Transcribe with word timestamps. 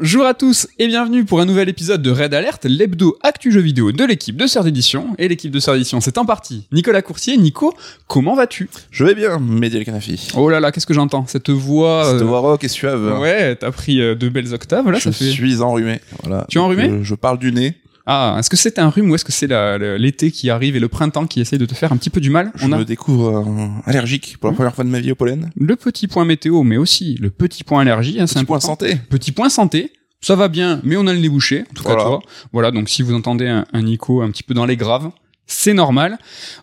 Bonjour 0.00 0.26
à 0.26 0.34
tous 0.34 0.68
et 0.78 0.86
bienvenue 0.86 1.24
pour 1.24 1.40
un 1.40 1.44
nouvel 1.44 1.68
épisode 1.68 2.02
de 2.02 2.12
Red 2.12 2.32
Alert, 2.32 2.64
l'hebdo 2.66 3.18
actu 3.24 3.50
jeu 3.50 3.60
vidéo 3.60 3.90
de 3.90 4.04
l'équipe 4.04 4.36
de 4.36 4.46
Sœur 4.46 4.62
d'édition. 4.62 5.08
Et 5.18 5.26
l'équipe 5.26 5.50
de 5.50 5.58
Sœur 5.58 5.74
d'édition, 5.74 6.00
c'est 6.00 6.18
en 6.18 6.24
partie 6.24 6.68
Nicolas 6.70 7.02
Coursier. 7.02 7.36
Nico, 7.36 7.74
comment 8.06 8.36
vas-tu? 8.36 8.70
Je 8.92 9.04
vais 9.04 9.16
bien, 9.16 9.40
Mehdi 9.40 9.76
El 9.76 9.84
Kanafi. 9.84 10.28
Oh 10.36 10.48
là 10.50 10.60
là, 10.60 10.70
qu'est-ce 10.70 10.86
que 10.86 10.94
j'entends? 10.94 11.26
Cette 11.26 11.50
voix... 11.50 12.12
Cette 12.12 12.22
euh, 12.22 12.24
voix 12.24 12.38
rock 12.38 12.62
et 12.62 12.68
suave. 12.68 13.18
Ouais, 13.20 13.56
t'as 13.56 13.72
pris 13.72 14.00
euh, 14.00 14.14
de 14.14 14.28
belles 14.28 14.54
octaves, 14.54 14.88
là, 14.88 14.98
je 14.98 15.04
ça 15.04 15.12
fait... 15.12 15.32
suis 15.32 15.60
enrhumé. 15.60 16.00
Voilà. 16.22 16.46
Tu 16.48 16.58
es 16.58 16.60
enrhumé? 16.60 16.84
Euh, 16.84 17.02
je 17.02 17.16
parle 17.16 17.40
du 17.40 17.50
nez. 17.50 17.74
Ah, 18.10 18.36
est-ce 18.38 18.48
que 18.48 18.56
c'est 18.56 18.78
un 18.78 18.88
rhume 18.88 19.10
ou 19.10 19.14
est-ce 19.14 19.24
que 19.24 19.32
c'est 19.32 19.48
l'été 19.98 20.30
qui 20.30 20.48
arrive 20.48 20.76
et 20.76 20.80
le 20.80 20.88
printemps 20.88 21.26
qui 21.26 21.40
essaye 21.42 21.58
de 21.58 21.66
te 21.66 21.74
faire 21.74 21.92
un 21.92 21.98
petit 21.98 22.08
peu 22.08 22.20
du 22.20 22.30
mal 22.30 22.50
Je 22.54 22.64
On 22.66 22.72
a 22.72 22.78
me 22.78 22.84
découvre 22.86 23.46
euh, 23.46 23.68
allergique 23.84 24.38
pour 24.40 24.48
la 24.48 24.54
première 24.56 24.74
fois 24.74 24.84
de 24.84 24.88
ma 24.88 24.98
vie 24.98 25.12
au 25.12 25.14
pollen. 25.14 25.50
le 25.54 25.76
petit 25.76 26.08
point 26.08 26.24
météo, 26.24 26.62
mais 26.62 26.78
aussi 26.78 27.16
le 27.20 27.28
petit 27.28 27.64
point 27.64 27.82
allergie, 27.82 28.18
hein, 28.18 28.24
Petit 28.24 28.44
point 28.46 28.60
santé. 28.60 28.96
Petit 29.10 29.30
point 29.32 29.50
santé. 29.50 29.92
Ça 30.22 30.34
va 30.36 30.48
bien, 30.48 30.80
mais 30.84 30.96
on 30.96 31.06
a 31.06 31.12
le 31.12 31.20
nez 31.20 31.28
bouché, 31.28 31.64
en 31.70 31.74
tout 31.74 31.82
cas 31.84 31.90
Voilà. 31.90 32.04
toi. 32.04 32.20
Voilà, 32.52 32.70
donc 32.70 32.88
si 32.88 33.02
vous 33.02 33.12
entendez 33.14 33.46
un, 33.46 33.66
un 33.72 33.82
Nico 33.82 34.22
un 34.22 34.30
petit 34.30 34.42
peu 34.42 34.54
dans 34.54 34.64
les 34.64 34.76
graves, 34.76 35.10
c'est 35.48 35.72
normal. 35.72 36.18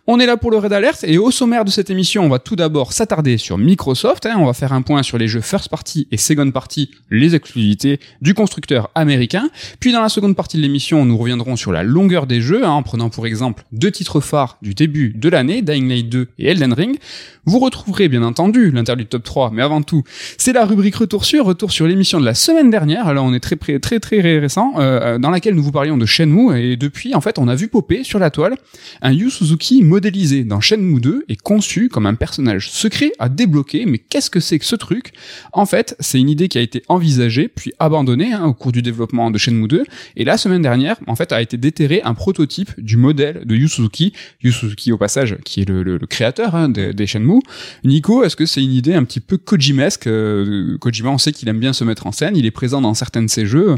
On 0.07 0.19
est 0.19 0.27
là 0.27 0.37
pour 0.37 0.51
le 0.51 0.57
Red 0.57 0.71
Alert 0.71 1.03
et 1.03 1.17
au 1.17 1.31
sommaire 1.31 1.65
de 1.65 1.71
cette 1.71 1.89
émission, 1.89 2.23
on 2.23 2.29
va 2.29 2.37
tout 2.37 2.55
d'abord 2.55 2.93
s'attarder 2.93 3.37
sur 3.37 3.57
Microsoft. 3.57 4.27
hein. 4.27 4.35
on 4.37 4.45
va 4.45 4.53
faire 4.53 4.73
un 4.73 4.83
point 4.83 5.01
sur 5.01 5.17
les 5.17 5.27
jeux 5.27 5.41
first 5.41 5.69
party 5.69 6.07
et 6.11 6.17
second 6.17 6.49
party, 6.51 6.91
les 7.09 7.35
exclusivités 7.35 7.99
du 8.21 8.35
constructeur 8.35 8.91
américain. 8.93 9.49
Puis 9.79 9.91
dans 9.91 10.01
la 10.01 10.09
seconde 10.09 10.35
partie 10.35 10.57
de 10.57 10.61
l'émission, 10.61 11.03
nous 11.03 11.17
reviendrons 11.17 11.55
sur 11.55 11.71
la 11.71 11.81
longueur 11.81 12.27
des 12.27 12.41
jeux, 12.41 12.63
hein, 12.63 12.69
en 12.69 12.83
prenant 12.83 13.09
pour 13.09 13.25
exemple 13.25 13.65
deux 13.71 13.89
titres 13.91 14.19
phares 14.21 14.57
du 14.61 14.75
début 14.75 15.13
de 15.15 15.29
l'année, 15.29 15.63
Dying 15.63 15.89
Light 15.89 16.07
2 16.07 16.27
et 16.37 16.47
Elden 16.47 16.73
Ring. 16.73 16.97
Vous 17.45 17.57
retrouverez 17.59 18.07
bien 18.07 18.21
entendu 18.21 18.69
l'interlude 18.69 19.09
top 19.09 19.23
3, 19.23 19.49
mais 19.51 19.63
avant 19.63 19.81
tout, 19.81 20.03
c'est 20.37 20.53
la 20.53 20.63
rubrique 20.63 20.95
retour 20.95 21.25
sur, 21.25 21.45
retour 21.45 21.71
sur 21.71 21.87
l'émission 21.87 22.19
de 22.19 22.25
la 22.25 22.35
semaine 22.35 22.69
dernière. 22.69 23.07
Alors 23.07 23.25
on 23.25 23.33
est 23.33 23.39
très 23.39 23.55
très 23.55 23.79
très 23.79 23.99
très 23.99 24.21
récent, 24.39 24.73
euh, 24.77 25.17
dans 25.17 25.31
laquelle 25.31 25.55
nous 25.55 25.63
vous 25.63 25.71
parlions 25.71 25.97
de 25.97 26.05
Shenmue 26.05 26.55
et 26.59 26.77
depuis 26.77 27.15
en 27.15 27.21
fait 27.21 27.39
on 27.39 27.47
a 27.47 27.55
vu 27.55 27.67
popper 27.67 28.03
sur 28.03 28.19
la 28.19 28.29
toile 28.29 28.55
un 29.01 29.11
Yu 29.11 29.29
Suzuki 29.29 29.83
modélisé 29.83 30.43
dans 30.43 30.61
Shenmue 30.61 30.99
2 30.99 31.25
et 31.29 31.35
conçu 31.35 31.89
comme 31.89 32.05
un 32.05 32.15
personnage 32.15 32.69
secret 32.69 33.11
à 33.19 33.29
débloquer. 33.29 33.85
Mais 33.85 33.97
qu'est-ce 33.97 34.29
que 34.29 34.39
c'est 34.39 34.59
que 34.59 34.65
ce 34.65 34.75
truc? 34.75 35.13
En 35.53 35.65
fait, 35.65 35.95
c'est 35.99 36.19
une 36.19 36.29
idée 36.29 36.47
qui 36.47 36.57
a 36.57 36.61
été 36.61 36.83
envisagée 36.87 37.47
puis 37.47 37.73
abandonnée 37.79 38.33
hein, 38.33 38.45
au 38.45 38.53
cours 38.53 38.71
du 38.71 38.81
développement 38.81 39.31
de 39.31 39.37
Shenmue 39.37 39.67
2. 39.67 39.85
Et 40.15 40.23
la 40.23 40.37
semaine 40.37 40.61
dernière, 40.61 40.97
en 41.07 41.15
fait, 41.15 41.31
a 41.31 41.41
été 41.41 41.57
déterré 41.57 42.01
un 42.03 42.13
prototype 42.13 42.71
du 42.79 42.97
modèle 42.97 43.43
de 43.45 43.55
Yu 43.55 43.67
Suzuki. 43.67 44.13
Yu 44.41 44.51
Suzuki 44.51 44.91
au 44.91 44.97
passage, 44.97 45.37
qui 45.43 45.61
est 45.61 45.69
le 45.69 45.97
créateur 45.99 46.55
hein, 46.55 46.69
des, 46.69 46.93
des 46.93 47.07
Shenmue. 47.07 47.41
Nico, 47.83 48.23
est-ce 48.23 48.35
que 48.35 48.45
c'est 48.45 48.63
une 48.63 48.73
idée 48.73 48.93
un 48.93 49.03
petit 49.03 49.19
peu 49.19 49.37
Kojimesque? 49.37 50.07
Euh, 50.07 50.77
Kojima, 50.79 51.09
on 51.09 51.17
sait 51.17 51.31
qu'il 51.31 51.47
aime 51.49 51.59
bien 51.59 51.73
se 51.73 51.83
mettre 51.83 52.07
en 52.07 52.11
scène. 52.11 52.35
Il 52.35 52.45
est 52.45 52.51
présent 52.51 52.81
dans 52.81 52.93
certains 52.93 53.23
de 53.23 53.29
ses 53.29 53.45
jeux. 53.45 53.75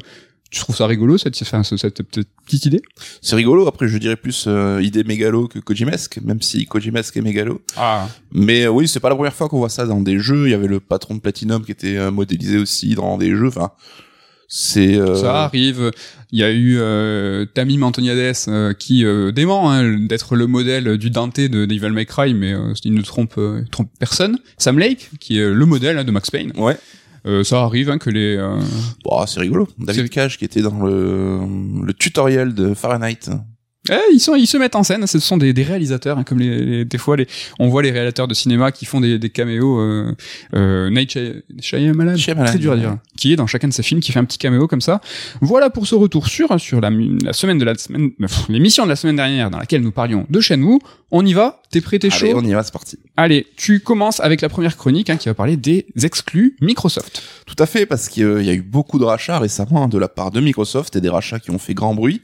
Tu 0.50 0.60
trouves 0.62 0.76
ça 0.78 0.88
rigolo 0.88 1.18
cette, 1.18 1.38
enfin, 1.42 1.62
ce- 1.64 1.76
cette 1.76 2.02
petite 2.04 2.30
petite 2.46 2.66
idée? 2.68 2.82
C'est 3.22 3.36
rigolo. 3.36 3.68
Après, 3.68 3.88
je 3.90 3.98
dirais 3.98 4.16
plus 4.16 4.46
euh, 4.48 4.82
idée 4.82 5.04
mégalo 5.04 5.48
que 5.50 5.60
Kojimesque, 5.60 6.20
même 6.24 6.42
si 6.42 6.66
Kojimesque 6.66 7.18
est 7.18 7.22
mégalo. 7.22 7.62
Ah, 7.76 8.08
Mais 8.32 8.64
euh, 8.64 8.70
oui, 8.70 8.88
c'est 8.88 9.02
pas 9.02 9.10
la 9.10 9.16
première 9.16 9.34
fois 9.34 9.50
qu'on 9.50 9.58
voit 9.58 9.68
ça 9.70 9.86
dans 9.86 10.00
des 10.00 10.20
jeux. 10.20 10.48
Il 10.48 10.52
y 10.52 10.54
avait 10.54 10.68
le 10.68 10.80
patron 10.80 11.16
de 11.16 11.20
Platinum 11.20 11.66
qui 11.66 11.72
était 11.72 11.98
euh, 11.98 12.12
modélisé 12.12 12.58
aussi 12.58 12.96
dans 12.96 13.18
des 13.18 13.36
jeux. 13.36 13.48
Enfin, 13.48 13.72
c'est. 14.48 14.96
euh, 14.96 15.16
Ça 15.16 15.44
arrive. 15.44 15.92
Il 16.32 16.40
y 16.40 16.44
a 16.44 16.52
eu 16.52 16.78
euh, 16.80 17.46
Tamim 17.54 17.84
Antoniades 17.84 18.36
euh, 18.48 18.74
qui 18.74 19.04
euh, 19.06 19.32
dément 19.34 19.70
hein, 19.72 19.98
d'être 20.08 20.36
le 20.38 20.48
modèle 20.48 20.98
du 20.98 21.10
Dante 21.10 21.40
de 21.42 21.66
Devil 21.66 21.90
May 21.92 22.06
Cry, 22.06 22.34
mais 22.34 22.54
euh, 22.54 22.74
il 22.86 22.94
ne 22.94 23.02
trompe, 23.02 23.34
euh, 23.38 23.64
trompe 23.72 23.90
personne. 24.00 24.40
Sam 24.58 24.80
Lake, 24.80 25.10
qui 25.20 25.40
est 25.40 25.50
le 25.50 25.66
modèle 25.66 25.98
hein, 25.98 26.04
de 26.06 26.12
Max 26.12 26.30
Payne. 26.32 26.54
Ouais. 26.58 26.78
Euh, 27.26 27.44
ça 27.44 27.64
arrive 27.64 27.90
hein, 27.90 27.98
que 27.98 28.10
les... 28.10 28.36
euh, 28.38 28.60
Bon, 29.04 29.26
c'est 29.26 29.40
rigolo. 29.40 29.68
David 29.78 30.10
Cage 30.10 30.38
qui 30.38 30.46
était 30.46 30.62
dans 30.62 30.86
le, 30.86 31.40
le 31.86 31.94
tutoriel 31.94 32.54
de 32.54 32.74
Fahrenheit. 32.74 33.30
Eh, 33.90 34.14
ils, 34.14 34.20
sont, 34.20 34.36
ils 34.36 34.48
se 34.48 34.58
mettent 34.58 34.76
en 34.76 34.84
scène, 34.84 35.06
ce 35.08 35.20
sont 35.20 35.38
des, 35.38 35.54
des 35.54 35.64
réalisateurs, 35.64 36.18
hein, 36.18 36.24
comme 36.24 36.40
les, 36.40 36.66
les, 36.66 36.86
des 36.86 36.98
fois 36.98 37.18
les, 37.18 37.28
on 37.60 37.70
voit 37.70 37.84
les 37.84 37.92
réalisateurs 37.92 38.28
de 38.28 38.34
cinéma 38.34 38.72
qui 38.72 38.86
font 38.86 39.02
des, 39.02 39.20
des 39.20 39.30
caméos. 39.30 39.80
Euh, 39.80 40.16
euh, 40.56 40.90
Night 40.90 41.18
Shyamalan, 41.60 42.16
très 42.46 42.58
dur 42.58 42.74
à 42.74 42.78
dire, 42.78 42.98
qui 43.18 43.34
est 43.34 43.36
dans 43.36 43.48
chacun 43.48 43.68
de 43.68 43.74
ses 43.74 43.84
films, 43.84 44.00
qui 44.00 44.12
fait 44.12 44.20
un 44.20 44.26
petit 44.26 44.38
caméo 44.38 44.68
comme 44.68 44.82
ça. 44.82 45.02
Voilà 45.42 45.70
pour 45.70 45.88
ce 45.88 45.96
retour 45.96 46.28
sur 46.28 46.60
sur 46.60 46.82
la, 46.82 46.90
la 46.90 47.34
semaine 47.34 47.58
de 47.58 47.66
la 47.66 47.76
semaine, 47.76 48.12
euh, 48.22 48.28
l'émission 48.50 48.84
de 48.84 48.90
la 48.90 48.96
semaine 48.96 49.16
dernière 49.16 49.50
dans 49.50 49.60
laquelle 49.60 49.82
nous 49.82 49.92
parlions 49.92 50.26
de 50.30 50.40
Shenmue. 50.40 50.80
On 51.10 51.26
y 51.26 51.34
va? 51.34 51.62
T'es 51.72 51.80
prêt? 51.80 52.00
T'es 52.00 52.10
chaud? 52.10 52.26
Allez, 52.26 52.34
on 52.36 52.44
y 52.44 52.52
va, 52.52 52.64
c'est 52.64 52.74
parti. 52.74 53.00
Allez, 53.16 53.48
tu 53.56 53.80
commences 53.80 54.20
avec 54.20 54.42
la 54.42 54.50
première 54.50 54.76
chronique 54.76 55.10
hein, 55.10 55.16
qui 55.16 55.30
va 55.30 55.34
parler 55.34 55.56
des 55.56 55.86
exclus 56.04 56.58
Microsoft. 56.60 57.24
Tout 57.46 57.56
à 57.60 57.66
fait, 57.66 57.86
parce 57.86 58.10
qu'il 58.10 58.26
euh, 58.26 58.44
y 58.44 58.50
a 58.50 58.54
eu 58.54 58.62
beaucoup 58.62 59.00
de 59.00 59.06
rachats 59.06 59.40
récemment 59.40 59.84
hein, 59.84 59.88
de 59.88 59.98
la 59.98 60.10
part 60.10 60.32
de 60.32 60.42
Microsoft 60.42 60.96
et 60.98 61.02
des 61.02 61.10
rachats 61.10 61.40
qui 61.40 61.52
ont 61.52 61.60
fait 61.60 61.74
grand 61.74 61.96
bruit. 61.96 62.22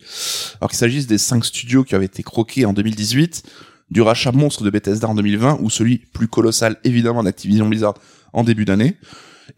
Alors 0.59 0.69
qu'il 0.69 0.77
s'agisse 0.77 1.07
des 1.07 1.17
5 1.17 1.45
studio 1.53 1.83
qui 1.83 1.95
avait 1.95 2.05
été 2.05 2.23
croqué 2.23 2.65
en 2.65 2.73
2018, 2.73 3.43
du 3.89 4.01
rachat 4.01 4.31
monstre 4.31 4.63
de 4.63 4.69
Bethesda 4.69 5.07
en 5.07 5.15
2020, 5.15 5.59
ou 5.61 5.69
celui 5.69 5.97
plus 5.97 6.27
colossal 6.27 6.77
évidemment 6.83 7.23
d'Activision 7.23 7.67
Blizzard 7.67 7.95
en 8.33 8.43
début 8.43 8.65
d'année, 8.65 8.97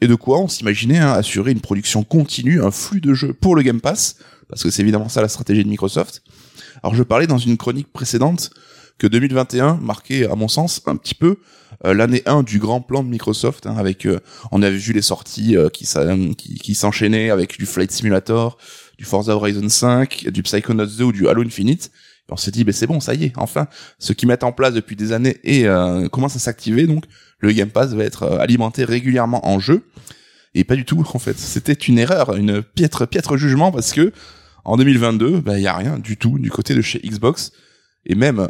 et 0.02 0.08
de 0.08 0.16
quoi 0.16 0.40
on 0.40 0.48
s'imaginait 0.48 1.00
hein, 1.00 1.12
assurer 1.12 1.52
une 1.52 1.62
production 1.62 2.04
continue, 2.04 2.62
un 2.62 2.72
flux 2.72 3.02
de 3.02 3.14
jeux 3.14 3.34
pour 3.34 3.56
le 3.56 3.62
Game 3.62 3.82
Pass, 3.82 4.18
parce 4.50 4.64
que 4.64 4.70
c'est 4.70 4.82
évidemment 4.82 5.10
ça 5.10 5.22
la 5.22 5.30
stratégie 5.30 5.64
de 5.64 5.70
Microsoft. 5.70 6.22
Alors 6.84 6.96
je 6.96 7.04
parlais 7.04 7.28
dans 7.28 7.38
une 7.38 7.58
chronique 7.58 7.92
précédente 7.92 8.52
que 8.98 9.08
2021 9.08 9.76
marquait 9.82 10.30
à 10.30 10.36
mon 10.36 10.48
sens 10.48 10.82
un 10.86 10.96
petit 10.96 11.16
peu 11.16 11.38
euh, 11.86 11.94
l'année 11.94 12.22
1 12.26 12.44
du 12.44 12.60
grand 12.60 12.82
plan 12.82 13.04
de 13.04 13.10
Microsoft 13.10 13.68
hein, 13.68 13.76
avec 13.78 14.06
euh, 14.06 14.20
on 14.52 14.62
avait 14.62 14.78
vu 14.78 14.94
les 14.94 15.02
sorties 15.02 15.58
euh, 15.58 15.70
qui 15.70 16.76
s'enchaînaient 16.76 17.30
avec 17.30 17.58
du 17.58 17.66
Flight 17.66 17.92
Simulator, 17.92 18.58
du 18.98 19.06
Forza 19.06 19.36
Horizon 19.36 19.68
5, 19.68 20.30
du 20.30 20.44
Psychonauts 20.44 20.86
2 20.86 21.04
ou 21.04 21.12
du 21.12 21.28
Halo 21.28 21.44
Infinite. 21.44 21.92
On 22.30 22.38
s'est 22.38 22.52
dit, 22.52 22.64
ben 22.64 22.74
c'est 22.74 22.88
bon, 22.88 23.00
ça 23.00 23.14
y 23.14 23.26
est, 23.26 23.34
enfin, 23.36 23.68
ce 24.00 24.12
qu'ils 24.14 24.28
mettent 24.28 24.44
en 24.44 24.52
place 24.52 24.74
depuis 24.74 24.96
des 24.96 25.12
années 25.12 25.38
et 25.44 25.68
euh, 25.68 26.08
commence 26.10 26.36
à 26.36 26.40
s'activer, 26.40 26.88
donc 26.88 27.06
le 27.40 27.52
Game 27.52 27.70
Pass 27.70 27.94
va 27.94 28.04
être 28.04 28.24
euh, 28.24 28.40
alimenté 28.40 28.84
régulièrement 28.84 29.48
en 29.48 29.60
jeu. 29.60 29.86
Et 30.56 30.64
pas 30.64 30.76
du 30.76 30.86
tout, 30.86 31.06
en 31.14 31.20
fait. 31.20 31.38
C'était 31.38 31.74
une 31.74 32.00
erreur, 32.00 32.36
une 32.36 32.64
piètre, 32.64 33.08
piètre 33.08 33.38
jugement 33.38 33.72
parce 33.72 33.92
que 33.92 34.12
en 34.64 34.78
2022, 34.78 35.42
ben, 35.42 35.58
il 35.58 35.64
y 35.64 35.68
a 35.68 35.76
rien 35.76 36.00
du 36.00 36.18
tout 36.18 36.40
du 36.40 36.50
côté 36.50 36.74
de 36.74 36.82
chez 36.82 37.00
Xbox. 37.00 37.52
Et 38.06 38.16
même 38.16 38.50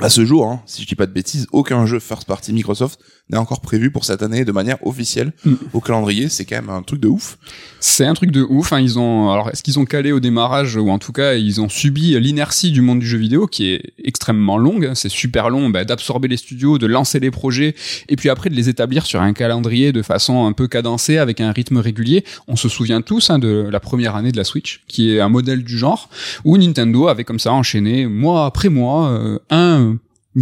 à 0.00 0.10
ce 0.10 0.24
jour, 0.24 0.46
hein, 0.46 0.62
si 0.66 0.82
je 0.82 0.86
dis 0.86 0.94
pas 0.94 1.06
de 1.06 1.12
bêtises, 1.12 1.46
aucun 1.50 1.84
jeu 1.86 1.98
first 1.98 2.26
party 2.26 2.52
Microsoft 2.52 3.00
n'est 3.30 3.38
encore 3.38 3.60
prévu 3.60 3.90
pour 3.90 4.04
cette 4.04 4.22
année 4.22 4.44
de 4.44 4.52
manière 4.52 4.84
officielle 4.86 5.32
Mm. 5.44 5.54
au 5.72 5.80
calendrier. 5.80 6.28
C'est 6.28 6.44
quand 6.44 6.56
même 6.56 6.70
un 6.70 6.82
truc 6.82 7.00
de 7.00 7.08
ouf. 7.08 7.38
C'est 7.80 8.04
un 8.06 8.14
truc 8.14 8.30
de 8.30 8.42
ouf. 8.42 8.72
Hein. 8.72 8.80
Ils 8.80 8.98
ont, 8.98 9.30
alors, 9.30 9.50
est-ce 9.50 9.62
qu'ils 9.62 9.78
ont 9.78 9.84
calé 9.84 10.12
au 10.12 10.20
démarrage 10.20 10.76
ou 10.76 10.90
en 10.90 10.98
tout 10.98 11.12
cas 11.12 11.34
ils 11.34 11.60
ont 11.60 11.68
subi 11.68 12.18
l'inertie 12.18 12.70
du 12.72 12.80
monde 12.80 13.00
du 13.00 13.06
jeu 13.06 13.18
vidéo 13.18 13.46
qui 13.46 13.70
est 13.70 13.92
extrêmement 14.02 14.58
longue. 14.58 14.90
C'est 14.94 15.08
super 15.08 15.50
long 15.50 15.70
bah, 15.70 15.84
d'absorber 15.84 16.28
les 16.28 16.36
studios, 16.36 16.78
de 16.78 16.86
lancer 16.86 17.20
les 17.20 17.30
projets 17.30 17.74
et 18.08 18.16
puis 18.16 18.28
après 18.30 18.50
de 18.50 18.54
les 18.54 18.68
établir 18.68 19.06
sur 19.06 19.20
un 19.20 19.32
calendrier 19.32 19.92
de 19.92 20.02
façon 20.02 20.46
un 20.46 20.52
peu 20.52 20.66
cadencée 20.66 21.18
avec 21.18 21.40
un 21.40 21.52
rythme 21.52 21.78
régulier. 21.78 22.24
On 22.48 22.56
se 22.56 22.68
souvient 22.68 23.02
tous 23.02 23.30
hein, 23.30 23.38
de 23.38 23.68
la 23.70 23.80
première 23.80 24.16
année 24.16 24.32
de 24.32 24.36
la 24.36 24.44
Switch, 24.44 24.82
qui 24.88 25.14
est 25.14 25.20
un 25.20 25.28
modèle 25.28 25.62
du 25.62 25.78
genre 25.78 26.08
où 26.44 26.56
Nintendo 26.56 27.08
avait 27.08 27.24
comme 27.24 27.38
ça 27.38 27.52
enchaîné 27.52 28.06
mois 28.06 28.46
après 28.46 28.68
mois 28.68 29.10
euh, 29.10 29.38
un 29.50 29.96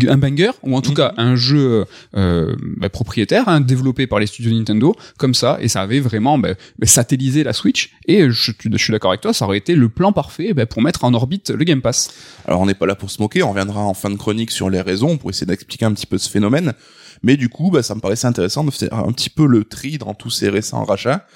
un 0.09 0.19
banger 0.19 0.51
ou 0.63 0.77
en 0.77 0.83
tout 0.83 0.91
Mhm. 0.91 0.97
cas 0.97 1.15
un 1.17 1.37
jeu 1.37 1.85
euh, 2.17 2.55
bah, 2.77 2.89
propriétaire 2.91 3.49
hein, 3.49 3.61
développé 3.61 4.07
par 4.07 4.19
les 4.19 4.27
studios 4.27 4.53
Nintendo 4.53 4.95
comme 5.17 5.33
ça 5.33 5.59
et 5.61 5.69
ça 5.69 5.81
avait 5.81 6.01
vraiment 6.01 6.39
bah, 6.39 6.51
bah, 6.79 6.87
satellisé 6.87 7.45
la 7.45 7.53
Switch 7.53 7.93
et 8.07 8.31
je, 8.31 8.53
je 8.71 8.77
suis 8.77 8.93
d'accord 8.93 9.13
avec 9.13 9.23
toi 9.23 9.33
ça 9.33 9.47
aurait 9.47 9.59
été 9.59 9.75
le 9.75 9.89
plan 9.89 10.13
parfait 10.13 10.53
bah, 10.53 10.67
pour 10.67 10.83
mettre 10.83 11.05
en 11.05 11.15
orbite 11.15 11.51
le 11.51 11.65
Game 11.65 11.81
Pass 11.81 12.11
Alors 12.47 12.61
on 12.61 12.67
n'est 12.67 12.75
pas 12.75 12.87
là 12.87 12.95
pour 12.95 13.11
se 13.11 13.23
moquer, 13.23 13.43
on 13.43 13.51
reviendra 13.51 13.81
en 13.81 13.95
fin 13.95 14.11
de 14.11 14.17
chronique 14.17 14.51
sur 14.51 14.69
les 14.69 14.81
raisons 14.81 15.17
pour 15.17 15.31
essayer 15.31 15.47
d'expliquer 15.47 15.87
un 15.87 15.93
petit 15.95 16.07
peu 16.07 16.19
ce 16.19 16.29
phénomène. 16.29 16.75
Mais 17.23 17.37
du 17.39 17.49
coup, 17.49 17.71
bah, 17.71 17.83
ça 17.83 17.95
me 17.95 18.01
paraissait 18.01 18.27
intéressant 18.27 18.63
de 18.65 18.71
faire 18.71 18.93
un 18.93 19.11
petit 19.13 19.31
peu 19.31 19.47
le 19.47 19.65
tri 19.65 19.97
dans 19.97 20.13
tous 20.13 20.31
ces 20.31 20.51
récents 20.51 20.85
rachats 20.85 21.27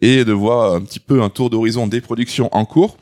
et 0.00 0.24
de 0.24 0.32
voir 0.32 0.74
un 0.74 0.82
petit 0.82 1.00
peu 1.00 1.22
un 1.22 1.30
tour 1.30 1.50
d'horizon 1.50 1.86
des 1.88 2.00
productions 2.00 2.48
en 2.52 2.64
cours. 2.64 2.96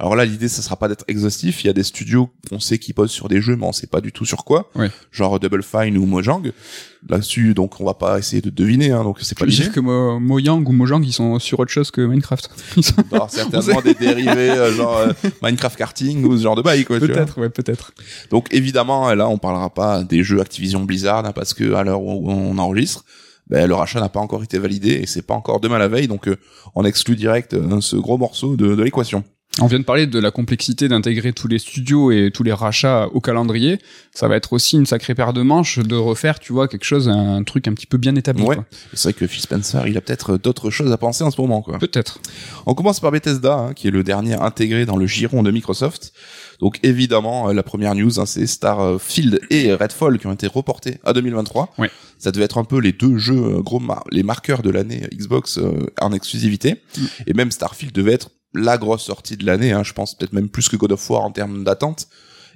Alors 0.00 0.14
là, 0.14 0.24
l'idée, 0.24 0.46
ça 0.48 0.62
sera 0.62 0.76
pas 0.76 0.86
d'être 0.86 1.04
exhaustif. 1.08 1.64
Il 1.64 1.66
y 1.66 1.70
a 1.70 1.72
des 1.72 1.82
studios, 1.82 2.30
on 2.52 2.60
sait 2.60 2.78
qui 2.78 2.92
posent 2.92 3.10
sur 3.10 3.28
des 3.28 3.40
jeux, 3.42 3.56
mais 3.56 3.66
on 3.66 3.72
sait 3.72 3.88
pas 3.88 4.00
du 4.00 4.12
tout 4.12 4.24
sur 4.24 4.44
quoi. 4.44 4.70
Ouais. 4.76 4.90
Genre 5.10 5.40
Double 5.40 5.62
Fine 5.64 5.98
ou 5.98 6.06
Mojang. 6.06 6.42
Là-dessus, 7.08 7.54
donc 7.54 7.80
on 7.80 7.84
va 7.84 7.94
pas 7.94 8.18
essayer 8.18 8.42
de 8.42 8.50
deviner, 8.50 8.90
hein, 8.90 9.02
donc 9.04 9.18
c'est 9.20 9.38
pas 9.38 9.44
l'idée. 9.44 9.64
dire 9.64 9.72
que 9.72 9.80
Mo- 9.80 10.18
Mojang 10.20 10.64
ou 10.68 10.72
Mojang 10.72 11.02
ils 11.04 11.12
sont 11.12 11.38
sur 11.38 11.58
autre 11.60 11.70
chose 11.70 11.90
que 11.92 12.00
Minecraft 12.00 12.48
Ils 12.76 12.82
sont- 12.84 12.94
Alors, 13.12 13.30
certainement 13.30 13.80
des 13.80 13.94
dérivés, 13.94 14.50
euh, 14.50 14.72
genre 14.72 14.96
euh, 14.98 15.12
Minecraft 15.42 15.76
karting 15.78 16.24
ou 16.24 16.36
ce 16.36 16.42
genre 16.42 16.56
de 16.56 16.62
bail, 16.62 16.84
quoi. 16.84 16.98
peut-être 16.98 17.38
ouais 17.40 17.50
peut-être 17.50 17.92
Donc 18.30 18.48
évidemment, 18.52 19.12
là, 19.14 19.28
on 19.28 19.38
parlera 19.38 19.70
pas 19.72 20.02
des 20.04 20.22
jeux 20.24 20.40
Activision 20.40 20.84
Blizzard 20.84 21.24
hein, 21.24 21.32
parce 21.32 21.54
que 21.54 21.74
à 21.74 21.82
l'heure 21.84 22.02
où 22.02 22.28
on 22.30 22.58
enregistre, 22.58 23.04
ben, 23.48 23.66
le 23.66 23.74
rachat 23.74 24.00
n'a 24.00 24.08
pas 24.08 24.20
encore 24.20 24.42
été 24.42 24.58
validé 24.58 24.90
et 24.90 25.06
c'est 25.06 25.22
pas 25.22 25.34
encore 25.34 25.60
demain 25.60 25.78
la 25.78 25.88
veille, 25.88 26.08
donc 26.08 26.28
euh, 26.28 26.36
on 26.74 26.84
exclut 26.84 27.16
direct 27.16 27.54
euh, 27.54 27.80
ce 27.80 27.96
gros 27.96 28.18
morceau 28.18 28.56
de, 28.56 28.74
de 28.74 28.82
l'équation. 28.82 29.22
On 29.60 29.66
vient 29.66 29.78
de 29.78 29.84
parler 29.84 30.06
de 30.06 30.18
la 30.18 30.30
complexité 30.30 30.88
d'intégrer 30.88 31.32
tous 31.32 31.48
les 31.48 31.58
studios 31.58 32.10
et 32.10 32.30
tous 32.32 32.42
les 32.42 32.52
rachats 32.52 33.08
au 33.12 33.20
calendrier. 33.20 33.78
Ça 34.12 34.28
va 34.28 34.36
être 34.36 34.52
aussi 34.52 34.76
une 34.76 34.86
sacrée 34.86 35.14
paire 35.14 35.32
de 35.32 35.42
manches 35.42 35.78
de 35.78 35.96
refaire, 35.96 36.38
tu 36.38 36.52
vois, 36.52 36.68
quelque 36.68 36.84
chose, 36.84 37.08
un 37.08 37.42
truc 37.42 37.68
un 37.68 37.74
petit 37.74 37.86
peu 37.86 37.98
bien 37.98 38.14
établi. 38.16 38.44
Ouais. 38.44 38.56
C'est 38.92 39.10
vrai 39.10 39.12
que 39.14 39.26
Phil 39.26 39.40
Spencer, 39.40 39.86
il 39.86 39.96
a 39.96 40.00
peut-être 40.00 40.36
d'autres 40.36 40.70
choses 40.70 40.92
à 40.92 40.96
penser 40.96 41.24
en 41.24 41.30
ce 41.30 41.40
moment, 41.40 41.62
quoi. 41.62 41.78
Peut-être. 41.78 42.20
On 42.66 42.74
commence 42.74 43.00
par 43.00 43.10
Bethesda, 43.10 43.54
hein, 43.54 43.72
qui 43.74 43.88
est 43.88 43.92
le 43.92 44.02
dernier 44.02 44.34
intégré 44.34 44.86
dans 44.86 44.96
le 44.96 45.06
giron 45.06 45.42
de 45.42 45.50
Microsoft. 45.50 46.12
Donc 46.60 46.80
évidemment, 46.82 47.48
euh, 47.48 47.52
la 47.52 47.62
première 47.62 47.94
news, 47.94 48.18
hein, 48.18 48.26
c'est 48.26 48.46
Starfield 48.46 49.40
et 49.50 49.72
Redfall 49.72 50.18
qui 50.18 50.26
ont 50.26 50.32
été 50.32 50.46
reportés 50.46 50.98
à 51.04 51.12
2023. 51.12 51.74
Ouais. 51.78 51.90
Ça 52.18 52.32
devait 52.32 52.44
être 52.44 52.58
un 52.58 52.64
peu 52.64 52.78
les 52.80 52.92
deux 52.92 53.16
jeux 53.18 53.36
euh, 53.58 53.60
gros 53.62 53.80
mar- 53.80 54.04
les 54.10 54.22
marqueurs 54.22 54.62
de 54.62 54.70
l'année 54.70 55.06
Xbox 55.14 55.58
euh, 55.58 55.86
en 56.00 56.12
exclusivité. 56.12 56.82
Mm. 56.96 57.02
Et 57.28 57.34
même 57.34 57.50
Starfield 57.50 57.92
devait 57.94 58.12
être 58.12 58.30
la 58.54 58.78
grosse 58.78 59.02
sortie 59.04 59.36
de 59.36 59.46
l'année. 59.46 59.72
Hein, 59.72 59.82
je 59.84 59.92
pense 59.92 60.16
peut-être 60.16 60.32
même 60.32 60.48
plus 60.48 60.68
que 60.68 60.76
God 60.76 60.92
of 60.92 61.10
War 61.10 61.22
en 61.22 61.30
termes 61.30 61.64
d'attente. 61.64 62.08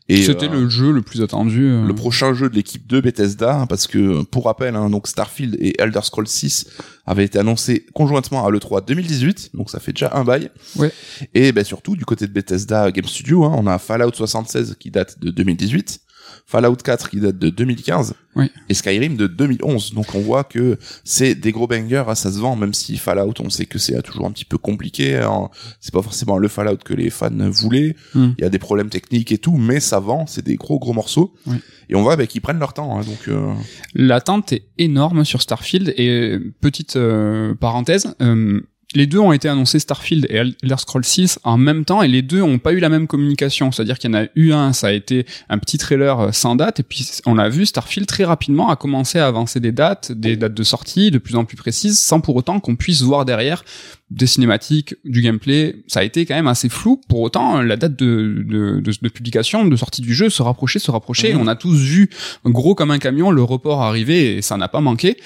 Et 0.09 0.21
C'était 0.25 0.49
euh, 0.49 0.63
le 0.63 0.69
jeu 0.69 0.91
le 0.91 1.01
plus 1.01 1.23
attendu. 1.23 1.65
euh. 1.69 1.87
le 1.87 1.95
prochain 1.95 2.35
jeu 2.35 2.51
de 2.51 2.57
l'équipe 2.57 2.89
de 2.89 3.01
Bethesda, 3.01 3.55
hein, 3.61 3.67
parce 3.69 3.87
que 3.87 4.23
pour 4.25 4.47
rappel, 4.47 4.75
hein, 4.75 4.91
donc 4.91 5.07
Starfield 5.07 5.57
et 5.61 5.81
Elder 5.81 6.01
Scrolls 6.03 6.27
6 6.27 6.67
avaient 7.07 7.25
été 7.25 7.39
annoncés 7.39 7.87
conjointement 7.95 8.45
à 8.45 8.51
l'E3 8.51 8.85
2018, 8.85 9.51
donc 9.55 9.71
ça 9.71 9.79
fait 9.79 9.93
déjà 9.93 10.11
un 10.15 10.25
bail. 10.25 10.51
Ouais. 10.75 10.91
Et 11.35 11.53
ben 11.53 11.63
surtout 11.63 11.95
du 11.95 12.05
côté 12.05 12.27
de 12.27 12.33
Bethesda 12.33 12.91
Game 12.91 13.05
Studio, 13.07 13.45
hein, 13.45 13.55
on 13.57 13.69
a 13.69 13.79
Fallout 13.79 14.11
76 14.13 14.75
qui 14.81 14.91
date 14.91 15.21
de 15.21 15.31
2018, 15.31 16.01
Fallout 16.47 16.77
4 16.77 17.09
qui 17.11 17.21
date 17.21 17.39
de 17.39 17.49
2015, 17.51 18.15
Oui. 18.37 18.51
et 18.69 18.75
Skyrim 18.75 19.17
de 19.17 19.27
2011. 19.27 19.95
Donc 19.95 20.15
on 20.15 20.21
voit 20.21 20.45
que 20.45 20.77
c'est 21.05 21.35
des 21.35 21.51
gros 21.53 21.67
bangers, 21.67 22.05
hein, 22.07 22.15
ça 22.15 22.31
se 22.31 22.39
vend, 22.39 22.57
même 22.57 22.75
si 22.75 22.99
Fallout, 22.99 23.35
on 23.41 23.49
sait 23.51 23.65
que 23.67 23.79
c'est 23.79 24.01
toujours 24.03 24.27
un 24.27 24.33
petit 24.33 24.45
peu 24.45 24.59
compliqué. 24.59 25.17
hein. 25.17 25.49
C'est 25.81 25.95
pas 25.95 26.03
forcément 26.03 26.37
le 26.39 26.49
Fallout 26.49 26.77
que 26.85 26.93
les 26.95 27.09
fans 27.11 27.31
voulaient. 27.51 27.97
Hmm. 28.15 28.31
Il 28.39 28.43
y 28.43 28.45
a 28.47 28.51
des 28.51 28.59
problèmes 28.59 28.91
techniques 28.91 29.33
et 29.33 29.39
tout, 29.39 29.57
mais 29.57 29.81
ça 29.81 29.99
vend. 30.01 30.27
C'est 30.27 30.45
des 30.45 30.57
gros 30.57 30.79
gros 30.79 30.93
morceaux. 30.93 31.33
Oui. 31.47 31.57
Et 31.89 31.95
on 31.95 32.03
voit 32.03 32.17
bah, 32.17 32.27
qu'ils 32.27 32.41
prennent 32.41 32.59
leur 32.59 32.73
temps. 32.75 32.99
hein, 32.99 33.03
donc 33.03 33.29
euh, 33.29 33.53
L'attente 33.95 34.53
est 34.53 34.65
énorme 34.79 35.25
sur 35.25 35.43
Starfield 35.43 35.93
et 35.97 36.39
petite 36.61 36.97
euh, 36.97 37.55
parenthèse, 37.55 38.15
euh, 38.23 38.61
les 38.95 39.07
deux 39.07 39.19
ont 39.19 39.33
été 39.33 39.49
annoncés 39.49 39.79
Starfield 39.79 40.27
et 40.31 40.37
Elder 40.37 40.77
Scrolls 40.79 41.05
6 41.05 41.41
en 41.45 41.59
même 41.59 41.85
temps 41.85 42.03
et 42.03 42.09
les 42.09 42.23
deux 42.23 42.43
ont 42.43 42.59
pas 42.59 42.73
eu 42.73 42.79
la 42.79 42.89
même 42.89 43.07
communication, 43.07 43.73
c'est-à-dire 43.73 43.99
qu'il 43.99 44.11
y 44.11 44.15
en 44.15 44.23
a 44.23 44.27
eu 44.35 44.53
un, 44.53 44.73
ça 44.73 44.89
a 44.89 44.93
été 44.93 45.27
un 45.49 45.59
petit 45.59 45.79
trailer 45.79 46.21
euh, 46.21 46.33
sans 46.33 46.57
date 46.57 46.81
et 46.81 46.83
puis 46.83 47.09
on 47.27 47.35
l'a 47.35 47.49
vu 47.49 47.67
Starfield 47.67 48.07
très 48.07 48.25
rapidement 48.25 48.71
a 48.71 48.77
commencé 48.77 49.19
à 49.19 49.27
avancer 49.27 49.61
des 49.61 49.73
dates, 49.73 50.13
des 50.13 50.37
dates 50.37 50.55
de 50.55 50.63
sortie 50.63 51.11
de 51.11 51.19
plus 51.19 51.37
en 51.37 51.45
plus 51.45 51.57
précises 51.57 52.01
sans 52.01 52.21
pour 52.21 52.37
autant 52.37 52.61
qu'on 52.61 52.77
puisse 52.77 53.03
voir 53.03 53.25
derrière 53.25 53.65
des 54.13 54.27
cinématiques, 54.27 54.95
du 55.05 55.23
gameplay, 55.23 55.77
ça 55.87 56.01
a 56.01 56.03
été 56.03 56.27
quand 56.27 56.35
même 56.35 56.47
assez 56.47 56.69
flou. 56.69 57.01
Pour 57.09 57.21
autant, 57.21 57.63
la 57.63 57.77
date 57.77 57.99
de, 57.99 58.45
de, 58.47 58.81
de, 58.81 58.93
de 59.01 59.09
publication, 59.09 59.65
de 59.65 59.77
sortie 59.77 60.03
du 60.03 60.15
jeu 60.15 60.29
se 60.29 60.43
rapprochait, 60.43 60.79
se 60.79 60.91
rapprochait. 60.91 61.35
On 61.35 61.47
a 61.47 61.57
tous 61.57 61.79
vu 61.79 62.11
gros 62.45 62.75
comme 62.75 62.91
un 62.91 62.99
camion 62.99 63.31
le 63.31 63.43
report 63.43 63.83
arriver 63.83 64.37
et 64.37 64.43
ça 64.43 64.57
n'a 64.57 64.69
pas 64.69 64.81
manqué. 64.81 65.17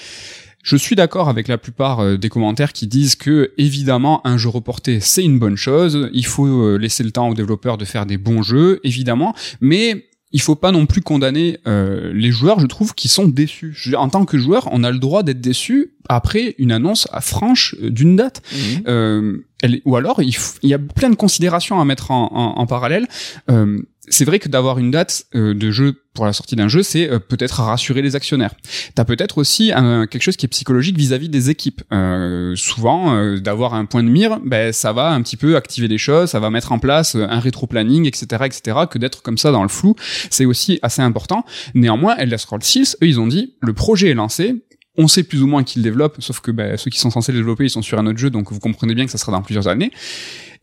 Je 0.69 0.75
suis 0.75 0.97
d'accord 0.97 1.29
avec 1.29 1.47
la 1.47 1.57
plupart 1.57 2.01
euh, 2.01 2.17
des 2.17 2.27
commentaires 2.27 2.73
qui 2.73 2.87
disent 2.87 3.15
que 3.15 3.53
évidemment 3.57 4.19
un 4.27 4.35
jeu 4.35 4.49
reporté 4.49 4.99
c'est 4.99 5.23
une 5.23 5.39
bonne 5.39 5.55
chose, 5.55 6.09
il 6.11 6.25
faut 6.25 6.45
euh, 6.45 6.75
laisser 6.77 7.03
le 7.05 7.11
temps 7.11 7.29
aux 7.29 7.33
développeurs 7.33 7.77
de 7.77 7.85
faire 7.85 8.05
des 8.05 8.17
bons 8.17 8.41
jeux 8.41 8.81
évidemment, 8.83 9.33
mais 9.61 10.07
il 10.33 10.41
faut 10.41 10.55
pas 10.55 10.73
non 10.73 10.85
plus 10.85 10.99
condamner 11.01 11.57
euh, 11.67 12.11
les 12.13 12.31
joueurs, 12.33 12.59
je 12.59 12.67
trouve, 12.67 12.93
qui 12.93 13.07
sont 13.07 13.29
déçus. 13.29 13.71
Je 13.73 13.95
en 13.95 14.09
tant 14.09 14.25
que 14.25 14.37
joueur, 14.37 14.67
on 14.73 14.83
a 14.83 14.91
le 14.91 14.99
droit 14.99 15.23
d'être 15.23 15.39
déçu 15.39 15.93
après 16.09 16.53
une 16.57 16.73
annonce 16.73 17.07
à 17.13 17.21
franche 17.21 17.75
euh, 17.81 17.89
d'une 17.89 18.17
date. 18.17 18.41
Euh, 18.87 19.37
elle, 19.63 19.79
ou 19.85 19.95
alors, 19.95 20.21
il, 20.21 20.35
y 20.63 20.73
a 20.73 20.79
plein 20.79 21.09
de 21.09 21.15
considérations 21.15 21.79
à 21.79 21.85
mettre 21.85 22.11
en, 22.11 22.25
en- 22.33 22.59
en 22.61 22.65
parallèle. 22.67 23.07
Euh, 23.49 23.79
c'est 24.09 24.25
vrai 24.25 24.39
que 24.39 24.47
d'avoir 24.49 24.79
une 24.79 24.91
date 24.91 25.25
euh, 25.35 25.53
de 25.53 25.71
jeu 25.71 26.01
pour 26.13 26.25
la 26.25 26.33
sortie 26.33 26.55
d'un 26.55 26.67
jeu, 26.67 26.81
c'est 26.83 27.09
euh, 27.09 27.19
peut-être 27.19 27.61
rassurer 27.61 28.01
les 28.01 28.15
actionnaires. 28.15 28.53
T'as 28.95 29.05
peut-être 29.05 29.37
aussi 29.37 29.71
un- 29.73 30.07
quelque 30.07 30.21
chose 30.23 30.37
qui 30.37 30.45
est 30.45 30.49
psychologique 30.49 30.97
vis-à-vis 30.97 31.29
des 31.29 31.49
équipes. 31.49 31.83
Euh, 31.91 32.55
souvent, 32.55 33.15
euh, 33.15 33.39
d'avoir 33.39 33.73
un 33.73 33.85
point 33.85 34.03
de 34.03 34.09
mire, 34.09 34.39
ben 34.43 34.73
ça 34.73 34.93
va 34.93 35.09
un 35.11 35.21
petit 35.21 35.37
peu 35.37 35.55
activer 35.55 35.87
des 35.87 35.97
choses, 35.97 36.29
ça 36.29 36.39
va 36.39 36.49
mettre 36.49 36.71
en 36.71 36.79
place 36.79 37.15
euh, 37.15 37.27
un 37.29 37.39
rétro-planning, 37.39 38.05
etc., 38.07 38.25
etc. 38.45 38.77
Que 38.89 38.97
d'être 38.97 39.21
comme 39.21 39.37
ça 39.37 39.51
dans 39.51 39.63
le 39.63 39.69
flou, 39.69 39.95
c'est 40.29 40.45
aussi 40.45 40.79
assez 40.81 41.01
important. 41.01 41.45
Néanmoins, 41.75 42.15
Elder 42.17 42.37
Scrolls 42.37 42.63
6, 42.63 42.97
eux, 43.03 43.07
ils 43.07 43.19
ont 43.19 43.27
dit 43.27 43.55
le 43.61 43.73
projet 43.73 44.09
est 44.09 44.13
lancé. 44.15 44.63
On 44.99 45.07
sait 45.07 45.21
plus 45.21 45.43
ou 45.43 45.47
moins 45.47 45.63
qui 45.63 45.77
le 45.77 45.83
développe, 45.83 46.15
sauf 46.21 46.39
que 46.39 46.49
ben, 46.49 46.75
ceux 46.75 46.89
qui 46.89 46.97
sont 46.97 47.11
censés 47.11 47.31
le 47.31 47.37
développer, 47.37 47.65
ils 47.65 47.69
sont 47.69 47.83
sur 47.83 47.99
un 47.99 48.07
autre 48.07 48.17
jeu, 48.17 48.31
donc 48.31 48.51
vous 48.51 48.59
comprenez 48.59 48.95
bien 48.95 49.05
que 49.05 49.11
ça 49.11 49.19
sera 49.19 49.31
dans 49.31 49.43
plusieurs 49.43 49.67
années. 49.67 49.91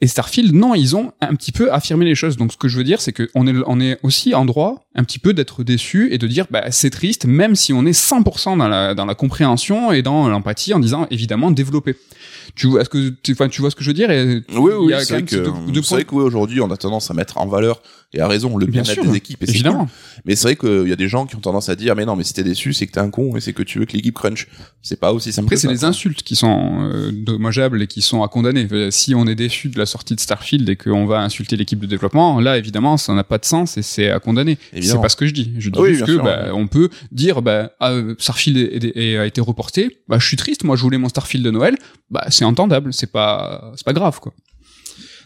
Et 0.05 0.06
Starfield, 0.06 0.55
non, 0.55 0.75
ils 0.75 0.97
ont 0.97 1.12
un 1.23 1.35
petit 1.35 1.51
peu 1.51 1.73
affirmé 1.73 2.05
les 2.05 2.15
choses. 2.15 2.37
Donc 2.37 2.53
ce 2.53 2.59
que 2.59 2.69
je 2.69 2.77
veux 2.77 2.85
dire, 2.85 3.01
c'est 3.01 3.15
qu'on 3.15 3.47
est, 3.47 3.55
on 3.67 3.81
est 3.81 3.99
aussi 4.03 4.35
en 4.35 4.45
droit 4.45 4.85
un 4.95 5.03
petit 5.03 5.19
peu 5.19 5.33
d'être 5.33 5.65
déçu 5.65 6.12
et 6.12 6.19
de 6.19 6.27
dire, 6.27 6.45
bah, 6.51 6.71
c'est 6.71 6.91
triste, 6.91 7.25
même 7.25 7.56
si 7.56 7.73
on 7.73 7.87
est 7.87 7.99
100% 7.99 8.59
dans 8.59 8.69
la, 8.69 8.95
dans 8.95 9.06
la 9.06 9.15
compréhension 9.15 9.93
et 9.93 10.03
dans 10.03 10.29
l'empathie 10.29 10.75
en 10.75 10.79
disant, 10.79 11.06
évidemment, 11.11 11.51
développer. 11.51 11.97
Tu 12.55 12.67
vois, 12.67 12.81
est-ce 12.82 12.88
que, 12.91 13.11
tu, 13.23 13.32
enfin, 13.32 13.49
tu 13.49 13.61
vois 13.61 13.70
ce 13.70 13.76
que 13.76 13.82
je 13.85 13.91
veux 13.91 13.94
dire 13.94 14.11
et 14.11 14.43
Oui, 14.55 14.73
il 14.73 14.76
oui, 14.79 14.91
y 14.93 14.94
a 14.94 15.05
c'est 15.05 15.14
vrai 15.14 15.23
que, 15.23 15.31
c'est 15.31 15.43
points. 15.43 15.82
vrai 15.91 16.05
que 16.05 16.14
oui, 16.14 16.23
aujourd'hui, 16.23 16.61
on 16.61 16.70
a 16.70 16.76
tendance 16.76 17.11
à 17.11 17.14
mettre 17.14 17.38
en 17.38 17.46
valeur, 17.46 17.81
et 18.17 18.20
à 18.20 18.29
raison, 18.29 18.56
le 18.56 18.67
Bien 18.67 18.82
bien-être 18.82 19.02
sûr, 19.02 19.11
des 19.11 19.17
équipes. 19.17 19.43
Et 19.43 19.50
Évidemment. 19.50 19.87
cool. 19.87 19.88
Mais 20.25 20.37
c'est 20.37 20.44
vrai 20.44 20.56
qu'il 20.56 20.88
y 20.88 20.93
a 20.93 20.96
des 20.96 21.08
gens 21.08 21.26
qui 21.26 21.35
ont 21.35 21.41
tendance 21.41 21.69
à 21.69 21.75
dire, 21.75 21.96
mais 21.96 22.05
non, 22.05 22.14
mais 22.14 22.23
si 22.23 22.32
t'es 22.32 22.44
déçu, 22.44 22.73
c'est 22.73 22.87
que 22.87 22.93
t'es 22.93 23.00
un 23.00 23.11
con 23.11 23.37
et 23.37 23.41
c'est 23.41 23.52
que 23.52 23.62
tu 23.64 23.81
veux 23.81 23.87
que 23.87 23.93
l'équipe 23.94 24.14
crunch. 24.14 24.46
C'est 24.82 25.00
pas 25.00 25.12
aussi 25.12 25.32
simple 25.32 25.46
Après, 25.46 25.56
c'est 25.56 25.67
les 25.69 25.85
insultes 25.85 26.23
qui 26.23 26.37
sont 26.37 26.91
euh, 26.93 27.11
dommageables 27.12 27.82
et 27.82 27.87
qui 27.88 28.02
sont 28.02 28.23
à 28.23 28.29
condamner. 28.29 28.69
Euh, 28.70 28.91
Si 28.93 29.14
on 29.17 29.26
est 29.26 29.35
déçu 29.35 29.69
de 29.69 29.79
la 29.79 29.87
sortie 29.87 30.14
de 30.14 30.20
Starfield 30.20 30.69
et 30.69 30.76
qu'on 30.76 31.06
va 31.06 31.20
insulter 31.23 31.56
l'équipe 31.56 31.81
de 31.81 31.87
développement, 31.87 32.41
là, 32.41 32.56
évidemment, 32.56 32.96
ça 32.99 33.14
n'a 33.14 33.25
pas 33.25 33.38
de 33.38 33.44
sens 33.46 33.76
et 33.79 33.82
c'est 33.82 34.11
à 34.11 34.20
condamner. 34.20 34.58
C'est 34.81 35.00
pas 35.00 35.08
ce 35.08 35.17
que 35.17 35.26
je 35.26 35.32
dis. 35.35 35.52
Je 35.58 35.70
dis 35.70 35.79
Oui, 35.81 35.94
juste 35.94 36.06
que 36.06 36.12
sûr, 36.12 36.23
bah, 36.23 36.50
on 36.52 36.69
peut 36.69 36.91
dire, 37.11 37.43
bah, 37.43 37.73
ah, 37.81 37.91
euh, 37.93 38.14
Starfield 38.19 38.56
est- 38.58 38.85
est- 38.85 38.96
est- 38.96 39.19
a 39.19 39.26
été 39.26 39.41
reporté. 39.41 39.99
Bah, 40.06 40.19
je 40.20 40.26
suis 40.29 40.37
triste. 40.37 40.62
Moi, 40.62 40.76
je 40.76 40.82
voulais 40.82 40.99
mon 40.99 41.08
Starfield 41.08 41.44
de 41.44 41.50
Noël. 41.50 41.76
Bah, 42.11 42.26
c'est 42.34 42.44
entendable. 42.44 42.92
C'est 42.92 43.10
pas, 43.10 43.72
c'est 43.76 43.84
pas 43.84 43.92
grave, 43.92 44.20
quoi. 44.20 44.32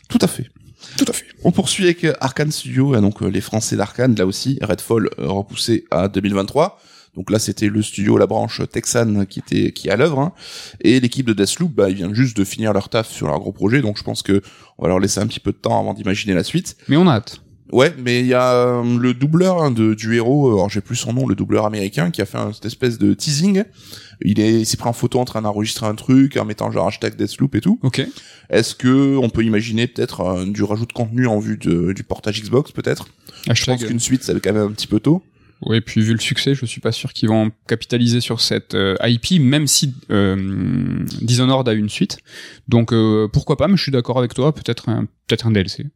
Tout 0.09 0.19
à 0.21 0.27
fait. 0.27 0.51
Tout 0.97 1.05
à 1.09 1.13
fait. 1.13 1.27
On 1.45 1.53
poursuit 1.53 1.85
avec 1.85 2.05
euh, 2.05 2.15
Arkane 2.21 2.53
Studio, 2.53 2.97
et 2.97 3.01
donc 3.01 3.23
euh, 3.23 3.29
les 3.29 3.41
Français 3.41 3.77
d'Arkane, 3.77 4.15
là 4.15 4.27
aussi, 4.27 4.59
Redfall 4.63 5.11
euh, 5.19 5.29
repoussé 5.29 5.85
à 5.91 6.09
2023. 6.09 6.81
Donc 7.15 7.31
là, 7.31 7.39
c'était 7.39 7.69
le 7.69 7.83
studio, 7.83 8.17
la 8.17 8.27
branche 8.27 8.63
texane 8.71 9.27
qui 9.27 9.41
était 9.41 9.73
qui 9.73 9.89
est 9.89 9.91
à 9.91 9.97
l'œuvre, 9.97 10.21
hein. 10.21 10.33
et 10.81 11.01
l'équipe 11.01 11.27
de 11.27 11.33
Deathloop, 11.33 11.73
bah, 11.73 11.91
ils 11.91 11.97
viennent 11.97 12.15
juste 12.15 12.37
de 12.37 12.45
finir 12.45 12.73
leur 12.73 12.89
taf 12.89 13.11
sur 13.11 13.27
leur 13.27 13.41
gros 13.41 13.51
projet, 13.51 13.83
donc 13.83 13.99
je 13.99 14.05
pense 14.05 14.23
que 14.23 14.41
on 14.79 14.85
va 14.85 14.89
leur 14.89 15.01
laisser 15.01 15.19
un 15.19 15.27
petit 15.27 15.41
peu 15.41 15.51
de 15.51 15.57
temps 15.57 15.81
avant 15.81 15.95
d'imaginer 15.95 16.35
la 16.35 16.45
suite. 16.45 16.77
Mais 16.87 16.97
on 16.97 17.09
a 17.09 17.15
hâte. 17.15 17.41
Ouais, 17.73 17.95
mais 17.99 18.21
il 18.21 18.27
y 18.27 18.35
a 18.35 18.53
euh, 18.55 18.99
le 18.99 19.15
doubleur 19.15 19.63
hein, 19.63 19.71
de, 19.71 19.95
du 19.95 20.15
héros, 20.17 20.49
euh, 20.49 20.55
alors 20.55 20.71
j'ai 20.71 20.81
plus 20.81 20.97
son 20.97 21.13
nom, 21.13 21.27
le 21.27 21.35
doubleur 21.35 21.67
américain, 21.67 22.11
qui 22.11 22.23
a 22.23 22.27
fait 22.27 22.39
un, 22.39 22.53
cette 22.53 22.65
espèce 22.65 22.99
de 22.99 23.15
teasing. 23.15 23.65
Il 24.23 24.41
est, 24.41 24.61
il 24.61 24.67
s'est 24.67 24.77
pris 24.77 24.89
en 24.89 24.93
photo 24.93 25.19
en 25.21 25.25
train 25.25 25.43
d'enregistrer 25.43 25.87
un 25.87 25.95
truc, 25.95 26.37
en 26.37 26.45
mettant 26.45 26.71
genre 26.71 26.89
hashtag 26.89 27.17
Deathloop 27.17 27.55
et 27.55 27.61
tout. 27.61 27.79
Ok. 27.83 28.07
Est-ce 28.51 28.75
que 28.75 29.17
on 29.17 29.29
peut 29.29 29.45
imaginer 29.45 29.87
peut-être 29.87 30.21
euh, 30.21 30.47
du 30.47 30.63
rajout 30.63 30.87
de 30.87 30.93
contenu 30.93 31.27
en 31.27 31.39
vue 31.39 31.59
de, 31.59 31.93
du 31.93 32.03
portage 32.05 32.43
Xbox 32.43 32.73
peut-être? 32.73 33.09
Je 33.53 33.65
pense 33.65 33.85
qu'une 33.85 34.01
suite, 34.01 34.25
ça 34.25 34.33
va 34.33 34.41
quand 34.41 34.53
même 34.53 34.69
un 34.69 34.73
petit 34.73 34.87
peu 34.87 35.01
tôt. 35.01 35.23
Oui, 35.63 35.81
puis 35.81 36.01
vu 36.03 36.13
le 36.13 36.21
succès, 36.21 36.55
je 36.55 36.65
suis 36.67 36.81
pas 36.81 36.93
sûr 36.93 37.13
qu'ils 37.13 37.29
vont 37.29 37.51
capitaliser 37.67 38.21
sur 38.21 38.41
cette 38.41 38.75
euh, 38.75 38.97
IP, 39.03 39.41
même 39.41 39.67
si 39.67 39.93
euh, 40.11 41.05
Dishonored 41.21 41.69
a 41.69 41.73
une 41.73 41.89
suite. 41.89 42.19
Donc 42.69 42.93
euh, 42.93 43.29
pourquoi 43.33 43.57
pas, 43.57 43.67
mais 43.67 43.77
je 43.77 43.83
suis 43.83 43.93
d'accord 43.93 44.19
avec 44.19 44.35
toi, 44.35 44.55
peut-être 44.55 44.89
un, 44.89 45.07
peut-être 45.27 45.47
un 45.47 45.51
DLC. 45.51 45.87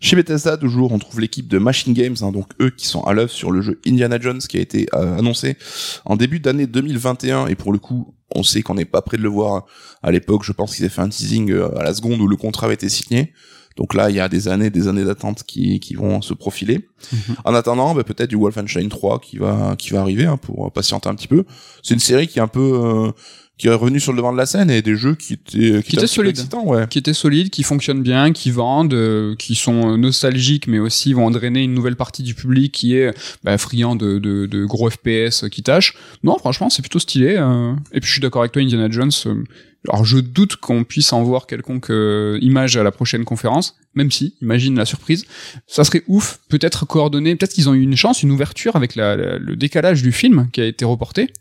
Chez 0.00 0.16
Bethesda, 0.16 0.56
toujours, 0.56 0.90
on 0.90 0.98
trouve 0.98 1.20
l'équipe 1.20 1.46
de 1.46 1.58
Machine 1.58 1.94
Games, 1.94 2.16
hein, 2.22 2.32
donc 2.32 2.48
eux 2.60 2.70
qui 2.70 2.86
sont 2.86 3.04
à 3.04 3.12
l'œuvre 3.12 3.30
sur 3.30 3.52
le 3.52 3.60
jeu 3.60 3.80
Indiana 3.86 4.18
Jones 4.20 4.40
qui 4.40 4.58
a 4.58 4.60
été 4.60 4.88
euh, 4.94 5.18
annoncé 5.18 5.56
en 6.04 6.16
début 6.16 6.40
d'année 6.40 6.66
2021 6.66 7.46
et 7.46 7.54
pour 7.54 7.72
le 7.72 7.78
coup, 7.78 8.12
on 8.34 8.42
sait 8.42 8.62
qu'on 8.62 8.74
n'est 8.74 8.84
pas 8.84 9.02
près 9.02 9.16
de 9.16 9.22
le 9.22 9.28
voir 9.28 9.64
à 10.02 10.10
l'époque. 10.10 10.42
Je 10.42 10.50
pense 10.50 10.74
qu'ils 10.74 10.84
avaient 10.84 10.92
fait 10.92 11.02
un 11.02 11.08
teasing 11.08 11.52
euh, 11.52 11.78
à 11.78 11.84
la 11.84 11.94
seconde 11.94 12.20
où 12.20 12.26
le 12.26 12.36
contrat 12.36 12.66
avait 12.66 12.74
été 12.74 12.88
signé. 12.88 13.32
Donc 13.76 13.94
là, 13.94 14.10
il 14.10 14.16
y 14.16 14.20
a 14.20 14.28
des 14.28 14.48
années, 14.48 14.70
des 14.70 14.88
années 14.88 15.04
d'attente 15.04 15.42
qui, 15.44 15.80
qui 15.80 15.94
vont 15.94 16.22
se 16.22 16.34
profiler. 16.34 16.88
Mhm. 17.12 17.36
En 17.44 17.54
attendant, 17.54 17.94
bah, 17.94 18.04
peut-être 18.04 18.30
du 18.30 18.36
Wolfenstein 18.36 18.88
3 18.88 19.20
qui 19.20 19.38
va 19.38 19.74
qui 19.76 19.90
va 19.90 20.00
arriver 20.00 20.26
hein, 20.26 20.36
pour 20.36 20.70
patienter 20.72 21.08
un 21.08 21.14
petit 21.14 21.28
peu. 21.28 21.44
C'est 21.82 21.94
une 21.94 22.00
série 22.00 22.28
qui 22.28 22.38
est 22.38 22.42
un 22.42 22.48
peu 22.48 22.80
euh, 22.84 23.12
qui 23.58 23.68
est 23.68 23.74
revenue 23.74 24.00
sur 24.00 24.12
le 24.12 24.16
devant 24.16 24.32
de 24.32 24.38
la 24.38 24.46
scène 24.46 24.70
et 24.70 24.82
des 24.82 24.96
jeux 24.96 25.14
qui 25.14 25.34
étaient 25.34 25.82
Qui 25.82 25.96
étaient 25.96 26.06
solides. 26.06 26.30
excitants, 26.36 26.66
ouais. 26.66 26.86
Qui 26.88 26.98
étaient 26.98 27.12
solides, 27.12 27.50
qui 27.50 27.62
fonctionnent 27.62 28.02
bien, 28.02 28.32
qui 28.32 28.50
vendent, 28.50 28.94
euh, 28.94 29.36
qui 29.36 29.54
sont 29.54 29.96
nostalgiques, 29.96 30.66
mais 30.66 30.78
aussi 30.80 31.12
vont 31.12 31.30
drainer 31.30 31.62
une 31.62 31.74
nouvelle 31.74 31.94
partie 31.96 32.22
du 32.24 32.34
public 32.34 32.72
qui 32.72 32.96
est 32.96 33.12
bah, 33.44 33.56
friand 33.58 33.94
de, 33.94 34.18
de, 34.18 34.46
de 34.46 34.64
gros 34.64 34.90
FPS 34.90 35.48
qui 35.50 35.62
tâchent. 35.62 35.94
Non, 36.24 36.38
franchement, 36.38 36.70
c'est 36.70 36.82
plutôt 36.82 36.98
stylé. 36.98 37.36
euh. 37.38 37.74
Et 37.92 38.00
puis 38.00 38.08
je 38.08 38.12
suis 38.12 38.20
d'accord 38.20 38.42
avec 38.42 38.52
toi, 38.52 38.62
Indiana 38.62 38.90
Jones. 38.90 39.10
euh, 39.26 39.44
alors 39.88 40.04
je 40.04 40.18
doute 40.18 40.56
qu'on 40.56 40.84
puisse 40.84 41.12
en 41.12 41.22
voir 41.24 41.46
quelconque 41.48 41.90
euh, 41.90 42.38
image 42.40 42.76
à 42.76 42.84
la 42.84 42.92
prochaine 42.92 43.24
conférence, 43.24 43.74
même 43.96 44.12
si, 44.12 44.34
imagine 44.40 44.76
la 44.76 44.84
surprise, 44.84 45.24
ça 45.66 45.82
serait 45.82 46.04
ouf, 46.06 46.38
peut-être 46.48 46.86
coordonné, 46.86 47.34
peut-être 47.34 47.52
qu'ils 47.52 47.68
ont 47.68 47.74
eu 47.74 47.80
une 47.82 47.96
chance, 47.96 48.22
une 48.22 48.30
ouverture 48.30 48.76
avec 48.76 48.94
la, 48.94 49.16
la- 49.16 49.38
le 49.38 49.56
décalage 49.56 50.02
du 50.04 50.12
film 50.12 50.48
qui 50.52 50.60
a 50.60 50.66
été 50.66 50.84
reporté. 50.84 51.32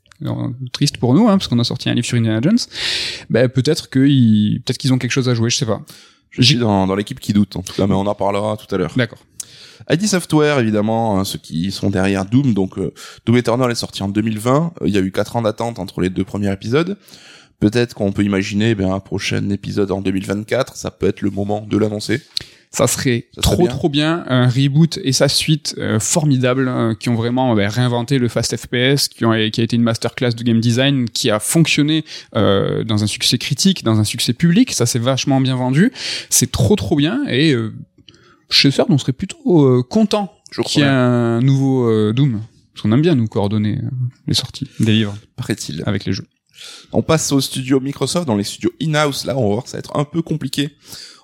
Triste 0.71 0.97
pour 0.97 1.13
nous, 1.13 1.27
hein, 1.27 1.37
parce 1.37 1.47
qu'on 1.47 1.59
a 1.59 1.63
sorti 1.63 1.89
un 1.89 1.93
livre 1.93 2.05
sur 2.05 2.17
Indiana 2.17 2.39
Jones. 2.41 2.59
Ben 3.29 3.49
peut-être 3.49 3.89
qu'ils, 3.89 4.61
peut-être 4.65 4.77
qu'ils 4.77 4.93
ont 4.93 4.97
quelque 4.97 5.11
chose 5.11 5.29
à 5.29 5.33
jouer, 5.33 5.49
je 5.49 5.57
sais 5.57 5.65
pas. 5.65 5.81
Je 6.29 6.41
suis 6.41 6.55
dans, 6.55 6.87
dans 6.87 6.95
l'équipe 6.95 7.19
qui 7.19 7.33
doute, 7.33 7.55
en 7.55 7.61
tout 7.61 7.73
cas, 7.73 7.87
mais 7.87 7.93
on 7.93 8.07
en 8.07 8.15
parlera 8.15 8.55
tout 8.55 8.73
à 8.73 8.77
l'heure. 8.77 8.93
D'accord. 8.95 9.19
ID 9.89 10.07
Software, 10.07 10.59
évidemment, 10.59 11.19
hein, 11.19 11.25
ceux 11.25 11.39
qui 11.39 11.71
sont 11.71 11.89
derrière 11.89 12.25
Doom. 12.25 12.53
Donc, 12.53 12.77
euh, 12.77 12.93
Doom 13.25 13.37
Eternal 13.37 13.71
est 13.71 13.75
sorti 13.75 14.03
en 14.03 14.09
2020. 14.09 14.73
Euh, 14.81 14.87
Il 14.87 14.93
y 14.93 14.97
a 14.97 15.01
eu 15.01 15.11
quatre 15.11 15.35
ans 15.35 15.41
d'attente 15.41 15.79
entre 15.79 16.01
les 16.01 16.09
deux 16.09 16.23
premiers 16.23 16.51
épisodes. 16.51 16.97
Peut-être 17.59 17.93
qu'on 17.93 18.11
peut 18.11 18.23
imaginer 18.23 18.75
ben, 18.75 18.91
un 18.91 18.99
prochain 18.99 19.49
épisode 19.49 19.91
en 19.91 20.01
2024. 20.01 20.75
Ça 20.75 20.91
peut 20.91 21.07
être 21.07 21.21
le 21.21 21.29
moment 21.29 21.61
de 21.61 21.77
l'annoncer. 21.77 22.21
Ça 22.73 22.87
serait 22.87 23.27
Ça 23.35 23.41
trop 23.41 23.57
bien. 23.57 23.67
trop 23.67 23.89
bien 23.89 24.23
un 24.27 24.47
reboot 24.47 24.97
et 25.03 25.11
sa 25.11 25.27
suite 25.27 25.75
euh, 25.77 25.99
formidable 25.99 26.69
euh, 26.69 26.95
qui 26.95 27.09
ont 27.09 27.15
vraiment 27.15 27.53
bah, 27.53 27.67
réinventé 27.67 28.17
le 28.17 28.29
fast 28.29 28.55
FPS, 28.55 29.09
qui 29.09 29.25
ont 29.25 29.31
qui 29.51 29.59
a 29.59 29.63
été 29.63 29.75
une 29.75 29.81
masterclass 29.83 30.31
de 30.31 30.43
game 30.43 30.61
design, 30.61 31.09
qui 31.09 31.29
a 31.29 31.39
fonctionné 31.39 32.05
euh, 32.35 32.85
dans 32.85 33.03
un 33.03 33.07
succès 33.07 33.37
critique, 33.37 33.83
dans 33.83 33.99
un 33.99 34.05
succès 34.05 34.31
public. 34.31 34.71
Ça 34.71 34.85
s'est 34.85 34.99
vachement 34.99 35.41
bien 35.41 35.55
vendu. 35.55 35.91
C'est 36.29 36.49
trop 36.49 36.77
trop 36.77 36.95
bien 36.95 37.23
et 37.27 37.51
euh, 37.51 37.73
chez 38.49 38.69
Third 38.71 38.87
on 38.89 38.97
serait 38.97 39.13
plutôt 39.13 39.65
euh, 39.65 39.83
content 39.83 40.33
qu'il 40.65 40.81
y 40.81 40.85
ait 40.85 40.87
un 40.87 41.41
nouveau 41.41 41.89
euh, 41.89 42.13
Doom. 42.13 42.41
Parce 42.73 42.83
qu'on 42.83 42.91
aime 42.91 43.01
bien 43.01 43.15
nous 43.15 43.27
coordonner 43.27 43.77
euh, 43.77 43.89
les 44.27 44.33
sorties 44.33 44.67
des 44.79 44.93
livres 44.93 45.15
paraît-il. 45.35 45.83
avec 45.85 46.05
les 46.05 46.13
jeux. 46.13 46.25
On 46.93 47.01
passe 47.01 47.31
au 47.31 47.41
studio 47.41 47.79
Microsoft, 47.79 48.27
dans 48.27 48.35
les 48.37 48.43
studios 48.43 48.71
in-house. 48.81 49.25
Là, 49.25 49.37
on 49.37 49.41
va 49.41 49.53
voir 49.55 49.67
ça 49.67 49.77
va 49.77 49.79
être 49.79 49.97
un 49.97 50.05
peu 50.05 50.21
compliqué. 50.21 50.69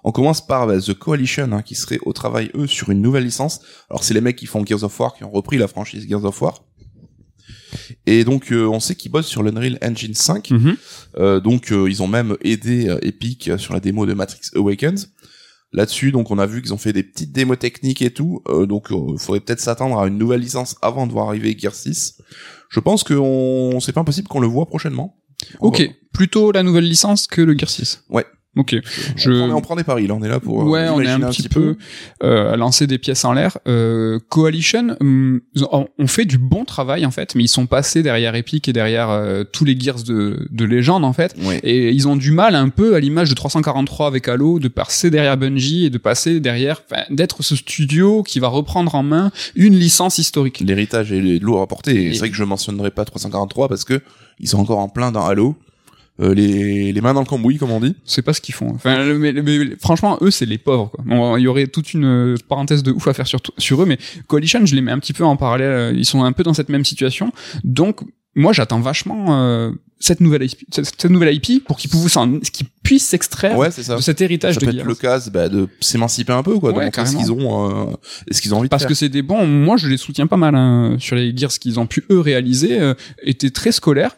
On 0.04 0.12
commence 0.12 0.46
par 0.46 0.68
bah, 0.68 0.80
The 0.80 0.94
Coalition, 0.94 1.52
hein, 1.52 1.62
qui 1.62 1.76
serait 1.76 2.00
au 2.06 2.14
travail, 2.14 2.52
eux, 2.56 2.68
sur 2.68 2.90
une 2.90 3.02
nouvelle 3.02 3.24
licence. 3.24 3.62
Alors, 3.90 4.04
c'est 4.04 4.14
les 4.14 4.22
mecs 4.22 4.36
qui 4.36 4.46
font 4.46 4.66
Gears 4.66 4.84
of 4.84 5.00
War, 5.00 5.16
qui 5.16 5.24
ont 5.24 5.32
repris 5.32 5.58
la 5.58 5.68
franchise 5.68 6.08
Gears 6.08 6.26
of 6.26 6.42
War. 6.42 6.64
Et 8.06 8.24
donc, 8.24 8.52
euh, 8.52 8.66
on 8.66 8.80
sait 8.80 8.96
qu'ils 8.96 9.12
bossent 9.12 9.28
sur 9.28 9.44
l'Unreal 9.44 9.78
Engine 9.82 10.14
5. 10.14 10.52
Mhm. 10.52 10.78
Euh, 11.18 11.40
donc, 11.40 11.72
euh, 11.72 11.90
ils 11.90 12.02
ont 12.02 12.08
même 12.08 12.38
aidé 12.42 12.88
euh, 12.88 13.00
Epic 13.02 13.50
euh, 13.50 13.58
sur 13.58 13.74
la 13.74 13.80
démo 13.80 14.06
de 14.06 14.14
Matrix 14.14 14.42
Awakens. 14.56 15.14
Là-dessus, 15.74 16.12
donc, 16.12 16.32
on 16.32 16.40
a 16.40 16.46
vu 16.46 16.62
qu'ils 16.62 16.74
ont 16.74 16.78
fait 16.78 16.94
des 16.94 17.04
petites 17.04 17.34
démos 17.34 17.60
techniques 17.60 18.02
et 18.02 18.12
tout. 18.12 18.42
Euh, 18.48 18.66
donc, 18.66 18.88
il 18.90 19.20
faudrait 19.20 19.42
peut-être 19.42 19.60
s'attendre 19.60 20.00
à 20.00 20.08
une 20.08 20.18
nouvelle 20.18 20.40
licence 20.40 20.78
avant 20.82 21.08
de 21.08 21.12
voir 21.12 21.28
arriver 21.28 21.56
Gears 21.58 21.76
6. 21.76 22.22
Je 22.70 22.80
pense 22.80 23.04
que 23.04 23.14
on... 23.14 23.80
c'est 23.80 23.92
pas 23.92 24.02
impossible 24.02 24.28
qu'on 24.28 24.40
le 24.40 24.48
voit 24.48 24.66
prochainement. 24.66 25.18
Ok, 25.60 25.88
plutôt 26.14 26.52
la 26.52 26.64
nouvelle 26.64 26.88
licence 26.88 27.28
que 27.28 27.42
le 27.42 27.58
Gear 27.58 27.70
6. 27.70 28.04
Ouais. 28.10 28.26
Ok. 28.58 28.76
Je- 29.16 29.32
On, 29.32 29.48
prend, 29.50 29.58
on 29.58 29.62
prend 29.62 29.76
des 29.76 29.84
paris, 29.84 30.08
là, 30.08 30.16
on 30.16 30.24
est 30.24 30.30
là 30.30 30.40
pour 30.40 30.62
euh, 30.62 30.66
ouais, 30.66 30.90
on 30.90 31.00
est 31.00 31.04
imaginer 31.06 31.26
un 31.26 31.30
petit 31.30 31.50
peu, 31.50 31.78
euh, 32.24 32.54
à 32.54 32.58
lancer 32.58 32.88
des 32.88 32.98
pièces 32.98 33.24
en 33.26 33.34
l'air. 33.34 33.58
Euh, 33.68 34.20
Coalition, 34.30 34.96
ont- 35.02 35.88
on 35.98 36.08
fait 36.08 36.26
du 36.26 36.38
bon 36.38 36.66
travail 36.66 37.06
en 37.06 37.12
fait, 37.12 37.36
mais 37.36 37.44
ils 37.44 37.48
sont 37.50 37.66
passés 37.68 38.04
derrière 38.04 38.36
Epic 38.36 38.68
et 38.68 38.74
derrière 38.74 39.10
euh, 39.10 39.44
tous 39.44 39.66
les 39.66 39.80
Gears 39.80 40.04
de, 40.04 40.48
de 40.50 40.66
légende 40.66 41.06
en 41.06 41.14
fait. 41.14 41.36
Ouais. 41.44 41.60
Et 41.64 41.92
ils 41.92 42.08
ont 42.08 42.16
du 42.16 42.32
mal 42.32 42.56
un 42.56 42.70
peu 42.70 42.96
à 42.96 43.00
l'image 43.00 43.30
de 43.30 43.36
343 43.36 44.08
avec 44.08 44.28
Halo 44.28 44.60
de 44.60 44.68
passer 44.68 45.10
derrière 45.10 45.38
Bungie 45.38 45.86
et 45.86 45.90
de 45.90 45.98
passer 45.98 46.40
derrière, 46.40 46.82
d'être 47.10 47.44
ce 47.44 47.56
studio 47.56 48.24
qui 48.24 48.40
va 48.40 48.48
reprendre 48.48 48.96
en 48.96 49.04
main 49.04 49.32
une 49.56 49.76
licence 49.76 50.18
historique. 50.18 50.60
L'héritage 50.66 51.12
est 51.12 51.40
lourd 51.42 51.62
à 51.62 51.68
porter. 51.68 52.12
C'est 52.14 52.20
vrai 52.20 52.30
que 52.30 52.36
je 52.36 52.44
mentionnerai 52.44 52.92
pas 52.92 53.06
343 53.06 53.68
parce 53.68 53.84
que 53.84 54.02
ils 54.40 54.48
sont 54.48 54.60
encore 54.60 54.80
en 54.80 54.90
plein 54.90 55.12
dans 55.12 55.26
Halo. 55.26 55.56
Euh, 56.20 56.34
les, 56.34 56.92
les 56.94 57.02
mains 57.02 57.14
dans 57.14 57.20
le 57.20 57.28
cambouis, 57.28 57.58
comme 57.58 57.70
on 57.72 57.80
dit. 57.80 57.96
C'est 58.04 58.24
pas 58.24 58.34
ce 58.34 58.42
qu'ils 58.42 58.56
font. 58.56 58.72
Enfin, 58.74 59.04
le- 59.04 59.20
mais- 59.20 59.34
mais- 59.34 59.76
franchement, 59.80 60.18
eux, 60.22 60.32
c'est 60.32 60.48
les 60.48 60.58
pauvres. 60.58 60.88
Quoi. 60.90 61.04
On- 61.10 61.38
Il 61.38 61.44
y 61.44 61.48
aurait 61.48 61.68
toute 61.68 61.94
une 61.94 62.06
euh, 62.06 62.36
parenthèse 62.50 62.82
de 62.82 62.92
ouf 62.92 63.08
à 63.08 63.14
faire 63.14 63.28
sur, 63.28 63.40
sur 63.60 63.82
eux, 63.84 63.86
mais 63.86 64.00
Coalition, 64.28 64.66
je 64.66 64.74
les 64.76 64.82
mets 64.82 64.92
un 64.92 64.98
petit 65.00 65.14
peu 65.14 65.24
en 65.24 65.36
parallèle. 65.38 65.70
euh, 65.72 65.94
Ils 65.96 66.06
sont 66.06 66.24
un 66.24 66.32
peu 66.32 66.42
dans 66.42 66.56
cette 66.56 66.70
même 66.70 66.84
situation. 66.86 67.32
Donc, 67.64 68.00
moi, 68.36 68.52
j'attends 68.52 68.80
vachement 68.80 69.40
euh, 69.42 69.72
cette 70.00 70.20
nouvelle 70.20 70.44
IP, 70.44 70.60
cette, 70.72 70.86
cette 70.86 71.06
nouvelle 71.12 71.34
IP 71.36 71.64
pour 71.64 71.78
qu'ils 71.78 71.90
puissent, 71.92 72.08
s'en- 72.14 72.40
qu'ils 72.40 72.68
puissent 72.84 73.06
s'extraire 73.08 73.56
Ouais, 73.58 73.70
de 73.70 74.02
cet 74.02 74.22
héritage 74.22 74.56
Ça 74.56 74.60
de 74.60 74.66
peut 74.66 74.72
être 74.72 74.78
Gears. 74.78 74.88
le 74.88 74.96
cas 74.96 75.20
bah, 75.32 75.50
de 75.50 75.68
s'émanciper 75.82 76.34
un 76.34 76.42
peu, 76.44 76.58
quoi. 76.60 76.72
de 76.72 76.78
Ouais, 76.78 76.86
montrer 76.86 77.06
ce 77.06 77.16
qu'ils 77.16 77.32
ont, 77.32 77.90
euh, 77.92 77.94
ce 78.32 78.42
qu'ils 78.42 78.56
ont 78.56 78.58
envie 78.58 78.70
Parce 78.70 78.84
de 78.84 78.88
que 78.90 78.94
c'est 78.96 79.10
des 79.10 79.22
bons. 79.24 79.46
Moi, 79.46 79.78
je 79.78 79.88
les 79.88 79.98
soutiens 79.98 80.26
pas 80.28 80.38
mal 80.38 80.56
hein, 80.56 80.98
sur 81.00 81.16
les 81.16 81.36
Gears 81.38 81.52
qu'ils 81.52 81.80
ont 81.80 81.86
pu 81.88 82.06
eux 82.12 82.20
réaliser. 82.20 82.80
euh, 82.80 82.96
étaient 83.24 83.52
très 83.52 83.72
scolaires. 83.72 84.16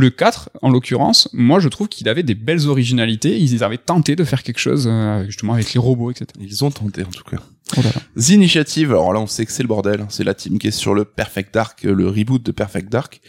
Le 0.00 0.08
4, 0.08 0.48
en 0.62 0.70
l'occurrence, 0.70 1.28
moi 1.34 1.60
je 1.60 1.68
trouve 1.68 1.86
qu'il 1.86 2.08
avait 2.08 2.22
des 2.22 2.34
belles 2.34 2.68
originalités. 2.68 3.38
Ils 3.38 3.62
avaient 3.62 3.76
tenté 3.76 4.16
de 4.16 4.24
faire 4.24 4.42
quelque 4.42 4.58
chose 4.58 4.88
euh, 4.90 5.26
justement 5.26 5.52
avec 5.52 5.74
les 5.74 5.78
robots, 5.78 6.10
etc. 6.10 6.26
Ils 6.40 6.64
ont 6.64 6.70
tenté, 6.70 7.02
en 7.02 7.10
tout 7.10 7.22
cas. 7.22 7.36
Oh 7.76 7.82
là 7.82 7.90
là. 7.94 8.00
The 8.18 8.30
Initiative, 8.30 8.92
alors 8.92 9.12
là 9.12 9.20
on 9.20 9.26
sait 9.26 9.44
que 9.44 9.52
c'est 9.52 9.62
le 9.62 9.68
bordel, 9.68 10.06
c'est 10.08 10.24
la 10.24 10.32
team 10.32 10.58
qui 10.58 10.68
est 10.68 10.70
sur 10.70 10.94
le 10.94 11.04
Perfect 11.04 11.52
Dark, 11.52 11.84
euh, 11.84 11.94
le 11.94 12.08
reboot 12.08 12.42
de 12.42 12.50
Perfect 12.50 12.90
Dark. 12.90 13.20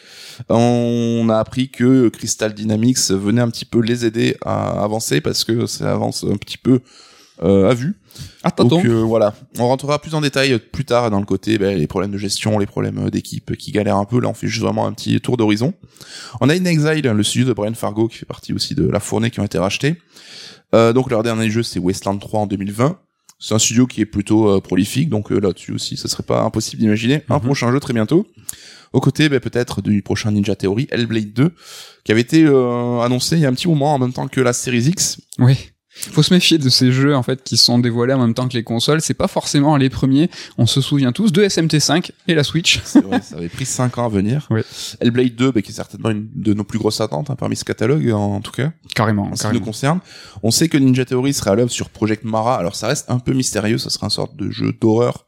On 0.48 1.28
a 1.30 1.38
appris 1.38 1.68
que 1.70 2.08
Crystal 2.08 2.54
Dynamics 2.54 3.12
venait 3.12 3.42
un 3.42 3.50
petit 3.50 3.66
peu 3.66 3.82
les 3.82 4.06
aider 4.06 4.38
à 4.46 4.82
avancer 4.82 5.20
parce 5.20 5.44
que 5.44 5.66
ça 5.66 5.92
avance 5.92 6.24
un 6.24 6.38
petit 6.38 6.58
peu 6.58 6.80
à 7.42 7.74
vue. 7.74 7.96
Attends, 8.44 8.66
Donc 8.66 8.86
euh, 8.86 9.02
voilà, 9.02 9.34
on 9.60 9.68
rentrera 9.68 10.00
plus 10.00 10.16
en 10.16 10.22
détail 10.22 10.54
euh, 10.54 10.60
plus 10.60 10.84
tard 10.86 11.10
dans 11.12 11.20
le 11.20 11.26
côté 11.26 11.58
ben, 11.58 11.78
les 11.78 11.88
problèmes 11.88 12.12
de 12.12 12.18
gestion, 12.18 12.58
les 12.60 12.66
problèmes 12.66 13.06
euh, 13.06 13.10
d'équipe 13.10 13.56
qui 13.56 13.72
galèrent 13.72 13.98
un 13.98 14.06
peu. 14.06 14.20
Là, 14.20 14.28
on 14.30 14.34
fait 14.34 14.48
juste 14.48 14.64
vraiment 14.64 14.86
un 14.86 14.94
petit 14.94 15.20
tour 15.22 15.38
d'horizon. 15.38 15.74
On 16.42 16.50
a 16.50 16.54
In 16.54 16.66
Exile, 16.66 17.02
le 17.08 17.24
studio 17.24 17.48
de 17.48 17.54
Brian 17.54 17.74
Fargo 17.74 18.08
qui 18.08 18.18
fait 18.18 18.26
partie 18.26 18.54
aussi 18.54 18.76
de 18.76 18.88
la 18.88 19.00
fournée 19.00 19.30
qui 19.32 19.40
ont 19.40 19.46
été 19.46 19.58
rachetés. 19.58 19.96
Euh, 20.74 20.94
donc 20.94 21.10
leur 21.12 21.24
dernier 21.24 21.50
jeu 21.50 21.64
c'est 21.64 21.80
Wasteland 21.80 22.18
3 22.18 22.42
en 22.42 22.48
2020. 22.48 22.98
C'est 23.40 23.56
un 23.56 23.60
studio 23.60 23.88
qui 23.88 24.02
est 24.02 24.06
plutôt 24.06 24.50
euh, 24.50 24.60
prolifique, 24.62 25.10
donc 25.10 25.32
euh, 25.32 25.40
là-dessus 25.40 25.72
aussi, 25.72 25.98
ce 25.98 26.08
serait 26.08 26.22
pas 26.24 26.42
impossible 26.42 26.80
d'imaginer 26.82 27.24
un 27.30 27.36
Mhm. 27.38 27.42
prochain 27.46 27.72
jeu 27.72 27.80
très 27.80 27.94
bientôt. 27.94 28.28
Aux 28.94 29.00
côtés, 29.00 29.30
ben, 29.30 29.40
peut-être 29.40 29.82
du 29.82 30.02
prochain 30.04 30.32
Ninja 30.32 30.56
Theory, 30.56 30.88
Hellblade 30.92 31.34
2, 31.34 31.52
qui 32.04 32.12
avait 32.12 32.22
été 32.22 32.44
euh, 32.46 33.00
annoncé 33.00 33.38
il 33.38 33.42
y 33.42 33.46
a 33.46 33.50
un 33.50 33.54
petit 33.54 33.68
moment 33.68 33.96
en 33.96 34.00
même 34.00 34.14
temps 34.14 34.28
que 34.28 34.42
la 34.42 34.54
Series 34.54 34.90
X. 34.90 35.20
Oui. 35.40 35.71
Faut 35.94 36.24
se 36.24 36.34
méfier 36.34 36.58
de 36.58 36.70
ces 36.70 36.92
jeux 36.92 37.16
en 37.16 37.22
fait 37.22 37.44
qui 37.44 37.58
sont 37.58 37.78
dévoilés 37.78 38.14
en 38.14 38.20
même 38.20 38.34
temps 38.34 38.48
que 38.48 38.54
les 38.54 38.64
consoles. 38.64 39.02
C'est 39.02 39.14
pas 39.14 39.28
forcément 39.28 39.76
les 39.78 39.90
premiers. 39.90 40.30
On 40.58 40.66
se 40.66 40.80
souvient 40.82 41.12
tous 41.12 41.32
de 41.32 41.44
SMT5 41.44 42.12
et 42.28 42.34
la 42.34 42.44
Switch. 42.44 42.80
C'est 42.86 43.04
vrai, 43.04 43.22
ça 43.22 43.36
avait 43.36 43.50
pris 43.50 43.66
5 43.66 43.98
ans 43.98 44.06
à 44.06 44.10
venir. 44.10 44.48
Hellblade 45.00 45.36
2, 45.36 45.52
ben, 45.52 45.62
qui 45.62 45.72
est 45.72 45.76
certainement 45.76 46.10
une 46.10 46.30
de 46.34 46.54
nos 46.54 46.64
plus 46.64 46.80
grosses 46.80 47.02
attentes 47.02 47.30
hein, 47.30 47.36
parmi 47.36 47.56
ce 47.56 47.66
catalogue, 47.66 48.10
en, 48.12 48.40
tout 48.42 48.52
cas, 48.52 48.72
Carrément. 48.96 49.24
en 49.32 49.36
ce 49.36 49.48
qui 49.48 49.54
nous 49.54 49.62
concerne. 49.62 50.00
On 50.44 50.52
sait 50.52 50.70
que 50.70 50.78
Ninja 50.78 51.06
Theory 51.06 51.34
sera 51.34 51.52
à 51.52 51.56
l'œuvre 51.56 51.72
sur 51.72 51.90
Project 51.90 52.24
Mara, 52.24 52.58
alors 52.58 52.76
ça 52.76 52.88
reste 52.88 53.10
un 53.12 53.20
peu 53.20 53.34
mystérieux, 53.34 53.78
ça 53.78 53.90
sera 53.90 54.08
une 54.08 54.12
sorte 54.12 54.36
de 54.36 54.50
jeu 54.50 54.74
d'horreur 54.80 55.26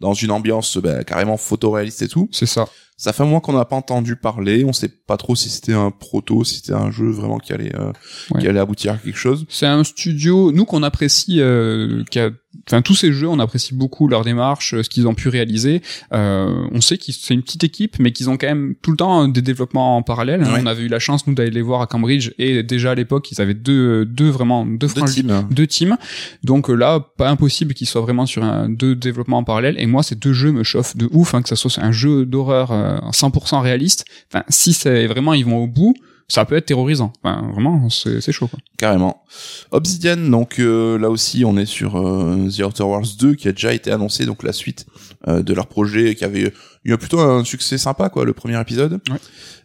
dans 0.00 0.14
une 0.14 0.30
ambiance 0.30 0.78
ben, 0.78 1.04
carrément 1.04 1.36
photoréaliste 1.36 2.02
et 2.02 2.08
tout. 2.08 2.28
C'est 2.32 2.46
ça. 2.46 2.66
Ça 3.04 3.12
fait 3.12 3.22
un 3.22 3.26
mois 3.26 3.42
qu'on 3.42 3.52
n'a 3.52 3.66
pas 3.66 3.76
entendu 3.76 4.16
parler, 4.16 4.64
on 4.64 4.72
sait 4.72 4.88
pas 4.88 5.18
trop 5.18 5.36
si 5.36 5.50
c'était 5.50 5.74
un 5.74 5.90
proto, 5.90 6.42
si 6.42 6.54
c'était 6.54 6.72
un 6.72 6.90
jeu 6.90 7.10
vraiment 7.10 7.36
qui 7.36 7.52
allait, 7.52 7.76
euh, 7.76 7.92
Ouais. 8.30 8.40
qui 8.40 8.48
allait 8.48 8.58
aboutir 8.60 8.94
à 8.94 8.96
quelque 8.96 9.18
chose. 9.18 9.44
C'est 9.50 9.66
un 9.66 9.84
studio, 9.84 10.52
nous 10.52 10.64
qu'on 10.64 10.82
apprécie, 10.82 11.42
euh, 11.42 12.02
qui 12.10 12.18
a- 12.18 12.30
enfin 12.68 12.82
tous 12.82 12.94
ces 12.94 13.12
jeux, 13.12 13.28
on 13.28 13.38
apprécie 13.38 13.74
beaucoup 13.74 14.08
leur 14.08 14.24
démarche, 14.24 14.74
euh, 14.74 14.82
ce 14.82 14.88
qu'ils 14.88 15.06
ont 15.06 15.14
pu 15.14 15.28
réaliser. 15.28 15.82
Euh, 16.12 16.66
on 16.72 16.80
sait 16.80 16.98
que 16.98 17.04
c'est 17.10 17.34
une 17.34 17.42
petite 17.42 17.64
équipe, 17.64 17.98
mais 17.98 18.12
qu'ils 18.12 18.30
ont 18.30 18.36
quand 18.36 18.46
même 18.46 18.74
tout 18.82 18.90
le 18.90 18.96
temps 18.96 19.28
des 19.28 19.42
développements 19.42 19.96
en 19.96 20.02
parallèle. 20.02 20.42
Ouais. 20.42 20.60
On 20.62 20.66
avait 20.66 20.82
eu 20.84 20.88
la 20.88 20.98
chance 20.98 21.26
nous 21.26 21.34
d'aller 21.34 21.50
les 21.50 21.62
voir 21.62 21.80
à 21.80 21.86
Cambridge 21.86 22.30
et 22.38 22.62
déjà 22.62 22.92
à 22.92 22.94
l'époque 22.94 23.30
ils 23.32 23.40
avaient 23.40 23.54
deux, 23.54 24.04
deux 24.04 24.28
vraiment 24.30 24.64
deux 24.64 24.88
Deux 24.94 25.04
teams. 25.04 25.46
deux 25.50 25.66
teams. 25.66 25.96
Donc 26.42 26.70
euh, 26.70 26.74
là, 26.74 27.00
pas 27.00 27.28
impossible 27.28 27.74
qu'ils 27.74 27.88
soient 27.88 28.02
vraiment 28.02 28.26
sur 28.26 28.44
un 28.44 28.68
deux 28.68 28.94
développements 28.94 29.38
en 29.38 29.44
parallèle. 29.44 29.76
Et 29.78 29.86
moi, 29.86 30.02
ces 30.02 30.14
deux 30.14 30.32
jeux 30.32 30.52
me 30.52 30.62
chauffent 30.62 30.96
de 30.96 31.08
ouf, 31.12 31.34
hein, 31.34 31.42
que 31.42 31.48
ça 31.48 31.56
soit 31.56 31.82
un 31.82 31.92
jeu 31.92 32.26
d'horreur 32.26 32.70
euh, 32.72 32.98
100% 33.10 33.60
réaliste. 33.60 34.04
Enfin, 34.32 34.44
si 34.48 34.72
c'est 34.72 35.06
vraiment 35.06 35.34
ils 35.34 35.44
vont 35.44 35.58
au 35.58 35.66
bout, 35.66 35.94
ça 36.28 36.44
peut 36.44 36.56
être 36.56 36.66
terrorisant. 36.66 37.12
Enfin, 37.22 37.50
vraiment, 37.52 37.88
c'est 37.90 38.32
chaud. 38.32 38.48
Quoi. 38.48 38.58
Carrément. 38.78 39.24
Obsidian, 39.70 40.16
donc 40.16 40.58
euh, 40.58 40.98
là 40.98 41.10
aussi 41.10 41.44
on 41.44 41.56
est 41.56 41.66
sur 41.66 41.96
euh, 41.96 42.48
The 42.48 42.60
Outer 42.60 42.84
Worlds 42.84 43.16
2 43.18 43.34
qui 43.34 43.48
a 43.48 43.52
déjà 43.52 43.74
été 43.74 43.90
annoncé, 43.90 44.24
donc 44.26 44.42
la 44.42 44.52
suite 44.52 44.86
euh, 45.28 45.42
de 45.42 45.52
leur 45.52 45.66
projet 45.66 46.14
qui 46.14 46.24
avait 46.24 46.52
eu 46.84 46.96
plutôt 46.96 47.20
un 47.20 47.44
succès 47.44 47.78
sympa 47.78 48.08
quoi, 48.08 48.24
le 48.24 48.32
premier 48.32 48.60
épisode. 48.60 49.00
Ouais. 49.10 49.18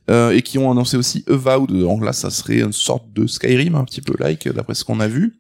Euh, 0.10 0.32
et 0.32 0.42
qui 0.42 0.58
ont 0.58 0.72
annoncé 0.72 0.98
aussi 0.98 1.24
Avowed, 1.30 1.72
donc 1.72 2.04
là 2.04 2.14
ça 2.14 2.32
serait 2.32 2.62
une 2.62 2.74
sorte 2.74 3.14
de 3.14 3.28
Skyrim 3.28 3.76
un 3.76 3.84
petit 3.84 4.02
peu 4.02 4.14
like 4.18 4.48
d'après 4.48 4.74
ce 4.74 4.84
qu'on 4.84 5.00
a 5.00 5.08
vu. 5.08 5.36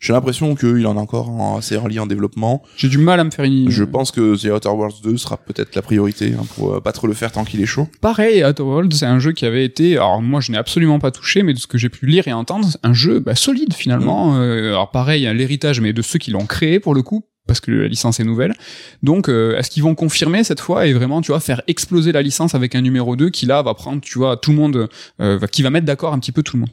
J'ai 0.00 0.12
l'impression 0.12 0.54
qu'il 0.54 0.86
en 0.86 0.96
a 0.96 1.00
encore 1.00 1.30
en- 1.30 1.56
assez 1.58 1.74
early 1.74 1.98
en 1.98 2.06
développement. 2.06 2.62
J'ai 2.76 2.88
du 2.88 2.98
mal 2.98 3.18
à 3.20 3.24
me 3.24 3.30
faire 3.30 3.44
une. 3.44 3.70
Je 3.70 3.82
pense 3.84 4.10
que 4.10 4.36
The 4.36 4.52
Outer 4.52 4.68
Worlds 4.68 5.00
2 5.02 5.16
sera 5.16 5.36
peut-être 5.36 5.74
la 5.74 5.82
priorité 5.82 6.34
hein, 6.38 6.44
pour 6.54 6.74
euh, 6.74 6.80
pas 6.80 6.92
trop 6.92 7.06
le 7.06 7.14
faire 7.14 7.32
tant 7.32 7.44
qu'il 7.44 7.60
est 7.62 7.66
chaud. 7.66 7.88
Pareil, 8.00 8.44
Outer 8.44 8.62
Worlds, 8.62 8.94
c'est 8.96 9.06
un 9.06 9.18
jeu 9.18 9.32
qui 9.32 9.46
avait 9.46 9.64
été, 9.64 9.94
alors 9.94 10.20
moi 10.22 10.40
je 10.40 10.52
n'ai 10.52 10.58
absolument 10.58 10.98
pas 10.98 11.10
touché, 11.10 11.42
mais 11.42 11.54
de 11.54 11.58
ce 11.58 11.66
que 11.66 11.78
j'ai 11.78 11.88
pu 11.88 12.06
lire 12.06 12.28
et 12.28 12.32
entendre, 12.32 12.68
un 12.82 12.92
jeu 12.92 13.20
bah, 13.20 13.34
solide 13.34 13.72
finalement. 13.74 14.36
Euh, 14.36 14.68
alors 14.70 14.90
pareil, 14.90 15.22
l'héritage, 15.34 15.80
mais 15.80 15.92
de 15.92 16.02
ceux 16.02 16.18
qui 16.18 16.30
l'ont 16.30 16.46
créé 16.46 16.78
pour 16.80 16.94
le 16.94 17.02
coup, 17.02 17.24
parce 17.46 17.60
que 17.60 17.70
la 17.70 17.88
licence 17.88 18.20
est 18.20 18.24
nouvelle. 18.24 18.54
Donc 19.02 19.28
euh, 19.28 19.56
est-ce 19.56 19.70
qu'ils 19.70 19.82
vont 19.82 19.94
confirmer 19.94 20.44
cette 20.44 20.60
fois 20.60 20.86
et 20.86 20.92
vraiment, 20.92 21.20
tu 21.22 21.28
vois, 21.32 21.40
faire 21.40 21.62
exploser 21.68 22.12
la 22.12 22.20
licence 22.22 22.54
avec 22.54 22.74
un 22.74 22.80
numéro 22.80 23.16
2 23.16 23.30
qui 23.30 23.46
là 23.46 23.62
va 23.62 23.72
prendre, 23.74 24.00
tu 24.00 24.18
vois, 24.18 24.36
tout 24.36 24.50
le 24.50 24.56
monde, 24.56 24.88
euh, 25.20 25.38
qui 25.50 25.62
va 25.62 25.70
mettre 25.70 25.86
d'accord 25.86 26.12
un 26.12 26.18
petit 26.18 26.32
peu 26.32 26.42
tout 26.42 26.56
le 26.56 26.60
monde? 26.60 26.70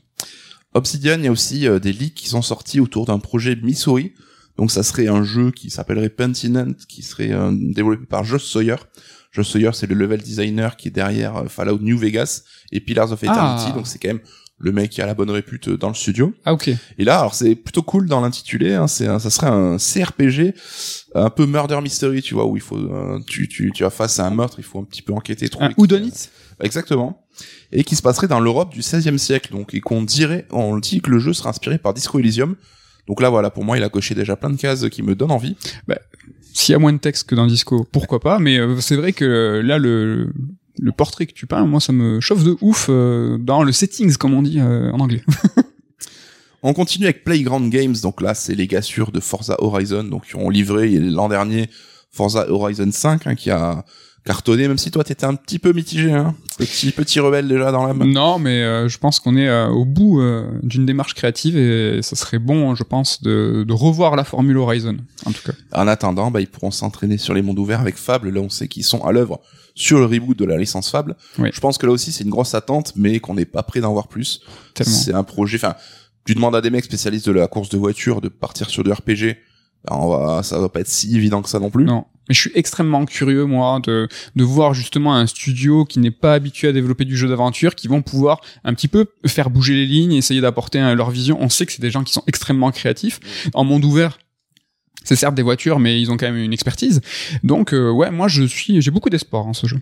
Obsidian, 0.74 1.16
il 1.18 1.26
y 1.26 1.28
a 1.28 1.32
aussi 1.32 1.68
euh, 1.68 1.80
des 1.80 1.94
leaks 1.94 2.16
qui 2.16 2.28
sont 2.28 2.42
sortis 2.42 2.80
autour 2.80 3.06
d'un 3.06 3.20
projet 3.20 3.56
Missouri. 3.56 4.14
Donc 4.58 4.72
ça 4.72 4.84
serait 4.84 5.08
un 5.08 5.24
jeu 5.24 5.52
qui 5.52 5.70
s'appellerait 5.70 6.10
Pentinent, 6.10 6.74
qui 6.88 7.02
serait 7.02 7.32
euh, 7.32 7.52
développé 7.52 8.06
par 8.06 8.24
Josh 8.24 8.44
Sawyer. 8.44 8.76
Josh 9.32 9.50
Sawyer, 9.50 9.72
c'est 9.74 9.88
le 9.88 9.96
level 9.96 10.22
designer 10.22 10.78
qui 10.78 10.90
est 10.90 10.92
derrière 10.92 11.38
euh, 11.38 11.48
Fallout 11.48 11.80
New 11.80 11.98
Vegas 11.98 12.44
et 12.72 12.80
Pillars 12.80 13.12
of 13.12 13.24
Eternity. 13.24 13.66
Ah. 13.70 13.72
Donc 13.76 13.88
c'est 13.88 13.98
quand 13.98 14.10
même 14.10 14.22
le 14.60 14.72
mec 14.72 14.92
qui 14.92 15.02
a 15.02 15.06
la 15.06 15.16
bonne 15.16 15.32
répute 15.32 15.70
dans 15.70 15.90
le 15.90 15.96
studio. 15.96 16.34
Ah 16.46 16.54
ok. 16.54 16.70
Et 16.98 17.04
là, 17.04 17.20
alors 17.20 17.34
c'est 17.34 17.56
plutôt 17.56 17.82
cool 17.82 18.08
dans 18.08 18.22
l'intitulé. 18.22 18.74
Hein, 18.74 18.88
c'est 18.88 19.06
ça 19.06 19.30
serait 19.30 19.48
un 19.48 19.78
CRPG 19.78 20.54
un 21.16 21.30
peu 21.30 21.46
murder 21.46 21.82
mystery, 21.82 22.22
tu 22.22 22.36
vois, 22.36 22.46
où 22.46 22.56
il 22.56 22.62
faut 22.62 22.78
euh, 22.78 23.20
tu 23.28 23.48
tu 23.48 23.72
tu 23.74 23.84
as 23.84 23.90
face 23.90 24.20
à 24.20 24.28
un 24.28 24.30
meurtre, 24.30 24.56
il 24.60 24.64
faut 24.64 24.80
un 24.80 24.84
petit 24.84 25.02
peu 25.02 25.14
enquêter, 25.14 25.50
trouver. 25.50 25.68
Un 25.68 25.74
Houdonit 25.78 26.30
Exactement. 26.62 27.23
Et 27.72 27.84
qui 27.84 27.96
se 27.96 28.02
passerait 28.02 28.28
dans 28.28 28.40
l'Europe 28.40 28.74
du 28.74 28.80
XVIe 28.80 29.18
siècle, 29.18 29.52
donc 29.52 29.74
et 29.74 29.82
qu'on 29.82 30.04
dirait, 30.04 30.46
on 30.52 30.78
dit 30.78 31.02
que 31.02 31.10
le 31.10 31.20
jeu 31.20 31.34
serait 31.34 31.50
inspiré 31.50 31.78
par 31.78 31.94
Disco 31.94 32.20
Elysium. 32.20 32.56
Donc 33.08 33.22
là, 33.22 33.30
voilà, 33.30 33.50
pour 33.50 33.66
moi, 33.66 33.78
il 33.78 33.84
a 33.84 33.90
coché 33.90 34.16
déjà 34.16 34.36
plein 34.36 34.50
de 34.50 34.58
cases 34.58 34.88
qui 34.90 35.02
me 35.04 35.16
donnent 35.16 35.32
envie. 35.32 35.56
S'il 36.54 36.74
y 36.74 36.76
a 36.76 36.80
moins 36.80 36.94
de 36.94 37.00
texte 37.00 37.28
que 37.28 37.36
dans 37.36 37.48
Disco, 37.48 37.86
pourquoi 37.92 38.20
pas 38.20 38.40
Mais 38.40 38.60
euh, 38.60 38.80
c'est 38.80 38.96
vrai 38.96 39.12
que 39.12 39.26
euh, 39.26 39.62
là, 39.64 39.78
le, 39.80 40.32
le 40.80 40.92
portrait 40.92 41.26
que 41.26 41.34
tu 41.34 41.48
peins, 41.48 41.66
moi, 41.66 41.80
ça 41.80 41.92
me 41.92 42.20
chauffe 42.20 42.44
de 42.44 42.56
ouf 42.62 42.88
euh, 42.90 43.38
dans 43.40 43.64
le 43.64 43.72
settings, 43.72 44.16
comme 44.18 44.34
on 44.34 44.44
dit 44.44 44.62
en 44.62 45.00
anglais. 45.00 45.24
On 46.66 46.74
continue 46.74 47.04
avec 47.04 47.26
Playground 47.26 47.70
Games, 47.70 47.96
donc 48.02 48.22
là, 48.22 48.34
c'est 48.34 48.56
les 48.56 48.68
gars 48.68 48.82
sûrs 48.82 49.12
de 49.12 49.20
Forza 49.20 49.58
Horizon, 49.60 50.06
donc 50.06 50.28
qui 50.28 50.38
ont 50.38 50.50
livré 50.50 50.92
l'an 50.92 51.28
dernier 51.28 51.70
Forza 52.10 52.50
Horizon 52.50 52.90
5, 52.90 53.28
hein, 53.28 53.36
qui 53.36 53.52
a 53.52 53.84
cartonné, 54.26 54.68
même 54.68 54.78
si 54.78 54.92
toi, 54.92 55.04
t'étais 55.04 55.26
un 55.26 55.36
petit 55.36 55.60
peu 55.60 55.74
mitigé, 55.74 56.12
hein. 56.12 56.36
Petit, 56.58 56.92
petit 56.92 57.20
rebelle 57.20 57.48
déjà 57.48 57.72
dans 57.72 57.86
l'âme. 57.86 58.04
non, 58.04 58.40
mais 58.40 58.64
euh, 58.64 58.88
je 58.88 58.98
pense 58.98 59.20
qu'on 59.20 59.36
est 59.36 59.48
euh, 59.48 59.68
au 59.68 59.86
bout 59.86 60.22
euh, 60.22 60.48
d'une 60.62 60.86
démarche 60.86 61.14
créative 61.14 61.58
et 61.58 62.02
ça 62.02 62.16
serait 62.16 62.40
bon, 62.40 62.76
je 62.76 62.84
pense, 62.84 63.22
de, 63.22 63.66
de 63.68 63.74
revoir 63.74 64.16
la 64.16 64.24
formule 64.24 64.58
Horizon, 64.58 64.98
en 65.26 65.32
tout 65.32 65.42
cas. 65.46 65.54
En 65.74 65.88
attendant, 65.88 66.32
bah, 66.32 66.42
ils 66.42 66.48
pourront 66.48 66.72
s'entraîner 66.72 67.18
sur 67.18 67.34
les 67.34 67.42
mondes 67.42 67.60
ouverts 67.60 67.82
avec 67.82 67.98
Fable. 67.98 68.30
Là, 68.30 68.40
on 68.42 68.50
sait 68.50 68.68
qu'ils 68.68 68.84
sont 68.84 69.04
à 69.04 69.12
l'œuvre 69.12 69.42
sur 69.76 70.00
le 70.00 70.06
reboot 70.06 70.38
de 70.38 70.46
la 70.46 70.58
licence 70.58 70.90
Fable. 70.90 71.16
Oui. 71.40 71.50
Je 71.52 71.60
pense 71.60 71.78
que 71.78 71.86
là 71.86 71.92
aussi, 71.92 72.12
c'est 72.12 72.24
une 72.24 72.30
grosse 72.30 72.54
attente, 72.54 72.94
mais 72.96 73.20
qu'on 73.20 73.34
n'est 73.34 73.46
pas 73.46 73.64
prêt 73.64 73.82
d'en 73.82 73.94
voir 73.94 74.08
plus. 74.08 74.42
C'est 74.80 75.14
un 75.14 75.24
projet, 75.24 75.58
enfin, 75.58 75.76
tu 76.26 76.36
demandes 76.36 76.56
à 76.56 76.62
des 76.62 76.70
mecs 76.70 76.86
spécialistes 76.86 77.28
de 77.28 77.34
la 77.34 77.48
course 77.48 77.70
de 77.70 77.78
voiture 77.78 78.22
de 78.22 78.30
partir 78.30 78.70
sur 78.70 78.84
du 78.84 78.92
RPG. 78.92 79.38
Bah, 79.86 79.98
on 80.00 80.10
va, 80.10 80.44
ça 80.44 80.60
va 80.60 80.70
pas 80.70 80.80
être 80.82 80.88
si 80.88 81.16
évident 81.16 81.42
que 81.42 81.50
ça 81.50 81.60
non 81.60 81.70
plus. 81.70 81.84
Non. 81.86 82.06
Mais 82.30 82.36
je 82.36 82.40
suis 82.40 82.52
extrêmement 82.56 83.06
curieux, 83.06 83.44
moi, 83.46 83.82
de, 83.84 84.08
de 84.36 84.44
voir 84.46 84.74
justement 84.74 85.14
un 85.14 85.28
studio 85.28 85.84
qui 85.84 86.00
n'est 86.00 86.10
pas 86.12 86.34
habitué 86.36 86.70
à 86.70 86.72
développer 86.72 87.04
du 87.04 87.18
jeu 87.18 87.28
d'aventure, 87.28 87.76
qui 87.76 87.90
vont 87.90 88.02
pouvoir 88.02 88.40
un 88.64 88.74
petit 88.74 88.88
peu 88.88 89.08
faire 89.26 89.50
bouger 89.50 89.74
les 89.74 89.86
lignes, 89.86 90.14
essayer 90.14 90.40
d'apporter 90.40 90.80
un- 90.80 90.96
leur 90.96 91.12
vision. 91.12 91.38
On 91.42 91.50
sait 91.50 91.66
que 91.66 91.74
c'est 91.74 91.82
des 91.82 91.92
gens 91.92 92.04
qui 92.06 92.14
sont 92.14 92.24
extrêmement 92.28 92.72
créatifs. 92.72 93.20
En 93.54 93.66
monde 93.66 93.84
ouvert, 93.84 94.20
c'est 95.04 95.18
certes 95.18 95.36
des 95.36 95.42
voitures, 95.42 95.80
mais 95.80 96.00
ils 96.00 96.12
ont 96.12 96.16
quand 96.18 96.28
même 96.28 96.38
une 96.38 96.54
expertise. 96.54 97.02
Donc, 97.44 97.74
euh, 97.74 97.92
ouais, 97.92 98.10
moi, 98.10 98.30
je 98.30 98.44
suis, 98.44 98.82
j'ai 98.82 98.92
beaucoup 98.92 99.10
d'espoir 99.10 99.46
en 99.46 99.54
ce 99.54 99.68
jeu. 99.68 99.80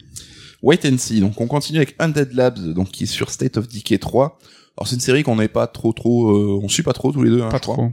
Wait 0.64 0.80
and 0.92 0.98
see. 0.98 1.20
Donc, 1.20 1.40
on 1.40 1.46
continue 1.48 1.78
avec 1.78 1.96
Undead 2.00 2.34
Labs, 2.34 2.74
donc 2.74 2.90
qui 2.90 3.04
est 3.04 3.08
sur 3.08 3.30
State 3.30 3.58
of 3.58 3.68
Decay 3.68 4.00
3. 4.00 4.40
Alors, 4.82 4.88
c'est 4.88 4.96
une 4.96 5.02
série 5.02 5.22
qu'on 5.22 5.36
n'est 5.36 5.48
pas 5.48 5.68
trop, 5.68 5.94
trop, 5.94 6.32
euh, 6.32 6.60
on 6.64 6.68
suit 6.68 6.82
pas 6.82 6.94
trop 6.94 7.12
tous 7.12 7.22
les 7.22 7.30
deux. 7.30 7.44
hein, 7.44 7.50
pas 7.50 7.58
je 7.58 7.62
crois. 7.62 7.76
trop. 7.76 7.92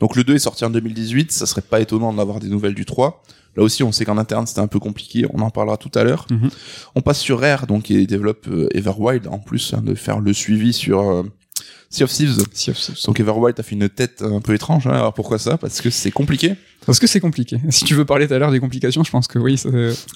Donc 0.00 0.16
le 0.16 0.24
2 0.24 0.36
est 0.36 0.38
sorti 0.38 0.64
en 0.64 0.70
2018, 0.70 1.32
ça 1.32 1.44
serait 1.44 1.60
pas 1.60 1.80
étonnant 1.80 2.14
d'avoir 2.14 2.40
des 2.40 2.48
nouvelles 2.48 2.72
du 2.74 2.86
3. 2.86 3.22
Là 3.56 3.62
aussi, 3.62 3.82
on 3.82 3.92
sait 3.92 4.06
qu'en 4.06 4.16
interne, 4.16 4.46
c'était 4.46 4.60
un 4.62 4.66
peu 4.66 4.78
compliqué, 4.78 5.26
on 5.34 5.40
en 5.40 5.50
parlera 5.50 5.76
tout 5.76 5.90
à 5.94 6.02
l'heure. 6.02 6.26
Mhm. 6.30 6.48
On 6.94 7.02
passe 7.02 7.18
sur 7.18 7.40
Rare, 7.40 7.66
donc 7.66 7.82
qui 7.82 8.06
développe 8.06 8.46
euh, 8.48 8.68
Everwild, 8.74 9.26
en 9.28 9.38
plus 9.38 9.74
hein, 9.74 9.82
de 9.84 9.94
faire 9.94 10.20
le 10.20 10.32
suivi 10.32 10.72
sur 10.72 11.00
euh, 11.00 11.24
Sea 11.92 12.04
of 12.04 12.12
Thieves. 12.12 12.38
Sea 12.52 12.70
of 12.70 12.78
Thieves. 12.78 12.98
Donc 13.04 13.18
Everwild 13.18 13.58
a 13.58 13.62
fait 13.64 13.74
une 13.74 13.88
tête 13.88 14.22
un 14.22 14.40
peu 14.40 14.54
étrange, 14.54 14.86
hein. 14.86 14.92
alors 14.92 15.12
pourquoi 15.12 15.38
ça? 15.38 15.58
Parce 15.58 15.80
que 15.80 15.90
c'est 15.90 16.12
compliqué. 16.12 16.54
Parce 16.86 17.00
que 17.00 17.06
c'est 17.08 17.18
compliqué. 17.20 17.58
Si 17.70 17.84
tu 17.84 17.94
veux 17.94 18.04
parler 18.04 18.28
tout 18.28 18.34
à 18.34 18.38
l'heure 18.38 18.52
des 18.52 18.60
complications, 18.60 19.02
je 19.02 19.10
pense 19.10 19.26
que 19.26 19.40
oui, 19.40 19.58
c'est- 19.58 19.68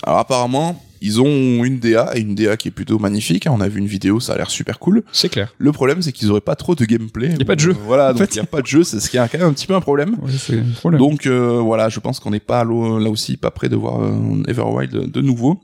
Alors 0.04 0.20
apparemment, 0.20 0.80
ils 1.00 1.20
ont 1.20 1.64
une 1.64 1.80
DA, 1.80 2.12
et 2.14 2.20
une 2.20 2.36
DA 2.36 2.56
qui 2.56 2.68
est 2.68 2.70
plutôt 2.70 3.00
magnifique, 3.00 3.48
hein. 3.48 3.52
on 3.52 3.60
a 3.60 3.66
vu 3.68 3.80
une 3.80 3.88
vidéo, 3.88 4.20
ça 4.20 4.34
a 4.34 4.36
l'air 4.36 4.50
super 4.50 4.78
cool. 4.78 5.02
c'est 5.10 5.28
clair. 5.28 5.52
Le 5.58 5.72
problème, 5.72 6.00
c'est 6.00 6.12
qu'ils 6.12 6.30
auraient 6.30 6.40
pas 6.40 6.54
trop 6.54 6.76
de 6.76 6.84
gameplay. 6.84 7.34
Y 7.36 7.42
a 7.42 7.44
pas 7.44 7.56
de 7.56 7.60
jeu. 7.60 7.72
Euh, 7.72 7.84
Voilà, 7.86 8.10
En 8.10 8.12
donc 8.12 8.18
fait. 8.18 8.34
il 8.34 8.36
y 8.36 8.40
a 8.40 8.44
pas 8.46 8.62
de 8.62 8.66
jeu, 8.68 8.84
c'est 8.84 9.00
ce 9.00 9.10
qui 9.10 9.16
est 9.16 9.28
quand 9.28 9.38
même 9.38 9.48
un 9.48 9.52
petit 9.52 9.66
peu 9.66 9.74
un 9.74 9.80
problème. 9.80 10.16
Ouais, 10.22 10.30
c'est 10.38 10.60
un 10.60 10.64
problème. 10.76 11.00
Donc 11.00 11.26
euh, 11.26 11.58
voilà, 11.60 11.88
je 11.88 11.98
pense 11.98 12.20
qu'on 12.20 12.30
n'est 12.30 12.38
pas 12.38 12.62
là 12.64 13.10
aussi 13.10 13.36
pas 13.36 13.50
près 13.50 13.68
de 13.68 13.74
voir 13.74 14.00
euh, 14.00 14.42
Everwild 14.46 15.10
de 15.10 15.20
nouveau. 15.20 15.60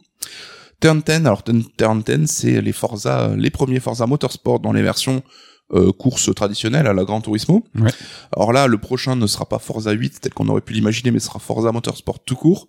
Turn 0.80 1.02
10, 1.06 1.12
alors 1.26 1.44
Turn 1.44 2.02
10, 2.02 2.26
c'est 2.26 2.60
les 2.60 2.72
Forza, 2.72 3.30
les 3.36 3.50
premiers 3.50 3.78
Forza 3.80 4.06
Motorsport 4.06 4.58
dans 4.60 4.72
les 4.72 4.82
versions 4.82 5.22
euh, 5.72 5.92
course 5.92 6.34
traditionnelle 6.34 6.86
à 6.86 6.92
la 6.92 7.04
Gran 7.04 7.20
Turismo. 7.20 7.64
Ouais. 7.78 7.90
Alors 8.36 8.52
là, 8.52 8.66
le 8.66 8.78
prochain 8.78 9.16
ne 9.16 9.26
sera 9.26 9.46
pas 9.46 9.58
Forza 9.58 9.92
8 9.92 10.20
tel 10.20 10.34
qu'on 10.34 10.48
aurait 10.48 10.60
pu 10.60 10.72
l'imaginer, 10.72 11.10
mais 11.10 11.18
ce 11.20 11.26
sera 11.26 11.38
Forza 11.38 11.72
Motorsport 11.72 12.20
tout 12.24 12.36
court. 12.36 12.68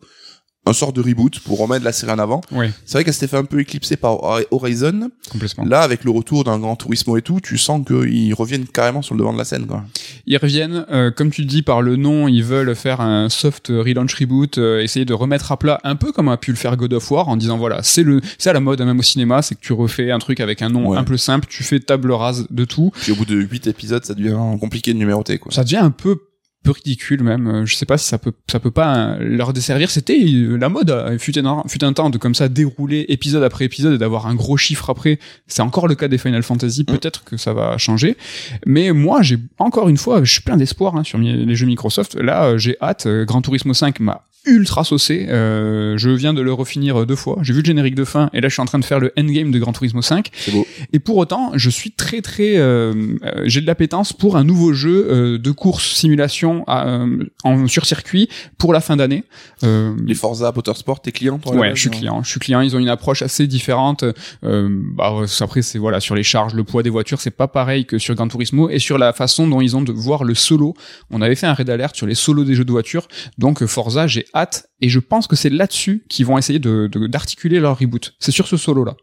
Un 0.72 0.74
sort 0.74 0.94
de 0.94 1.02
reboot 1.02 1.40
pour 1.42 1.60
remettre 1.60 1.84
la 1.86 1.92
série 1.92 2.12
en 2.14 2.20
avant. 2.20 2.42
ouais, 2.52 2.72
C'est 2.86 2.94
vrai 2.98 3.04
qu'elle 3.04 3.14
s'était 3.14 3.28
fait 3.28 3.38
un 3.38 3.44
peu 3.46 3.60
éclipser 3.60 3.98
par 3.98 4.18
Horizon. 4.52 5.10
complètement. 5.30 5.66
Là, 5.66 5.82
avec 5.82 6.04
le 6.04 6.12
retour 6.12 6.44
d'un 6.44 6.58
Gran 6.60 6.76
Turismo 6.76 7.18
et 7.18 7.22
tout, 7.22 7.40
tu 7.42 7.58
sens 7.58 7.86
qu'ils 7.86 8.34
reviennent 8.34 8.66
carrément 8.68 9.02
sur 9.02 9.16
le 9.16 9.20
devant 9.20 9.34
de 9.34 9.38
la 9.38 9.46
scène. 9.46 9.66
Quoi. 9.68 9.84
Ils 10.26 10.38
reviennent, 10.38 10.86
euh, 10.92 11.12
comme 11.12 11.30
tu 11.32 11.46
dis 11.46 11.62
par 11.62 11.82
le 11.82 11.96
nom, 11.98 12.28
ils 12.28 12.44
veulent 12.44 12.76
faire 12.76 13.02
un 13.02 13.30
soft 13.30 13.68
relaunch 13.68 14.14
reboot, 14.16 14.58
euh, 14.58 14.82
essayer 14.82 15.06
de 15.06 15.14
remettre 15.14 15.52
à 15.52 15.58
plat 15.58 15.80
un 15.84 15.96
peu 15.96 16.12
comme 16.12 16.30
a 16.30 16.38
pu 16.38 16.52
le 16.52 16.58
faire 16.58 16.78
God 16.78 16.94
of 16.94 17.12
War 17.12 17.28
en 17.30 17.38
disant 17.38 17.58
voilà, 17.58 17.84
c'est 17.84 18.04
le 18.04 18.22
c'est 18.38 18.50
à 18.50 18.54
la 18.54 18.60
mode 18.60 18.82
même 18.82 19.00
au 19.00 19.04
cinéma, 19.04 19.42
c'est 19.42 19.56
que 19.56 19.62
tu 19.62 19.74
refais 19.74 20.12
un 20.12 20.20
truc 20.20 20.40
avec 20.40 20.62
un 20.62 20.70
nom 20.70 20.90
Ouais. 20.90 20.98
un 20.98 21.04
peu 21.04 21.18
simple, 21.18 21.48
tu 21.50 21.64
fais 21.64 21.80
table 21.80 22.12
rase 22.12 22.48
de 22.50 22.66
tout. 22.66 22.92
Puis 23.02 23.12
au 23.12 23.16
bout 23.16 23.26
de 23.26 23.36
8 23.36 23.68
épisodes, 23.68 24.04
ça 24.06 24.14
devient 24.14 24.38
compliqué 24.60 24.94
de 24.94 24.98
numéroter. 24.98 25.38
Quoi. 25.38 25.52
Ça 25.52 25.64
devient 25.64 25.78
un 25.78 25.92
peu 25.92 26.18
peu 26.64 26.72
ridicule 26.72 27.24
même, 27.24 27.48
euh, 27.48 27.66
je 27.66 27.76
sais 27.76 27.86
pas 27.86 27.98
si 27.98 28.08
ça 28.08 28.18
peut 28.18 28.34
ça 28.50 28.60
peut 28.60 28.72
pas 28.72 28.96
euh, 28.96 29.18
leur 29.20 29.54
desservir, 29.54 29.90
c'était 29.90 30.20
euh, 30.20 30.58
la 30.58 30.70
mode 30.70 31.18
fut 31.20 31.38
un, 31.38 31.64
fut 31.68 31.84
un 31.84 31.94
temps 31.94 32.10
de 32.10 32.18
comme 32.18 32.36
ça 32.36 32.50
dérouler 32.50 33.06
épisode 33.10 33.44
après 33.44 33.66
épisode 33.66 33.94
et 33.94 33.98
d'avoir 33.98 34.28
un 34.28 34.36
gros 34.36 34.58
chiffre 34.58 34.90
après. 34.90 35.20
C'est 35.48 35.62
encore 35.62 35.88
le 35.88 35.96
cas 35.96 36.08
des 36.08 36.18
Final 36.18 36.44
Fantasy, 36.44 36.84
peut-être 36.84 37.24
que 37.24 37.38
ça 37.38 37.54
va 37.54 37.78
changer. 37.78 38.18
Mais 38.66 38.92
moi, 38.92 39.22
j'ai 39.22 39.38
encore 39.58 39.90
une 39.90 39.98
fois, 39.98 40.24
je 40.24 40.32
suis 40.32 40.42
plein 40.42 40.58
d'espoir 40.58 40.96
hein, 40.96 41.04
sur 41.04 41.18
les 41.18 41.56
jeux 41.56 41.66
Microsoft. 41.66 42.16
Là, 42.16 42.58
j'ai 42.58 42.78
hâte. 42.82 43.08
Euh, 43.08 43.26
Gran 43.26 43.42
Turismo 43.42 43.74
5 43.74 44.00
m'a 44.00 44.24
ultra 44.46 44.84
saucé. 44.84 45.28
Euh, 45.30 45.98
je 45.98 46.10
viens 46.10 46.34
de 46.34 46.42
le 46.42 46.52
refinir 46.54 47.06
deux 47.06 47.16
fois. 47.16 47.38
J'ai 47.42 47.54
vu 47.54 47.60
le 47.60 47.66
générique 47.66 47.96
de 47.96 48.06
fin 48.06 48.30
et 48.34 48.42
là, 48.42 48.50
je 48.50 48.54
suis 48.54 48.62
en 48.62 48.66
train 48.66 48.80
de 48.80 48.86
faire 48.86 49.00
le 49.00 49.14
endgame 49.18 49.52
de 49.52 49.60
Gran 49.60 49.72
Turismo 49.72 50.02
5. 50.02 50.30
C'est 50.34 50.52
beau. 50.52 50.66
Et 50.94 51.00
pour 51.00 51.18
autant, 51.18 51.52
je 51.56 51.70
suis 51.70 51.92
très 51.92 52.22
très, 52.22 52.58
euh, 52.58 52.94
euh, 53.24 53.44
j'ai 53.46 53.62
de 53.62 53.68
l'appétence 53.68 54.14
pour 54.14 54.38
un 54.38 54.44
nouveau 54.44 54.74
jeu 54.74 55.08
euh, 55.10 55.38
de 55.38 55.52
course 55.52 55.94
simulation 55.96 56.64
à, 56.68 56.88
euh, 56.88 57.24
en 57.44 57.68
sur 57.68 57.86
circuit 57.86 58.30
pour 58.58 58.74
la 58.74 58.82
fin 58.82 58.96
d'année. 58.96 59.24
Euh, 59.64 59.96
Les 60.06 60.16
Forza 60.16 60.52
Motorsport, 60.56 61.02
t'es 61.02 61.12
client 61.12 61.38
toi 61.38 61.56
Ouais, 61.56 61.72
je 61.76 61.82
suis 61.82 61.90
client. 61.90 62.24
Je 62.24 62.30
suis 62.30 62.40
client. 62.40 62.62
Ils 62.62 62.76
ont 62.76 62.80
une 62.80 62.90
approche 62.90 63.22
assez 63.22 63.48
différente. 63.48 64.04
Euh, 64.44 64.70
bah, 64.72 65.14
après, 65.40 65.62
c'est 65.62 65.78
voilà 65.78 66.00
sur 66.00 66.16
les 66.16 66.24
charges, 66.24 66.54
le 66.54 66.64
poids 66.64 66.84
des 66.84 66.90
voitures, 66.90 67.22
c'est 67.22 67.32
pas 67.32 67.48
pareil 67.48 67.86
que 67.86 67.98
sur 67.98 68.16
Gran 68.16 68.28
Turismo 68.28 68.70
et 68.70 68.80
sur 68.80 68.98
la 68.98 69.14
façon 69.14 69.48
dont 69.48 69.62
ils 69.62 69.76
ont 69.76 69.82
de 69.82 69.92
voir 69.92 70.24
le 70.24 70.36
solo. 70.36 70.74
On 71.12 71.22
avait 71.22 71.36
fait 71.36 71.48
un 71.48 71.54
raid 71.54 71.70
alert 71.70 71.96
sur 71.96 72.08
les 72.08 72.16
solos 72.16 72.44
des 72.44 72.56
jeux 72.56 72.66
de 72.66 72.72
voitures. 72.72 73.08
Donc 73.38 73.64
Forza, 73.66 74.08
j'ai 74.08 74.26
hâte 74.34 74.70
et 74.80 74.90
je 74.90 75.00
pense 75.00 75.28
que 75.28 75.36
c'est 75.36 75.50
là-dessus 75.50 76.04
qu'ils 76.10 76.26
vont 76.26 76.38
essayer 76.38 76.60
de 76.60 76.88
d'articuler 77.08 77.60
leur 77.60 77.78
reboot. 77.78 78.16
C'est 78.20 78.32
sur 78.32 78.48
ce 78.48 78.58
solo 78.58 78.84
là. 78.84 78.96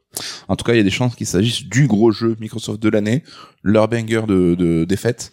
En 0.48 0.56
tout 0.56 0.64
cas, 0.64 0.74
il 0.74 0.78
y 0.78 0.80
a 0.80 0.84
des 0.84 0.90
chances 0.90 1.14
qu'il 1.14 1.26
s'agisse 1.26 1.64
du 1.64 1.86
gros 1.86 2.10
jeu 2.10 2.36
Microsoft 2.40 2.80
de 2.80 2.88
l'année, 2.88 3.22
leur 3.62 3.88
banger 3.88 4.22
de, 4.26 4.54
de 4.54 4.84
défaite. 4.84 5.32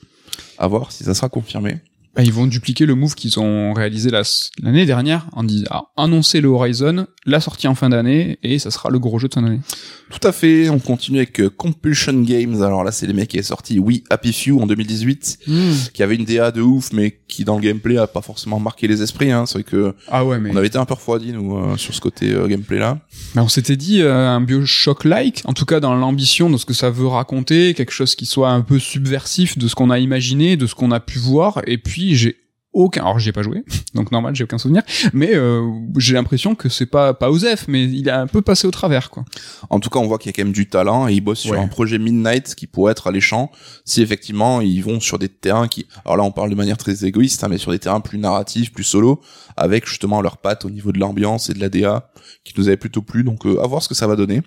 À 0.57 0.67
voir 0.67 0.91
si 0.91 1.03
ça 1.03 1.13
sera 1.13 1.29
confirmé. 1.29 1.79
Bah, 2.15 2.23
ils 2.23 2.31
vont 2.31 2.47
dupliquer 2.47 2.85
le 2.85 2.95
move 2.95 3.13
qu'ils 3.15 3.39
ont 3.39 3.73
réalisé 3.73 4.09
la- 4.09 4.21
l'année 4.63 4.85
dernière 4.85 5.25
en 5.33 5.43
disant 5.43 5.65
ah, 5.69 5.83
annoncer 5.97 6.39
le 6.41 6.47
Horizon, 6.47 7.07
la 7.25 7.39
sortie 7.41 7.67
en 7.67 7.75
fin 7.75 7.89
d'année 7.89 8.39
et 8.43 8.57
ça 8.59 8.71
sera 8.71 8.89
le 8.89 8.99
gros 8.99 9.19
jeu 9.19 9.27
de 9.27 9.33
fin 9.33 9.41
d'année. 9.41 9.59
Tout 10.11 10.25
à 10.27 10.31
fait. 10.31 10.69
On 10.69 10.79
continue 10.79 11.17
avec 11.17 11.41
euh, 11.41 11.49
Compulsion 11.49 12.13
Games. 12.21 12.61
Alors 12.61 12.83
là, 12.83 12.91
c'est 12.91 13.07
les 13.07 13.13
mecs 13.13 13.29
qui 13.29 13.37
est 13.37 13.43
sorti 13.43 13.79
Oui 13.79 14.03
Happy 14.09 14.31
Few 14.31 14.61
en 14.61 14.67
2018, 14.67 15.39
qui 15.93 16.03
avait 16.03 16.15
une 16.15 16.25
DA 16.25 16.51
de 16.51 16.61
ouf, 16.61 16.93
mais 16.93 17.19
qui 17.27 17.43
dans 17.43 17.55
le 17.55 17.61
gameplay 17.61 17.97
a 17.97 18.07
pas 18.07 18.21
forcément 18.21 18.59
marqué 18.59 18.87
les 18.87 19.01
esprits. 19.01 19.31
Hein. 19.31 19.45
C'est 19.45 19.55
vrai 19.55 19.63
que 19.63 19.93
Ah 20.07 20.23
ouais 20.23 20.39
mais 20.39 20.51
on 20.53 20.55
avait 20.55 20.67
été 20.67 20.77
un 20.77 20.85
peu 20.85 20.93
refroidi 20.93 21.33
nous 21.33 21.57
euh, 21.57 21.75
sur 21.75 21.93
ce 21.93 21.99
côté 22.01 22.31
euh, 22.31 22.47
gameplay 22.47 22.77
là. 22.79 22.99
Mais 23.35 23.41
on 23.41 23.47
s'était 23.49 23.75
dit 23.75 24.01
un 24.03 24.39
Bioshock-like, 24.41 25.41
en 25.45 25.53
tout 25.53 25.65
cas 25.65 25.79
dans 25.79 25.95
l'ambition 25.95 26.49
de 26.49 26.57
ce 26.57 26.65
que 26.65 26.73
ça 26.73 26.89
veut 26.91 27.07
raconter, 27.07 27.73
quelque 27.73 27.91
chose 27.91 28.15
qui 28.15 28.25
soit 28.25 28.49
un 28.51 28.61
peu 28.61 28.77
subversif 28.79 29.57
de 29.57 29.67
ce 29.67 29.75
qu'on 29.75 29.89
a 29.89 29.99
imaginé, 29.99 30.55
de 30.57 30.67
ce 30.67 30.75
qu'on 30.75 30.91
a 30.91 30.99
pu 30.99 31.17
voir, 31.19 31.61
et 31.65 31.77
puis 31.77 32.04
j'ai 32.13 32.37
aucun, 32.75 33.03
alors 33.03 33.19
j'y 33.19 33.29
ai 33.29 33.31
pas 33.31 33.41
joué, 33.41 33.63
donc 33.93 34.11
normal 34.11 34.35
j'ai 34.35 34.43
aucun 34.43 34.57
souvenir, 34.57 34.83
mais 35.13 35.33
euh, 35.33 35.65
j'ai 35.97 36.13
l'impression 36.13 36.55
que 36.55 36.67
c'est 36.67 36.85
pas 36.85 37.13
pas 37.13 37.31
Osef, 37.31 37.69
mais 37.69 37.85
il 37.85 38.09
a 38.09 38.19
un 38.19 38.27
peu 38.27 38.41
passé 38.41 38.67
au 38.67 38.71
travers 38.71 39.09
quoi. 39.09 39.23
En 39.69 39.79
tout 39.79 39.89
cas, 39.89 39.99
on 39.99 40.07
voit 40.07 40.17
qu'il 40.17 40.27
y 40.27 40.33
a 40.33 40.33
quand 40.33 40.43
même 40.43 40.53
du 40.53 40.67
talent 40.67 41.07
et 41.07 41.13
ils 41.13 41.21
bossent 41.21 41.39
sur 41.39 41.57
un 41.57 41.69
projet 41.69 41.97
Midnight 41.97 42.53
qui 42.53 42.67
pourrait 42.67 42.91
être 42.91 43.07
alléchant 43.07 43.49
si 43.85 44.01
effectivement 44.01 44.59
ils 44.59 44.81
vont 44.81 44.99
sur 44.99 45.17
des 45.17 45.29
terrains 45.29 45.69
qui, 45.69 45.87
alors 46.03 46.17
là 46.17 46.23
on 46.23 46.31
parle 46.31 46.49
de 46.49 46.55
manière 46.55 46.77
très 46.77 47.05
égoïste, 47.05 47.45
hein, 47.45 47.47
mais 47.49 47.57
sur 47.57 47.71
des 47.71 47.79
terrains 47.79 48.01
plus 48.01 48.17
narratifs, 48.17 48.73
plus 48.73 48.83
solo, 48.83 49.21
avec 49.55 49.87
justement 49.87 50.21
leurs 50.21 50.37
pattes 50.37 50.65
au 50.65 50.69
niveau 50.69 50.91
de 50.91 50.99
l'ambiance 50.99 51.49
et 51.49 51.53
de 51.53 51.61
la 51.61 51.69
DA 51.69 52.11
qui 52.43 52.53
nous 52.57 52.67
avait 52.67 52.77
plutôt 52.77 53.01
plu. 53.01 53.23
Donc 53.23 53.45
euh, 53.45 53.63
à 53.63 53.67
voir 53.67 53.81
ce 53.81 53.87
que 53.87 53.95
ça 53.95 54.05
va 54.05 54.17
donner. 54.17 54.41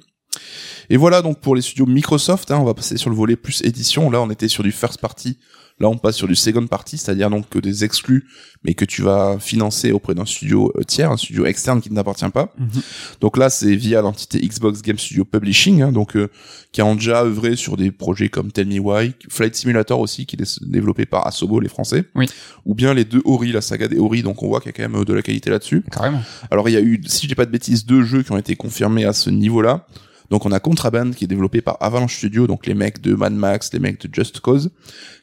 Et 0.90 0.99
voilà 0.99 1.23
donc 1.23 1.40
pour 1.40 1.55
les 1.55 1.62
studios 1.62 1.87
Microsoft, 1.87 2.51
hein, 2.51 2.59
on 2.61 2.64
va 2.64 2.75
passer 2.75 2.99
sur 2.99 3.09
le 3.09 3.16
volet 3.16 3.37
plus 3.37 3.62
édition. 3.62 4.11
Là 4.11 4.21
on 4.21 4.31
était 4.31 4.49
sur 4.49 4.62
du 4.62 4.71
first 4.71 5.01
party 5.01 5.38
Là, 5.80 5.88
on 5.88 5.96
passe 5.96 6.16
sur 6.16 6.26
du 6.26 6.34
second 6.34 6.66
party, 6.66 6.98
c'est-à-dire 6.98 7.30
donc 7.30 7.48
que 7.48 7.58
des 7.58 7.84
exclus, 7.84 8.26
mais 8.64 8.74
que 8.74 8.84
tu 8.84 9.02
vas 9.02 9.38
financer 9.38 9.92
auprès 9.92 10.14
d'un 10.14 10.24
studio 10.24 10.72
euh, 10.76 10.82
tiers, 10.82 11.10
un 11.10 11.16
studio 11.16 11.46
externe 11.46 11.80
qui 11.80 11.90
ne 11.90 11.94
t'appartient 11.94 12.28
pas. 12.30 12.52
Mhm. 12.58 12.82
Donc 13.20 13.36
là, 13.36 13.48
c'est 13.48 13.74
via 13.76 14.02
l'entité 14.02 14.40
Xbox 14.40 14.82
Game 14.82 14.98
Studio 14.98 15.24
Publishing, 15.24 15.82
hein, 15.82 15.92
donc 15.92 16.16
euh, 16.16 16.28
qui 16.72 16.82
ont 16.82 16.96
déjà 16.96 17.22
œuvré 17.24 17.54
sur 17.54 17.76
des 17.76 17.92
projets 17.92 18.28
comme 18.28 18.50
Tell 18.50 18.66
Me 18.66 18.78
Why, 18.80 19.14
Flight 19.28 19.54
Simulator 19.54 20.00
aussi, 20.00 20.26
qui 20.26 20.36
est 20.36 20.64
développé 20.64 21.06
par 21.06 21.26
Asobo, 21.26 21.60
les 21.60 21.68
Français. 21.68 22.04
Oui. 22.14 22.26
Ou 22.66 22.74
bien 22.74 22.92
les 22.92 23.04
deux 23.04 23.22
Ori, 23.24 23.52
la 23.52 23.60
saga 23.60 23.86
des 23.86 23.98
Ori, 23.98 24.22
donc 24.22 24.42
on 24.42 24.48
voit 24.48 24.60
qu'il 24.60 24.68
y 24.68 24.70
a 24.70 24.72
quand 24.72 24.90
même 24.90 25.00
euh, 25.00 25.04
de 25.04 25.12
la 25.12 25.22
qualité 25.22 25.50
là-dessus. 25.50 25.84
Carrément. 25.90 26.22
Alors 26.50 26.68
il 26.68 26.72
y 26.72 26.76
a 26.76 26.80
eu, 26.80 27.00
si 27.06 27.22
je 27.22 27.28
dis 27.28 27.34
pas 27.34 27.46
de 27.46 27.50
bêtises, 27.50 27.86
deux 27.86 28.02
jeux 28.02 28.22
qui 28.22 28.32
ont 28.32 28.38
été 28.38 28.56
confirmés 28.56 29.04
à 29.04 29.12
ce 29.12 29.30
niveau-là. 29.30 29.86
Donc 30.30 30.44
on 30.44 30.52
a 30.52 30.60
Contraband 30.60 31.10
qui 31.12 31.24
est 31.24 31.28
développé 31.28 31.60
par 31.60 31.76
Avalanche 31.80 32.16
Studio, 32.16 32.46
donc 32.46 32.66
les 32.66 32.74
mecs 32.74 33.00
de 33.00 33.14
Mad 33.14 33.32
Max, 33.32 33.72
les 33.72 33.78
mecs 33.78 34.00
de 34.06 34.14
Just 34.14 34.40
Cause, 34.40 34.70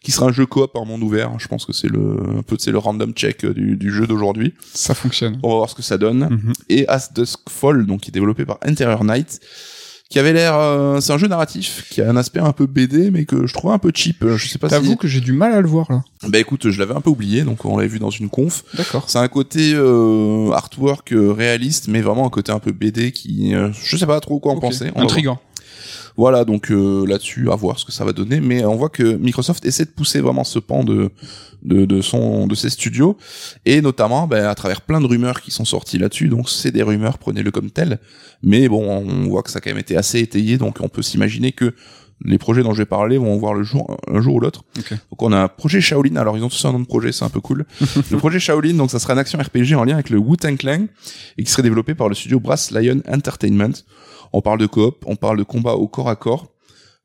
qui 0.01 0.11
sera 0.11 0.27
un 0.27 0.31
jeu 0.31 0.45
coop 0.45 0.75
en 0.75 0.85
monde 0.85 1.03
ouvert. 1.03 1.37
Je 1.39 1.47
pense 1.47 1.65
que 1.65 1.73
c'est 1.73 1.87
le 1.87 2.17
un 2.37 2.41
peu 2.41 2.55
c'est 2.59 2.71
le 2.71 2.77
random 2.77 3.13
check 3.13 3.45
euh, 3.45 3.53
du, 3.53 3.75
du 3.75 3.91
jeu 3.91 4.07
d'aujourd'hui. 4.07 4.53
Ça 4.73 4.93
fonctionne. 4.93 5.39
On 5.43 5.49
va 5.49 5.55
voir 5.55 5.69
ce 5.69 5.75
que 5.75 5.83
ça 5.83 5.97
donne. 5.97 6.27
Mhm. 6.29 6.53
Et 6.69 6.87
As 6.87 7.13
Dusk 7.13 7.49
Fall, 7.49 7.85
donc 7.85 8.01
qui 8.01 8.09
est 8.09 8.13
développé 8.13 8.45
par 8.45 8.57
Interior 8.63 9.03
Night, 9.03 9.39
qui 10.09 10.19
avait 10.19 10.33
l'air, 10.33 10.55
euh, 10.55 10.99
c'est 10.99 11.11
un 11.13 11.17
jeu 11.17 11.27
narratif 11.27 11.87
qui 11.89 11.99
a 12.01 12.09
un 12.09 12.15
aspect 12.15 12.39
un 12.39 12.51
peu 12.51 12.67
BD, 12.67 13.09
mais 13.11 13.25
que 13.25 13.47
je 13.47 13.53
trouve 13.53 13.71
un 13.71 13.79
peu 13.79 13.91
cheap. 13.93 14.23
Euh, 14.23 14.37
Je 14.37 14.47
sais 14.47 14.59
pas 14.59 14.69
T'avoues 14.69 14.91
si. 14.91 14.97
que 14.97 15.07
j'ai 15.07 15.19
du 15.19 15.31
mal 15.33 15.53
à 15.53 15.61
le 15.61 15.67
voir 15.67 15.87
là. 15.91 16.03
Bah 16.27 16.39
écoute, 16.39 16.69
je 16.69 16.79
l'avais 16.79 16.93
un 16.93 17.01
peu 17.01 17.09
oublié, 17.09 17.41
donc 17.43 17.65
on 17.65 17.77
l'avait 17.77 17.89
vu 17.89 17.99
dans 17.99 18.09
une 18.11 18.29
conf. 18.29 18.63
D'accord. 18.75 19.05
C'est 19.09 19.17
un 19.19 19.27
côté 19.27 19.73
euh, 19.73 20.51
artwork 20.51 21.11
euh, 21.11 21.31
réaliste, 21.31 21.87
mais 21.87 22.01
vraiment 22.01 22.25
un 22.25 22.29
côté 22.29 22.51
un 22.51 22.59
peu 22.59 22.71
BD 22.71 23.11
qui, 23.11 23.53
euh, 23.55 23.69
je 23.83 23.97
sais 23.97 24.05
pas 24.05 24.19
trop 24.19 24.39
quoi 24.39 24.53
en 24.53 24.59
penser. 24.59 24.91
Intriguant. 24.95 25.39
Voilà, 26.17 26.45
donc 26.45 26.71
euh, 26.71 27.05
là-dessus, 27.05 27.51
à 27.51 27.55
voir 27.55 27.77
ce 27.77 27.85
que 27.85 27.91
ça 27.91 28.05
va 28.05 28.13
donner. 28.13 28.39
Mais 28.39 28.63
on 28.65 28.75
voit 28.75 28.89
que 28.89 29.03
Microsoft 29.03 29.65
essaie 29.65 29.85
de 29.85 29.89
pousser 29.89 30.21
vraiment 30.21 30.43
ce 30.43 30.59
pan 30.59 30.83
de 30.83 31.11
de, 31.65 31.85
de 31.85 32.01
son 32.01 32.47
de 32.47 32.55
ses 32.55 32.69
studios 32.69 33.17
et 33.65 33.81
notamment 33.81 34.27
ben, 34.27 34.45
à 34.45 34.55
travers 34.55 34.81
plein 34.81 35.01
de 35.01 35.07
rumeurs 35.07 35.41
qui 35.41 35.51
sont 35.51 35.65
sorties 35.65 35.97
là-dessus. 35.97 36.29
Donc 36.29 36.49
c'est 36.49 36.71
des 36.71 36.83
rumeurs, 36.83 37.17
prenez-le 37.17 37.51
comme 37.51 37.71
tel. 37.71 37.99
Mais 38.43 38.69
bon, 38.69 38.87
on 38.87 39.27
voit 39.27 39.43
que 39.43 39.49
ça 39.49 39.57
a 39.57 39.61
quand 39.61 39.71
même 39.71 39.79
été 39.79 39.97
assez 39.97 40.19
étayé, 40.19 40.57
donc 40.57 40.77
on 40.79 40.89
peut 40.89 41.01
s'imaginer 41.01 41.51
que 41.51 41.73
les 42.23 42.37
projets 42.37 42.63
dont 42.63 42.73
je 42.73 42.77
vais 42.77 42.85
parler 42.85 43.17
vont 43.17 43.35
voir 43.37 43.53
le 43.53 43.63
jour 43.63 43.97
un 44.07 44.21
jour 44.21 44.35
ou 44.35 44.39
l'autre. 44.39 44.63
Donc 44.75 45.21
on 45.21 45.33
a 45.33 45.37
un 45.37 45.47
projet 45.47 45.81
Shaolin. 45.81 46.15
Alors 46.15 46.37
ils 46.37 46.43
ont 46.43 46.49
tous 46.49 46.63
un 46.65 46.71
nom 46.71 46.79
de 46.79 46.85
projet, 46.85 47.11
c'est 47.11 47.25
un 47.25 47.29
peu 47.29 47.41
cool. 47.41 47.65
le 48.11 48.17
projet 48.17 48.39
Shaolin, 48.39 48.75
donc 48.75 48.91
ça 48.91 48.99
sera 48.99 49.13
une 49.13 49.19
action 49.19 49.37
RPG 49.39 49.75
en 49.75 49.83
lien 49.83 49.95
avec 49.95 50.09
le 50.09 50.17
Wu-Tang 50.17 50.57
Clan 50.57 50.85
et 51.37 51.43
qui 51.43 51.51
serait 51.51 51.63
développé 51.63 51.93
par 51.93 52.07
le 52.07 52.15
studio 52.15 52.39
Brass 52.39 52.71
Lion 52.71 53.01
Entertainment. 53.11 53.73
On 54.37 54.41
parle 54.41 54.59
de 54.59 54.65
coop, 54.65 55.05
on 55.05 55.15
parle 55.15 55.37
de 55.37 55.43
combat 55.43 55.75
au 55.75 55.87
corps 55.87 56.09
à 56.09 56.17
corps. 56.17 56.51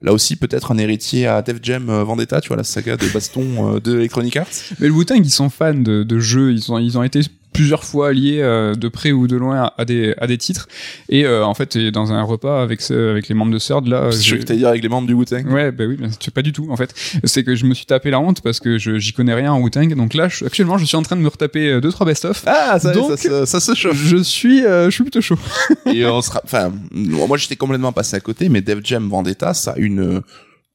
Là 0.02 0.12
aussi, 0.12 0.34
peut-être 0.34 0.72
un 0.72 0.78
héritier 0.78 1.28
à 1.28 1.42
Def 1.42 1.58
Jam 1.62 1.88
euh, 1.88 2.02
Vendetta, 2.02 2.40
tu 2.40 2.48
vois, 2.48 2.56
la 2.56 2.64
saga 2.64 2.96
de 2.96 3.06
baston 3.06 3.76
euh, 3.76 3.78
de 3.78 3.98
Electronic 3.98 4.36
Arts. 4.36 4.48
Mais 4.80 4.88
le 4.88 4.94
Wu-Tang, 4.94 5.20
ils 5.22 5.30
sont 5.30 5.48
fans 5.48 5.74
de, 5.74 6.02
de 6.02 6.18
jeux, 6.18 6.52
ils 6.52 6.72
ont, 6.72 6.78
ils 6.78 6.98
ont 6.98 7.04
été 7.04 7.20
plusieurs 7.52 7.84
fois 7.84 8.12
liés 8.12 8.40
euh, 8.40 8.74
de 8.74 8.88
près 8.88 9.12
ou 9.12 9.26
de 9.26 9.36
loin 9.36 9.62
à, 9.64 9.74
à 9.78 9.84
des, 9.84 10.14
à 10.18 10.26
des 10.26 10.38
titres. 10.38 10.68
Et 11.08 11.24
euh, 11.26 11.44
en 11.44 11.54
fait, 11.54 11.76
dans 11.76 12.12
un 12.12 12.22
repas 12.22 12.62
avec, 12.62 12.80
ce- 12.80 13.10
avec 13.10 13.28
les 13.28 13.34
membres 13.34 13.52
de 13.52 13.58
Third, 13.58 13.86
là... 13.88 14.10
Je 14.10 14.36
que 14.36 14.52
dire 14.52 14.68
avec 14.68 14.82
les 14.82 14.88
membres 14.88 15.06
du 15.06 15.14
Wu-Tang. 15.14 15.46
Ouais, 15.50 15.72
bah 15.72 15.84
oui, 15.86 15.96
mais 15.98 16.08
c'est 16.20 16.32
pas 16.32 16.42
du 16.42 16.52
tout 16.52 16.68
en 16.70 16.76
fait. 16.76 16.94
C'est 17.24 17.44
que 17.44 17.54
je 17.56 17.64
me 17.66 17.74
suis 17.74 17.86
tapé 17.86 18.10
la 18.10 18.20
honte 18.20 18.40
parce 18.40 18.60
que 18.60 18.78
je 18.78 18.98
j'y 18.98 19.12
connais 19.12 19.34
rien 19.34 19.52
en 19.52 19.60
Wu-Tang. 19.60 19.94
Donc 19.94 20.14
là, 20.14 20.28
je- 20.28 20.44
actuellement, 20.44 20.78
je 20.78 20.84
suis 20.84 20.96
en 20.96 21.02
train 21.02 21.16
de 21.16 21.22
me 21.22 21.28
retaper 21.28 21.70
euh, 21.72 21.80
deux 21.80 21.90
trois 21.90 22.06
best-of. 22.06 22.42
Ah, 22.46 22.78
ça, 22.78 22.92
Donc- 22.92 23.16
ça, 23.16 23.16
ça, 23.16 23.46
ça 23.46 23.60
se 23.60 23.74
chauffe. 23.74 23.96
Je 24.02 24.16
suis, 24.18 24.64
euh, 24.64 24.86
je 24.86 24.90
suis 24.90 25.04
plutôt 25.04 25.20
chaud. 25.20 25.38
et 25.86 26.06
on 26.06 26.22
sera, 26.22 26.40
enfin, 26.44 26.72
moi 26.92 27.36
j'étais 27.36 27.56
complètement 27.56 27.92
passé 27.92 28.16
à 28.16 28.20
côté, 28.20 28.48
mais 28.48 28.60
Def 28.60 28.78
Jam 28.84 29.08
Vendetta, 29.08 29.54
ça 29.54 29.72
a 29.72 29.78
une 29.78 30.00
euh, 30.00 30.20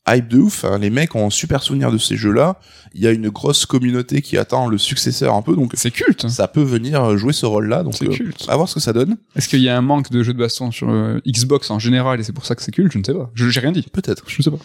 hype 0.07 0.27
de 0.27 0.37
ouf. 0.39 0.63
hein. 0.65 0.77
Les 0.79 0.89
mecs 0.89 1.15
ont 1.15 1.27
un 1.27 1.29
super 1.29 1.63
souvenir 1.63 1.91
de 1.91 1.97
ces 1.97 2.15
jeux-là. 2.15 2.59
Il 2.93 3.01
y 3.01 3.07
a 3.07 3.11
une 3.11 3.29
grosse 3.29 3.65
communauté 3.65 4.21
qui 4.21 4.37
attend 4.37 4.67
le 4.67 4.77
successeur 4.77 5.33
un 5.33 5.41
peu, 5.41 5.55
donc 5.55 5.71
C'est 5.75 5.91
culte. 5.91 6.27
ça 6.29 6.47
peut 6.47 6.61
venir 6.63 7.17
jouer 7.17 7.33
ce 7.33 7.45
rôle-là. 7.45 7.83
Donc, 7.83 7.95
C'est 7.97 8.07
euh, 8.07 8.11
culte. 8.13 8.45
à 8.47 8.55
voir 8.55 8.69
ce 8.69 8.75
que 8.75 8.79
ça 8.79 8.93
donne. 8.93 9.17
Est-ce 9.35 9.49
qu'il 9.49 9.59
y 9.61 9.67
a 9.69 9.77
un 9.77 9.81
manque 9.81 10.09
de 10.11 10.23
jeux 10.23 10.33
de 10.33 10.37
baston 10.39 10.71
sur 10.71 10.89
euh, 10.89 11.19
Xbox 11.27 11.69
en 11.71 11.79
général 11.79 12.19
et 12.19 12.23
c'est 12.23 12.31
pour 12.33 12.45
ça 12.45 12.55
que 12.55 12.61
c'est 12.63 12.71
culte? 12.71 12.91
Je 12.93 12.99
ne 12.99 13.03
sais 13.03 13.13
pas. 13.13 13.29
Je 13.33 13.49
j'ai 13.49 13.59
rien 13.59 13.71
dit. 13.73 13.85
Peut-être. 13.91 14.23
Je 14.27 14.37
ne 14.39 14.43
sais 14.43 14.51
pas. 14.51 14.59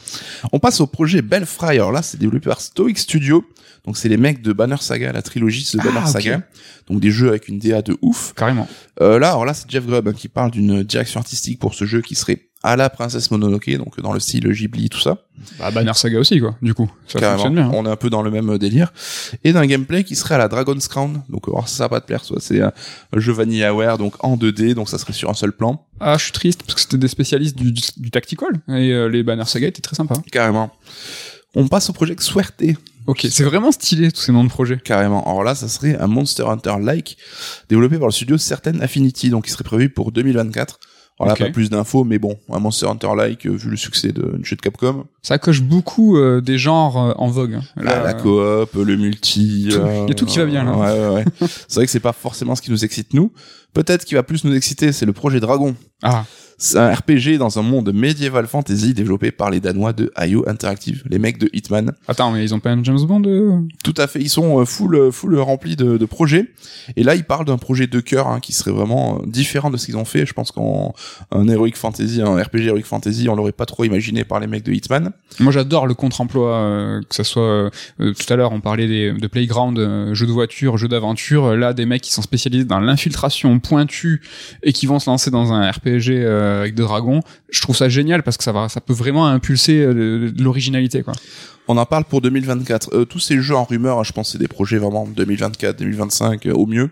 On 0.53 0.59
passe 0.61 0.81
au 0.81 0.87
projet 0.87 1.23
Belfry. 1.23 1.77
Alors 1.77 1.91
là, 1.93 2.03
c'est 2.03 2.19
développé 2.19 2.49
par 2.49 2.61
Stoic 2.61 2.97
Studio. 2.99 3.45
Donc 3.87 3.97
c'est 3.97 4.09
les 4.09 4.17
mecs 4.17 4.43
de 4.43 4.53
Banner 4.53 4.77
Saga, 4.81 5.13
la 5.13 5.23
trilogie 5.23 5.69
de 5.73 5.79
Banner 5.79 6.01
Ah. 6.03 6.07
Saga. 6.07 6.43
Donc 6.89 7.01
des 7.01 7.11
jeux 7.11 7.29
avec 7.29 7.49
une 7.49 7.59
DA 7.59 7.83
de 7.83 7.97
ouf. 8.03 8.33
Carrément. 8.35 8.69
Euh, 9.01 9.19
là, 9.19 9.29
alors 9.31 9.45
là, 9.45 9.55
c'est 9.55 9.71
Jeff 9.71 9.87
Grubb 9.87 10.09
hein, 10.09 10.13
qui 10.13 10.29
parle 10.29 10.51
d'une 10.51 10.83
direction 10.83 11.21
artistique 11.21 11.59
pour 11.59 11.75
ce 11.75 11.85
jeu 11.85 12.03
qui 12.03 12.15
serait 12.15 12.47
à 12.63 12.77
la 12.77 12.91
Princesse 12.91 13.31
Mononoke, 13.31 13.71
donc 13.79 13.99
dans 14.03 14.13
le 14.13 14.21
style 14.21 14.47
Ghibli, 14.47 14.91
tout 14.91 15.01
ça. 15.01 15.17
Bah, 15.59 15.71
Banner 15.71 15.95
Saga 15.95 16.19
aussi 16.19 16.39
quoi. 16.41 16.57
Du 16.61 16.75
coup, 16.75 16.91
ça 17.07 17.19
Carrément. 17.19 17.39
fonctionne 17.45 17.55
bien. 17.55 17.65
hein. 17.69 17.73
On 17.73 17.87
est 17.87 17.91
un 17.91 17.97
peu 17.97 18.11
dans 18.11 18.21
le 18.21 18.31
même 18.31 18.59
délire. 18.59 18.93
Et 19.45 19.55
d'un 19.55 19.65
gameplay 19.65 20.05
qui 20.05 20.15
serait 20.15 20.35
à 20.35 20.39
la 20.39 20.49
Dragon's 20.49 20.87
Crown. 20.87 21.23
Donc 21.31 21.49
alors, 21.49 21.67
ça, 21.69 21.77
ça 21.79 21.85
va 21.85 21.89
pas 21.89 22.01
te 22.03 22.07
plaire, 22.07 22.23
soit 22.23 22.39
c'est 22.41 22.61
un 22.61 22.73
jeu 23.17 23.33
VanillaWare, 23.33 23.97
donc 23.97 24.23
en 24.23 24.37
2D, 24.37 24.75
donc 24.75 24.91
ça 24.91 24.99
serait 24.99 25.15
sur 25.15 25.31
un 25.31 25.35
seul 25.35 25.53
plan. 25.53 25.87
Ah, 26.01 26.19
je 26.19 26.25
suis 26.25 26.33
triste 26.33 26.63
parce 26.65 26.75
que 26.75 26.81
c'était 26.83 26.99
des 26.99 27.09
spécialistes 27.09 27.57
du, 27.57 27.73
du, 27.73 27.81
du 27.97 28.11
tactical 28.11 28.51
et 28.69 28.93
euh, 28.93 29.07
les 29.09 29.23
Banner 29.23 29.45
Saga 29.47 29.69
étaient 29.69 29.81
très 29.81 29.97
sympas. 29.97 30.21
Carrément. 30.31 30.71
On 31.55 31.67
passe 31.67 31.89
au 31.89 31.95
projet 31.95 32.15
Swerte. 32.19 32.63
Ok, 33.07 33.27
c'est 33.31 33.45
vraiment 33.45 33.73
stylé 33.73 34.13
tous 34.13 34.21
ces 34.21 34.33
noms 34.33 34.45
de 34.45 34.49
projets. 34.49 34.79
Carrément. 34.79 35.23
Alors 35.25 35.43
là, 35.43 35.55
ça 35.55 35.69
serait 35.69 35.97
un 35.99 36.07
Monster 36.07 36.45
Hunter-like 36.47 37.17
développé 37.69 37.99
par 37.99 38.07
le 38.07 38.13
studio 38.13 38.39
Certain 38.39 38.79
Affinity, 38.81 39.31
donc 39.31 39.45
qui 39.47 39.51
serait 39.51 39.65
prévu 39.65 39.89
pour 39.91 40.13
2024. 40.13 40.79
Alors 41.19 41.29
là, 41.29 41.33
Ok. 41.35 41.39
pas 41.41 41.51
plus 41.53 41.69
d'infos, 41.69 42.05
mais 42.05 42.19
bon, 42.19 42.39
un 42.51 42.61
Monster 42.61 42.87
Hunter-like, 42.87 43.47
euh, 43.47 43.51
vu 43.51 43.69
le 43.69 43.77
succès 43.77 44.09
de 44.13 44.23
de 44.41 44.57
Capcom. 44.63 45.05
Ça 45.21 45.37
coche 45.39 45.61
beaucoup 45.61 46.17
euh, 46.17 46.41
des 46.41 46.57
genres 46.57 46.97
euh, 46.99 47.13
en 47.17 47.29
vogue. 47.29 47.55
hein. 47.55 47.63
Là, 47.77 47.97
Là, 47.97 48.03
la 48.05 48.15
coop, 48.15 48.71
le 48.75 48.97
multi. 48.97 49.65
Il 49.65 49.71
y 49.73 49.75
a 50.11 50.15
tout 50.15 50.25
qui 50.25 50.39
va 50.39 50.47
bien, 50.47 50.65
là. 50.65 50.73
Ouais, 50.73 50.99
ouais, 51.09 51.15
ouais. 51.17 51.25
c'est 51.69 51.75
vrai 51.75 51.85
que 51.85 51.93
c'est 51.93 52.01
pas 52.01 52.13
forcément 52.15 52.55
ce 52.55 52.63
qui 52.63 52.71
nous 52.71 52.85
excite, 52.87 53.13
nous. 53.13 53.33
Peut-être 53.75 54.05
qui 54.07 54.15
va 54.15 54.23
plus 54.23 54.45
nous 54.45 54.55
exciter, 54.55 54.93
c'est 54.93 55.05
le 55.07 55.13
projet 55.13 55.41
Dragon. 55.41 55.75
Ah, 56.03 56.25
C'est 56.63 56.77
un 56.77 56.93
RPG 56.93 57.39
dans 57.39 57.59
un 57.59 57.63
monde 57.63 57.91
médiéval 57.91 58.47
fantasy 58.47 58.93
développé 58.93 59.31
par 59.31 59.49
les 59.49 59.61
Danois 59.61 59.95
de 59.95 60.13
IO 60.27 60.47
Interactive, 60.47 61.03
les 61.09 61.19
mecs 61.19 61.39
de 61.39 61.49
Hitman. 61.55 61.93
attends, 62.07 62.33
mais 62.33 62.45
ils 62.45 62.55
ont 62.55 62.61
pas 62.61 62.69
un 62.69 62.85
James 62.85 63.01
Bond 63.01 63.23
euh 63.25 63.63
Tout 63.83 63.95
à 63.97 64.07
fait, 64.07 64.21
ils 64.21 64.29
sont 64.29 64.61
euh, 64.61 64.67
full, 64.67 64.95
euh, 64.95 65.11
full 65.11 65.39
remplis 65.39 65.75
de, 65.75 65.97
de 65.97 66.05
projets. 66.05 66.51
Et 66.97 67.03
là, 67.03 67.15
ils 67.15 67.25
parlent 67.25 67.47
d'un 67.47 67.57
projet 67.57 67.87
de 67.87 67.99
cœur 68.01 68.29
hein, 68.29 68.41
qui 68.41 68.53
serait 68.53 68.73
vraiment 68.73 69.21
euh, 69.23 69.27
différent 69.27 69.71
de 69.71 69.79
ce 69.79 69.87
qu'ils 69.87 69.97
ont 69.97 70.05
fait. 70.05 70.27
Je 70.27 70.35
pense 70.35 70.53
qu'en 70.53 70.95
un 71.31 71.49
Heroic 71.49 71.77
Fantasy, 71.77 72.21
un 72.21 72.37
RPG 72.37 72.67
Heroic 72.67 72.85
Fantasy, 72.85 73.31
on 73.31 73.37
l'aurait 73.37 73.53
pas 73.53 73.65
trop 73.65 73.85
imaginé 73.85 74.25
par 74.25 74.39
les 74.39 74.47
mecs 74.47 74.63
de 74.63 74.73
Hitman. 74.73 75.13
Moi, 75.39 75.53
j'adore 75.53 75.87
le 75.87 75.95
contre-emploi, 75.95 76.57
euh, 76.57 77.01
que 77.09 77.15
ça 77.15 77.25
soit 77.25 77.43
euh, 77.43 77.71
tout 77.99 78.31
à 78.31 78.37
l'heure, 78.37 78.53
on 78.53 78.61
parlait 78.61 78.87
des, 78.87 79.13
de 79.13 79.27
playground, 79.29 79.79
jeux 80.13 80.27
de 80.27 80.33
voiture, 80.33 80.77
jeux 80.77 80.89
d'aventure. 80.89 81.57
Là, 81.57 81.73
des 81.73 81.87
mecs 81.87 82.03
qui 82.03 82.13
sont 82.13 82.21
spécialisés 82.21 82.65
dans 82.65 82.81
l'infiltration 82.81 83.59
pointue 83.61 84.21
et 84.63 84.75
qui 84.75 84.85
vont 84.85 84.99
se 84.99 85.09
lancer 85.09 85.31
dans 85.31 85.55
un 85.55 85.71
RPG 85.71 86.50
euh, 86.51 86.61
avec 86.61 86.75
des 86.75 86.83
dragons. 86.83 87.21
Je 87.51 87.61
trouve 87.63 87.77
ça 87.77 87.89
génial 87.89 88.23
parce 88.23 88.37
que 88.37 88.45
ça 88.45 88.53
va, 88.53 88.69
ça 88.69 88.81
peut 88.81 88.93
vraiment 88.93 89.27
impulser 89.27 89.79
euh, 89.81 90.31
l'originalité, 90.39 91.03
quoi. 91.03 91.15
On 91.69 91.77
en 91.77 91.87
parle 91.87 92.05
pour 92.05 92.21
2024. 92.21 92.91
Euh, 92.95 93.05
tous 93.05 93.21
ces 93.21 93.41
jeux 93.41 93.55
en 93.55 93.65
rumeur, 93.65 93.99
hein, 94.01 94.03
je 94.05 94.13
pense 94.13 94.29
que 94.29 94.33
c'est 94.33 94.39
des 94.39 94.49
projets 94.49 94.79
vraiment 94.79 95.07
2024, 95.07 95.79
2025 95.79 96.47
euh, 96.47 96.53
au 96.53 96.67
mieux. 96.67 96.91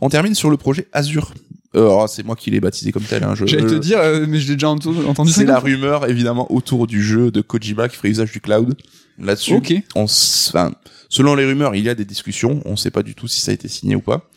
On 0.00 0.08
termine 0.08 0.34
sur 0.34 0.48
le 0.50 0.56
projet 0.56 0.88
Azure. 0.92 1.32
Euh, 1.76 2.06
c'est 2.08 2.24
moi 2.24 2.34
qui 2.34 2.50
l'ai 2.50 2.60
baptisé 2.60 2.90
comme 2.92 3.02
tel. 3.02 3.22
Hein, 3.24 3.34
je, 3.34 3.44
J'allais 3.44 3.66
te 3.66 3.74
dire, 3.74 3.98
euh, 4.00 4.24
mais 4.26 4.40
je 4.40 4.48
l'ai 4.48 4.54
déjà 4.54 4.70
entendu, 4.70 5.30
C'est 5.30 5.44
la 5.44 5.58
rumeur 5.58 6.08
évidemment 6.08 6.50
autour 6.50 6.86
du 6.86 7.02
jeu 7.02 7.30
de 7.30 7.42
Kojima 7.42 7.88
qui 7.90 7.96
ferait 7.96 8.08
usage 8.08 8.32
du 8.32 8.40
cloud. 8.40 8.74
Là-dessus, 9.20 9.54
Ok, 9.56 9.74
on 9.94 10.04
s- 10.04 10.52
enfin, 10.54 10.72
selon 11.08 11.34
les 11.34 11.44
rumeurs, 11.44 11.74
il 11.74 11.84
y 11.84 11.88
a 11.88 11.94
des 11.94 12.04
discussions. 12.04 12.62
On 12.64 12.76
sait 12.76 12.90
pas 12.90 13.02
du 13.02 13.14
tout 13.14 13.28
si 13.28 13.40
ça 13.40 13.50
a 13.50 13.54
été 13.54 13.68
signé 13.68 13.96
ou 13.96 14.00
pas. 14.00 14.28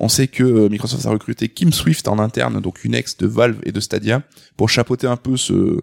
On 0.00 0.08
sait 0.08 0.28
que 0.28 0.42
euh, 0.42 0.68
Microsoft 0.68 1.06
a 1.06 1.10
recruté 1.10 1.48
Kim 1.48 1.72
Swift 1.72 2.08
en 2.08 2.18
interne, 2.18 2.60
donc 2.60 2.84
une 2.84 2.94
ex 2.94 3.16
de 3.16 3.26
Valve 3.26 3.58
et 3.64 3.72
de 3.72 3.80
Stadia, 3.80 4.22
pour 4.56 4.68
chapeauter 4.68 5.06
un 5.06 5.16
peu 5.16 5.36
ce 5.36 5.80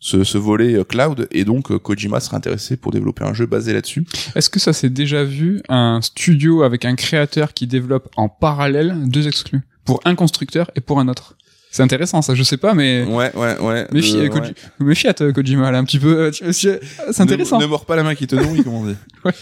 ce, 0.00 0.24
ce 0.24 0.38
volet 0.38 0.74
euh, 0.74 0.84
cloud. 0.84 1.28
Et 1.30 1.44
donc 1.44 1.70
euh, 1.70 1.78
Kojima 1.78 2.20
serait 2.20 2.36
intéressé 2.36 2.76
pour 2.76 2.90
développer 2.90 3.22
un 3.24 3.34
jeu 3.34 3.46
basé 3.46 3.72
là-dessus. 3.72 4.06
Est-ce 4.34 4.50
que 4.50 4.58
ça 4.58 4.72
s'est 4.72 4.90
déjà 4.90 5.24
vu 5.24 5.62
un 5.68 6.00
studio 6.02 6.62
avec 6.62 6.84
un 6.84 6.96
créateur 6.96 7.52
qui 7.52 7.66
développe 7.66 8.08
en 8.16 8.28
parallèle 8.28 8.96
deux 9.08 9.28
exclus? 9.28 9.60
Pour 9.84 10.00
un 10.04 10.14
constructeur 10.14 10.70
et 10.74 10.80
pour 10.80 11.00
un 11.00 11.08
autre 11.08 11.36
C'est 11.72 11.82
intéressant 11.84 12.20
ça, 12.20 12.34
je 12.34 12.42
sais 12.42 12.56
pas, 12.56 12.74
mais 12.74 13.04
Ouais, 13.04 13.30
ouais, 13.36 13.58
ouais. 13.60 13.86
méfie, 13.92 14.16
Euh, 14.16 14.26
Koji- 14.28 14.40
ouais. 14.40 14.54
méfie 14.80 15.06
à 15.08 15.14
Kojima 15.14 15.70
là 15.70 15.78
un 15.78 15.84
petit 15.84 16.00
peu. 16.00 16.18
euh, 16.18 16.30
tu- 16.32 16.44
C'est 16.52 17.20
intéressant. 17.20 17.58
Ne, 17.58 17.62
ne 17.64 17.68
mords 17.68 17.84
pas 17.86 17.94
la 17.96 18.02
main 18.02 18.14
qui 18.16 18.26
te 18.26 18.34
nourrit, 18.34 18.64
comme 18.64 18.74
on 18.74 18.84
dit. 18.86 18.96
Ouais. 19.24 19.32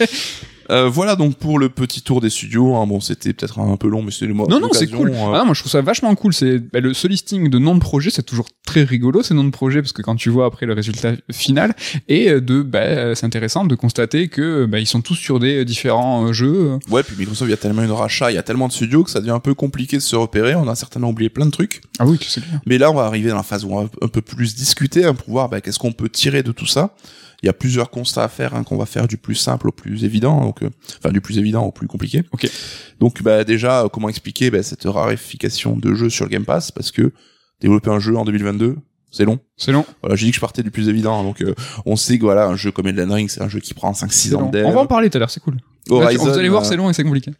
Euh, 0.70 0.88
voilà 0.88 1.16
donc 1.16 1.36
pour 1.36 1.58
le 1.58 1.68
petit 1.68 2.02
tour 2.02 2.20
des 2.20 2.30
studios. 2.30 2.76
hein. 2.76 2.86
Bon, 2.86 3.00
c'était 3.00 3.32
peut-être 3.32 3.58
un 3.58 3.76
peu 3.76 3.88
long, 3.88 4.02
mais 4.02 4.10
c'était 4.10 4.26
le 4.26 4.34
Non, 4.34 4.60
non, 4.60 4.68
c'est 4.72 4.88
cool. 4.88 5.10
euh, 5.10 5.32
Ah 5.34 5.38
non, 5.38 5.44
moi 5.46 5.54
je 5.54 5.60
trouve 5.60 5.72
ça 5.72 5.80
vachement 5.80 6.14
cool. 6.14 6.34
C'est 6.34 6.58
bah, 6.58 6.80
le 6.80 6.94
ce 6.94 7.06
listing 7.08 7.48
de 7.50 7.58
noms 7.58 7.74
de 7.74 7.80
projets, 7.80 8.10
c'est 8.10 8.22
toujours 8.22 8.46
très 8.66 8.84
rigolo 8.84 9.22
ces 9.22 9.34
noms 9.34 9.44
de 9.44 9.50
projets 9.50 9.80
parce 9.80 9.92
que 9.92 10.02
quand 10.02 10.16
tu 10.16 10.28
vois 10.30 10.46
après 10.46 10.66
le 10.66 10.74
résultat 10.74 11.12
final 11.32 11.74
et 12.08 12.28
euh, 12.30 12.40
de, 12.40 12.62
bah, 12.62 12.80
euh, 12.80 13.14
c'est 13.14 13.24
intéressant 13.26 13.64
de 13.64 13.74
constater 13.74 14.28
que 14.28 14.66
bah, 14.66 14.78
ils 14.78 14.86
sont 14.86 15.00
tous 15.00 15.14
sur 15.14 15.38
des 15.40 15.64
différents 15.64 16.32
jeux. 16.32 16.78
Ouais, 16.90 17.02
puis 17.02 17.14
Microsoft, 17.18 17.48
il 17.48 17.52
y 17.52 17.54
a 17.54 17.56
tellement 17.58 17.86
de 17.86 17.90
rachats, 17.92 18.30
il 18.30 18.34
y 18.34 18.38
a 18.38 18.42
tellement 18.42 18.68
de 18.68 18.72
studios 18.72 19.04
que 19.04 19.10
ça 19.10 19.20
devient 19.20 19.30
un 19.32 19.40
peu 19.40 19.54
compliqué 19.54 19.96
de 19.96 20.02
se 20.02 20.16
repérer. 20.16 20.54
On 20.54 20.68
a 20.68 20.74
certainement 20.74 21.08
oublié 21.10 21.30
plein 21.30 21.46
de 21.46 21.50
trucs. 21.50 21.80
Ah 21.98 22.06
oui, 22.06 22.18
c'est 22.20 22.42
clair. 22.42 22.60
Mais 22.66 22.78
là, 22.78 22.90
on 22.90 22.94
va 22.94 23.04
arriver 23.04 23.30
dans 23.30 23.36
la 23.36 23.42
phase 23.42 23.64
où 23.64 23.72
on 23.72 23.82
va 23.84 23.88
un 24.02 24.08
peu 24.08 24.20
plus 24.20 24.54
discuter 24.54 25.04
hein, 25.04 25.14
pour 25.14 25.30
voir 25.30 25.48
bah, 25.48 25.60
qu'est-ce 25.60 25.78
qu'on 25.78 25.92
peut 25.92 26.08
tirer 26.08 26.42
de 26.42 26.52
tout 26.52 26.66
ça. 26.66 26.94
Il 27.42 27.46
y 27.46 27.48
a 27.48 27.52
plusieurs 27.52 27.90
constats 27.90 28.24
à 28.24 28.28
faire, 28.28 28.54
hein, 28.54 28.64
qu'on 28.64 28.76
va 28.76 28.86
faire 28.86 29.06
du 29.06 29.16
plus 29.16 29.34
simple 29.36 29.68
au 29.68 29.72
plus 29.72 30.04
évident, 30.04 30.40
donc 30.40 30.62
euh, 30.62 30.70
enfin 30.98 31.12
du 31.12 31.20
plus 31.20 31.38
évident 31.38 31.64
au 31.64 31.70
plus 31.72 31.86
compliqué. 31.86 32.24
Ok. 32.32 32.50
Donc 33.00 33.22
bah 33.22 33.44
déjà, 33.44 33.84
euh, 33.84 33.88
comment 33.88 34.08
expliquer 34.08 34.50
bah, 34.50 34.62
cette 34.62 34.84
raréfication 34.84 35.76
de 35.76 35.94
jeux 35.94 36.10
sur 36.10 36.24
le 36.24 36.30
Game 36.30 36.44
Pass? 36.44 36.72
Parce 36.72 36.90
que 36.90 37.12
développer 37.60 37.90
un 37.90 38.00
jeu 38.00 38.16
en 38.16 38.24
2022, 38.24 38.76
c'est 39.10 39.24
long. 39.24 39.38
C'est 39.56 39.72
long. 39.72 39.84
Voilà, 40.02 40.16
j'ai 40.16 40.26
dit 40.26 40.32
que 40.32 40.36
je 40.36 40.40
partais 40.40 40.62
du 40.62 40.70
plus 40.70 40.88
évident, 40.88 41.22
donc 41.22 41.40
euh, 41.42 41.54
on 41.86 41.96
sait 41.96 42.18
que 42.18 42.24
voilà, 42.24 42.46
un 42.46 42.56
jeu 42.56 42.72
comme 42.72 42.86
Elden 42.88 43.10
Ring, 43.12 43.28
c'est 43.30 43.40
un 43.42 43.48
jeu 43.48 43.60
qui 43.60 43.72
prend 43.72 43.92
5-6 43.92 44.08
C'est 44.10 44.34
ans 44.34 44.50
d'air. 44.50 44.66
On 44.66 44.72
va 44.72 44.80
en 44.80 44.86
parler 44.86 45.08
tout 45.08 45.16
à 45.16 45.20
l'heure, 45.20 45.30
c'est 45.30 45.40
cool. 45.40 45.54
Là, 45.54 45.60
tu- 45.86 45.92
Horizon, 45.92 46.24
vous 46.24 46.38
allez 46.38 46.48
voir, 46.48 46.62
euh, 46.62 46.64
c'est 46.64 46.76
long 46.76 46.90
et 46.90 46.92
c'est 46.92 47.04
compliqué. 47.04 47.30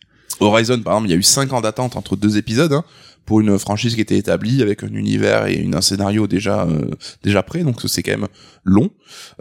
Horizon, 0.40 0.80
par 0.80 0.94
exemple, 0.94 1.08
il 1.08 1.10
y 1.10 1.14
a 1.14 1.18
eu 1.18 1.22
5 1.22 1.52
ans 1.52 1.60
d'attente 1.60 1.96
entre 1.96 2.14
deux 2.14 2.38
épisodes 2.38 2.72
hein, 2.72 2.84
pour 3.28 3.40
une 3.42 3.58
franchise 3.58 3.94
qui 3.94 4.00
était 4.00 4.16
établie 4.16 4.62
avec 4.62 4.82
un 4.82 4.88
univers 4.94 5.44
et 5.48 5.56
une, 5.56 5.74
un 5.74 5.82
scénario 5.82 6.26
déjà 6.26 6.62
euh, 6.62 6.86
déjà 7.22 7.42
prêt, 7.42 7.62
donc 7.62 7.76
c'est 7.86 8.02
quand 8.02 8.12
même 8.18 8.28
long. 8.64 8.88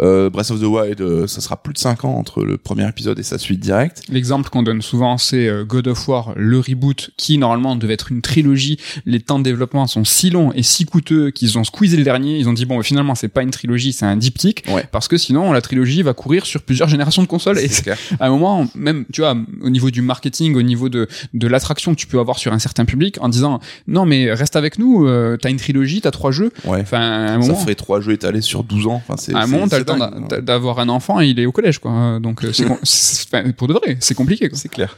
Euh, 0.02 0.30
Breath 0.30 0.52
of 0.52 0.60
the 0.60 0.66
Wild, 0.66 1.00
euh, 1.00 1.26
ça 1.26 1.40
sera 1.40 1.56
plus 1.62 1.72
de 1.74 1.78
5 1.78 2.04
ans 2.04 2.16
entre 2.16 2.44
le 2.44 2.58
premier 2.58 2.88
épisode 2.88 3.18
et 3.18 3.24
sa 3.24 3.38
suite 3.38 3.62
directe. 3.62 4.04
L'exemple 4.10 4.50
qu'on 4.50 4.62
donne 4.62 4.82
souvent, 4.82 5.18
c'est 5.18 5.48
euh, 5.48 5.64
God 5.64 5.88
of 5.88 6.06
War, 6.08 6.34
le 6.36 6.60
reboot, 6.60 7.12
qui 7.16 7.38
normalement 7.38 7.78
devait 7.78 7.94
être 7.94 8.12
une 8.12 8.22
trilogie. 8.22 8.78
Les 9.06 9.22
temps 9.22 9.40
de 9.40 9.44
développement 9.46 9.88
sont 9.88 10.04
si 10.04 10.30
longs 10.32 10.52
et 10.54 10.64
si 10.64 10.84
coûteux 10.86 11.32
qu'ils 11.32 11.58
ont 11.58 11.64
squeezé 11.64 11.96
le 11.96 12.04
dernier. 12.04 12.38
Ils 12.38 12.50
ont 12.50 12.54
dit 12.54 12.66
bon, 12.66 12.82
finalement, 12.82 13.16
c'est 13.16 13.28
pas 13.30 13.42
une 13.42 13.52
trilogie, 13.52 13.94
c'est 13.94 14.06
un 14.06 14.18
diptyque, 14.18 14.64
Ouais. 14.68 14.86
parce 14.92 15.08
que 15.08 15.18
sinon 15.18 15.54
la 15.54 15.62
trilogie 15.62 16.02
va 16.02 16.14
courir 16.14 16.46
sur 16.46 16.62
plusieurs 16.62 16.90
générations 16.90 17.22
de 17.22 17.28
consoles. 17.28 17.60
Et 17.60 17.68
C'est 17.70 17.84
clair. 17.84 17.98
à 18.20 18.28
un 18.28 18.30
moment, 18.30 18.68
même, 18.76 19.06
tu 19.14 19.22
vois, 19.22 19.36
au 19.62 19.70
niveau 19.70 19.92
du 19.92 20.02
marketing, 20.02 20.56
au 20.56 20.62
niveau 20.62 20.90
de, 20.90 21.08
de 21.34 21.48
l'attraction 21.48 21.94
que 21.94 22.00
tu 22.00 22.08
peux 22.08 22.20
avoir 22.20 22.38
sur 22.38 22.52
un 22.54 22.60
certain 22.60 22.84
public, 22.86 23.18
en 23.22 23.30
disant, 23.30 23.60
non, 23.86 24.06
mais 24.06 24.34
reste 24.34 24.56
avec 24.56 24.80
nous, 24.80 25.06
euh, 25.06 25.38
t'as 25.38 25.50
une 25.50 25.58
trilogie, 25.58 26.02
t'as 26.02 26.12
trois 26.12 26.32
jeux. 26.32 26.52
Ouais. 26.66 26.82
Enfin, 26.82 27.00
à 27.00 27.34
un 27.34 27.42
Ça 27.42 27.48
moment, 27.50 27.56
ferait 27.60 27.76
trois 27.76 28.02
jeux 28.02 28.14
étalés 28.14 28.42
sur 28.42 28.64
12 28.64 28.88
ans. 28.88 28.96
Enfin, 29.08 29.16
c'est, 29.18 29.34
à 29.34 29.40
un 29.40 29.46
c'est- 29.46 29.52
moment, 29.52 29.68
t'as 29.68 29.76
c'est 29.78 29.80
le 29.80 29.86
temps 29.86 30.02
hein. 30.02 30.40
d'avoir 30.42 30.80
un 30.80 30.90
enfant 30.90 31.22
et 31.22 31.28
il 31.28 31.40
est 31.40 31.46
au 31.46 31.52
collège, 31.52 31.80
quoi. 31.80 32.20
Donc, 32.22 32.44
euh, 32.44 32.52
c'est, 32.84 33.28
enfin, 33.34 33.52
pour 33.52 33.68
de 33.68 33.74
vrai, 33.74 33.98
c'est 34.00 34.16
compliqué, 34.16 34.50
quoi. 34.50 34.58
C'est 34.58 34.70
clair. 34.70 34.98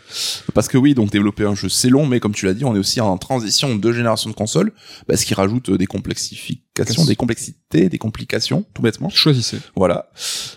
Parce 0.54 0.68
que 0.68 0.78
oui, 0.78 0.94
donc 0.94 1.12
développer 1.12 1.44
un 1.46 1.56
jeu, 1.56 1.70
c'est 1.70 1.89
long, 1.89 2.06
mais 2.06 2.20
comme 2.20 2.34
tu 2.34 2.46
l'as 2.46 2.54
dit, 2.54 2.65
on 2.65 2.76
est 2.76 2.80
aussi 2.80 3.02
en 3.02 3.18
transition 3.18 3.76
de 3.76 3.80
deux 3.82 3.94
générations 3.94 4.30
de 4.30 4.36
consoles, 4.36 4.72
bah, 5.08 5.18
ce 5.18 5.26
qui 5.26 5.34
rajoute 5.34 5.70
euh, 5.70 5.78
des 5.78 5.86
complexifications, 5.88 6.63
des 7.06 7.15
complexités, 7.15 7.89
des 7.89 7.98
complications, 7.98 8.65
tout 8.74 8.82
bêtement. 8.82 9.10
Choisissez. 9.10 9.60
Voilà. 9.76 10.10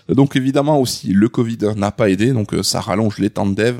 Donc 0.09 0.35
évidemment 0.35 0.79
aussi, 0.79 1.13
le 1.13 1.29
Covid 1.29 1.57
n'a 1.75 1.91
pas 1.91 2.09
aidé, 2.09 2.31
donc 2.33 2.53
euh, 2.53 2.63
ça 2.63 2.81
rallonge 2.81 3.17
les 3.19 3.29
temps 3.29 3.45
de 3.45 3.55
dev, 3.55 3.77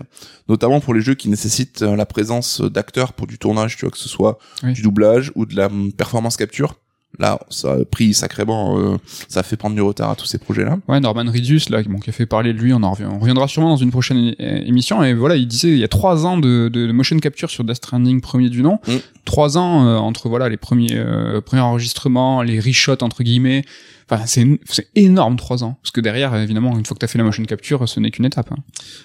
notamment 0.50 0.80
pour 0.80 0.94
les 0.94 1.02
jeux 1.02 1.16
qui 1.16 1.30
nécessitent 1.30 1.82
euh, 1.82 1.96
la 1.96 2.06
présence 2.06 2.62
d'acteurs 2.62 3.14
pour 3.14 3.28
du 3.28 3.38
tournage, 3.38 3.76
tu 3.78 3.82
vois, 3.86 3.92
que 3.92 3.98
ce 3.98 4.10
soit 4.10 4.38
Oui. 4.64 4.74
du 4.74 4.82
doublage 4.82 5.32
ou 5.36 5.46
de 5.46 5.56
la 5.56 5.68
hum, 5.68 5.92
performance 5.94 6.38
capture. 6.38 6.76
Là, 7.20 7.40
ça 7.50 7.74
a 7.74 7.86
pris 7.86 8.16
sacrément, 8.16 8.80
euh, 8.80 8.98
ça 9.28 9.42
a 9.42 9.44
fait 9.44 9.56
prendre 9.56 9.76
du 9.76 9.82
retard 9.82 10.10
à 10.10 10.16
tous 10.16 10.26
ces 10.26 10.40
projets-là. 10.40 10.80
Ouais, 10.88 11.00
Norman 11.00 11.26
Reedus, 11.32 11.62
là, 11.70 11.84
bon, 11.84 12.00
qui 12.00 12.10
a 12.10 12.14
fait 12.14 12.26
parler 12.26 12.54
de 12.54 12.58
lui, 12.60 12.74
on 12.74 12.82
en 12.82 12.92
revient, 12.92 13.06
on 13.12 13.20
reviendra 13.20 13.48
sûrement 13.48 13.70
dans 13.70 13.78
une 13.78 13.92
prochaine 13.92 14.34
é- 14.40 14.68
émission. 14.68 15.04
Et 15.04 15.14
voilà, 15.14 15.36
il 15.36 15.48
disait, 15.48 15.70
il 15.70 15.78
y 15.78 15.84
a 15.84 15.88
trois 15.88 16.26
ans 16.26 16.38
de, 16.40 16.70
de, 16.74 16.88
de 16.88 16.92
motion 16.92 17.18
capture 17.20 17.52
sur 17.52 17.64
Death 17.64 17.76
Stranding 17.76 18.20
premier 18.20 18.50
du 18.50 18.64
nom. 18.64 18.80
Mm. 18.88 18.92
Trois 19.26 19.58
ans 19.60 19.86
euh, 19.86 19.98
entre, 19.98 20.28
voilà, 20.28 20.50
les 20.50 20.58
premiers, 20.58 20.94
euh, 20.96 21.40
premiers 21.40 21.62
enregistrements, 21.62 22.42
les 22.42 22.60
reshots, 22.60 23.04
entre 23.04 23.22
guillemets. 23.24 23.64
Enfin, 24.10 24.24
c'est, 24.26 24.46
c'est 24.66 24.88
énorme, 24.96 25.38
trois 25.38 25.64
ans. 25.64 25.78
Parce 25.84 25.92
que 25.92 26.02
derrière, 26.02 26.36
évidemment, 26.36 26.78
une 26.78 26.86
fois 26.86 26.96
que 26.96 27.00
t'as 27.00 27.08
fait 27.08 27.20
la 27.20 27.24
motion 27.24 27.44
capture, 27.44 27.88
ce 27.88 28.00
n'est 28.00 28.10
qu'une 28.10 28.26
étape. 28.26 28.52
hein. 28.52 28.58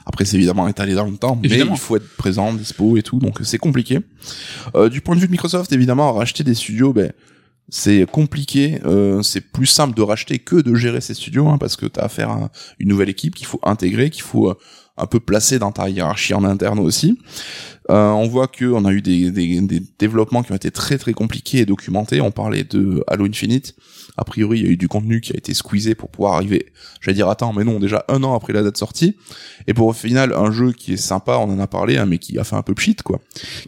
Après, 0.07 0.25
c'est 0.25 0.37
évidemment 0.39 0.67
étalé 0.67 0.95
dans 0.95 1.05
le 1.05 1.17
temps, 1.19 1.39
Évidemment. 1.45 1.73
mais 1.73 1.77
il 1.77 1.81
faut 1.81 1.97
être 1.97 2.17
présent, 2.17 2.55
dispo 2.55 2.97
et 2.97 3.03
tout, 3.03 3.19
donc 3.19 3.39
c'est 3.43 3.59
compliqué. 3.59 4.01
Euh, 4.75 4.89
du 4.89 5.03
point 5.03 5.15
de 5.15 5.21
vue 5.21 5.27
de 5.27 5.33
Microsoft, 5.33 5.71
évidemment, 5.73 6.13
racheter 6.15 6.43
des 6.43 6.55
studios, 6.55 6.93
ben, 6.95 7.13
c'est 7.69 8.07
compliqué. 8.11 8.81
Euh, 8.85 9.23
c'est 9.23 9.41
plus 9.41 9.67
simple 9.67 9.95
de 9.95 10.03
racheter 10.03 10.39
que 10.39 10.57
de 10.57 10.75
gérer 10.75 11.01
ces 11.01 11.15
studios, 11.15 11.49
hein, 11.49 11.59
parce 11.59 11.77
que 11.77 11.87
t'as 11.87 12.03
affaire 12.03 12.31
à 12.31 12.51
une 12.79 12.89
nouvelle 12.89 13.09
équipe 13.09 13.35
qu'il 13.35 13.47
faut 13.47 13.61
intégrer, 13.63 14.11
qu'il 14.11 14.23
faut 14.23 14.51
euh, 14.51 14.55
un 14.97 15.07
peu 15.07 15.21
placer 15.21 15.59
dans 15.59 15.73
ta 15.73 15.89
hiérarchie 15.89 16.35
en 16.35 16.45
interne 16.45 16.79
aussi. 16.79 17.19
Euh, 17.91 18.11
on 18.11 18.27
voit 18.27 18.49
que 18.49 18.65
on 18.67 18.85
a 18.85 18.93
eu 18.93 19.01
des, 19.01 19.31
des, 19.31 19.61
des 19.61 19.83
développements 19.99 20.43
qui 20.43 20.53
ont 20.53 20.57
été 20.57 20.71
très 20.71 20.99
très 20.99 21.13
compliqués 21.13 21.59
et 21.59 21.67
documentés. 21.67 22.21
On 22.21 22.31
parlait 22.31 22.65
de 22.65 23.05
Halo 23.07 23.27
Infinite. 23.27 23.75
A 24.21 24.25
priori, 24.25 24.59
il 24.59 24.67
y 24.67 24.69
a 24.69 24.73
eu 24.73 24.77
du 24.77 24.89
contenu 24.89 25.21
qui 25.21 25.33
a 25.33 25.37
été 25.37 25.55
squeezé 25.55 25.95
pour 25.95 26.11
pouvoir 26.11 26.35
arriver. 26.35 26.67
J'allais 27.01 27.15
dire 27.15 27.29
attends, 27.29 27.53
mais 27.53 27.63
non, 27.63 27.79
déjà 27.79 28.05
un 28.09 28.23
an 28.25 28.35
après 28.35 28.53
la 28.53 28.65
date 28.65 28.77
sortie. 28.77 29.17
Et 29.69 29.75
pour 29.75 29.87
au 29.87 29.93
final 29.93 30.35
un 30.35 30.51
jeu 30.51 30.73
qui 30.73 30.95
est 30.95 30.97
sympa, 30.97 31.37
on 31.37 31.51
en 31.53 31.59
a 31.61 31.67
parlé, 31.69 31.97
hein, 31.97 32.07
mais 32.07 32.19
qui 32.19 32.37
a 32.39 32.45
fait 32.45 32.57
un 32.57 32.63
peu 32.63 32.75
pchit 32.75 32.97
quoi. 32.97 33.21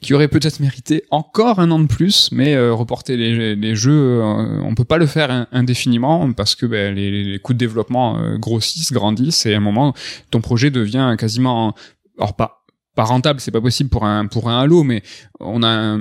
Qui 0.02 0.12
aurait 0.12 0.28
peut-être 0.28 0.58
mérité 0.60 1.04
encore 1.10 1.60
un 1.60 1.70
an 1.70 1.78
de 1.78 1.86
plus, 1.86 2.30
mais 2.32 2.54
euh, 2.54 2.74
reporter 2.74 3.16
les, 3.16 3.54
les 3.54 3.74
jeux, 3.76 4.20
euh, 4.22 4.60
on 4.62 4.74
peut 4.74 4.84
pas 4.84 4.98
le 4.98 5.06
faire 5.06 5.30
in- 5.30 5.46
indéfiniment 5.52 6.32
parce 6.32 6.56
que 6.56 6.66
ben, 6.66 6.94
les, 6.94 7.24
les 7.24 7.38
coûts 7.38 7.52
de 7.54 7.58
développement 7.58 8.18
euh, 8.18 8.36
grossissent, 8.36 8.92
grandissent, 8.92 9.46
et 9.46 9.54
à 9.54 9.58
un 9.58 9.60
moment, 9.60 9.94
ton 10.32 10.40
projet 10.40 10.70
devient 10.70 11.14
quasiment, 11.16 11.74
alors 12.18 12.34
pas 12.34 12.59
pas 13.00 13.06
rentable, 13.06 13.40
c'est 13.40 13.50
pas 13.50 13.62
possible 13.62 13.88
pour 13.88 14.04
un 14.04 14.26
pour 14.26 14.50
un 14.50 14.60
Halo, 14.60 14.82
mais 14.82 15.02
on 15.40 15.62
a 15.62 15.96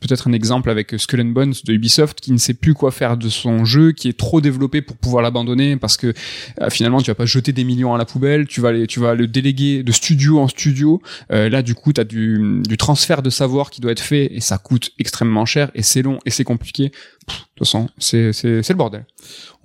peut-être 0.00 0.26
un 0.26 0.32
exemple 0.32 0.70
avec 0.70 0.92
Skull 0.98 1.20
and 1.20 1.26
Bones 1.26 1.54
de 1.64 1.72
Ubisoft 1.72 2.20
qui 2.20 2.32
ne 2.32 2.36
sait 2.36 2.54
plus 2.54 2.74
quoi 2.74 2.90
faire 2.90 3.16
de 3.16 3.28
son 3.28 3.64
jeu, 3.64 3.92
qui 3.92 4.08
est 4.08 4.18
trop 4.18 4.40
développé 4.40 4.82
pour 4.82 4.96
pouvoir 4.96 5.22
l'abandonner 5.22 5.76
parce 5.76 5.96
que 5.96 6.12
euh, 6.60 6.68
finalement 6.68 7.00
tu 7.00 7.12
vas 7.12 7.14
pas 7.14 7.26
jeter 7.26 7.52
des 7.52 7.62
millions 7.62 7.94
à 7.94 7.98
la 7.98 8.04
poubelle, 8.04 8.48
tu 8.48 8.60
vas 8.60 8.72
les, 8.72 8.88
tu 8.88 8.98
vas 8.98 9.14
le 9.14 9.28
déléguer 9.28 9.84
de 9.84 9.92
studio 9.92 10.40
en 10.40 10.48
studio. 10.48 11.00
Euh, 11.30 11.48
là 11.48 11.62
du 11.62 11.76
coup 11.76 11.92
tu 11.92 12.00
as 12.00 12.04
du 12.04 12.62
du 12.66 12.76
transfert 12.76 13.22
de 13.22 13.30
savoir 13.30 13.70
qui 13.70 13.80
doit 13.80 13.92
être 13.92 14.00
fait 14.00 14.34
et 14.34 14.40
ça 14.40 14.58
coûte 14.58 14.90
extrêmement 14.98 15.46
cher 15.46 15.70
et 15.76 15.84
c'est 15.84 16.02
long 16.02 16.18
et 16.26 16.30
c'est 16.30 16.42
compliqué. 16.42 16.90
Pff, 16.90 17.38
De 17.38 17.42
toute 17.54 17.68
façon, 17.68 17.88
c'est 17.98 18.32
c'est 18.32 18.68
le 18.68 18.74
bordel. 18.74 19.04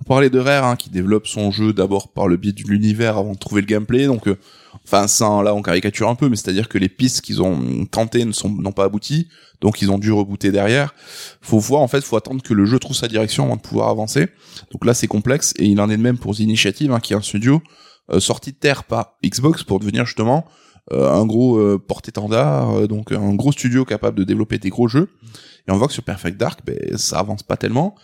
On 0.00 0.04
parlait 0.04 0.30
de 0.30 0.38
Rare 0.38 0.64
hein, 0.64 0.76
qui 0.76 0.90
développe 0.90 1.26
son 1.26 1.50
jeu 1.50 1.72
d'abord 1.72 2.12
par 2.12 2.28
le 2.28 2.36
biais 2.36 2.52
de 2.52 2.62
l'univers 2.62 3.18
avant 3.18 3.32
de 3.32 3.38
trouver 3.38 3.62
le 3.62 3.66
gameplay. 3.66 4.06
Donc, 4.06 4.28
euh, 4.28 4.38
enfin, 4.84 5.06
ça, 5.06 5.42
là, 5.42 5.54
on 5.54 5.62
caricature 5.62 6.08
un 6.08 6.14
peu, 6.14 6.28
mais 6.28 6.36
c'est-à-dire 6.36 6.68
que 6.68 6.78
les 6.78 6.88
pistes 6.88 7.20
qu'ils 7.20 7.42
ont 7.42 7.84
tentées 7.86 8.24
ne 8.24 8.32
sont 8.32 8.48
n'ont 8.48 8.72
pas 8.72 8.84
abouti, 8.84 9.28
donc 9.60 9.82
ils 9.82 9.90
ont 9.90 9.98
dû 9.98 10.12
rebooter 10.12 10.50
derrière. 10.50 10.94
Faut 11.40 11.58
voir, 11.58 11.82
en 11.82 11.88
fait, 11.88 12.02
faut 12.02 12.16
attendre 12.16 12.42
que 12.42 12.54
le 12.54 12.64
jeu 12.64 12.78
trouve 12.78 12.96
sa 12.96 13.08
direction 13.08 13.44
avant 13.44 13.56
de 13.56 13.60
pouvoir 13.60 13.88
avancer. 13.88 14.28
Donc 14.72 14.84
là, 14.84 14.94
c'est 14.94 15.06
complexe 15.06 15.54
et 15.58 15.66
il 15.66 15.80
en 15.80 15.90
est 15.90 15.96
de 15.96 16.02
même 16.02 16.18
pour 16.18 16.34
The 16.34 16.40
Initiative, 16.40 16.92
hein, 16.92 17.00
qui 17.00 17.12
est 17.12 17.16
un 17.16 17.22
studio 17.22 17.62
euh, 18.10 18.20
sorti 18.20 18.52
de 18.52 18.56
terre 18.56 18.84
par 18.84 19.18
Xbox 19.24 19.64
pour 19.64 19.80
devenir 19.80 20.06
justement 20.06 20.46
euh, 20.92 21.10
un 21.10 21.26
gros 21.26 21.58
euh, 21.58 21.78
porte-étendard, 21.78 22.70
euh, 22.70 22.86
donc 22.86 23.12
un 23.12 23.34
gros 23.34 23.52
studio 23.52 23.84
capable 23.84 24.18
de 24.18 24.24
développer 24.24 24.58
des 24.58 24.70
gros 24.70 24.88
jeux. 24.88 25.10
Et 25.66 25.70
on 25.70 25.76
voit 25.76 25.86
que 25.86 25.92
sur 25.92 26.02
Perfect 26.02 26.38
Dark, 26.38 26.60
ben, 26.64 26.96
ça 26.96 27.18
avance 27.18 27.42
pas 27.42 27.56
tellement. 27.56 27.94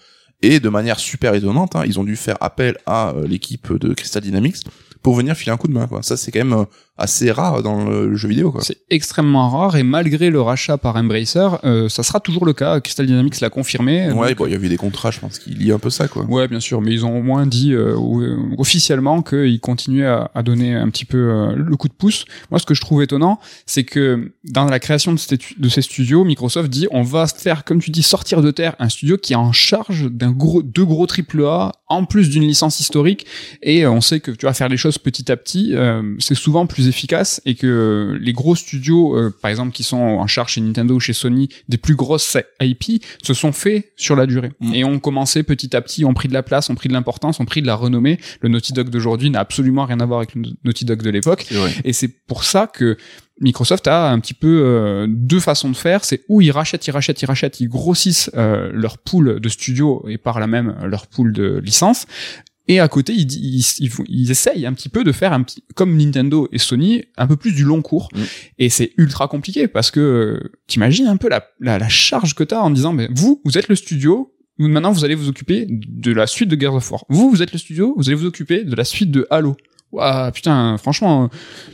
Et 0.43 0.61
de 0.61 0.69
manière 0.69 0.99
super 0.99 1.35
étonnante, 1.35 1.75
hein, 1.75 1.85
ils 1.87 1.99
ont 1.99 2.05
dû 2.05 2.17
faire 2.17 2.37
appel 2.41 2.77
à 2.85 3.11
euh, 3.11 3.27
l'équipe 3.27 3.73
de 3.73 3.95
Crystal 3.95 4.23
Dynamics 4.23 4.59
pour 5.05 5.14
venir 5.14 5.37
filer 5.37 5.53
un 5.53 5.57
coup 5.59 5.69
de 5.69 5.75
main. 5.75 5.87
Quoi. 5.87 6.03
Ça, 6.03 6.17
c'est 6.17 6.33
quand 6.33 6.40
même 6.40 6.55
euh, 6.55 6.64
assez 6.97 7.33
rare 7.33 7.63
dans 7.63 7.85
le 7.85 8.15
jeu 8.15 8.29
vidéo. 8.29 8.53
Quoi. 8.53 8.61
C'est 8.63 8.79
extrêmement 8.91 9.49
rare 9.51 9.77
et 9.77 9.83
malgré 9.83 10.31
le 10.31 10.41
rachat 10.41 10.79
par 10.79 10.95
Embracer, 10.97 11.49
euh, 11.65 11.89
ça 11.89 12.03
sera 12.03 12.21
toujours 12.21 12.47
le 12.47 12.53
cas. 12.53 12.81
Crystal 12.81 13.05
Dynamics 13.07 13.41
l'a 13.41 13.51
confirmé. 13.51 14.13
Ouais, 14.13 14.29
Donc, 14.31 14.39
bon, 14.39 14.47
il 14.47 14.53
y 14.53 14.55
avait 14.55 14.69
des 14.69 14.77
contrats, 14.77 15.11
je 15.11 15.19
pense 15.21 15.39
qu'il 15.39 15.61
y 15.67 15.73
a 15.73 15.75
un 15.75 15.79
peu 15.79 15.91
ça. 15.91 16.07
quoi. 16.09 16.25
Ouais, 16.25 16.47
bien 16.47 16.61
sûr, 16.61 16.81
mais 16.81 16.93
ils 16.93 17.05
ont 17.05 17.19
au 17.19 17.23
moins 17.23 17.47
dit 17.47 17.73
euh, 17.73 17.97
ou- 17.97 18.55
officiellement 18.59 19.23
qu'ils 19.23 19.61
continuaient 19.61 20.07
à, 20.07 20.31
à 20.35 20.43
donner 20.43 20.75
un 20.75 20.89
petit 20.89 21.05
peu 21.05 21.19
euh, 21.19 21.55
le 21.57 21.77
coup 21.77 21.89
de 21.89 21.95
pouce. 21.95 22.25
Moi, 22.51 22.61
ce 22.61 22.67
que 22.67 22.75
je 22.75 22.81
trouve 22.81 23.03
étonnant, 23.03 23.41
c'est 23.67 23.85
que 23.85 24.33
dans 24.45 24.65
la 24.67 24.79
création 24.79 25.13
de, 25.13 25.19
ces- 25.19 25.39
de 25.59 25.69
ces 25.69 25.83
studios, 25.83 26.25
Microsoft 26.25 26.71
dit 26.71 26.87
on 26.93 27.03
va 27.03 27.27
faire, 27.27 27.65
comme 27.65 27.81
tu 27.81 27.91
dis, 27.91 28.03
sortir 28.05 28.41
de 28.41 28.51
terre 28.51 28.77
un 28.79 28.89
studio 28.89 29.17
qui 29.19 29.33
est 29.33 29.37
en 29.37 29.53
charge 29.53 30.11
d'un 30.11 30.31
gros, 30.31 30.63
deux 30.63 30.85
gros 30.85 31.07
triple 31.07 31.45
A, 31.45 31.73
en 31.89 32.05
plus 32.05 32.31
d'une 32.31 32.43
licence 32.45 32.79
historique, 32.81 33.27
et 33.63 33.85
euh, 33.85 33.91
on 33.91 34.01
sait 34.01 34.21
que 34.21 34.31
tu 34.31 34.47
vas 34.47 34.55
faire 34.55 34.69
les 34.69 34.77
choses 34.77 34.99
petit 34.99 35.31
à 35.31 35.37
petit, 35.37 35.75
euh, 35.75 36.03
c'est 36.19 36.35
souvent 36.35 36.67
plus 36.67 36.84
efficace, 36.88 37.40
et 37.44 37.55
que 37.55 38.16
les 38.20 38.33
gros 38.33 38.57
studios, 38.57 39.16
euh, 39.16 39.35
par 39.42 39.51
exemple, 39.51 39.73
qui 39.73 39.83
sont 39.83 39.97
en 39.97 40.27
charge 40.27 40.53
chez 40.53 40.61
Nintendo 40.61 40.94
ou 40.94 41.01
chez 41.01 41.12
Sony, 41.12 41.49
des 41.68 41.79
plus 41.79 41.94
grosses 41.94 42.37
IP, 42.61 43.03
se 43.23 43.35
sont 43.35 43.53
faits 43.53 43.92
sur 43.97 44.16
la 44.16 44.27
durée, 44.27 44.53
Mm. 44.61 44.75
et 44.75 44.85
ont 44.85 44.99
commencé 44.99 45.42
petit 45.42 45.75
à 45.77 45.81
petit, 45.81 46.05
ont 46.05 46.14
pris 46.14 46.29
de 46.29 46.35
la 46.35 46.42
place, 46.42 46.70
ont 46.70 46.75
pris 46.75 46.88
de 46.88 46.94
l'importance, 46.94 47.40
ont 47.40 47.44
pris 47.44 47.62
de 47.62 47.66
la 47.66 47.75
renommée. 47.75 48.18
Le 48.40 48.49
Naughty 48.49 48.73
Dog 48.73 48.90
d'aujourd'hui 48.90 49.31
n'a 49.31 49.40
absolument 49.40 49.85
rien 49.85 50.01
à 50.01 50.07
voir 50.07 50.18
avec 50.20 50.35
le 50.35 50.42
Naughty 50.64 50.85
Dog 50.85 51.03
de 51.03 51.11
l'époque. 51.11 51.47
Et 51.85 51.92
c'est 51.92 52.09
pour 52.09 52.44
ça 52.44 52.66
que 52.66 52.97
Microsoft 53.40 53.88
a 53.88 54.11
un 54.11 54.20
petit 54.20 54.35
peu 54.35 54.62
euh, 54.64 55.07
deux 55.09 55.40
façons 55.40 55.68
de 55.68 55.77
faire. 55.77 56.05
C'est 56.05 56.23
où 56.29 56.40
ils 56.40 56.53
rachètent, 56.53 56.87
ils 56.87 56.92
rachètent, 56.92 57.20
ils 57.20 57.27
rachètent, 57.27 57.61
ils 57.61 57.68
grossissent 57.68 58.31
euh, 58.35 58.70
leur 58.73 58.99
pool 58.99 59.40
de 59.40 59.49
studios 59.49 60.05
et 60.09 60.18
par 60.18 60.38
là 60.38 60.47
même 60.47 60.77
euh, 60.81 60.87
leur 60.87 61.07
pool 61.07 61.33
de 61.33 61.59
licences. 61.59 62.07
Et 62.66 62.81
à 62.81 62.88
côté, 62.88 63.12
ils, 63.12 63.31
ils, 63.31 63.64
ils, 63.81 63.90
font- 63.90 64.05
ils 64.09 64.31
essayent 64.31 64.64
un 64.64 64.72
petit 64.72 64.88
peu 64.88 65.05
de 65.05 65.12
faire 65.12 65.33
un 65.35 65.42
petit, 65.42 65.62
comme 65.74 65.96
Nintendo 65.96 66.48
et 66.50 66.59
Sony, 66.59 67.05
un 67.18 67.27
peu 67.27 67.37
plus 67.37 67.53
du 67.53 67.62
long 67.64 67.83
cours. 67.83 68.09
Mm. 68.14 68.18
Et 68.59 68.68
c'est 68.70 68.92
ultra 68.96 69.29
compliqué 69.29 69.68
parce 69.68 69.90
que 69.90 70.40
t'imagines 70.66 71.07
un 71.07 71.16
peu 71.18 71.29
la, 71.29 71.46
la, 71.61 71.79
la 71.79 71.88
charge 71.88 72.35
que 72.35 72.42
t'as 72.44 72.61
en 72.61 72.70
disant, 72.70 72.92
mais 72.94 73.09
vous, 73.14 73.42
vous 73.44 73.59
êtes 73.59 73.68
le 73.68 73.77
studio, 73.77 74.33
maintenant 74.59 74.92
vous 74.92 75.05
allez 75.05 75.14
vous 75.14 75.29
occuper 75.29 75.66
de 75.68 76.12
la 76.12 76.27
suite 76.27 76.48
de 76.48 76.59
Gears 76.59 76.74
of 76.74 76.90
War. 76.90 77.05
Vous, 77.11 77.29
vous 77.31 77.42
êtes 77.42 77.53
le 77.53 77.59
studio, 77.59 77.92
vous 77.98 78.09
allez 78.09 78.16
vous 78.16 78.27
occuper 78.27 78.64
de 78.64 78.74
la 78.74 78.85
suite 78.85 79.11
de 79.11 79.27
Halo. 79.31 79.57
Ouah, 79.92 80.33
putain, 80.33 80.77
franchement, 80.79 81.31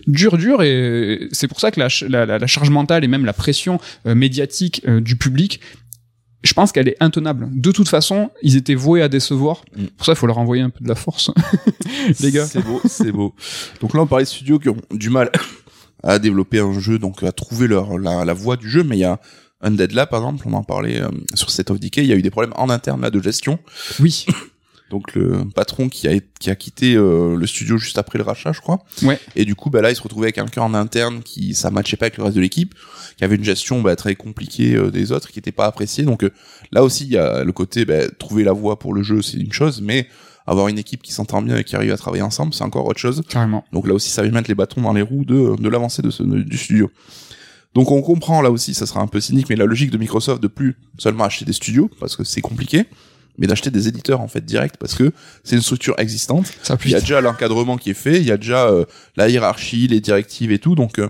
dur, 0.07 0.37
dur, 0.37 0.63
et 0.63 1.29
c'est 1.33 1.49
pour 1.49 1.59
ça 1.61 1.71
que 1.71 1.81
la- 1.81 2.27
la 2.39 2.47
charge 2.47 2.69
mentale 2.69 3.03
et 3.05 3.09
même 3.09 3.25
la 3.25 3.33
pression 3.33 3.81
euh, 4.07 4.15
médiatique 4.15 4.83
euh, 4.89 5.01
du 5.01 5.17
public 5.17 5.61
je 6.43 6.53
pense 6.53 6.73
qu'elle 6.73 6.89
est 6.89 6.97
intenable. 7.01 7.49
De 7.53 7.73
toute 7.73 7.89
façon, 7.89 8.31
ils 8.43 8.57
étaient 8.57 8.75
voués 8.75 9.03
à 9.03 9.09
décevoir. 9.09 9.63
Mm. 9.77 9.87
Pour 9.97 10.07
ça, 10.07 10.13
il 10.13 10.17
faut 10.17 10.27
leur 10.27 10.39
envoyer 10.39 10.63
un 10.63 10.71
peu 10.71 10.83
de 10.83 10.89
la 10.89 10.95
force. 10.95 11.31
Les 12.21 12.31
gars. 12.31 12.47
C'est 12.47 12.65
beau, 12.65 12.81
c'est 12.85 13.13
beau. 13.13 13.35
Donc 13.81 13.95
là, 13.95 14.01
on 14.03 14.07
parlait 14.07 14.25
de 14.25 14.29
studios 14.29 14.59
qui 14.59 14.69
ont 14.69 14.77
du 14.91 15.11
mal 15.11 15.31
à 16.03 16.19
développer 16.19 16.61
un 16.61 16.79
jeu, 16.79 16.99
donc 16.99 17.23
à 17.23 17.33
trouver 17.33 17.67
leur 17.67 17.99
la, 17.99 18.25
la 18.25 18.33
voie 18.33 18.57
du 18.57 18.71
jeu, 18.71 18.83
mais 18.83 18.97
il 18.97 19.01
y 19.01 19.05
a 19.05 19.21
Undead 19.63 19.93
là, 19.93 20.07
par 20.07 20.21
exemple, 20.21 20.45
on 20.49 20.55
en 20.55 20.63
parlait 20.63 21.01
euh, 21.01 21.11
sur 21.35 21.51
State 21.51 21.71
of 21.71 21.79
Decay, 21.79 22.03
il 22.03 22.09
y 22.09 22.13
a 22.13 22.17
eu 22.17 22.23
des 22.23 22.31
problèmes 22.31 22.55
en 22.57 22.71
interne 22.71 23.03
là 23.03 23.11
de 23.11 23.21
gestion. 23.21 23.59
Oui. 24.01 24.27
Donc 24.91 25.15
le 25.15 25.45
patron 25.55 25.89
qui 25.89 26.09
a 26.09 26.19
qui 26.41 26.51
a 26.51 26.57
quitté 26.57 26.95
euh, 26.97 27.37
le 27.37 27.47
studio 27.47 27.79
juste 27.79 27.97
après 27.97 28.19
le 28.19 28.25
rachat, 28.25 28.53
je 28.53 28.61
crois. 28.61 28.81
Ouais. 29.03 29.19
Et 29.37 29.45
du 29.45 29.55
coup, 29.55 29.71
bah 29.71 29.81
là, 29.81 29.91
il 29.91 29.97
se 29.97 30.03
retrouvait 30.03 30.27
avec 30.27 30.35
quelqu'un 30.35 30.63
en 30.63 30.75
interne 30.75 31.23
qui 31.23 31.55
ça 31.55 31.71
matchait 31.71 31.97
pas 31.97 32.07
avec 32.07 32.19
le 32.19 32.25
reste 32.25 32.37
de 32.37 32.41
l'équipe, 32.41 32.75
qui 33.17 33.25
avait 33.25 33.37
une 33.37 33.45
gestion 33.45 33.81
bah, 33.81 33.95
très 33.95 34.17
compliquée 34.17 34.75
euh, 34.75 34.91
des 34.91 35.13
autres, 35.13 35.31
qui 35.31 35.39
était 35.39 35.53
pas 35.53 35.67
appréciée. 35.67 36.03
Donc 36.03 36.25
euh, 36.25 36.31
là 36.73 36.83
aussi, 36.83 37.05
il 37.05 37.13
y 37.13 37.17
a 37.17 37.45
le 37.45 37.53
côté 37.53 37.85
bah, 37.85 38.09
trouver 38.11 38.43
la 38.43 38.53
voie 38.53 38.79
pour 38.79 38.93
le 38.93 39.03
jeu, 39.03 39.23
c'est 39.23 39.39
une 39.39 39.53
chose, 39.53 39.81
mais 39.81 40.09
avoir 40.47 40.67
une 40.67 40.79
équipe 40.79 41.03
qui 41.03 41.13
s'entend 41.13 41.41
bien 41.43 41.57
et 41.57 41.65
qui 41.65 41.77
arrive 41.77 41.93
à 41.93 41.97
travailler 41.97 42.25
ensemble, 42.25 42.53
c'est 42.53 42.65
encore 42.65 42.87
autre 42.87 42.99
chose. 42.99 43.23
Carrément. 43.29 43.65
Donc 43.73 43.87
là 43.87 43.95
aussi, 43.95 44.11
ça 44.11 44.23
vient 44.23 44.33
mettre 44.33 44.49
les 44.49 44.57
bâtons 44.57 44.81
dans 44.81 44.93
les 44.93 45.03
roues 45.03 45.25
de, 45.25 45.55
de 45.57 45.69
l'avancée 45.69 46.03
de 46.03 46.11
ce, 46.11 46.25
du 46.25 46.59
studio. 46.59 46.91
Donc 47.75 47.93
on 47.93 48.03
comprend 48.03 48.43
là 48.43 48.51
aussi, 48.51 48.75
ça 48.75 48.87
sera 48.87 49.01
un 49.01 49.07
peu 49.07 49.21
cynique, 49.21 49.49
mais 49.49 49.55
la 49.55 49.67
logique 49.67 49.93
de 49.93 49.99
Microsoft 49.99 50.43
de 50.43 50.49
plus 50.49 50.77
seulement 50.99 51.25
acheter 51.25 51.45
des 51.45 51.53
studios, 51.53 51.89
parce 52.01 52.17
que 52.17 52.25
c'est 52.25 52.41
compliqué, 52.41 52.87
mais 53.39 53.47
d'acheter 53.47 53.71
des 53.71 53.89
éditeurs 53.89 54.21
en 54.21 54.29
fait 54.29 54.45
direct, 54.45 54.77
parce 54.79 54.95
que 54.95 55.13
c'est 55.45 55.57
une 55.57 55.63
structure 55.63 55.95
existante. 55.99 56.47
Ça 56.63 56.77
Il 56.85 56.91
y 56.91 56.95
a 56.95 57.01
déjà 57.01 57.21
l'encadrement 57.21 57.77
qui 57.77 57.91
est 57.91 57.95
fait, 57.95 58.21
il 58.21 58.27
y 58.27 58.33
a 58.33 58.37
déjà 58.37 58.69
euh, 58.69 58.85
la 59.17 59.29
hiérarchie, 59.29 59.87
les 59.89 60.01
directives 60.01 60.53
et 60.53 60.59
tout, 60.59 60.75
donc 60.75 60.99
euh, 60.99 61.09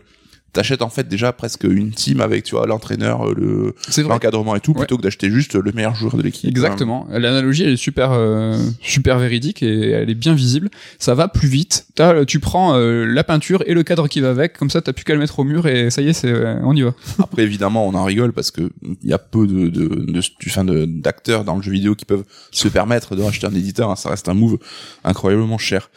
t'achètes 0.53 0.83
en 0.83 0.89
fait 0.91 1.07
déjà 1.09 1.33
presque 1.33 1.65
une 1.65 1.91
team 1.93 2.21
avec 2.21 2.45
tu 2.45 2.55
vois 2.55 2.67
l'entraîneur, 2.67 3.29
euh, 3.29 3.35
le 3.37 4.03
l'encadrement 4.05 4.57
et 4.57 4.61
tout, 4.61 4.73
Ouais. 4.73 4.79
plutôt 4.79 4.97
que 4.97 5.03
d'acheter 5.03 5.31
juste 5.31 5.55
le 5.55 5.73
meilleur 5.73 5.95
joueur 5.95 6.17
de 6.17 6.23
l'équipe. 6.23 6.49
Exactement. 6.51 7.07
L'analogie, 7.11 7.65
elle 7.65 7.73
est 7.73 7.77
super, 7.77 8.11
euh, 8.13 8.57
super 8.83 9.19
véridique 9.19 9.63
et 9.63 9.91
elle 9.91 10.11
est 10.11 10.15
bien 10.15 10.35
visible. 10.35 10.71
Ça 10.99 11.15
va 11.15 11.29
plus 11.29 11.49
vite. 11.49 11.87
T'as, 11.95 12.25
tu 12.25 12.41
prends 12.41 12.75
euh, 12.77 13.05
la 13.05 13.25
peinture 13.25 13.63
et 13.67 13.75
le 13.75 13.83
cadre 13.83 14.09
qui 14.09 14.21
va 14.21 14.31
avec. 14.31 14.57
Comme 14.59 14.71
ça, 14.71 14.81
t'as 14.81 14.93
plus 14.93 15.05
qu'à 15.05 15.13
le 15.15 15.19
mettre 15.21 15.39
au 15.39 15.45
mur 15.45 15.67
et 15.67 15.91
ça 15.91 16.03
y 16.03 16.09
est, 16.09 16.13
c'est, 16.13 16.33
euh, 16.33 16.57
on 16.63 16.75
y 16.75 16.83
va. 16.83 16.95
Après, 17.19 17.43
évidemment, 17.43 17.87
on 17.87 17.95
en 17.95 18.05
rigole 18.05 18.33
parce 18.33 18.51
que 18.51 18.71
il 19.03 19.09
y 19.09 19.13
a 19.13 19.19
peu 19.19 19.47
de, 19.47 19.69
de, 19.69 19.87
de, 19.89 20.21
enfin, 20.47 20.65
de- 20.65 20.85
d'acteurs 20.87 21.45
dans 21.45 21.57
le 21.57 21.63
jeu 21.63 21.71
vidéo 21.73 21.95
qui 21.95 22.05
peuvent 22.05 22.25
se 22.51 22.69
permettre 22.69 23.15
de 23.17 23.23
racheter 23.23 23.47
un 23.47 23.55
éditeur. 23.55 23.91
hein. 23.91 23.97
Ça 23.97 24.11
reste 24.11 24.29
un 24.29 24.35
move 24.35 24.59
incroyablement 25.05 25.59
cher. 25.59 25.91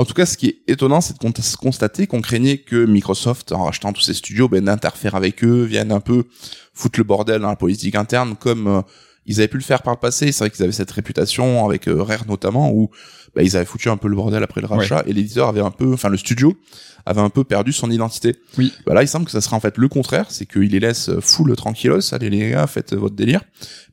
En 0.00 0.06
tout 0.06 0.14
cas, 0.14 0.24
ce 0.24 0.38
qui 0.38 0.46
est 0.46 0.62
étonnant, 0.66 1.02
c'est 1.02 1.12
de 1.12 1.18
con- 1.18 1.34
constater 1.60 2.06
qu'on 2.06 2.22
craignait 2.22 2.56
que 2.56 2.86
Microsoft, 2.86 3.52
en 3.52 3.64
rachetant 3.64 3.92
tous 3.92 4.00
ces 4.00 4.14
studios, 4.14 4.48
ben, 4.48 4.64
n'interfère 4.64 5.14
avec 5.14 5.44
eux, 5.44 5.64
vienne 5.64 5.92
un 5.92 6.00
peu 6.00 6.24
foutre 6.72 6.98
le 6.98 7.04
bordel 7.04 7.42
dans 7.42 7.50
la 7.50 7.56
politique 7.56 7.94
interne, 7.94 8.34
comme 8.34 8.66
euh, 8.66 8.80
ils 9.26 9.40
avaient 9.40 9.48
pu 9.48 9.58
le 9.58 9.62
faire 9.62 9.82
par 9.82 9.92
le 9.92 10.00
passé. 10.00 10.32
C'est 10.32 10.38
vrai 10.44 10.50
qu'ils 10.50 10.62
avaient 10.64 10.72
cette 10.72 10.90
réputation 10.90 11.66
avec 11.66 11.86
euh, 11.86 12.02
Rare 12.02 12.24
notamment, 12.26 12.72
où 12.72 12.88
ben, 13.34 13.42
ils 13.42 13.58
avaient 13.58 13.66
foutu 13.66 13.90
un 13.90 13.98
peu 13.98 14.08
le 14.08 14.16
bordel 14.16 14.42
après 14.42 14.62
le 14.62 14.66
rachat, 14.68 15.02
et 15.06 15.12
l'éditeur 15.12 15.48
avait 15.48 15.60
un 15.60 15.70
peu, 15.70 15.92
enfin 15.92 16.08
le 16.08 16.16
studio 16.16 16.56
avait 17.04 17.20
un 17.20 17.28
peu 17.28 17.44
perdu 17.44 17.74
son 17.74 17.90
identité. 17.90 18.36
Oui. 18.56 18.72
Bah 18.86 18.94
là, 18.94 19.02
il 19.02 19.08
semble 19.08 19.26
que 19.26 19.32
ça 19.32 19.42
sera 19.42 19.56
en 19.56 19.60
fait 19.60 19.76
le 19.76 19.88
contraire, 19.88 20.30
c'est 20.30 20.46
qu'ils 20.46 20.70
les 20.70 20.80
laissent 20.80 21.10
full 21.20 21.54
tranquillos, 21.56 22.14
allez 22.14 22.30
les 22.30 22.52
gars, 22.52 22.66
faites 22.66 22.94
votre 22.94 23.16
délire. 23.16 23.42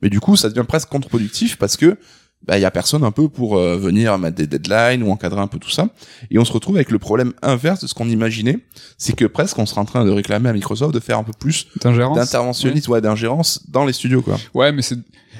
Mais 0.00 0.08
du 0.08 0.20
coup, 0.20 0.36
ça 0.36 0.48
devient 0.48 0.64
presque 0.66 0.88
contre-productif 0.88 1.58
parce 1.58 1.76
que 1.76 1.98
bah 2.46 2.56
il 2.58 2.62
y 2.62 2.64
a 2.64 2.70
personne 2.70 3.04
un 3.04 3.10
peu 3.10 3.28
pour 3.28 3.58
euh, 3.58 3.76
venir 3.76 4.16
mettre 4.18 4.36
des 4.36 4.46
deadlines 4.46 5.02
ou 5.02 5.10
encadrer 5.10 5.40
un 5.40 5.48
peu 5.48 5.58
tout 5.58 5.70
ça. 5.70 5.88
Et 6.30 6.38
on 6.38 6.44
se 6.44 6.52
retrouve 6.52 6.76
avec 6.76 6.90
le 6.90 6.98
problème 6.98 7.32
inverse 7.42 7.80
de 7.82 7.86
ce 7.86 7.94
qu'on 7.94 8.08
imaginait, 8.08 8.58
c'est 8.96 9.14
que 9.14 9.24
presque 9.26 9.58
on 9.58 9.66
sera 9.66 9.80
en 9.80 9.84
train 9.84 10.04
de 10.04 10.10
réclamer 10.10 10.48
à 10.48 10.52
Microsoft 10.52 10.94
de 10.94 11.00
faire 11.00 11.18
un 11.18 11.24
peu 11.24 11.32
plus 11.38 11.66
d'interventionnisme, 12.14 12.90
ouais, 12.92 13.00
d'ingérence 13.00 13.60
dans 13.68 13.84
les 13.84 13.92
studios 13.92 14.22
quoi. 14.22 14.36
Ouais, 14.54 14.72
mais 14.72 14.82
c'est. 14.82 14.96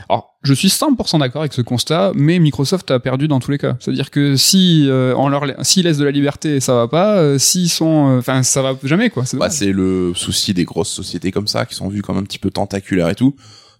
Alors, 0.09 0.39
je 0.43 0.55
suis 0.55 0.69
100% 0.69 1.19
d'accord 1.19 1.43
avec 1.43 1.53
ce 1.53 1.61
constat, 1.61 2.13
mais 2.15 2.39
Microsoft 2.39 2.91
a 2.91 3.01
perdu 3.01 3.27
dans 3.29 3.41
tous 3.41 3.51
les 3.51 3.59
cas. 3.59 3.77
C'est-à-dire 3.81 4.11
que 4.11 4.37
si 4.37 4.87
euh, 4.89 5.13
on 5.17 5.29
leur 5.29 5.45
s'ils 5.63 5.85
laissent 5.85 5.99
de 5.99 6.05
la 6.05 6.13
liberté, 6.13 6.61
ça 6.61 6.75
va 6.75 6.89
pas. 6.89 7.17
euh, 7.19 7.39
S'ils 7.39 7.69
sont, 7.69 8.09
euh, 8.11 8.19
enfin, 8.21 8.43
ça 8.43 8.63
va 8.63 8.75
jamais 8.85 9.11
quoi. 9.11 9.27
C'est 9.27 9.37
Bah, 9.37 9.51
c'est 9.51 9.73
le 9.73 10.13
souci 10.15 10.55
des 10.55 10.65
grosses 10.65 10.89
sociétés 10.91 11.33
comme 11.33 11.49
ça 11.49 11.67
qui 11.67 11.75
sont 11.75 11.89
vues 11.89 12.03
comme 12.03 12.17
un 12.17 12.23
petit 12.23 12.39
peu 12.39 12.51
tentaculaires 12.51 13.09
et 13.09 13.15
tout. 13.17 13.35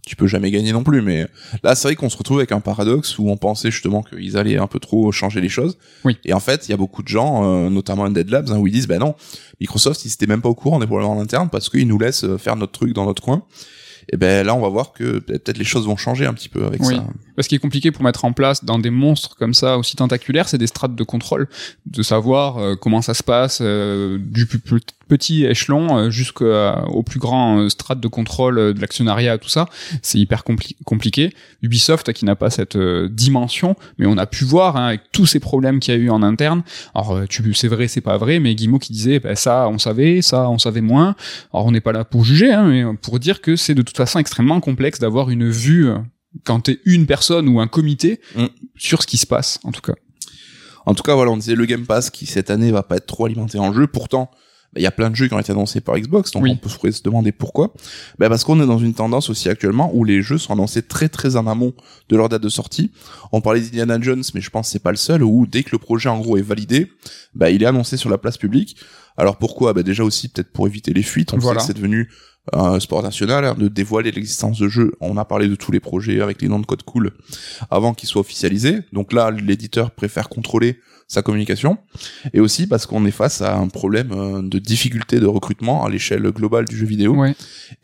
Tu 0.09 0.17
peux 0.17 0.27
jamais 0.27 0.51
gagner 0.51 0.73
non 0.73 0.83
plus, 0.85 1.03
mais 1.03 1.27
là 1.63 1.75
c'est 1.75 1.89
vrai 1.89 1.95
qu'on 1.95 2.09
se 2.09 2.17
retrouve 2.17 2.39
avec 2.39 2.51
un 2.53 2.61
paradoxe 2.61 3.19
où 3.19 3.29
on 3.29 3.37
pensait 3.37 3.71
justement 3.71 4.03
qu'ils 4.03 4.39
allaient 4.39 4.57
un 4.57 4.67
peu 4.67 4.79
trop 4.79 5.13
changer 5.13 5.43
les 5.43 5.51
choses. 5.51 5.77
Oui. 6.03 6.17
Et 6.25 6.33
en 6.33 6.41
fait, 6.41 6.67
il 6.67 6.71
y 6.71 6.75
a 6.75 6.79
beaucoup 6.79 7.03
de 7.03 7.09
gens, 7.09 7.45
euh, 7.45 7.69
notamment 7.69 8.07
Undead 8.07 8.31
Labs, 8.31 8.51
hein, 8.51 8.57
où 8.57 8.67
ils 8.67 8.73
disent 8.73 8.87
bah 8.89 8.97
non, 8.99 9.15
Microsoft 9.61 10.03
ils 10.07 10.13
étaient 10.15 10.27
même 10.27 10.41
pas 10.41 10.49
au 10.49 10.55
courant 10.55 10.79
des 10.79 10.87
problèmes 10.87 11.11
en 11.11 11.21
interne 11.21 11.51
parce 11.51 11.69
qu'ils 11.69 11.87
nous 11.87 11.99
laissent 11.99 12.25
euh, 12.25 12.39
faire 12.39 12.57
notre 12.57 12.73
truc 12.73 12.95
dans 12.95 13.05
notre 13.05 13.23
coin. 13.23 13.43
Et 14.11 14.17
ben 14.17 14.47
là 14.47 14.55
on 14.55 14.63
va 14.63 14.71
voir 14.71 14.93
que 14.95 15.19
peut-être 15.19 15.59
les 15.59 15.65
choses 15.65 15.85
vont 15.87 15.99
changer 15.99 16.25
un 16.25 16.33
petit 16.33 16.49
peu 16.49 16.65
avec 16.65 16.81
Oui. 16.83 16.97
ça. 16.97 17.05
Ce 17.41 17.49
qui 17.49 17.55
est 17.55 17.59
compliqué 17.59 17.91
pour 17.91 18.03
mettre 18.03 18.25
en 18.25 18.33
place 18.33 18.65
dans 18.65 18.79
des 18.79 18.91
monstres 18.91 19.37
comme 19.37 19.55
ça 19.55 19.79
aussi 19.79 19.97
tentaculaires, 19.97 20.49
c'est 20.49 20.59
des 20.59 20.67
strates 20.67 20.95
de 20.95 21.05
contrôle, 21.05 21.49
de 21.87 22.03
savoir 22.03 22.59
euh, 22.59 22.75
comment 22.75 23.03
ça 23.03 23.15
se 23.15 23.23
passe 23.23 23.61
euh, 23.63 24.19
du 24.21 24.47
plus 24.47 24.61
petit 25.09 25.45
échelon 25.45 25.97
euh, 25.97 26.11
jusqu'au 26.11 27.03
plus 27.05 27.19
grand 27.19 27.61
euh, 27.61 27.69
strate 27.69 28.01
de 28.01 28.09
contrôle 28.09 28.59
euh, 28.59 28.73
de 28.75 28.81
l'actionnariat, 28.81 29.39
tout 29.39 29.49
ça. 29.49 29.67
C'est 30.03 30.19
hyper 30.19 30.43
compli- 30.43 30.77
compliqué. 30.85 31.35
Ubisoft, 31.63 32.13
qui 32.13 32.25
n'a 32.25 32.37
pas 32.37 32.51
cette 32.51 32.77
dimension, 32.77 33.75
mais 33.99 34.07
on 34.07 34.19
a 34.19 34.27
pu 34.27 34.45
voir 34.45 34.77
hein, 34.77 34.89
avec 34.89 35.03
tous 35.13 35.27
ces 35.27 35.41
problèmes 35.41 35.81
qu'il 35.81 35.95
y 35.95 35.97
a 35.97 36.01
eu 36.01 36.11
en 36.11 36.23
interne. 36.23 36.63
Alors, 36.95 37.21
tu, 37.29 37.55
c'est 37.55 37.69
vrai, 37.69 37.89
c'est 37.89 38.01
pas 38.01 38.19
vrai, 38.19 38.39
mais 38.39 38.55
Guillemot 38.55 38.79
qui 38.79 38.93
disait, 38.93 39.19
ben, 39.19 39.35
ça, 39.35 39.69
on 39.69 39.79
savait, 39.79 40.23
ça, 40.23 40.49
on 40.51 40.59
savait 40.59 40.81
moins. 40.81 41.17
Alors, 41.53 41.67
on 41.67 41.73
n'est 41.73 41.81
pas 41.81 41.93
là 41.93 42.05
pour 42.05 42.25
juger, 42.25 42.53
hein, 42.53 42.65
mais 42.69 42.85
pour 43.01 43.19
dire 43.19 43.41
que 43.41 43.57
c'est 43.57 43.75
de 43.75 43.83
toute 43.83 43.97
façon 43.97 44.19
extrêmement 44.19 44.61
complexe 44.61 44.99
d'avoir 44.99 45.31
une 45.31 45.49
vue 45.49 45.89
quand 46.45 46.61
t'es 46.61 46.81
une 46.85 47.07
personne 47.07 47.49
ou 47.49 47.61
un 47.61 47.67
comité 47.69 48.21
Mm. 48.37 48.47
sur 48.77 49.03
ce 49.03 49.07
qui 49.07 49.17
se 49.17 49.27
passe, 49.27 49.59
en 49.65 49.73
tout 49.73 49.81
cas. 49.81 49.95
En 50.87 50.95
tout 50.95 51.03
cas, 51.03 51.15
voilà, 51.15 51.31
on 51.31 51.37
disait 51.37 51.55
le 51.55 51.67
Game 51.67 51.85
Pass 51.87 52.11
qui 52.11 52.27
cette 52.27 52.51
année 52.51 52.71
va 52.71 52.83
pas 52.83 52.97
être 52.97 53.07
trop 53.07 53.27
alimenté 53.27 53.59
en 53.59 53.73
jeu. 53.75 53.87
Pourtant, 53.87 54.31
bah, 54.73 54.81
il 54.81 54.83
y 54.83 54.87
a 54.87 54.91
plein 54.91 55.11
de 55.11 55.17
jeux 55.17 55.29
qui 55.29 55.35
ont 55.35 55.39
été 55.39 55.53
annoncés 55.53 55.81
par 55.83 55.99
Xbox, 55.99 56.31
donc 56.33 56.43
Oui. 56.45 56.51
on 56.53 56.57
peut 56.57 56.91
se 56.93 57.03
demander 57.03 57.33
pourquoi. 57.33 57.75
Bah, 58.19 58.29
parce 58.31 58.45
qu'on 58.45 58.61
est 58.63 58.67
dans 58.67 58.79
une 58.79 58.95
tendance 58.95 59.29
aussi 59.31 59.49
actuellement 59.51 59.91
où 59.95 60.05
les 60.05 60.23
jeux 60.23 60.39
sont 60.39 60.53
annoncés 60.55 60.83
très 60.83 61.09
très 61.11 61.37
en 61.37 61.47
amont 61.47 61.75
de 62.09 62.17
leur 62.17 62.29
date 62.31 62.43
de 62.43 62.49
sortie. 62.49 62.91
On 63.33 63.41
parlait 63.43 63.61
d'Indiana 63.61 63.99
Jones, 64.01 64.23
mais 64.35 64.41
je 64.41 64.49
pense 64.51 64.67
que 64.69 64.73
c'est 64.73 64.83
pas 64.83 64.91
le 64.91 64.97
seul. 64.97 65.23
Où 65.23 65.47
dès 65.47 65.63
que 65.63 65.71
le 65.73 65.79
projet 65.79 66.09
en 66.09 66.21
gros 66.21 66.37
est 66.39 66.43
validé, 66.43 66.91
bah 67.35 67.51
il 67.51 67.63
est 67.63 67.67
annoncé 67.67 67.97
sur 67.99 68.09
la 68.11 68.17
place 68.19 68.39
publique. 68.39 68.77
Alors 69.19 69.37
pourquoi? 69.37 69.73
Bah 69.75 69.83
déjà 69.83 70.05
aussi 70.05 70.29
peut-être 70.29 70.53
pour 70.53 70.67
éviter 70.67 70.93
les 70.95 71.03
fuites. 71.03 71.33
On 71.35 71.39
Voilà. 71.39 71.61
sait 71.61 71.67
que 71.69 71.73
c'est 71.75 71.79
devenu 71.83 72.09
un 72.53 72.81
sport 72.81 73.03
national 73.03 73.45
hein, 73.45 73.55
de 73.59 73.69
dévoiler 73.69 74.11
l'existence 74.11 74.59
de 74.59 74.69
jeux. 74.69 74.93
On 75.01 75.17
a 75.17 75.25
parlé 75.25 75.49
de 75.49 75.55
tous 75.55 75.73
les 75.73 75.81
projets 75.81 76.21
avec 76.21 76.43
les 76.43 76.49
noms 76.49 76.59
de 76.59 76.67
code 76.67 76.83
cool 76.83 77.13
avant 77.71 77.95
qu'ils 77.95 78.09
soient 78.09 78.21
officialisés. 78.21 78.81
Donc 78.93 79.13
là, 79.13 79.31
l'éditeur 79.31 79.91
préfère 79.91 80.29
contrôler 80.29 80.79
sa 81.09 81.23
communication. 81.23 81.79
Et 82.35 82.41
aussi 82.41 82.67
parce 82.67 82.87
qu'on 82.87 83.07
est 83.07 83.11
face 83.11 83.41
à 83.41 83.57
un 83.57 83.69
problème 83.69 84.13
euh, 84.13 84.43
de 84.43 84.59
difficulté 84.59 85.19
de 85.19 85.27
recrutement 85.27 85.85
à 85.85 85.89
l'échelle 85.89 86.23
globale 86.31 86.67
du 86.67 86.77
jeu 86.77 86.87
vidéo. 86.87 87.15
Ouais. 87.15 87.35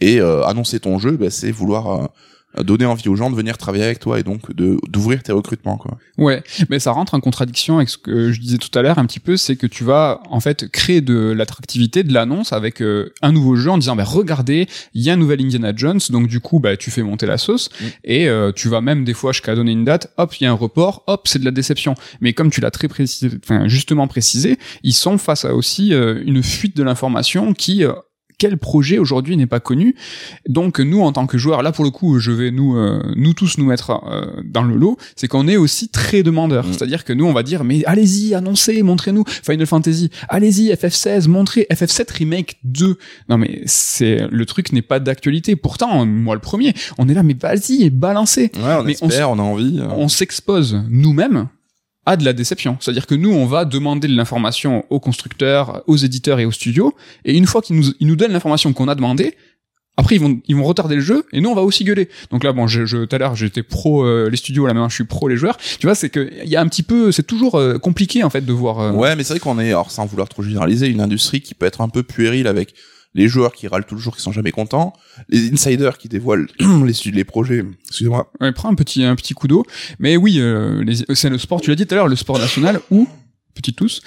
Et 0.01 0.21
euh, 0.21 0.45
annoncer 0.45 0.79
ton 0.79 0.99
jeu, 0.99 1.13
bah, 1.13 1.31
c'est 1.31 1.51
vouloir 1.51 2.05
euh, 2.05 2.07
donner 2.63 2.85
envie 2.85 3.09
aux 3.09 3.17
gens 3.17 3.31
de 3.31 3.37
venir 3.37 3.59
travailler 3.59 3.85
avec 3.85 3.99
toi 3.99 4.21
et 4.21 4.23
donc 4.23 4.55
de 4.55 4.79
d'ouvrir 4.89 5.23
tes 5.23 5.33
recrutements. 5.33 5.77
Quoi. 5.77 5.99
Ouais, 6.19 6.43
mais 6.71 6.79
ça 6.79 6.93
rentre 6.93 7.15
en 7.15 7.21
contradiction 7.21 7.79
avec 7.79 7.89
ce 7.89 7.99
que 7.99 8.33
je 8.33 8.41
disais 8.41 8.59
tout 8.59 8.77
à 8.79 8.83
l'heure 8.83 8.99
un 8.99 9.07
petit 9.07 9.21
peu, 9.21 9.37
c'est 9.37 9.57
que 9.57 9.67
tu 9.67 9.85
vas 9.85 10.23
en 10.31 10.41
fait 10.41 10.71
créer 10.71 11.01
de 11.01 11.33
l'attractivité, 11.37 12.03
de 12.03 12.13
l'annonce 12.13 12.53
avec 12.53 12.81
euh, 12.81 13.13
un 13.23 13.33
nouveau 13.33 13.57
jeu 13.57 13.71
en 13.71 13.79
disant 13.79 13.97
bah 13.97 14.05
regardez, 14.05 14.69
il 14.95 15.03
y 15.03 15.11
a 15.11 15.15
un 15.15 15.17
nouvel 15.17 15.41
Indiana 15.41 15.73
Jones, 15.75 16.01
donc 16.11 16.29
du 16.29 16.41
coup 16.41 16.61
bah 16.61 16.77
tu 16.77 16.91
fais 16.91 17.03
monter 17.03 17.27
la 17.27 17.39
sauce 17.39 17.65
Mm. 17.81 17.85
et 18.05 18.29
euh, 18.29 18.53
tu 18.53 18.69
vas 18.69 18.81
même 18.81 19.05
des 19.05 19.15
fois 19.15 19.33
jusqu'à 19.33 19.55
donner 19.55 19.73
une 19.73 19.85
date, 19.85 20.13
hop 20.17 20.35
il 20.41 20.45
y 20.45 20.47
a 20.47 20.51
un 20.51 20.55
report, 20.55 21.05
hop 21.07 21.27
c'est 21.27 21.39
de 21.39 21.45
la 21.45 21.51
déception. 21.51 21.95
Mais 22.21 22.33
comme 22.33 22.51
tu 22.51 22.61
l'as 22.61 22.71
très 22.71 22.89
précisé, 22.89 23.31
enfin 23.43 23.69
justement 23.69 24.07
précisé, 24.07 24.59
ils 24.83 24.95
sont 24.95 25.19
face 25.19 25.45
à 25.45 25.55
aussi 25.55 25.93
euh, 25.93 26.23
une 26.25 26.43
fuite 26.43 26.77
de 26.77 26.83
l'information 26.83 27.55
qui 27.55 27.85
quel 28.45 28.59
projet 28.59 28.99
aujourd'hui 28.99 29.39
n'est 29.39 29.47
pas 29.47 29.59
connu. 29.59 29.97
Donc 30.47 30.79
nous 30.79 31.01
en 31.01 31.13
tant 31.13 31.27
que 31.27 31.39
joueurs, 31.39 31.63
là 31.63 31.73
pour 31.73 31.83
le 31.83 31.91
coup, 31.91 32.19
je 32.19 32.31
vais 32.31 32.51
nous 32.51 32.77
euh, 32.77 33.01
nous 33.17 33.33
tous 33.33 33.57
nous 33.57 33.65
mettre 33.65 34.03
euh, 34.07 34.43
dans 34.45 34.65
le 34.65 34.77
lot, 34.77 34.99
c'est 35.17 35.29
qu'on 35.29 35.49
est 35.49 35.57
aussi 35.57 35.89
très 35.89 36.23
demandeurs. 36.23 36.67
Mm. 36.67 36.73
C'est-à-dire 36.75 37.05
que 37.05 37.15
nous 37.15 37.25
on 37.25 37.33
va 37.33 37.43
dire 37.43 37.65
mais 37.65 37.83
allez-y, 37.87 38.35
annoncez, 38.35 38.83
montrez-nous 38.83 39.25
Final 39.27 39.67
Fantasy, 39.67 40.11
allez-y 40.29 40.71
FF16, 40.75 41.27
montrez 41.27 41.67
FF7 41.73 42.19
remake 42.19 42.59
2. 42.65 42.99
Non 43.31 43.39
mais 43.39 43.63
c'est 43.65 44.27
le 44.31 44.45
truc 44.45 44.75
n'est 44.75 44.83
pas 44.83 45.01
d'actualité. 45.01 45.57
Pourtant 45.57 46.05
moi 46.05 46.35
le 46.35 46.43
premier, 46.43 46.75
on 46.99 47.09
est 47.09 47.15
là 47.15 47.23
mais 47.23 47.35
vas-y, 47.41 47.89
balancez. 47.89 48.53
Ouais, 48.57 48.75
on 48.79 48.85
Mais 48.85 48.97
on 49.01 49.09
espère, 49.09 49.31
on, 49.31 49.39
a 49.39 49.43
envie. 49.43 49.79
euh. 49.81 49.89
On 49.97 50.09
s'expose 50.09 50.83
nous-mêmes 50.91 51.49
à 52.07 52.17
de 52.17 52.25
la 52.25 52.33
déception. 52.33 52.77
C'est-à-dire 52.81 53.07
que 53.07 53.15
nous, 53.15 53.33
on 53.33 53.47
va 53.47 53.65
demander 53.65 54.09
de 54.09 54.17
l'information 54.17 54.85
aux 54.91 55.01
constructeurs, 55.01 55.83
aux 55.87 55.97
éditeurs 55.97 56.39
et 56.41 56.45
aux 56.45 56.53
studios, 56.53 56.95
et 57.25 57.37
une 57.37 57.47
fois 57.47 57.63
qu'ils 57.63 57.77
nous, 57.77 57.87
ils 58.01 58.07
nous 58.07 58.17
donnent 58.17 58.33
l'information 58.33 58.73
qu'on 58.73 58.89
a 58.89 58.95
demandé, 58.95 59.35
après 59.97 60.17
ils 60.17 60.21
vont 60.21 60.41
ils 60.49 60.57
vont 60.57 60.65
retarder 60.65 60.97
le 60.97 61.01
jeu 61.01 61.25
et 61.33 61.41
nous 61.41 61.51
on 61.51 61.55
va 61.55 61.63
aussi 61.63 61.85
gueuler. 61.85 62.09
Donc 62.31 62.43
là 62.43 62.53
bon 62.53 62.67
je, 62.67 62.85
je 62.85 63.05
tout 63.05 63.15
à 63.15 63.19
l'heure 63.19 63.37
j'étais 63.37 63.63
pro 63.63 64.05
euh, 64.05 64.29
les 64.29 64.37
studios 64.37 64.67
là 64.67 64.75
maintenant 64.75 64.89
je 64.89 64.95
suis 64.95 65.05
pro 65.05 65.29
les 65.29 65.37
joueurs. 65.37 65.57
Tu 65.57 65.87
vois 65.87 65.95
c'est 65.95 66.11
que 66.11 66.31
il 66.43 66.49
y 66.49 66.57
a 66.57 66.61
un 66.61 66.67
petit 66.67 66.83
peu 66.83 67.13
c'est 67.13 67.23
toujours 67.23 67.57
euh, 67.57 67.79
compliqué 67.79 68.25
en 68.25 68.31
fait 68.31 68.45
de 68.45 68.53
voir 68.53 68.81
euh, 68.81 68.93
Ouais, 68.93 69.15
mais 69.15 69.23
c'est 69.23 69.35
vrai 69.35 69.41
qu'on 69.41 69.59
est, 69.59 69.69
alors 69.69 69.91
sans 69.91 70.07
vouloir 70.07 70.29
trop 70.29 70.43
généraliser, 70.43 70.89
une 70.89 71.01
industrie 71.01 71.41
qui 71.41 71.55
peut 71.55 71.67
être 71.67 71.81
un 71.81 71.89
peu 71.89 72.03
puérile 72.03 72.49
avec 72.49 72.75
les 73.15 73.29
joueurs 73.29 73.53
qui 73.53 73.69
râlent 73.69 73.87
toujours, 73.87 74.17
qui 74.17 74.23
sont 74.23 74.33
jamais 74.33 74.51
contents, 74.51 74.93
les 75.29 75.53
insiders 75.53 75.99
qui 75.99 76.09
dévoilent 76.09 76.49
les, 76.61 77.11
les 77.13 77.25
projets. 77.25 77.65
Excusez-moi. 77.89 78.33
Ouais, 78.41 78.53
prends 78.53 78.71
un 78.71 78.75
petit 78.75 79.05
un 79.05 79.17
petit 79.17 79.35
coup 79.35 79.49
d'eau. 79.49 79.65
Mais 79.99 80.17
oui, 80.17 80.41
euh, 80.41 80.85
c'est 81.15 81.31
le 81.31 81.39
sport. 81.39 81.61
Tu 81.61 81.71
l'as 81.71 81.77
dit 81.77 81.87
tout 81.87 81.95
à 81.95 81.97
l'heure, 81.97 82.09
le 82.09 82.17
sport 82.17 82.39
national 82.39 82.81
où 82.91 83.09
petit 83.55 83.73
tous 83.73 84.03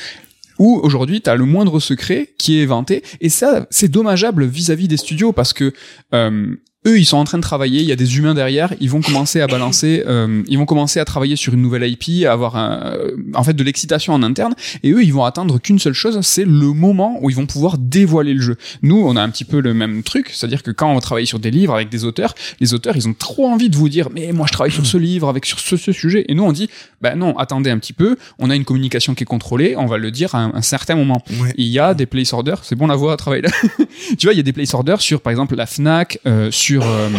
où 0.60 0.80
aujourd'hui 0.82 1.22
tu 1.22 1.30
as 1.30 1.36
le 1.36 1.46
moindre 1.46 1.80
secret 1.80 2.34
qui 2.38 2.60
est 2.60 2.66
vanté 2.66 3.04
et 3.22 3.30
ça 3.30 3.68
c'est 3.70 3.90
dommageable 3.90 4.46
vis-à-vis 4.46 4.88
des 4.88 4.98
studios 4.98 5.32
parce 5.32 5.54
que 5.54 5.72
euh, 6.14 6.56
eux 6.88 7.00
ils 7.00 7.06
sont 7.06 7.18
en 7.18 7.24
train 7.24 7.38
de 7.38 7.44
travailler 7.44 7.82
il 7.82 7.88
y 7.88 7.92
a 7.92 7.96
des 7.96 8.18
humains 8.18 8.34
derrière 8.34 8.74
ils 8.80 8.90
vont 8.90 9.02
commencer 9.02 9.42
à 9.42 9.48
balancer 9.48 10.04
euh, 10.08 10.44
ils 10.48 10.58
vont 10.58 10.66
commencer 10.66 11.00
à 11.00 11.06
travailler 11.06 11.36
sur 11.36 11.54
une 11.54 11.62
nouvelle 11.62 11.84
IP 11.88 12.26
à 12.26 12.32
avoir 12.32 12.56
un, 12.56 12.94
euh, 12.94 13.12
en 13.34 13.44
fait 13.44 13.54
de 13.54 13.64
l'excitation 13.64 14.14
en 14.14 14.24
interne 14.24 14.56
et 14.84 14.92
eux 14.92 15.04
ils 15.04 15.14
vont 15.14 15.24
attendre 15.24 15.60
qu'une 15.60 15.80
seule 15.80 15.94
chose 15.94 16.20
c'est 16.22 16.46
le 16.46 16.74
moment 16.74 17.20
où 17.22 17.30
ils 17.30 17.36
vont 17.36 17.46
pouvoir 17.46 17.78
dévoiler 17.78 18.34
le 18.34 18.42
jeu. 18.42 18.58
Nous 18.82 18.98
on 18.98 19.16
a 19.16 19.22
un 19.22 19.30
petit 19.30 19.46
peu 19.46 19.60
le 19.60 19.74
même 19.74 20.04
truc 20.04 20.32
c'est 20.34 20.46
à 20.46 20.50
dire 20.50 20.64
que 20.64 20.72
quand 20.72 20.94
on 20.94 21.00
travaille 21.00 21.28
sur 21.28 21.40
des 21.40 21.52
livres 21.52 21.74
avec 21.74 21.90
des 21.90 22.06
auteurs 22.06 22.34
les 22.60 22.74
auteurs 22.74 22.96
ils 22.96 23.08
ont 23.08 23.14
trop 23.14 23.48
envie 23.48 23.70
de 23.70 23.76
vous 23.76 23.90
dire 23.90 24.10
mais 24.14 24.32
moi 24.32 24.48
je 24.48 24.54
travaille 24.54 24.72
sur 24.72 24.86
ce 24.86 24.98
livre 24.98 25.28
avec 25.28 25.46
sur 25.46 25.60
ce, 25.60 25.78
ce 25.78 25.92
sujet 25.92 26.26
et 26.28 26.34
nous 26.34 26.44
on 26.44 26.52
dit 26.52 26.70
ben 27.02 27.16
non 27.16 27.38
attendez 27.38 27.70
un 27.70 27.78
petit 27.78 27.94
peu 27.94 28.18
on 28.40 28.50
a 28.50 28.56
une 28.56 28.66
communication 28.66 29.14
qui 29.14 29.24
est 29.24 29.28
contrôlée 29.28 29.76
on 29.78 29.86
va 29.86 29.98
le 29.98 30.12
dire 30.12 30.34
à 30.36 30.40
un, 30.40 30.54
un 30.54 30.62
certain 30.62 30.96
moment. 30.96 31.22
Ouais. 31.42 31.54
il 31.58 31.68
y 31.68 31.80
a 31.80 31.94
des 31.94 32.06
place 32.06 32.34
orders 32.34 32.64
c'est 32.64 32.76
bon 32.76 32.88
la 32.88 32.96
voix 32.96 33.14
à 33.14 33.18
travailler 33.18 33.44
là. 33.44 33.50
Tu 34.18 34.28
vois 34.28 34.34
il 34.34 34.38
y 34.38 34.40
a 34.40 34.44
des 34.44 34.54
place 34.54 34.74
orders 34.74 35.02
sur 35.02 35.22
par 35.22 35.32
exemple 35.32 35.56
la 35.56 35.66
Fnac 35.66 36.20
euh, 36.26 36.52
sur 36.52 36.77
euh, 36.84 37.10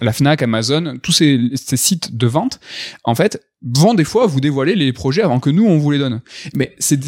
la 0.00 0.12
Fnac 0.12 0.42
Amazon 0.42 0.98
tous 1.02 1.12
ces, 1.12 1.40
ces 1.54 1.76
sites 1.76 2.16
de 2.16 2.26
vente 2.26 2.60
en 3.04 3.14
fait 3.14 3.42
vont 3.64 3.94
des 3.94 4.02
fois 4.04 4.26
vous 4.26 4.40
dévoiler 4.40 4.74
les 4.74 4.92
projets 4.92 5.22
avant 5.22 5.38
que 5.38 5.48
nous 5.48 5.64
on 5.64 5.78
vous 5.78 5.90
les 5.92 5.98
donne 5.98 6.20
mais 6.54 6.74
c'est 6.80 6.98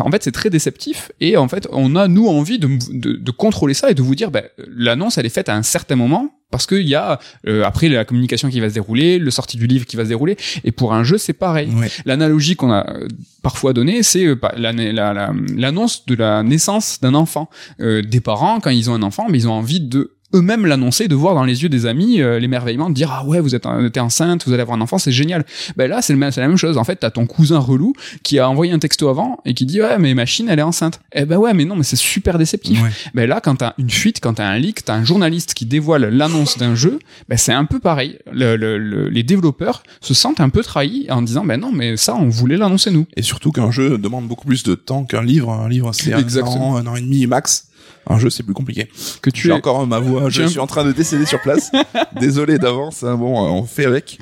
en 0.00 0.10
fait 0.10 0.22
c'est 0.24 0.32
très 0.32 0.50
déceptif 0.50 1.12
et 1.20 1.36
en 1.36 1.46
fait 1.48 1.68
on 1.70 1.94
a 1.94 2.08
nous 2.08 2.26
envie 2.26 2.58
de, 2.58 2.68
de, 2.90 3.12
de 3.12 3.30
contrôler 3.30 3.74
ça 3.74 3.90
et 3.90 3.94
de 3.94 4.02
vous 4.02 4.14
dire 4.16 4.30
ben, 4.32 4.42
l'annonce 4.68 5.18
elle 5.18 5.26
est 5.26 5.34
faite 5.34 5.48
à 5.48 5.54
un 5.56 5.62
certain 5.62 5.94
moment 5.96 6.34
parce 6.50 6.66
qu'il 6.66 6.86
y 6.88 6.94
a 6.96 7.18
euh, 7.46 7.62
après 7.64 7.88
la 7.88 8.04
communication 8.04 8.50
qui 8.50 8.58
va 8.60 8.68
se 8.68 8.74
dérouler 8.74 9.18
le 9.18 9.30
sortie 9.30 9.56
du 9.56 9.66
livre 9.68 9.86
qui 9.86 9.96
va 9.96 10.02
se 10.02 10.08
dérouler 10.08 10.36
et 10.64 10.72
pour 10.72 10.92
un 10.92 11.04
jeu 11.04 11.18
c'est 11.18 11.32
pareil 11.32 11.70
Ouais. 11.72 11.88
L'analogie 12.04 12.56
qu'on 12.56 12.72
a 12.72 12.84
euh, 12.90 13.06
parfois 13.42 13.72
donnée, 13.72 14.02
c'est 14.02 14.26
euh, 14.26 14.36
pas- 14.36 14.52
la- 14.56 14.72
la- 14.72 14.92
la- 15.14 15.32
l'annonce 15.56 16.04
de 16.06 16.14
la 16.14 16.42
naissance 16.42 16.98
d'un 17.00 17.14
enfant. 17.14 17.48
Euh, 17.80 18.02
des 18.02 18.20
parents, 18.20 18.60
quand 18.60 18.70
ils 18.70 18.90
ont 18.90 18.94
un 18.94 19.02
enfant, 19.02 19.26
mais 19.30 19.38
ils 19.38 19.48
ont 19.48 19.52
envie 19.52 19.80
de 19.80 20.12
eux-mêmes 20.34 20.66
l'annoncer, 20.66 21.08
de 21.08 21.14
voir 21.14 21.34
dans 21.34 21.44
les 21.44 21.62
yeux 21.62 21.68
des 21.68 21.86
amis 21.86 22.20
euh, 22.20 22.38
l'émerveillement, 22.38 22.88
de 22.90 22.94
dire 22.94 23.10
ah 23.12 23.24
ouais 23.24 23.40
vous 23.40 23.54
êtes 23.54 23.66
un- 23.66 23.88
t'es 23.90 24.00
enceinte, 24.00 24.46
vous 24.46 24.52
allez 24.52 24.62
avoir 24.62 24.76
un 24.76 24.80
enfant, 24.80 24.98
c'est 24.98 25.12
génial. 25.12 25.44
Ben 25.76 25.88
là 25.88 26.02
c'est 26.02 26.12
le 26.12 26.18
même- 26.18 26.30
c'est 26.30 26.40
la 26.40 26.48
même 26.48 26.56
chose. 26.56 26.78
En 26.78 26.84
fait 26.84 26.96
t'as 26.96 27.10
ton 27.10 27.26
cousin 27.26 27.58
relou 27.58 27.92
qui 28.22 28.38
a 28.38 28.48
envoyé 28.48 28.72
un 28.72 28.78
texto 28.78 29.08
avant 29.08 29.40
et 29.44 29.54
qui 29.54 29.66
dit 29.66 29.80
ouais 29.80 29.98
mais 29.98 30.14
machine 30.14 30.48
elle 30.48 30.58
est 30.58 30.62
enceinte. 30.62 31.00
Eh 31.14 31.24
ben 31.24 31.36
ouais 31.38 31.54
mais 31.54 31.64
non 31.64 31.76
mais 31.76 31.82
c'est 31.84 31.96
super 31.96 32.38
déceptif. 32.38 32.82
Ouais. 32.82 32.90
Ben 33.14 33.28
là, 33.28 33.40
quand 33.42 33.56
t'as 33.56 33.74
une 33.78 33.90
fuite, 33.90 34.18
quand 34.20 34.34
t'as 34.34 34.46
un 34.48 34.58
leak, 34.58 34.84
t'as 34.84 34.94
un 34.94 35.04
journaliste 35.04 35.54
qui 35.54 35.66
dévoile 35.66 36.04
l'annonce 36.08 36.58
d'un 36.58 36.74
jeu, 36.74 36.98
ben 37.28 37.36
c'est 37.36 37.52
un 37.52 37.64
peu 37.64 37.78
pareil. 37.80 38.18
Le- 38.32 38.56
le- 38.56 38.78
le- 38.78 39.08
les 39.08 39.22
développeurs 39.22 39.82
se 40.00 40.14
sentent 40.14 40.40
un 40.40 40.48
peu 40.48 40.62
trahis 40.62 41.06
en 41.10 41.22
disant, 41.22 41.44
ben 41.44 41.60
non, 41.60 41.70
mais 41.72 41.96
ça, 41.96 42.14
on 42.14 42.28
voulait 42.28 42.56
l'annoncer 42.56 42.90
nous. 42.90 43.06
Et 43.16 43.22
surtout 43.22 43.52
qu'un 43.52 43.70
jeu 43.70 43.98
demande 43.98 44.26
beaucoup 44.28 44.46
plus 44.46 44.62
de 44.62 44.74
temps 44.74 45.04
qu'un 45.04 45.22
livre. 45.22 45.50
Un 45.50 45.68
livre, 45.68 45.92
c'est 45.92 46.12
un 46.12 46.18
Exactement. 46.18 46.70
an, 46.70 46.76
un 46.76 46.86
an 46.86 46.96
et 46.96 47.00
demi 47.00 47.26
max. 47.26 47.66
Un 48.08 48.18
jeu, 48.18 48.30
c'est 48.30 48.42
plus 48.42 48.54
compliqué. 48.54 48.88
Que 49.22 49.30
tu 49.30 49.42
J'ai 49.42 49.48
es. 49.50 49.52
encore 49.52 49.86
ma 49.86 49.98
voix, 49.98 50.28
je 50.28 50.42
suis 50.44 50.58
en 50.58 50.66
train 50.66 50.84
de 50.84 50.92
décéder 50.92 51.26
sur 51.26 51.40
place. 51.40 51.70
Désolé 52.20 52.58
d'avance, 52.58 53.02
hein, 53.04 53.14
bon, 53.16 53.44
euh, 53.44 53.48
on 53.50 53.64
fait 53.64 53.86
avec. 53.86 54.18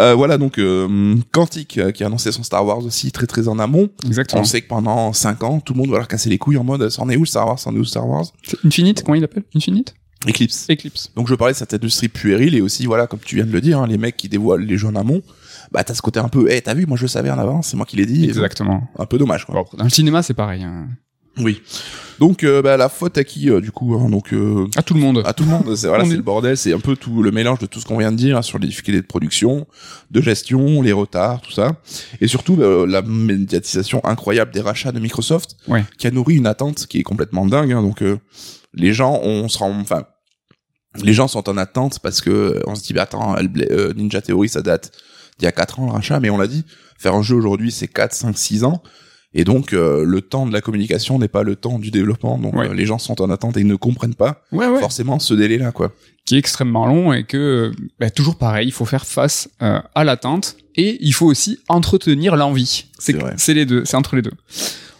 Euh, 0.00 0.14
voilà 0.14 0.38
donc 0.38 0.58
euh, 0.58 1.16
Quantic 1.32 1.76
euh, 1.76 1.90
qui 1.90 2.04
a 2.04 2.06
annoncé 2.06 2.30
son 2.30 2.44
Star 2.44 2.64
Wars 2.64 2.78
aussi 2.84 3.10
très 3.10 3.26
très 3.26 3.48
en 3.48 3.58
amont. 3.58 3.88
Exactement. 4.06 4.42
On 4.42 4.44
sait 4.44 4.62
que 4.62 4.68
pendant 4.68 5.12
5 5.12 5.42
ans, 5.42 5.58
tout 5.58 5.72
le 5.74 5.78
monde 5.80 5.90
va 5.90 5.96
leur 5.98 6.06
casser 6.06 6.30
les 6.30 6.38
couilles 6.38 6.56
en 6.56 6.62
mode 6.62 6.88
c'en 6.88 7.08
est 7.10 7.16
où 7.16 7.26
Star 7.26 7.48
Wars, 7.48 7.58
c'en 7.58 7.74
est 7.74 7.78
où 7.80 7.84
Star 7.84 8.08
Wars? 8.08 8.26
Infinite, 8.64 9.02
comment 9.02 9.16
il 9.16 9.24
appelle 9.24 9.42
Infinite? 9.56 9.96
Eclipse. 10.28 10.66
Eclipse. 10.70 11.10
Donc 11.16 11.26
je 11.28 11.34
parlais 11.34 11.52
de 11.52 11.58
cette 11.58 11.74
industrie 11.74 12.06
puérile 12.08 12.54
et 12.54 12.60
aussi 12.60 12.86
voilà 12.86 13.08
comme 13.08 13.18
tu 13.18 13.34
viens 13.34 13.44
de 13.46 13.50
le 13.50 13.60
dire, 13.60 13.80
hein, 13.80 13.88
les 13.88 13.98
mecs 13.98 14.16
qui 14.16 14.28
dévoilent 14.28 14.64
les 14.64 14.78
jeux 14.78 14.86
en 14.86 14.94
amont. 14.94 15.20
Bah 15.72 15.82
t'as 15.82 15.94
ce 15.94 16.02
côté 16.02 16.20
un 16.20 16.28
peu, 16.28 16.46
eh 16.48 16.60
t'as 16.60 16.74
vu, 16.74 16.86
moi 16.86 16.96
je 16.96 17.02
le 17.02 17.08
savais 17.08 17.30
en 17.30 17.38
avance, 17.38 17.66
c'est 17.68 17.76
moi 17.76 17.84
qui 17.84 17.96
l'ai 17.96 18.06
dit. 18.06 18.24
Exactement. 18.24 18.88
Un 19.00 19.06
peu 19.06 19.18
dommage 19.18 19.46
quoi. 19.46 19.56
Bon, 19.56 19.64
dans 19.76 19.82
le 19.84 19.90
cinéma, 19.90 20.22
c'est 20.22 20.34
pareil. 20.34 20.62
hein. 20.62 20.86
Oui. 21.40 21.62
Donc 22.18 22.42
euh, 22.42 22.62
bah, 22.62 22.76
la 22.76 22.88
faute 22.88 23.16
à 23.16 23.22
qui 23.22 23.48
euh, 23.48 23.60
du 23.60 23.70
coup 23.70 23.94
hein, 23.94 24.08
Donc 24.08 24.32
euh, 24.32 24.66
À 24.76 24.82
tout 24.82 24.94
le 24.94 25.00
monde. 25.00 25.22
à 25.24 25.32
tout 25.32 25.44
le 25.44 25.50
monde. 25.50 25.76
C'est 25.76 25.86
voilà, 25.86 26.04
c'est 26.06 26.12
est- 26.12 26.16
le 26.16 26.22
bordel. 26.22 26.56
C'est 26.56 26.72
un 26.72 26.80
peu 26.80 26.96
tout 26.96 27.22
le 27.22 27.30
mélange 27.30 27.60
de 27.60 27.66
tout 27.66 27.78
ce 27.80 27.84
qu'on 27.86 27.98
vient 27.98 28.10
de 28.10 28.16
dire 28.16 28.36
hein, 28.36 28.42
sur 28.42 28.58
les 28.58 28.66
difficultés 28.66 29.00
de 29.00 29.06
production, 29.06 29.66
de 30.10 30.20
gestion, 30.20 30.82
les 30.82 30.92
retards, 30.92 31.40
tout 31.42 31.52
ça, 31.52 31.76
et 32.20 32.26
surtout 32.26 32.56
euh, 32.60 32.86
la 32.86 33.02
médiatisation 33.02 34.04
incroyable 34.04 34.50
des 34.52 34.60
rachats 34.60 34.90
de 34.92 34.98
Microsoft, 34.98 35.56
Ouais. 35.68 35.84
qui 35.96 36.06
a 36.08 36.10
nourri 36.10 36.34
une 36.36 36.46
attente 36.46 36.86
qui 36.86 36.98
est 36.98 37.02
complètement 37.04 37.46
dingue. 37.46 37.72
hein. 37.72 37.82
donc 37.82 38.02
euh, 38.02 38.18
les 38.74 38.92
gens, 38.92 39.20
on 39.22 39.48
se 39.48 39.58
rend, 39.58 39.70
enfin, 39.80 40.04
les 41.02 41.12
gens 41.12 41.28
sont 41.28 41.48
en 41.48 41.56
attente 41.56 42.00
parce 42.00 42.20
que 42.20 42.60
on 42.66 42.74
se 42.74 42.82
dit, 42.82 42.92
bah 42.94 43.02
attends, 43.02 43.36
Ninja 43.96 44.20
Theory, 44.22 44.48
ça 44.48 44.62
date 44.62 44.90
d'il 45.38 45.44
y 45.44 45.48
a 45.48 45.52
4 45.52 45.78
ans 45.80 45.86
le 45.86 45.92
rachat, 45.92 46.18
mais 46.18 46.30
on 46.30 46.38
l'a 46.38 46.48
dit, 46.48 46.64
faire 46.98 47.14
un 47.14 47.22
jeu 47.22 47.36
aujourd'hui, 47.36 47.70
c'est 47.70 47.86
4, 47.86 48.12
5, 48.12 48.36
6 48.36 48.64
ans. 48.64 48.82
Et 49.34 49.44
donc, 49.44 49.72
euh, 49.74 50.04
le 50.04 50.22
temps 50.22 50.46
de 50.46 50.52
la 50.52 50.60
communication 50.62 51.18
n'est 51.18 51.28
pas 51.28 51.42
le 51.42 51.54
temps 51.54 51.78
du 51.78 51.90
développement. 51.90 52.38
Donc, 52.38 52.54
Ouais. 52.54 52.68
euh, 52.68 52.74
les 52.74 52.86
gens 52.86 52.98
sont 52.98 53.20
en 53.20 53.28
attente 53.30 53.56
et 53.56 53.60
ils 53.60 53.66
ne 53.66 53.74
comprennent 53.76 54.14
pas 54.14 54.42
Ouais, 54.52 54.66
ouais. 54.66 54.80
forcément 54.80 55.18
ce 55.18 55.34
délai-là, 55.34 55.70
quoi. 55.72 55.92
Qui 56.24 56.36
est 56.36 56.38
extrêmement 56.38 56.86
long 56.86 57.12
et 57.12 57.24
que, 57.24 57.72
bah, 58.00 58.10
toujours 58.10 58.36
pareil, 58.36 58.66
il 58.68 58.72
faut 58.72 58.84
faire 58.86 59.04
face 59.06 59.48
euh, 59.62 59.80
à 59.94 60.04
l'attente 60.04 60.56
et 60.76 60.96
il 61.00 61.12
faut 61.12 61.26
aussi 61.26 61.58
entretenir 61.68 62.36
l'envie. 62.36 62.86
C'est 62.98 63.54
les 63.54 63.66
deux, 63.66 63.84
c'est 63.84 63.96
entre 63.96 64.16
les 64.16 64.22
deux. 64.22 64.32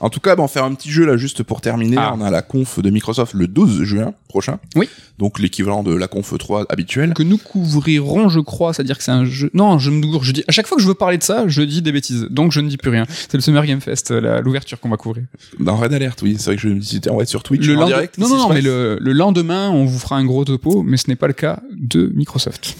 En 0.01 0.11
tout 0.11 0.21
cas, 0.21 0.37
bah, 0.37 0.43
on 0.43 0.47
va 0.47 0.53
faire 0.53 0.65
un 0.65 0.75
petit 0.75 0.91
jeu 0.91 1.05
là 1.05 1.17
juste 1.17 1.43
pour 1.43 1.61
terminer. 1.61 1.97
Ah. 1.99 2.15
On 2.17 2.21
a 2.21 2.31
la 2.31 2.43
conf 2.43 2.79
de 2.79 2.89
Microsoft 2.91 3.35
le 3.35 3.49
12 3.49 3.83
juin 3.83 4.15
prochain. 4.29 4.59
Oui. 4.77 4.89
Donc 5.19 5.39
l'équivalent 5.41 5.83
de 5.83 5.93
la 5.95 6.07
conf 6.07 6.33
3 6.39 6.67
habituelle. 6.69 7.15
que 7.15 7.23
nous 7.25 7.39
couvrirons, 7.39 8.29
je 8.29 8.39
crois, 8.41 8.73
c'est-à-dire 8.73 8.97
que 8.99 9.03
c'est 9.05 9.11
un 9.11 9.25
jeu. 9.25 9.51
Non, 9.55 9.79
je 9.79 9.91
me 9.91 10.01
gourre, 10.01 10.23
je 10.23 10.33
dis 10.33 10.45
à 10.47 10.53
chaque 10.53 10.67
fois 10.69 10.77
que 10.77 10.83
je 10.83 10.89
veux 10.89 10.95
parler 10.95 11.19
de 11.19 11.23
ça, 11.25 11.49
je 11.49 11.63
dis 11.63 11.83
des 11.83 11.91
bêtises. 11.93 12.27
Donc 12.31 12.53
je 12.53 12.61
ne 12.61 12.69
dis 12.69 12.77
plus 12.77 12.91
rien. 12.91 13.05
C'est 13.09 13.35
le 13.35 13.41
Summer 13.41 13.65
Game 13.67 13.81
Fest, 13.81 14.11
l'ouverture 14.13 14.79
qu'on 14.79 14.89
va 14.91 14.97
couvrir. 14.97 15.25
Dans 15.59 15.77
Red 15.77 15.93
Alert, 15.93 16.21
oui. 16.23 16.37
C'est 16.39 16.47
vrai 16.47 16.57
que 16.57 16.63
je 16.63 16.69
me 16.69 16.79
disais, 16.79 17.01
on 17.11 17.17
va 17.17 17.23
être 17.23 17.29
sur 17.29 17.43
Twitch 17.43 17.67
le 17.67 17.77
en 17.79 17.87
direct. 17.87 18.19
Non, 18.19 18.29
non, 18.29 18.37
non, 18.37 18.49
mais 18.51 18.61
le 18.61 18.99
lendemain, 19.13 19.71
on 19.71 19.85
vous 19.85 19.99
fera 19.99 20.17
un 20.17 20.25
gros 20.25 20.45
topo, 20.45 20.83
mais 20.85 20.97
ce 20.97 21.09
n'est 21.09 21.17
pas 21.17 21.27
le 21.27 21.33
cas 21.33 21.61
de 21.77 22.13
Microsoft. 22.15 22.77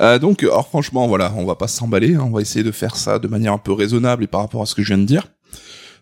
Euh, 0.00 0.18
donc, 0.18 0.42
alors 0.42 0.66
franchement, 0.66 1.06
voilà, 1.06 1.32
on 1.36 1.44
va 1.44 1.54
pas 1.56 1.68
s'emballer. 1.68 2.14
hein. 2.14 2.22
On 2.24 2.30
va 2.30 2.40
essayer 2.40 2.64
de 2.64 2.72
faire 2.72 2.96
ça 2.96 3.18
de 3.18 3.28
manière 3.28 3.52
un 3.52 3.58
peu 3.58 3.72
raisonnable 3.72 4.24
et 4.24 4.26
par 4.26 4.40
rapport 4.40 4.62
à 4.62 4.66
ce 4.66 4.74
que 4.74 4.82
je 4.82 4.88
viens 4.88 4.98
de 4.98 5.04
dire. 5.04 5.26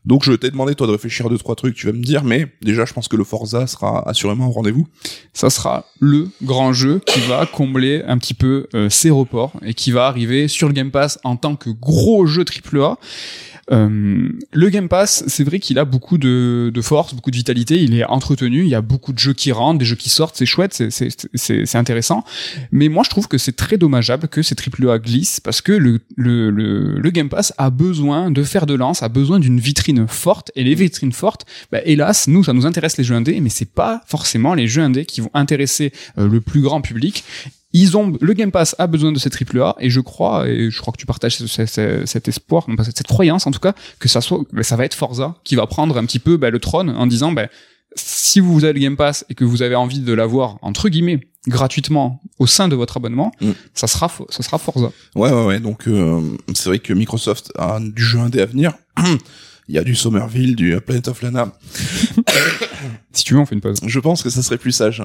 Donc, 0.04 0.24
je 0.24 0.32
t'ai 0.32 0.50
demandé 0.50 0.74
toi 0.74 0.86
de 0.86 0.92
réfléchir 0.92 1.26
à 1.26 1.28
deux 1.28 1.38
trois 1.38 1.54
trucs. 1.54 1.74
Tu 1.74 1.86
vas 1.86 1.92
me 1.92 2.02
dire, 2.02 2.24
mais 2.24 2.46
déjà, 2.62 2.84
je 2.84 2.92
pense 2.92 3.08
que 3.08 3.16
le 3.16 3.24
Forza 3.24 3.66
sera 3.66 4.08
assurément 4.08 4.48
au 4.48 4.52
rendez-vous. 4.52 4.86
Ça 5.32 5.50
sera 5.50 5.84
le 6.00 6.28
grand 6.42 6.72
jeu 6.72 7.00
qui 7.06 7.20
va 7.28 7.46
combler 7.46 8.02
un 8.06 8.18
petit 8.18 8.34
peu 8.34 8.66
euh, 8.74 8.88
ces 8.90 9.10
reports 9.10 9.52
et 9.64 9.74
qui 9.74 9.90
va 9.92 10.06
arriver 10.06 10.48
sur 10.48 10.68
le 10.68 10.74
Game 10.74 10.90
Pass 10.90 11.18
en 11.24 11.36
tant 11.36 11.56
que 11.56 11.70
gros 11.70 12.26
jeu 12.26 12.44
AAA. 12.44 12.98
Euh, 13.70 14.30
le 14.52 14.68
Game 14.70 14.88
Pass, 14.88 15.24
c'est 15.26 15.44
vrai 15.44 15.58
qu'il 15.58 15.78
a 15.78 15.84
beaucoup 15.84 16.16
de, 16.16 16.70
de 16.72 16.80
force, 16.80 17.12
beaucoup 17.14 17.30
de 17.30 17.36
vitalité, 17.36 17.78
il 17.82 17.94
est 17.94 18.04
entretenu, 18.04 18.62
il 18.62 18.68
y 18.68 18.74
a 18.74 18.80
beaucoup 18.80 19.12
de 19.12 19.18
jeux 19.18 19.34
qui 19.34 19.52
rentrent, 19.52 19.78
des 19.78 19.84
jeux 19.84 19.94
qui 19.96 20.08
sortent, 20.08 20.36
c'est 20.36 20.46
chouette, 20.46 20.72
c'est- 20.90 21.76
intéressant. 21.76 22.24
Mais 22.72 22.88
moi, 22.88 23.02
je 23.04 23.10
trouve 23.10 23.28
que 23.28 23.36
c'est 23.36 23.52
très 23.56 23.76
dommageable 23.76 24.26
que 24.28 24.40
ces 24.42 24.54
AAA 24.54 24.98
glissent 25.00 25.40
parce 25.40 25.60
que 25.60 25.72
le, 25.72 26.00
le, 26.16 26.50
le, 26.50 26.98
le 26.98 27.10
Game 27.10 27.28
Pass 27.28 27.52
a 27.58 27.68
besoin 27.68 28.30
de 28.30 28.42
faire 28.42 28.64
de 28.64 28.72
lance, 28.74 29.02
a 29.02 29.08
besoin 29.10 29.38
d'une 29.38 29.60
vitrine 29.60 29.97
forte 30.06 30.50
et 30.54 30.62
les 30.64 30.74
vitrines 30.74 31.12
fortes, 31.12 31.44
bah, 31.72 31.80
hélas, 31.84 32.28
nous, 32.28 32.44
ça 32.44 32.52
nous 32.52 32.66
intéresse 32.66 32.96
les 32.98 33.04
jeux 33.04 33.14
indés, 33.14 33.40
mais 33.40 33.48
c'est 33.50 33.72
pas 33.72 34.02
forcément 34.06 34.54
les 34.54 34.68
jeux 34.68 34.82
indés 34.82 35.04
qui 35.06 35.20
vont 35.20 35.30
intéresser 35.34 35.92
euh, 36.18 36.28
le 36.28 36.40
plus 36.40 36.60
grand 36.60 36.80
public. 36.80 37.24
Ils 37.74 37.96
ont 37.98 38.16
le 38.18 38.32
Game 38.32 38.50
Pass 38.50 38.74
a 38.78 38.86
besoin 38.86 39.12
de 39.12 39.18
ces 39.18 39.28
AAA 39.30 39.76
et 39.80 39.90
je 39.90 40.00
crois 40.00 40.48
et 40.48 40.70
je 40.70 40.80
crois 40.80 40.90
que 40.92 40.96
tu 40.98 41.04
partages 41.04 41.36
ce- 41.36 41.46
ce- 41.46 41.66
ce- 41.66 42.06
cet 42.06 42.26
espoir, 42.26 42.64
non 42.68 42.76
cette, 42.82 42.96
cette 42.96 43.06
croyance 43.08 43.46
en 43.46 43.50
tout 43.50 43.58
cas 43.60 43.74
que 43.98 44.08
ça 44.08 44.22
soit 44.22 44.40
bah, 44.54 44.62
ça 44.62 44.76
va 44.76 44.86
être 44.86 44.94
Forza 44.94 45.36
qui 45.44 45.54
va 45.54 45.66
prendre 45.66 45.98
un 45.98 46.06
petit 46.06 46.18
peu 46.18 46.38
bah, 46.38 46.48
le 46.48 46.60
trône 46.60 46.88
en 46.88 47.06
disant 47.06 47.30
bah, 47.32 47.48
si 47.94 48.40
vous 48.40 48.64
avez 48.64 48.72
le 48.72 48.80
Game 48.80 48.96
Pass 48.96 49.26
et 49.28 49.34
que 49.34 49.44
vous 49.44 49.60
avez 49.60 49.74
envie 49.74 50.00
de 50.00 50.12
l'avoir 50.14 50.56
entre 50.62 50.88
guillemets 50.88 51.20
gratuitement 51.46 52.22
au 52.38 52.46
sein 52.46 52.68
de 52.68 52.74
votre 52.74 52.96
abonnement, 52.96 53.32
Mm. 53.42 53.50
ça 53.74 53.86
sera 53.86 54.10
ça 54.30 54.42
sera 54.42 54.56
Forza. 54.56 54.90
Ouais, 55.14 55.30
ouais, 55.30 55.44
ouais. 55.44 55.60
Donc, 55.60 55.88
euh, 55.88 56.22
c'est 56.54 56.70
vrai 56.70 56.78
que 56.78 56.92
Microsoft 56.94 57.52
a 57.58 57.80
du 57.80 58.02
jeu 58.02 58.18
indé 58.18 58.40
à 58.40 58.46
venir. 58.46 58.72
Il 59.68 59.74
y 59.74 59.78
a 59.78 59.84
du 59.84 59.94
Somerville, 59.94 60.56
du 60.56 60.74
Planet 60.80 61.08
of 61.08 61.22
Lana. 61.22 61.52
Si 63.12 63.24
tu 63.24 63.34
veux, 63.34 63.40
on 63.40 63.46
fait 63.46 63.54
une 63.56 63.60
pause. 63.60 63.80
Je 63.84 63.98
pense 63.98 64.22
que 64.22 64.30
ça 64.30 64.42
serait 64.42 64.58
plus 64.58 64.70
sage. 64.70 65.02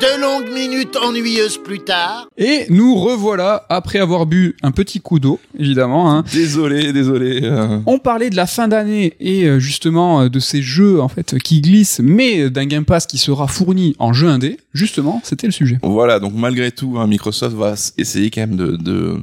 Deux 0.00 0.20
longues 0.20 0.52
minutes 0.52 0.96
ennuyeuses 0.96 1.56
plus 1.56 1.78
tard. 1.80 2.26
Et 2.36 2.66
nous 2.68 2.94
revoilà 2.94 3.64
après 3.70 3.98
avoir 4.00 4.26
bu 4.26 4.54
un 4.62 4.70
petit 4.70 5.00
coup 5.00 5.18
d'eau, 5.18 5.40
évidemment. 5.58 6.12
Hein. 6.12 6.24
Désolé, 6.32 6.92
désolé. 6.92 7.40
euh. 7.44 7.80
On 7.86 7.98
parlait 7.98 8.28
de 8.28 8.36
la 8.36 8.46
fin 8.46 8.68
d'année 8.68 9.14
et 9.20 9.44
euh, 9.46 9.58
justement 9.60 10.22
euh, 10.22 10.28
de 10.28 10.40
ces 10.40 10.60
jeux 10.62 11.00
en 11.00 11.08
fait 11.08 11.38
qui 11.38 11.62
glissent, 11.62 12.00
mais 12.02 12.50
d'un 12.50 12.66
Game 12.66 12.84
Pass 12.84 13.06
qui 13.06 13.16
sera 13.18 13.46
fourni 13.48 13.94
en 13.98 14.12
jeu 14.12 14.28
indé. 14.28 14.58
Justement, 14.74 15.20
c'était 15.24 15.46
le 15.46 15.52
sujet. 15.52 15.78
Voilà, 15.82 16.18
donc 16.20 16.34
malgré 16.34 16.70
tout, 16.70 16.96
hein, 16.98 17.06
Microsoft 17.06 17.56
va 17.56 17.74
essayer 17.96 18.30
quand 18.30 18.42
même 18.42 18.56
de, 18.56 18.76
de 18.76 19.16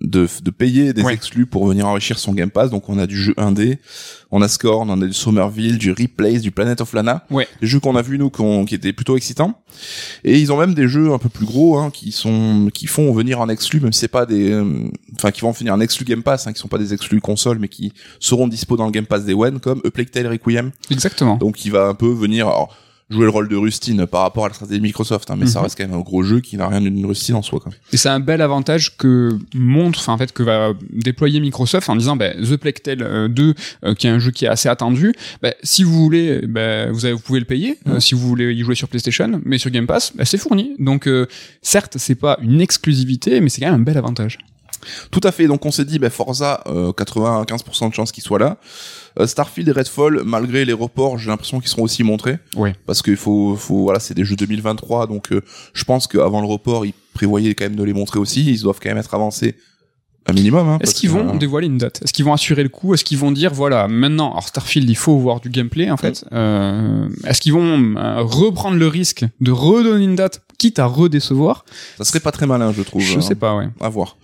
de, 0.00 0.26
de 0.42 0.50
payer 0.50 0.92
des 0.92 1.02
Ouais. 1.02 1.12
exclus 1.14 1.46
pour 1.46 1.66
venir 1.66 1.86
enrichir 1.86 2.18
son 2.18 2.32
Game 2.32 2.50
Pass. 2.50 2.70
Donc 2.70 2.88
on 2.88 2.98
a 2.98 3.06
du 3.06 3.16
jeu 3.20 3.34
indé, 3.36 3.78
on 4.30 4.40
a 4.40 4.48
Scorn, 4.48 4.88
on 4.88 5.02
a 5.02 5.06
du 5.06 5.12
Somerville, 5.12 5.78
du 5.78 5.90
Replace, 5.92 6.40
du 6.42 6.52
Planet 6.52 6.80
of 6.80 6.92
Lana. 6.92 7.26
Ouais. 7.30 7.46
Des 7.60 7.66
jeux 7.66 7.80
qu'on 7.80 7.96
a 7.96 8.02
vus 8.02 8.16
nous 8.18 8.30
qu'on- 8.30 8.64
qui 8.64 8.74
étaient 8.76 8.92
plutôt 8.92 9.16
excitants. 9.16 9.60
Et 10.24 10.38
ils 10.38 10.52
ont 10.52 10.56
même 10.58 10.74
des 10.74 10.88
jeux 10.88 11.12
un 11.12 11.18
peu 11.18 11.28
plus 11.28 11.44
gros 11.44 11.76
hein, 11.78 11.90
qui 11.90 12.12
sont 12.12 12.70
qui 12.72 12.86
font 12.86 13.12
venir 13.12 13.40
en 13.40 13.48
exclu, 13.48 13.80
même 13.80 13.92
si 13.92 14.00
c'est 14.00 14.08
pas 14.08 14.26
des, 14.26 14.52
euh, 14.52 14.88
enfin 15.16 15.30
qui 15.32 15.40
vont 15.42 15.50
venir 15.50 15.74
en 15.74 15.80
exclu 15.80 16.04
Game 16.04 16.22
Pass, 16.22 16.46
hein, 16.46 16.52
qui 16.52 16.60
sont 16.60 16.68
pas 16.68 16.78
des 16.78 16.94
exclus 16.94 17.20
console, 17.20 17.58
mais 17.58 17.68
qui 17.68 17.92
seront 18.20 18.48
dispo 18.48 18.76
dans 18.76 18.86
le 18.86 18.92
Game 18.92 19.06
Pass 19.06 19.24
des 19.24 19.34
One, 19.34 19.60
comme 19.60 19.80
A 19.84 19.90
Plague 19.90 20.10
Tale 20.10 20.28
Requiem. 20.28 20.70
Exactement. 20.90 21.36
Donc 21.36 21.64
il 21.64 21.72
va 21.72 21.86
un 21.88 21.94
peu 21.94 22.08
venir 22.10 22.46
alors, 22.46 22.74
jouer 23.10 23.24
le 23.24 23.30
rôle 23.30 23.48
de 23.48 23.56
Rustine 23.56 24.06
par 24.06 24.22
rapport 24.22 24.44
à 24.44 24.48
la 24.48 24.54
stratégie 24.54 24.78
de 24.78 24.84
Microsoft, 24.84 25.30
hein, 25.30 25.36
mais 25.36 25.46
ça 25.46 25.58
Mhm. 25.58 25.64
reste 25.64 25.76
quand 25.78 25.86
même 25.88 25.98
un 25.98 26.00
gros 26.02 26.22
jeu 26.22 26.40
qui 26.40 26.56
n'a 26.56 26.68
rien 26.68 26.80
d'une 26.80 27.04
Rustine 27.04 27.34
en 27.34 27.42
soi. 27.42 27.58
Quoi. 27.60 27.72
Et 27.92 27.96
c'est 27.96 28.08
un 28.08 28.20
bel 28.20 28.40
avantage 28.40 28.96
que 28.96 29.30
montre, 29.54 30.08
en 30.08 30.16
fait 30.16 30.32
que 30.32 30.42
va 30.44 30.72
déployer 30.90 31.40
Microsoft 31.40 31.88
en 31.88 31.96
disant 31.96 32.14
ben, 32.16 32.34
The 32.42 32.56
Plague 32.56 32.80
Tale 32.82 33.02
euh, 33.02 33.28
2, 33.28 33.54
euh, 33.84 33.94
qui 33.94 34.06
est 34.06 34.10
un 34.10 34.18
jeu 34.20 34.30
qui 34.30 34.44
est 34.44 34.48
assez 34.48 34.68
attendu. 34.68 35.12
ben, 35.42 35.52
si 35.62 35.82
vous 35.82 35.92
voulez, 36.02 36.40
ben, 36.46 36.90
vous, 36.92 37.04
avez, 37.04 37.14
vous 37.14 37.20
pouvez 37.20 37.40
le 37.40 37.46
payer. 37.46 37.78
euh, 37.88 37.98
si 38.00 38.14
vous 38.14 38.26
voulez 38.28 38.52
y 38.54 38.60
jouer 38.62 38.74
sur 38.76 38.88
PlayStation, 38.88 39.40
mais 39.44 39.58
sur 39.58 39.70
Game 39.70 39.86
Pass, 39.86 40.12
ben, 40.14 40.24
c'est 40.24 40.38
fourni. 40.38 40.76
Donc 40.78 41.06
euh, 41.08 41.26
certes, 41.62 41.96
c'est 41.98 42.14
pas 42.14 42.38
une 42.42 42.60
exclusivité, 42.60 43.40
mais 43.40 43.48
c'est 43.48 43.60
quand 43.60 43.70
même 43.72 43.80
un 43.80 43.84
bel 43.84 43.98
avantage. 43.98 44.38
Tout 45.10 45.20
à 45.24 45.32
fait. 45.32 45.46
Donc 45.46 45.66
on 45.66 45.70
s'est 45.70 45.84
dit, 45.84 45.98
ben 45.98 46.08
Forza, 46.10 46.62
euh, 46.66 46.92
95% 46.92 47.90
de 47.90 47.94
chances 47.94 48.12
qu'il 48.12 48.22
soit 48.22 48.38
là. 48.38 48.56
Euh, 49.18 49.26
Starfield 49.26 49.68
et 49.68 49.72
Redfall, 49.72 50.22
malgré 50.24 50.64
les 50.64 50.72
reports, 50.72 51.18
j'ai 51.18 51.28
l'impression 51.28 51.60
qu'ils 51.60 51.70
seront 51.70 51.82
aussi 51.82 52.02
montrés. 52.02 52.38
Ouais. 52.56 52.74
Parce 52.86 53.02
qu'il 53.02 53.16
faut, 53.16 53.56
faut, 53.56 53.82
voilà, 53.82 54.00
c'est 54.00 54.14
des 54.14 54.24
jeux 54.24 54.36
2023, 54.36 55.06
donc 55.06 55.32
euh, 55.32 55.42
je 55.72 55.84
pense 55.84 56.06
qu'avant 56.06 56.40
le 56.40 56.46
report, 56.46 56.86
ils 56.86 56.94
prévoyaient 57.14 57.54
quand 57.54 57.64
même 57.64 57.76
de 57.76 57.84
les 57.84 57.92
montrer 57.92 58.18
aussi. 58.18 58.50
Ils 58.50 58.62
doivent 58.62 58.78
quand 58.80 58.90
même 58.90 58.98
être 58.98 59.14
avancés 59.14 59.56
un 60.26 60.32
minimum. 60.32 60.68
Hein, 60.68 60.78
Est-ce 60.80 60.94
qu'ils 60.94 61.10
vont 61.10 61.34
euh, 61.34 61.38
dévoiler 61.38 61.66
une 61.66 61.78
date? 61.78 62.00
Est-ce 62.02 62.12
qu'ils 62.12 62.24
vont 62.24 62.32
assurer 62.32 62.62
le 62.62 62.68
coup? 62.68 62.94
Est-ce 62.94 63.04
qu'ils 63.04 63.18
vont 63.18 63.32
dire 63.32 63.52
voilà 63.52 63.88
maintenant 63.88 64.30
alors 64.30 64.48
Starfield 64.48 64.88
il 64.88 64.96
faut 64.96 65.18
voir 65.18 65.40
du 65.40 65.48
gameplay 65.48 65.90
en 65.90 65.96
fait 65.96 66.24
euh, 66.32 67.08
Est-ce 67.24 67.40
qu'ils 67.40 67.52
vont 67.52 67.96
euh, 67.96 68.22
reprendre 68.22 68.76
le 68.76 68.86
risque 68.86 69.24
de 69.40 69.50
redonner 69.50 70.04
une 70.04 70.16
date 70.16 70.42
quitte 70.58 70.78
à 70.78 70.86
redécevoir? 70.86 71.64
Ça 71.98 72.04
serait 72.04 72.20
pas 72.20 72.32
très 72.32 72.46
malin, 72.46 72.72
je 72.72 72.82
trouve. 72.82 73.02
Je 73.02 73.18
hein. 73.18 73.20
sais 73.20 73.34
pas 73.34 73.56
ouais. 73.56 73.68
À 73.80 73.88
voir. 73.88 74.16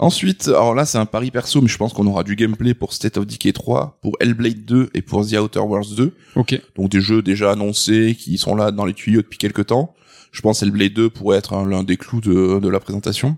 Ensuite, 0.00 0.48
alors 0.48 0.74
là, 0.74 0.84
c'est 0.86 0.98
un 0.98 1.04
pari 1.06 1.30
perso, 1.30 1.60
mais 1.60 1.68
je 1.68 1.76
pense 1.76 1.92
qu'on 1.92 2.06
aura 2.06 2.24
du 2.24 2.34
gameplay 2.34 2.72
pour 2.74 2.92
State 2.94 3.18
of 3.18 3.26
Decay 3.26 3.52
3, 3.52 3.98
pour 4.02 4.16
Hellblade 4.18 4.64
2 4.64 4.90
et 4.94 5.02
pour 5.02 5.26
The 5.26 5.34
Outer 5.34 5.60
Worlds 5.60 5.94
2. 5.94 6.12
Ok. 6.36 6.60
Donc 6.74 6.90
des 6.90 7.00
jeux 7.02 7.20
déjà 7.22 7.52
annoncés, 7.52 8.16
qui 8.18 8.38
sont 8.38 8.54
là 8.56 8.70
dans 8.72 8.86
les 8.86 8.94
tuyaux 8.94 9.20
depuis 9.20 9.38
quelques 9.38 9.66
temps. 9.66 9.94
Je 10.32 10.40
pense 10.40 10.62
Hellblade 10.62 10.94
2 10.94 11.10
pourrait 11.10 11.36
être 11.38 11.52
un- 11.52 11.68
l'un 11.68 11.82
des 11.84 11.96
clous 11.98 12.20
de, 12.20 12.58
de 12.60 12.68
la 12.68 12.80
présentation. 12.80 13.36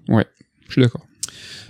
Je 0.69 0.73
suis 0.75 0.83
d'accord. 0.83 1.05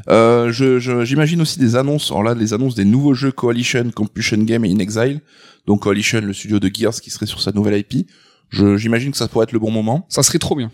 Euh, 0.09 0.53
je- 0.53 0.78
je- 0.78 1.05
J'imagine 1.05 1.40
aussi 1.40 1.59
des 1.59 1.76
annonces, 1.76 2.11
alors 2.11 2.22
là, 2.24 2.34
les 2.34 2.53
annonces 2.53 2.74
des 2.74 2.84
nouveaux 2.84 3.14
jeux 3.14 3.32
Coalition, 3.32 3.90
Compulsion 3.95 4.38
Game 4.38 4.64
et 4.64 4.70
In 4.72 4.78
Exile. 4.78 5.20
Donc 5.66 5.82
Coalition, 5.82 6.20
le 6.20 6.32
studio 6.32 6.59
de 6.59 6.70
Gears 6.72 6.95
qui 7.01 7.11
serait 7.11 7.26
sur 7.26 7.40
sa 7.40 7.53
nouvelle 7.53 7.78
IP. 7.78 8.07
Je- 8.51 8.76
J'imagine 8.76 9.12
que 9.12 9.16
ça 9.16 9.28
pourrait 9.28 9.45
être 9.45 9.53
le 9.53 9.59
bon 9.59 9.70
moment. 9.70 10.05
Ça 10.09 10.22
serait 10.22 10.38
trop 10.38 10.57
bien. 10.57 10.70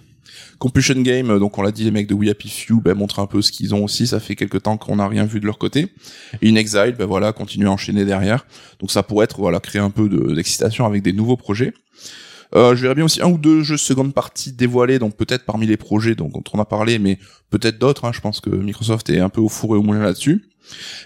Compulsion 0.58 1.00
Game, 1.00 1.30
euh, 1.30 1.38
donc 1.38 1.58
on 1.58 1.62
l'a 1.62 1.70
dit, 1.72 1.84
les 1.84 1.90
mecs 1.90 2.06
de 2.06 2.14
We 2.14 2.30
Happy 2.30 2.48
Few, 2.48 2.80
ben, 2.80 2.94
montrent 2.94 3.20
un 3.20 3.26
peu 3.26 3.42
ce 3.42 3.52
qu'ils 3.52 3.74
ont 3.74 3.84
aussi. 3.84 4.06
Ça 4.06 4.20
fait 4.20 4.36
quelques 4.36 4.62
temps 4.62 4.76
qu'on 4.76 4.96
n'a 4.96 5.08
rien 5.08 5.24
vu 5.24 5.40
de 5.40 5.46
leur 5.46 5.58
côté. 5.58 5.88
In 6.42 6.54
Exile, 6.56 6.94
ben 6.98 7.06
voilà, 7.06 7.32
continuer 7.32 7.68
à 7.68 7.72
enchaîner 7.72 8.04
derrière. 8.04 8.46
Donc 8.80 8.90
ça 8.90 9.02
pourrait 9.02 9.24
être, 9.24 9.38
voilà, 9.38 9.60
créer 9.60 9.80
un 9.80 9.90
peu 9.90 10.08
de- 10.08 10.34
d'excitation 10.34 10.86
avec 10.86 11.02
des 11.02 11.12
nouveaux 11.12 11.36
projets. 11.36 11.72
Euh, 12.54 12.74
je 12.74 12.82
verrais 12.82 12.94
bien 12.94 13.04
aussi 13.04 13.20
un 13.20 13.28
ou 13.28 13.36
deux 13.36 13.62
jeux 13.62 13.76
seconde 13.76 14.14
partie 14.14 14.52
dévoilés, 14.52 14.98
donc 14.98 15.16
peut-être 15.16 15.44
parmi 15.44 15.66
les 15.66 15.76
projets 15.76 16.14
dont 16.14 16.30
on 16.54 16.58
a 16.58 16.64
parlé, 16.64 16.98
mais 16.98 17.18
peut-être 17.50 17.78
d'autres. 17.78 18.06
Hein, 18.06 18.12
je 18.14 18.20
pense 18.20 18.40
que 18.40 18.48
Microsoft 18.48 19.10
est 19.10 19.20
un 19.20 19.28
peu 19.28 19.42
au 19.42 19.48
four 19.50 19.74
et 19.74 19.78
au 19.78 19.82
moulin 19.82 20.02
là-dessus. 20.02 20.44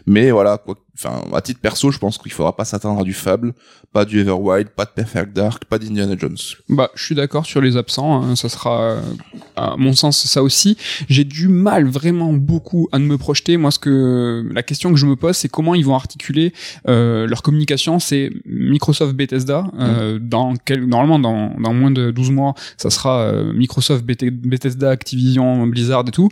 Mais 0.07 0.31
voilà, 0.31 0.59
quoi, 0.59 0.77
enfin, 0.97 1.23
à 1.33 1.41
titre 1.41 1.61
perso, 1.61 1.91
je 1.91 1.99
pense 1.99 2.19
qu'il 2.19 2.33
faudra 2.33 2.55
pas 2.57 2.65
s'attendre 2.65 3.01
à 3.01 3.05
du 3.05 3.13
Fable, 3.15 3.53
pas 3.93 4.05
du 4.05 4.21
Everwild, 4.21 4.69
pas 4.71 4.85
de 4.85 4.91
Perfect 4.91 5.33
Dark, 5.35 5.65
pas 5.67 5.79
d'Indiana 5.79 6.15
Jones. 6.19 6.37
Bah, 6.69 6.91
je 6.95 7.05
suis 7.05 7.15
d'accord 7.15 7.47
sur 7.47 7.61
les 7.61 7.77
absents. 7.77 8.23
hein, 8.23 8.37
ça 8.37 8.49
sera, 8.49 8.83
euh, 8.83 9.01
à 9.57 9.77
mon 9.77 9.93
sens, 9.95 10.25
ça 10.27 10.43
aussi. 10.43 10.77
J'ai 11.09 11.25
du 11.25 11.49
mal 11.49 11.87
vraiment 11.89 12.33
beaucoup 12.33 12.89
à 12.93 12.99
ne 12.99 13.05
me 13.07 13.19
projeter. 13.19 13.57
Moi, 13.57 13.71
ce 13.71 13.79
que 13.79 14.49
la 14.53 14.63
question 14.63 14.91
que 14.91 14.97
je 14.99 15.07
me 15.07 15.17
pose, 15.17 15.37
c'est 15.37 15.49
comment 15.49 15.75
ils 15.75 15.85
vont 15.85 15.95
articuler 15.95 16.53
euh, 16.89 17.27
leur 17.27 17.43
communication. 17.43 17.99
C'est 17.99 18.31
Microsoft 18.47 19.15
Bethesda. 19.15 19.67
Euh, 19.79 20.19
dans 20.21 20.55
quel, 20.57 20.85
normalement, 20.87 21.19
dans, 21.19 21.55
dans 21.61 21.75
moins 21.75 21.91
de 21.91 22.11
12 22.11 22.31
mois, 22.31 22.55
ça 22.77 22.91
sera 22.91 23.21
euh, 23.23 23.53
Microsoft 23.53 24.05
Beth- 24.05 24.31
Bethesda, 24.31 24.91
Activision, 24.91 25.67
Blizzard 25.67 26.05
et 26.09 26.11
tout. 26.11 26.29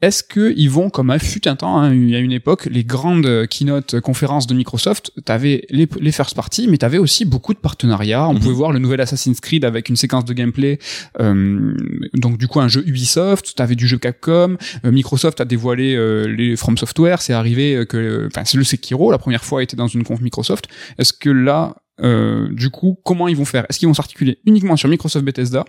Est-ce 0.00 0.22
que 0.22 0.54
ils 0.56 0.70
vont, 0.70 0.90
comme 0.90 1.10
à 1.10 1.18
fut 1.18 1.48
un 1.48 1.56
temps, 1.56 1.76
hein, 1.80 1.92
il 1.92 2.08
y 2.08 2.14
a 2.14 2.20
une 2.20 2.30
époque, 2.30 2.66
les 2.70 2.84
grandes 2.84 3.46
keynote 3.48 3.98
conférences 3.98 4.46
de 4.46 4.54
Microsoft, 4.54 5.10
t'avais 5.24 5.66
les, 5.70 5.88
les 6.00 6.12
first 6.12 6.36
party, 6.36 6.68
mais 6.68 6.78
t'avais 6.78 6.98
aussi 6.98 7.24
beaucoup 7.24 7.52
de 7.52 7.58
partenariats. 7.58 8.28
On 8.28 8.34
Mhm. 8.34 8.38
pouvait 8.40 8.54
voir 8.54 8.70
le 8.72 8.78
nouvel 8.78 9.00
Assassin's 9.00 9.40
Creed 9.40 9.64
avec 9.64 9.88
une 9.88 9.96
séquence 9.96 10.24
de 10.24 10.32
gameplay, 10.34 10.78
euh, 11.20 11.74
donc 12.14 12.38
du 12.38 12.46
coup 12.46 12.60
un 12.60 12.68
jeu 12.68 12.84
Ubisoft. 12.86 13.56
T'avais 13.56 13.74
du 13.74 13.88
jeu 13.88 13.98
Capcom. 13.98 14.56
Euh, 14.84 14.92
Microsoft 14.92 15.40
a 15.40 15.44
dévoilé 15.44 15.96
euh, 15.96 16.28
les 16.28 16.54
From 16.56 16.78
Software. 16.78 17.20
C'est 17.20 17.32
arrivé 17.32 17.74
euh, 17.74 17.84
que, 17.84 18.28
enfin, 18.28 18.44
c'est 18.44 18.56
le 18.56 18.62
Sekiro 18.64 19.10
la 19.10 19.18
première 19.18 19.44
fois 19.44 19.64
était 19.64 19.76
dans 19.76 19.88
une 19.88 20.04
conf 20.04 20.20
Microsoft. 20.20 20.68
Est-ce 20.98 21.12
que 21.12 21.30
là, 21.30 21.74
euh, 22.00 22.48
du 22.52 22.70
coup, 22.70 22.96
comment 23.04 23.26
ils 23.26 23.36
vont 23.36 23.44
faire? 23.44 23.66
Est-ce 23.68 23.80
qu'ils 23.80 23.88
vont 23.88 23.94
s'articuler 23.94 24.38
uniquement 24.46 24.76
sur 24.76 24.88
Microsoft 24.88 25.24
Bethesda 25.24 25.64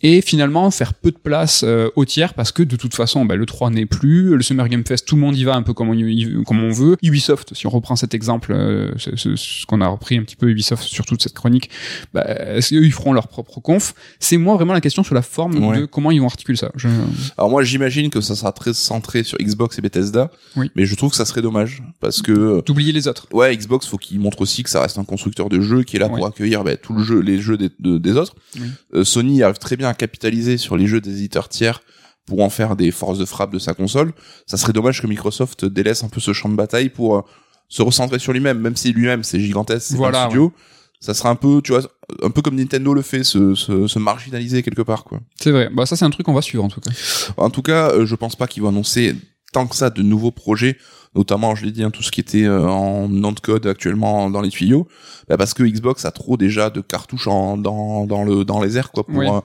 et 0.00 0.20
finalement 0.20 0.70
faire 0.70 0.94
peu 0.94 1.10
de 1.10 1.16
place 1.16 1.64
euh, 1.66 1.90
aux 1.96 2.04
tiers 2.04 2.34
parce 2.34 2.52
que 2.52 2.62
de 2.62 2.76
toute 2.76 2.94
façon 2.94 3.24
bah, 3.24 3.34
le 3.34 3.44
3 3.46 3.70
n'est 3.70 3.84
plus 3.86 4.36
le 4.36 4.42
Summer 4.42 4.68
Game 4.68 4.84
Fest 4.86 5.06
tout 5.08 5.16
le 5.16 5.20
monde 5.22 5.36
y 5.36 5.42
va 5.42 5.56
un 5.56 5.62
peu 5.62 5.72
comme 5.74 5.88
on, 5.88 5.94
y- 5.94 6.42
comme 6.46 6.62
on 6.62 6.70
veut 6.70 6.96
Ubisoft 7.02 7.52
si 7.54 7.66
on 7.66 7.70
reprend 7.70 7.96
cet 7.96 8.14
exemple 8.14 8.52
euh, 8.52 8.92
ce, 8.96 9.16
ce- 9.16 9.34
ce 9.34 9.66
qu'on 9.66 9.80
a 9.80 9.88
repris 9.88 10.16
un 10.16 10.22
petit 10.22 10.36
peu 10.36 10.48
Ubisoft 10.48 10.84
sur 10.84 11.04
toute 11.04 11.20
cette 11.20 11.32
chronique 11.34 11.68
bah, 12.14 12.24
est-ce 12.28 12.70
qu'eux 12.70 12.84
ils 12.84 12.92
feront 12.92 13.12
leur 13.12 13.26
propre 13.26 13.58
conf? 13.60 13.92
C'est 14.20 14.36
moi 14.36 14.54
vraiment 14.54 14.72
la 14.72 14.80
question 14.80 15.02
sur 15.02 15.16
la 15.16 15.22
forme 15.22 15.56
Ouais. 15.64 15.80
de 15.80 15.86
comment 15.86 16.12
ils 16.12 16.20
vont 16.20 16.26
articuler 16.26 16.56
ça 16.56 16.70
Je- 16.76 16.88
Alors 17.36 17.50
moi 17.50 17.64
j'imagine 17.64 18.08
que 18.10 18.20
ça 18.20 18.36
sera 18.36 18.52
très 18.52 18.74
centré 18.74 19.24
sur 19.24 19.36
Xbox 19.38 19.78
et 19.78 19.82
Bethesda, 19.82 20.30
Oui. 20.54 20.70
mais 20.76 20.86
je 20.86 20.94
trouve 20.94 21.10
que 21.10 21.16
ça 21.16 21.24
serait 21.24 21.42
dommage 21.42 21.82
parce 22.00 22.22
que 22.22 22.62
d'oublier 22.64 22.92
les 22.92 23.08
autres 23.08 23.26
ouais 23.32 23.56
Xbox 23.56 23.86
faut 23.88 23.98
qu'il 23.98 24.20
montre 24.20 24.40
aussi 24.42 24.62
que 24.62 24.70
ça 24.70 24.80
reste 24.80 24.98
un 24.98 25.04
constructeur 25.04 25.48
de 25.48 25.60
jeux 25.60 25.82
qui 25.82 25.96
est 25.96 25.98
là 26.00 26.08
pour 26.08 26.24
accueillir 26.24 26.62
ben, 26.62 26.76
tout 26.80 26.92
le 26.94 27.02
jeu, 27.02 27.18
les 27.20 27.40
jeux 27.40 27.56
des, 27.56 27.70
de- 27.80 27.98
des 27.98 28.12
autres. 28.16 28.36
Oui. 28.56 28.62
Euh, 28.94 29.02
Sony 29.04 29.42
arrive 29.42 29.58
très 29.58 29.76
bien 29.76 29.87
à 29.88 29.94
capitaliser 29.94 30.56
sur 30.56 30.76
les 30.76 30.86
jeux 30.86 31.00
des 31.00 31.10
éditeurs 31.10 31.48
tiers 31.48 31.80
pour 32.26 32.42
en 32.42 32.50
faire 32.50 32.76
des 32.76 32.90
forces 32.90 33.18
de 33.18 33.24
frappe 33.24 33.52
de 33.52 33.58
sa 33.58 33.74
console. 33.74 34.12
Ça 34.46 34.56
serait 34.56 34.72
dommage 34.72 35.00
que 35.00 35.06
Microsoft 35.06 35.64
délaisse 35.64 36.04
un 36.04 36.08
peu 36.08 36.20
ce 36.20 36.32
champ 36.32 36.48
de 36.48 36.54
bataille 36.56 36.90
pour 36.90 37.16
euh, 37.16 37.22
se 37.68 37.82
recentrer 37.82 38.18
sur 38.18 38.32
lui-même, 38.32 38.58
même 38.58 38.76
si 38.76 38.92
lui-même 38.92 39.22
c'est 39.24 39.40
gigantesque, 39.40 39.88
c'est 39.90 39.96
Voilà, 39.96 40.24
un 40.24 40.26
studio. 40.26 40.52
Ça 41.00 41.14
sera 41.14 41.30
un 41.30 41.36
peu, 41.36 41.60
tu 41.62 41.72
vois, 41.72 41.82
un 42.22 42.30
peu 42.30 42.42
comme 42.42 42.56
Nintendo 42.56 42.92
le 42.92 43.02
fait, 43.02 43.22
se, 43.22 43.54
se, 43.54 43.86
se 43.86 43.98
marginaliser 44.00 44.62
quelque 44.64 44.82
part, 44.82 45.04
quoi. 45.04 45.20
c'est 45.40 45.52
vrai 45.52 45.70
bah 45.72 45.86
ça 45.86 45.94
c'est 45.94 46.04
un 46.04 46.10
truc 46.10 46.26
qu'on 46.26 46.32
va 46.34 46.42
suivre 46.42 46.64
en 46.64 46.68
tout 46.68 46.80
cas 46.80 46.90
En 47.36 47.50
tout 47.50 47.62
cas, 47.62 47.90
euh, 47.92 48.04
je 48.04 48.16
pense 48.16 48.34
pas 48.34 48.48
qu'ils 48.48 48.64
vont 48.64 48.70
annoncer 48.70 49.14
tant 49.52 49.66
que 49.68 49.76
ça 49.76 49.90
de 49.90 50.02
nouveaux 50.02 50.32
projets, 50.32 50.76
notamment, 51.14 51.54
je 51.54 51.64
l'ai 51.64 51.70
dit, 51.70 51.84
hein, 51.84 51.90
tout 51.92 52.02
ce 52.02 52.10
qui 52.10 52.20
était 52.20 52.44
euh, 52.44 52.66
en 52.68 53.08
nom 53.08 53.30
de 53.32 53.38
code 53.40 53.66
actuellement 53.66 54.28
dans 54.28 54.40
les 54.40 54.50
tuyaux, 54.50 54.88
bah, 55.28 55.36
parce 55.36 55.54
que 55.54 55.62
Xbox 55.62 56.04
a 56.04 56.10
trop 56.10 56.36
déjà 56.36 56.68
de 56.68 56.80
cartouches 56.80 57.28
en, 57.28 57.56
dans, 57.56 58.04
dans, 58.06 58.24
le, 58.24 58.44
dans 58.44 58.60
les 58.60 58.76
airs 58.76 58.90
quoi, 58.90 59.04
pour 59.06 59.18
Oui. 59.18 59.28
euh, 59.28 59.40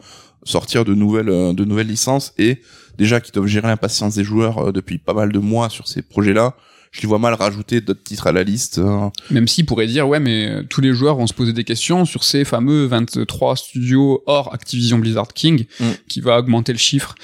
sortir 0.45 0.85
de 0.85 0.93
nouvelles, 0.93 1.29
euh, 1.29 1.53
de 1.53 1.65
nouvelles 1.65 1.87
licences 1.87 2.33
et 2.37 2.61
déjà 2.97 3.19
qu'ils 3.21 3.33
doivent 3.33 3.47
gérer 3.47 3.67
l'impatience 3.67 4.15
des 4.15 4.23
joueurs 4.23 4.69
euh, 4.69 4.71
depuis 4.71 4.97
pas 4.97 5.13
mal 5.13 5.31
de 5.31 5.39
mois 5.39 5.69
sur 5.69 5.87
ces 5.87 6.01
projets-là. 6.01 6.55
Je 6.93 7.01
les 7.01 7.07
vois 7.07 7.17
mal 7.17 7.33
rajouter 7.33 7.81
d'autres 7.81 8.03
titres 8.03 8.27
à 8.27 8.31
la 8.31 8.43
liste. 8.43 8.77
euh. 8.77 9.09
Même 9.31 9.47
s'ils 9.47 9.65
pourraient 9.65 9.87
dire, 9.87 10.07
ouais, 10.07 10.19
mais 10.19 10.47
euh, 10.47 10.63
tous 10.69 10.79
les 10.79 10.93
joueurs 10.93 11.15
vont 11.15 11.25
se 11.25 11.33
poser 11.33 11.51
des 11.51 11.63
questions 11.63 12.05
sur 12.05 12.23
ces 12.23 12.45
fameux 12.45 12.85
23 12.85 13.55
studios 13.55 14.21
hors 14.27 14.53
Activision 14.53 14.99
Blizzard 14.99 15.29
King, 15.33 15.65
Mm. 15.79 15.85
qui 16.07 16.21
va 16.21 16.37
augmenter 16.37 16.71
le 16.71 16.77
chiffre. 16.77 17.15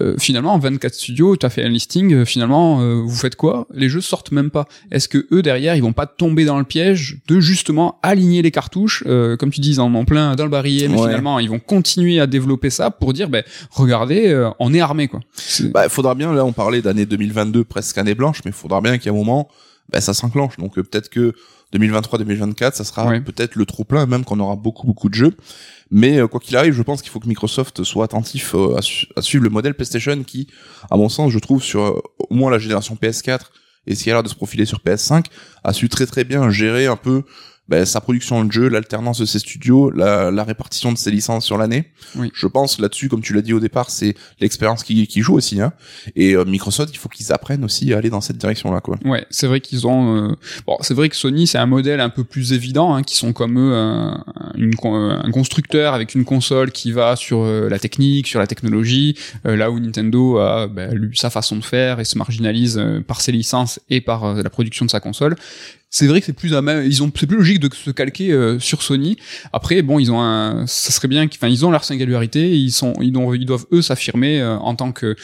Euh, 0.00 0.14
finalement, 0.18 0.56
24 0.58 0.94
studios, 0.94 1.36
tu 1.36 1.44
as 1.44 1.50
fait 1.50 1.64
un 1.64 1.68
listing, 1.68 2.14
euh, 2.14 2.24
finalement, 2.24 2.80
euh, 2.80 3.02
vous 3.04 3.16
faites 3.16 3.34
quoi? 3.34 3.66
Les 3.74 3.88
jeux 3.88 4.00
sortent 4.00 4.30
même 4.30 4.50
pas. 4.50 4.66
Est-ce 4.92 5.08
que 5.08 5.26
eux, 5.32 5.42
derrière, 5.42 5.74
ils 5.74 5.82
vont 5.82 5.92
pas 5.92 6.06
tomber 6.06 6.44
dans 6.44 6.58
le 6.58 6.64
piège 6.64 7.18
de 7.26 7.40
justement 7.40 7.98
aligner 8.04 8.42
les 8.42 8.52
cartouches, 8.52 9.02
euh, 9.08 9.36
comme 9.36 9.50
tu 9.50 9.60
dis, 9.60 9.80
en, 9.80 9.92
en 9.92 10.04
plein 10.04 10.36
dans 10.36 10.44
le 10.44 10.50
barillet, 10.50 10.86
mais 10.86 10.94
Ouais. 11.00 11.08
finalement, 11.08 11.40
ils 11.40 11.50
vont 11.50 11.58
continuer 11.58 12.20
à 12.20 12.28
développer 12.28 12.70
ça 12.70 12.90
pour 12.92 13.12
dire, 13.12 13.28
ben, 13.28 13.42
regardez, 13.72 14.28
euh, 14.28 14.50
on 14.60 14.72
est 14.72 14.80
armé, 14.80 15.08
quoi. 15.08 15.18
Bah, 15.74 15.88
faudra 15.88 16.14
bien, 16.14 16.32
là, 16.32 16.44
on 16.44 16.52
parlait 16.52 16.80
d'année 16.80 17.06
2022, 17.06 17.64
presque 17.64 17.98
année 17.98 18.14
blanche, 18.14 18.38
mais 18.44 18.52
faudra 18.52 18.80
bien 18.80 18.98
qu'à 18.98 19.10
un 19.10 19.15
moment, 19.16 19.48
bah, 19.90 20.00
ça 20.00 20.14
s'enclenche. 20.14 20.56
Donc, 20.58 20.78
euh, 20.78 20.82
peut-être 20.82 21.08
que 21.08 21.34
2023-2024, 21.80 22.74
ça 22.74 22.84
sera 22.84 23.06
Ouais. 23.08 23.20
peut-être 23.20 23.54
le 23.56 23.66
trop 23.66 23.84
plein, 23.84 24.06
même 24.06 24.24
qu'on 24.24 24.40
aura 24.40 24.56
beaucoup, 24.56 24.86
beaucoup 24.86 25.08
de 25.08 25.14
jeux. 25.14 25.36
Mais, 25.90 26.18
euh, 26.18 26.26
quoi 26.28 26.40
qu'il 26.40 26.56
arrive, 26.56 26.72
je 26.72 26.82
pense 26.82 27.02
qu'il 27.02 27.10
faut 27.10 27.20
que 27.20 27.28
Microsoft 27.28 27.84
soit 27.84 28.04
attentif 28.04 28.54
euh, 28.54 28.76
à, 28.76 28.82
su- 28.82 29.06
à 29.16 29.22
suivre 29.22 29.44
le 29.44 29.50
modèle 29.50 29.74
PlayStation 29.74 30.22
qui, 30.24 30.48
à 30.90 30.96
mon 30.96 31.08
sens, 31.08 31.30
je 31.32 31.38
trouve, 31.38 31.62
sur 31.62 32.02
au 32.18 32.34
moins 32.34 32.50
la 32.50 32.58
génération 32.58 32.96
PS4 33.00 33.50
et 33.86 33.94
ce 33.94 34.02
qui 34.02 34.10
a 34.10 34.14
l'air 34.14 34.22
de 34.24 34.28
se 34.28 34.34
profiler 34.34 34.64
sur 34.64 34.80
PS5, 34.80 35.26
a 35.62 35.72
su 35.72 35.88
très 35.88 36.06
très 36.06 36.24
bien 36.24 36.50
gérer 36.50 36.86
un 36.86 36.96
peu 36.96 37.22
ben, 37.68 37.84
sa 37.84 38.00
production 38.00 38.44
de 38.44 38.52
jeu, 38.52 38.68
l'alternance 38.68 39.18
de 39.18 39.26
ses 39.26 39.38
studios, 39.38 39.90
la, 39.90 40.30
la 40.30 40.44
répartition 40.44 40.92
de 40.92 40.98
ses 40.98 41.10
licences 41.10 41.44
sur 41.44 41.58
l'année. 41.58 41.86
Oui. 42.16 42.30
Je 42.34 42.46
pense 42.46 42.78
là-dessus, 42.78 43.08
comme 43.08 43.22
tu 43.22 43.32
l'as 43.34 43.42
dit 43.42 43.52
au 43.52 43.60
départ, 43.60 43.90
c'est 43.90 44.14
l'expérience 44.40 44.82
qui, 44.84 45.06
qui 45.06 45.20
joue 45.20 45.34
aussi. 45.34 45.60
Hein. 45.60 45.72
Et 46.14 46.34
euh, 46.34 46.44
Microsoft, 46.44 46.94
il 46.94 46.98
faut 46.98 47.08
qu'ils 47.08 47.32
apprennent 47.32 47.64
aussi 47.64 47.92
à 47.92 47.98
aller 47.98 48.10
dans 48.10 48.20
cette 48.20 48.38
direction-là, 48.38 48.80
quoi. 48.80 48.96
Ouais, 49.04 49.26
c'est 49.30 49.46
vrai 49.46 49.60
qu'ils 49.60 49.86
ont. 49.86 50.30
euh, 50.30 50.34
Bon, 50.66 50.76
c'est 50.80 50.94
vrai 50.94 51.08
que 51.08 51.16
Sony 51.16 51.46
c'est 51.46 51.58
un 51.58 51.66
modèle 51.66 52.00
un 52.00 52.08
peu 52.10 52.24
plus 52.24 52.52
évident, 52.52 52.94
hein, 52.94 53.02
qui 53.02 53.16
sont 53.16 53.32
comme 53.32 53.58
eux 53.58 53.74
un, 53.74 54.24
une 54.56 54.74
con- 54.74 54.94
un 55.10 55.30
constructeur 55.30 55.94
avec 55.94 56.14
une 56.14 56.24
console 56.24 56.70
qui 56.70 56.92
va 56.92 57.16
sur 57.16 57.40
euh, 57.42 57.68
la 57.68 57.78
technique, 57.78 58.26
sur 58.26 58.38
la 58.40 58.46
technologie, 58.46 59.16
euh, 59.46 59.56
là 59.56 59.70
où 59.70 59.80
Nintendo 59.80 60.38
a 60.38 60.66
bah, 60.68 60.88
lui, 60.92 61.16
sa 61.16 61.30
façon 61.30 61.56
de 61.56 61.64
faire 61.64 62.00
et 62.00 62.04
se 62.04 62.16
marginalise 62.16 62.78
euh, 62.78 63.00
par 63.00 63.20
ses 63.20 63.32
licences 63.32 63.80
et 63.90 64.00
par 64.00 64.24
euh, 64.24 64.42
la 64.42 64.50
production 64.50 64.84
de 64.84 64.90
sa 64.90 65.00
console. 65.00 65.36
C'est 65.98 66.08
vrai 66.08 66.20
que 66.20 66.26
c'est 66.26 66.34
plus 66.34 66.52
à 66.52 66.60
même, 66.60 66.84
ils 66.84 67.02
ont 67.02 67.10
c'est 67.16 67.26
plus 67.26 67.38
logique 67.38 67.58
de 67.58 67.70
se 67.74 67.90
calquer 67.90 68.30
euh, 68.30 68.58
sur 68.58 68.82
Sony. 68.82 69.16
Après, 69.54 69.80
bon, 69.80 69.98
ils 69.98 70.12
ont 70.12 70.20
un, 70.20 70.66
ça 70.66 70.92
serait 70.92 71.08
bien, 71.08 71.26
qu'ils- 71.26 71.38
enfin, 71.38 71.48
ils 71.48 71.64
ont 71.64 71.70
leur 71.70 71.84
singularité, 71.84 72.50
ils 72.54 72.70
sont, 72.70 72.92
ils 73.00 73.12
doivent, 73.12 73.34
ils 73.36 73.46
doivent 73.46 73.64
eux 73.72 73.80
s'affirmer 73.80 74.42
euh, 74.42 74.58
en 74.58 74.74
tant 74.74 74.92
que 74.92 75.16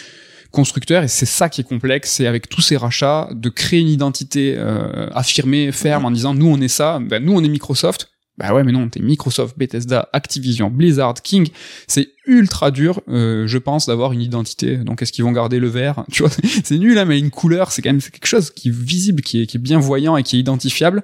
constructeur 0.50 1.02
et 1.02 1.08
c'est 1.08 1.26
ça 1.26 1.48
qui 1.48 1.62
est 1.62 1.64
complexe 1.64 2.10
c'est 2.10 2.26
avec 2.26 2.46
tous 2.46 2.60
ces 2.60 2.76
rachats 2.76 3.30
de 3.32 3.48
créer 3.48 3.80
une 3.80 3.88
identité 3.88 4.54
euh, 4.58 5.08
affirmée 5.14 5.72
ferme 5.72 6.04
en 6.04 6.10
disant 6.10 6.34
nous 6.34 6.46
on 6.46 6.60
est 6.60 6.68
ça 6.68 6.98
ben 7.00 7.24
nous 7.24 7.32
on 7.32 7.42
est 7.42 7.48
Microsoft 7.48 8.11
bah 8.38 8.54
ouais 8.54 8.64
mais 8.64 8.72
non 8.72 8.88
t'es 8.88 9.00
Microsoft 9.00 9.58
Bethesda 9.58 10.08
Activision 10.12 10.70
Blizzard 10.70 11.14
King. 11.22 11.48
C'est 11.86 12.08
ultra 12.26 12.70
dur 12.70 13.02
euh, 13.08 13.46
je 13.46 13.58
pense 13.58 13.86
d'avoir 13.86 14.12
une 14.12 14.22
identité. 14.22 14.78
Donc 14.78 15.02
est-ce 15.02 15.12
qu'ils 15.12 15.24
vont 15.24 15.32
garder 15.32 15.58
le 15.58 15.68
vert? 15.68 16.04
Tu 16.12 16.22
vois 16.22 16.32
c'est 16.64 16.78
nul 16.78 16.96
hein, 16.98 17.04
mais 17.04 17.18
une 17.18 17.30
couleur 17.30 17.72
c'est 17.72 17.82
quand 17.82 17.90
même 17.90 18.00
quelque 18.00 18.26
chose 18.26 18.50
qui 18.50 18.68
est 18.68 18.74
visible 18.74 19.22
qui 19.22 19.42
est, 19.42 19.46
qui 19.46 19.58
est 19.58 19.60
bien 19.60 19.78
voyant 19.78 20.16
et 20.16 20.22
qui 20.22 20.36
est 20.36 20.40
identifiable. 20.40 21.02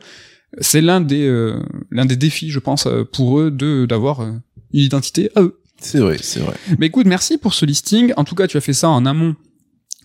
C'est 0.60 0.80
l'un 0.80 1.00
des 1.00 1.26
euh, 1.26 1.62
l'un 1.90 2.06
des 2.06 2.16
défis 2.16 2.50
je 2.50 2.58
pense 2.58 2.86
euh, 2.86 3.04
pour 3.04 3.38
eux 3.40 3.50
de 3.50 3.86
d'avoir 3.86 4.20
euh, 4.20 4.32
une 4.72 4.80
identité 4.80 5.30
à 5.34 5.42
eux. 5.42 5.60
C'est 5.80 6.00
vrai, 6.00 6.16
c'est 6.20 6.40
vrai. 6.40 6.54
mais 6.78 6.86
écoute, 6.86 7.06
merci 7.06 7.38
pour 7.38 7.54
ce 7.54 7.64
listing. 7.64 8.12
En 8.16 8.24
tout 8.24 8.34
cas, 8.34 8.48
tu 8.48 8.56
as 8.56 8.60
fait 8.60 8.72
ça 8.72 8.88
en 8.88 9.06
amont 9.06 9.36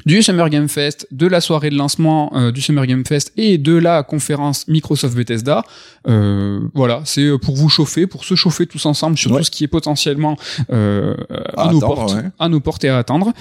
du 0.05 0.21
Summer 0.21 0.49
Game 0.49 0.67
Fest, 0.67 1.07
de 1.11 1.27
la 1.27 1.41
soirée 1.41 1.69
de 1.69 1.75
lancement 1.75 2.31
euh, 2.35 2.51
du 2.51 2.61
Summer 2.61 2.85
Game 2.85 3.05
Fest 3.05 3.31
et 3.37 3.57
de 3.57 3.73
la 3.75 4.03
conférence 4.03 4.67
Microsoft 4.67 5.15
Bethesda. 5.15 5.63
Euh, 6.07 6.59
voilà, 6.73 7.01
c'est 7.05 7.37
pour 7.41 7.55
vous 7.55 7.69
chauffer, 7.69 8.07
pour 8.07 8.25
se 8.25 8.35
chauffer 8.35 8.65
tous 8.65 8.85
ensemble 8.85 9.17
sur 9.17 9.31
Ouais. 9.31 9.37
tout 9.39 9.43
ce 9.45 9.51
qui 9.51 9.63
est 9.63 9.67
potentiellement 9.67 10.37
euh, 10.71 11.15
à, 11.57 11.69
À 11.69 11.71
nos 11.71 11.77
attendre, 11.77 11.95
portes, 11.95 12.13
ouais. 12.15 12.23
à 12.39 12.49
nos 12.49 12.59
portes 12.59 12.83
et 12.83 12.89
à 12.89 12.97
attendre. 12.97 13.31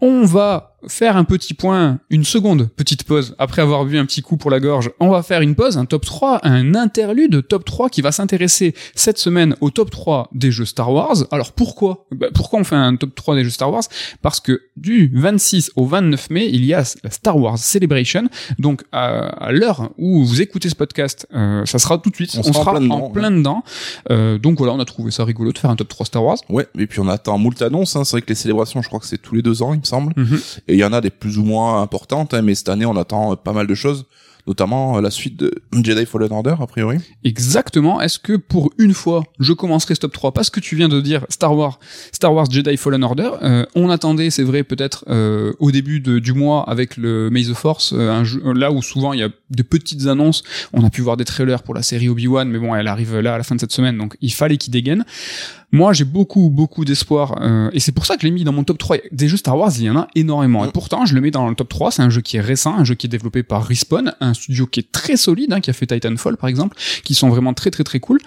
On 0.00 0.24
va 0.24 0.69
faire 0.88 1.16
un 1.16 1.24
petit 1.24 1.54
point, 1.54 1.98
une 2.10 2.24
seconde 2.24 2.68
petite 2.76 3.04
pause 3.04 3.34
après 3.38 3.62
avoir 3.62 3.84
bu 3.84 3.98
un 3.98 4.06
petit 4.06 4.22
coup 4.22 4.36
pour 4.36 4.50
la 4.50 4.60
gorge. 4.60 4.90
On 5.00 5.08
va 5.08 5.22
faire 5.22 5.40
une 5.40 5.54
pause, 5.54 5.78
un 5.78 5.84
top 5.84 6.04
3, 6.04 6.40
un 6.42 6.74
interlude 6.74 7.46
top 7.46 7.64
3 7.64 7.88
qui 7.90 8.02
va 8.02 8.12
s'intéresser 8.12 8.74
cette 8.94 9.18
semaine 9.18 9.56
au 9.60 9.70
top 9.70 9.90
3 9.90 10.28
des 10.32 10.50
jeux 10.50 10.64
Star 10.64 10.92
Wars. 10.92 11.16
Alors 11.30 11.52
pourquoi? 11.52 12.06
Bah, 12.12 12.28
Pourquoi 12.34 12.60
on 12.60 12.64
fait 12.64 12.76
un 12.76 12.96
top 12.96 13.14
3 13.14 13.36
des 13.36 13.44
jeux 13.44 13.50
Star 13.50 13.70
Wars? 13.70 13.82
Parce 14.22 14.40
que 14.40 14.62
du 14.76 15.10
26 15.14 15.72
au 15.76 15.86
29 15.86 16.30
mai, 16.30 16.48
il 16.50 16.64
y 16.64 16.74
a 16.74 16.82
la 17.04 17.10
Star 17.10 17.36
Wars 17.36 17.58
Celebration. 17.58 18.24
Donc 18.58 18.82
à, 18.92 19.50
l'heure 19.52 19.90
où 19.98 20.24
vous 20.24 20.40
écoutez 20.40 20.68
ce 20.68 20.74
podcast, 20.74 21.26
euh, 21.34 21.64
ça 21.66 21.78
sera 21.78 21.98
tout 21.98 22.10
de 22.10 22.14
suite. 22.14 22.34
On 22.36 22.40
On, 22.40 22.42
sera 22.42 22.60
en 22.60 22.62
sera 22.62 22.72
plein 22.72 22.80
dedans, 22.80 22.96
en 22.96 23.10
plein 23.10 23.30
dedans. 23.30 23.64
Euh, 24.10 24.38
donc 24.38 24.58
voilà, 24.58 24.72
on 24.72 24.80
a 24.80 24.84
trouvé 24.84 25.10
ça 25.10 25.24
rigolo 25.24 25.52
de 25.52 25.58
faire 25.58 25.70
un 25.70 25.76
top 25.76 25.88
3 25.88 26.06
Star 26.06 26.24
Wars. 26.24 26.38
Ouais, 26.48 26.66
et 26.78 26.86
puis 26.86 27.00
on 27.00 27.08
attend 27.08 27.38
moult 27.38 27.60
annonces. 27.62 27.96
Hein. 27.96 28.04
C'est 28.04 28.12
vrai 28.12 28.22
que 28.22 28.28
les 28.28 28.34
célébrations, 28.34 28.82
je 28.82 28.88
crois 28.88 29.00
que 29.00 29.06
c'est 29.06 29.18
tous 29.18 29.34
les 29.34 29.42
deux 29.42 29.62
ans, 29.62 29.74
il 29.74 29.80
me 29.80 29.84
semble. 29.84 30.12
Mhm. 30.16 30.40
Et 30.70 30.74
il 30.74 30.78
y 30.78 30.84
en 30.84 30.92
a 30.92 31.00
des 31.00 31.10
plus 31.10 31.36
ou 31.38 31.44
moins 31.44 31.82
importantes, 31.82 32.32
hein, 32.32 32.42
mais 32.42 32.54
cette 32.54 32.68
année, 32.68 32.86
on 32.86 32.96
attend 32.96 33.32
euh, 33.32 33.34
pas 33.34 33.52
mal 33.52 33.66
de 33.66 33.74
choses, 33.74 34.06
notamment 34.46 34.96
euh, 34.96 35.00
la 35.00 35.10
suite 35.10 35.36
de 35.36 35.50
Jedi 35.82 36.06
Fallen 36.06 36.32
Order, 36.32 36.54
a 36.60 36.66
priori. 36.68 36.98
Exactement. 37.24 38.00
Est-ce 38.00 38.20
que 38.20 38.36
pour 38.36 38.72
une 38.78 38.94
fois, 38.94 39.24
je 39.40 39.52
commencerai 39.52 39.96
ce 39.96 40.00
top 40.00 40.12
3 40.12 40.32
parce 40.32 40.48
que 40.48 40.60
tu 40.60 40.76
viens 40.76 40.88
de 40.88 41.00
dire 41.00 41.26
Star 41.28 41.56
Wars, 41.56 41.80
Star 42.12 42.32
Wars 42.32 42.48
Jedi 42.48 42.76
Fallen 42.76 43.02
Order. 43.02 43.30
Euh, 43.42 43.66
on 43.74 43.90
attendait, 43.90 44.30
c'est 44.30 44.44
vrai, 44.44 44.62
peut-être 44.62 45.04
euh, 45.08 45.52
au 45.58 45.72
début 45.72 45.98
du 45.98 46.32
mois 46.32 46.62
avec 46.70 46.96
le 46.96 47.30
May 47.30 47.42
the 47.42 47.54
Force, 47.54 47.92
euh, 47.92 48.10
un 48.10 48.22
jeu, 48.22 48.40
là 48.52 48.70
où 48.70 48.80
souvent 48.80 49.12
il 49.12 49.18
y 49.18 49.24
a 49.24 49.28
de 49.50 49.62
petites 49.64 50.06
annonces. 50.06 50.44
On 50.72 50.84
a 50.84 50.90
pu 50.90 51.00
voir 51.00 51.16
des 51.16 51.24
trailers 51.24 51.64
pour 51.64 51.74
la 51.74 51.82
série 51.82 52.08
Obi-Wan, 52.08 52.48
mais 52.48 52.60
bon, 52.60 52.76
elle 52.76 52.86
arrive 52.86 53.18
là 53.18 53.34
à 53.34 53.38
la 53.38 53.44
fin 53.44 53.56
de 53.56 53.60
cette 53.60 53.72
semaine, 53.72 53.98
donc 53.98 54.16
il 54.20 54.32
fallait 54.32 54.56
qu'il 54.56 54.72
dégaine. 54.72 55.04
Moi, 55.72 55.92
j'ai 55.92 56.04
beaucoup, 56.04 56.50
beaucoup 56.50 56.84
d'espoir, 56.84 57.38
euh, 57.42 57.70
et 57.72 57.78
c'est 57.80 57.92
pour 57.92 58.04
ça 58.06 58.16
que 58.16 58.22
je 58.22 58.26
l'ai 58.26 58.32
mis 58.32 58.42
dans 58.44 58.52
mon 58.52 58.64
top 58.64 58.78
3. 58.78 58.96
Des 59.12 59.28
jeux 59.28 59.36
Star 59.36 59.56
Wars, 59.56 59.70
il 59.76 59.84
y 59.84 59.90
en 59.90 59.96
a 59.96 60.08
énormément. 60.16 60.64
Et 60.64 60.68
Mm. 60.68 60.72
pourtant, 60.72 61.06
je 61.06 61.14
le 61.14 61.20
mets 61.20 61.30
dans 61.30 61.48
le 61.48 61.54
top 61.54 61.68
3. 61.68 61.92
C'est 61.92 62.02
un 62.02 62.10
jeu 62.10 62.20
qui 62.20 62.36
est 62.38 62.40
récent, 62.40 62.74
un 62.76 62.84
jeu 62.84 62.94
qui 62.96 63.06
est 63.06 63.10
développé 63.10 63.42
par 63.44 63.64
Respawn, 63.64 64.12
un 64.20 64.34
studio 64.34 64.66
qui 64.66 64.80
est 64.80 64.90
très 64.90 65.16
solide, 65.16 65.52
hein, 65.52 65.60
qui 65.60 65.70
a 65.70 65.72
fait 65.72 65.86
Titanfall, 65.86 66.36
par 66.36 66.48
exemple, 66.48 66.76
qui 67.04 67.14
sont 67.14 67.28
vraiment 67.28 67.54
très, 67.54 67.70
très, 67.70 67.84
très 67.84 68.00
cool. 68.00 68.18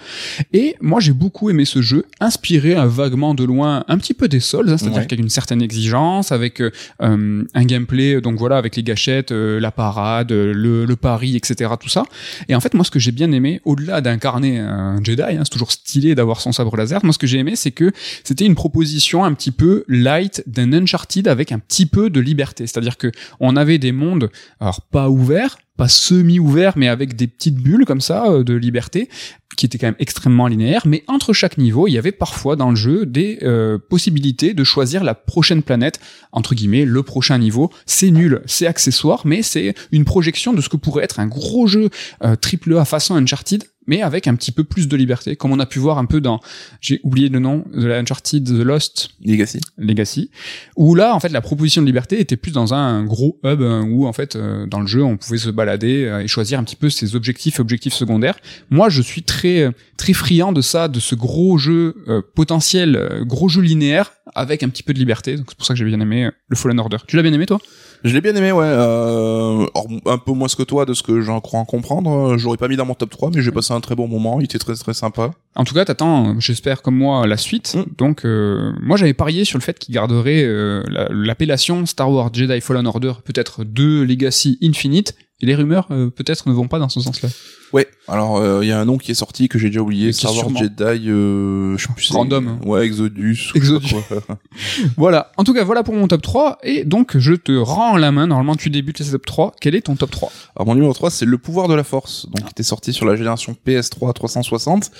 Et 0.52 0.76
moi, 0.80 1.00
j'ai 1.00 1.12
beaucoup 1.12 1.50
aimé 1.50 1.64
ce 1.66 1.82
jeu, 1.82 2.06
inspiré 2.20 2.76
euh, 2.76 2.86
vaguement 2.86 3.34
de 3.34 3.44
loin, 3.44 3.84
un 3.88 3.98
petit 3.98 4.14
peu 4.14 4.26
des 4.28 4.40
Souls, 4.40 4.68
hein, 4.70 4.76
c'est-à-dire 4.78 5.00
Ouais. 5.00 5.06
qu'il 5.06 5.18
y 5.18 5.20
a 5.20 5.24
une 5.24 5.28
certaine 5.30 5.60
exigence, 5.60 6.32
avec 6.32 6.60
euh, 6.62 6.70
euh, 7.02 7.44
un 7.52 7.64
gameplay, 7.64 8.20
donc 8.20 8.36
voilà, 8.38 8.56
avec 8.56 8.76
les 8.76 8.82
gâchettes, 8.82 9.32
euh, 9.32 9.60
la 9.60 9.70
parade, 9.70 10.32
le, 10.32 10.84
le 10.86 10.96
pari, 10.96 11.36
etc., 11.36 11.70
tout 11.80 11.88
ça. 11.90 12.04
Et 12.48 12.54
en 12.54 12.60
fait, 12.60 12.72
moi, 12.74 12.84
ce 12.84 12.90
que 12.90 12.98
j'ai 12.98 13.12
bien 13.12 13.30
aimé, 13.32 13.60
au-delà 13.64 14.00
d'incarner 14.00 14.58
un 14.60 15.02
Jedi, 15.04 15.22
hein, 15.22 15.40
c'est 15.44 15.50
toujours 15.50 15.72
stylé 15.72 16.14
d'avoir 16.14 16.40
son 16.40 16.52
sabre 16.52 16.74
laser, 16.76 17.00
moi, 17.04 17.12
ce 17.12 17.18
que 17.18 17.26
j'ai 17.34 17.40
aimé, 17.40 17.56
c'est 17.56 17.72
que 17.72 17.90
c'était 18.22 18.46
une 18.46 18.54
proposition 18.54 19.24
un 19.24 19.34
petit 19.34 19.50
peu 19.50 19.84
light 19.88 20.42
d'un 20.46 20.72
Uncharted 20.72 21.26
avec 21.28 21.52
un 21.52 21.58
petit 21.58 21.86
peu 21.86 22.10
de 22.10 22.20
liberté. 22.20 22.66
C'est-à-dire 22.66 22.96
que 22.96 23.10
on 23.40 23.56
avait 23.56 23.78
des 23.78 23.92
mondes, 23.92 24.30
alors 24.60 24.82
pas 24.82 25.10
ouverts, 25.10 25.56
pas 25.76 25.88
semi-ouverts, 25.88 26.74
mais 26.76 26.88
avec 26.88 27.16
des 27.16 27.26
petites 27.26 27.56
bulles 27.56 27.84
comme 27.84 28.00
ça 28.00 28.26
euh, 28.26 28.44
de 28.44 28.54
liberté, 28.54 29.08
qui 29.56 29.66
étaient 29.66 29.78
quand 29.78 29.88
même 29.88 29.96
extrêmement 29.98 30.46
linéaires. 30.46 30.86
Mais 30.86 31.02
entre 31.08 31.32
chaque 31.32 31.58
niveau, 31.58 31.88
il 31.88 31.92
y 31.92 31.98
avait 31.98 32.12
parfois 32.12 32.54
dans 32.56 32.70
le 32.70 32.76
jeu 32.76 33.06
des 33.06 33.38
euh, 33.42 33.78
possibilités 33.78 34.54
de 34.54 34.64
choisir 34.64 35.02
la 35.02 35.14
prochaine 35.14 35.62
planète, 35.62 36.00
entre 36.32 36.54
guillemets, 36.54 36.84
le 36.84 37.02
prochain 37.02 37.38
niveau. 37.38 37.70
C'est 37.86 38.10
nul, 38.10 38.42
c'est 38.46 38.66
accessoire, 38.66 39.22
mais 39.24 39.42
c'est 39.42 39.74
une 39.90 40.04
projection 40.04 40.52
de 40.52 40.60
ce 40.60 40.68
que 40.68 40.76
pourrait 40.76 41.04
être 41.04 41.18
un 41.18 41.26
gros 41.26 41.66
jeu 41.66 41.90
euh, 42.22 42.36
triple 42.36 42.76
A 42.76 42.84
façon 42.84 43.16
Uncharted 43.16 43.64
mais 43.86 44.02
avec 44.02 44.26
un 44.26 44.34
petit 44.34 44.52
peu 44.52 44.64
plus 44.64 44.88
de 44.88 44.96
liberté, 44.96 45.36
comme 45.36 45.52
on 45.52 45.58
a 45.58 45.66
pu 45.66 45.78
voir 45.78 45.98
un 45.98 46.04
peu 46.04 46.20
dans, 46.20 46.40
j'ai 46.80 47.00
oublié 47.02 47.28
le 47.28 47.38
nom 47.38 47.64
de 47.74 47.86
la 47.86 47.98
Uncharted 47.98 48.44
The 48.44 48.64
Lost 48.64 49.10
Legacy. 49.24 49.60
Legacy, 49.78 50.30
où 50.76 50.94
là, 50.94 51.14
en 51.14 51.20
fait, 51.20 51.30
la 51.30 51.40
proposition 51.40 51.82
de 51.82 51.86
liberté 51.86 52.20
était 52.20 52.36
plus 52.36 52.52
dans 52.52 52.74
un 52.74 53.04
gros 53.04 53.38
hub 53.44 53.60
euh, 53.60 53.82
où, 53.82 54.06
en 54.06 54.12
fait, 54.12 54.36
euh, 54.36 54.66
dans 54.66 54.80
le 54.80 54.86
jeu, 54.86 55.02
on 55.02 55.16
pouvait 55.16 55.38
se 55.38 55.50
balader 55.50 56.04
euh, 56.04 56.20
et 56.20 56.28
choisir 56.28 56.58
un 56.58 56.64
petit 56.64 56.76
peu 56.76 56.90
ses 56.90 57.16
objectifs 57.16 57.60
objectifs 57.60 57.94
secondaires. 57.94 58.36
Moi, 58.70 58.88
je 58.88 59.02
suis 59.02 59.22
très, 59.22 59.62
euh, 59.62 59.70
très 59.96 60.12
friand 60.12 60.52
de 60.52 60.60
ça, 60.60 60.88
de 60.88 61.00
ce 61.00 61.14
gros 61.14 61.58
jeu 61.58 61.96
euh, 62.08 62.22
potentiel, 62.34 63.22
gros 63.22 63.48
jeu 63.48 63.62
linéaire 63.62 64.12
avec 64.34 64.62
un 64.62 64.68
petit 64.68 64.82
peu 64.82 64.92
de 64.92 64.98
liberté. 64.98 65.36
Donc 65.36 65.46
c'est 65.48 65.56
pour 65.56 65.66
ça 65.66 65.74
que 65.74 65.78
j'ai 65.78 65.84
bien 65.84 66.00
aimé 66.00 66.30
le 66.48 66.56
Fallen 66.56 66.78
Order. 66.80 66.98
Tu 67.06 67.16
l'as 67.16 67.22
bien 67.22 67.32
aimé, 67.32 67.46
toi? 67.46 67.60
Je 68.04 68.12
l'ai 68.12 68.20
bien 68.20 68.36
aimé, 68.36 68.52
ouais. 68.52 68.64
Euh, 68.66 69.66
or, 69.74 69.86
un 70.04 70.18
peu 70.18 70.32
moins 70.32 70.46
que 70.46 70.62
toi 70.62 70.84
de 70.84 70.92
ce 70.92 71.02
que 71.02 71.22
j'en 71.22 71.40
crois 71.40 71.58
en 71.60 71.64
comprendre. 71.64 72.32
Euh, 72.34 72.36
Je 72.38 72.44
l'aurais 72.44 72.58
pas 72.58 72.68
mis 72.68 72.76
dans 72.76 72.84
mon 72.84 72.94
top 72.94 73.08
3, 73.10 73.30
mais 73.34 73.40
j'ai 73.40 73.50
passé 73.50 73.72
un 73.72 73.80
très 73.80 73.94
bon 73.94 74.06
moment. 74.06 74.40
Il 74.40 74.44
était 74.44 74.58
très 74.58 74.74
très 74.74 74.92
sympa. 74.92 75.30
En 75.56 75.64
tout 75.64 75.74
cas, 75.74 75.86
t'attends, 75.86 76.38
j'espère 76.38 76.82
comme 76.82 76.96
moi, 76.96 77.26
la 77.26 77.38
suite. 77.38 77.74
Mm. 77.76 77.84
Donc, 77.96 78.26
euh, 78.26 78.72
moi, 78.82 78.98
j'avais 78.98 79.14
parié 79.14 79.44
sur 79.46 79.56
le 79.58 79.62
fait 79.62 79.78
qu'il 79.78 79.94
garderait 79.94 80.42
euh, 80.44 80.82
la- 80.88 81.08
l'appellation 81.10 81.86
Star 81.86 82.10
Wars 82.10 82.28
Jedi 82.32 82.60
Fallen 82.60 82.86
Order, 82.86 83.14
peut-être 83.24 83.64
2 83.64 84.04
Legacy 84.04 84.58
Infinite. 84.62 85.14
Et 85.40 85.46
les 85.46 85.54
rumeurs, 85.56 85.88
euh, 85.90 86.10
peut-être, 86.10 86.48
ne 86.48 86.54
vont 86.54 86.68
pas 86.68 86.78
dans 86.78 86.88
ce 86.88 87.00
sens-là. 87.00 87.28
Ouais. 87.72 87.88
Alors 88.06 88.36
euh, 88.36 88.60
il 88.62 88.68
y 88.68 88.72
a 88.72 88.78
un 88.80 88.84
nom 88.84 88.98
qui 88.98 89.10
est 89.10 89.16
sorti 89.16 89.48
que 89.48 89.58
j'ai 89.58 89.66
déjà 89.68 89.80
oublié. 89.80 90.12
Star 90.12 90.32
Wars 90.32 90.44
sûrement- 90.44 90.60
Jedi. 90.60 91.10
Euh, 91.10 91.76
je 91.76 91.86
sais 91.86 91.92
plus. 91.92 92.10
Random. 92.12 92.58
Ouais, 92.64 92.86
Exodus. 92.86 93.50
Exodus. 93.54 93.96
Voilà. 94.96 95.32
En 95.36 95.44
tout 95.44 95.52
cas, 95.54 95.64
voilà 95.64 95.82
pour 95.82 95.94
mon 95.94 96.06
top 96.06 96.22
3. 96.22 96.58
Et 96.62 96.84
donc, 96.84 97.18
je 97.18 97.32
te 97.34 97.52
rends 97.52 97.96
la 97.96 98.12
main. 98.12 98.26
Normalement, 98.28 98.54
tu 98.54 98.70
débutes 98.70 99.00
les 99.00 99.10
top 99.10 99.26
3. 99.26 99.54
Quel 99.60 99.74
est 99.74 99.82
ton 99.82 99.96
top 99.96 100.10
3 100.12 100.30
Alors 100.56 100.66
mon 100.66 100.74
numéro 100.74 100.92
3 100.92 101.10
c'est 101.10 101.24
Le 101.26 101.38
pouvoir 101.38 101.68
de 101.68 101.74
la 101.74 101.84
force, 101.84 102.26
donc 102.26 102.44
qui 102.44 102.50
était 102.50 102.62
sorti 102.62 102.92
sur 102.92 103.06
la 103.06 103.16
génération 103.16 103.56
PS3 103.66 104.12
360, 104.12 104.90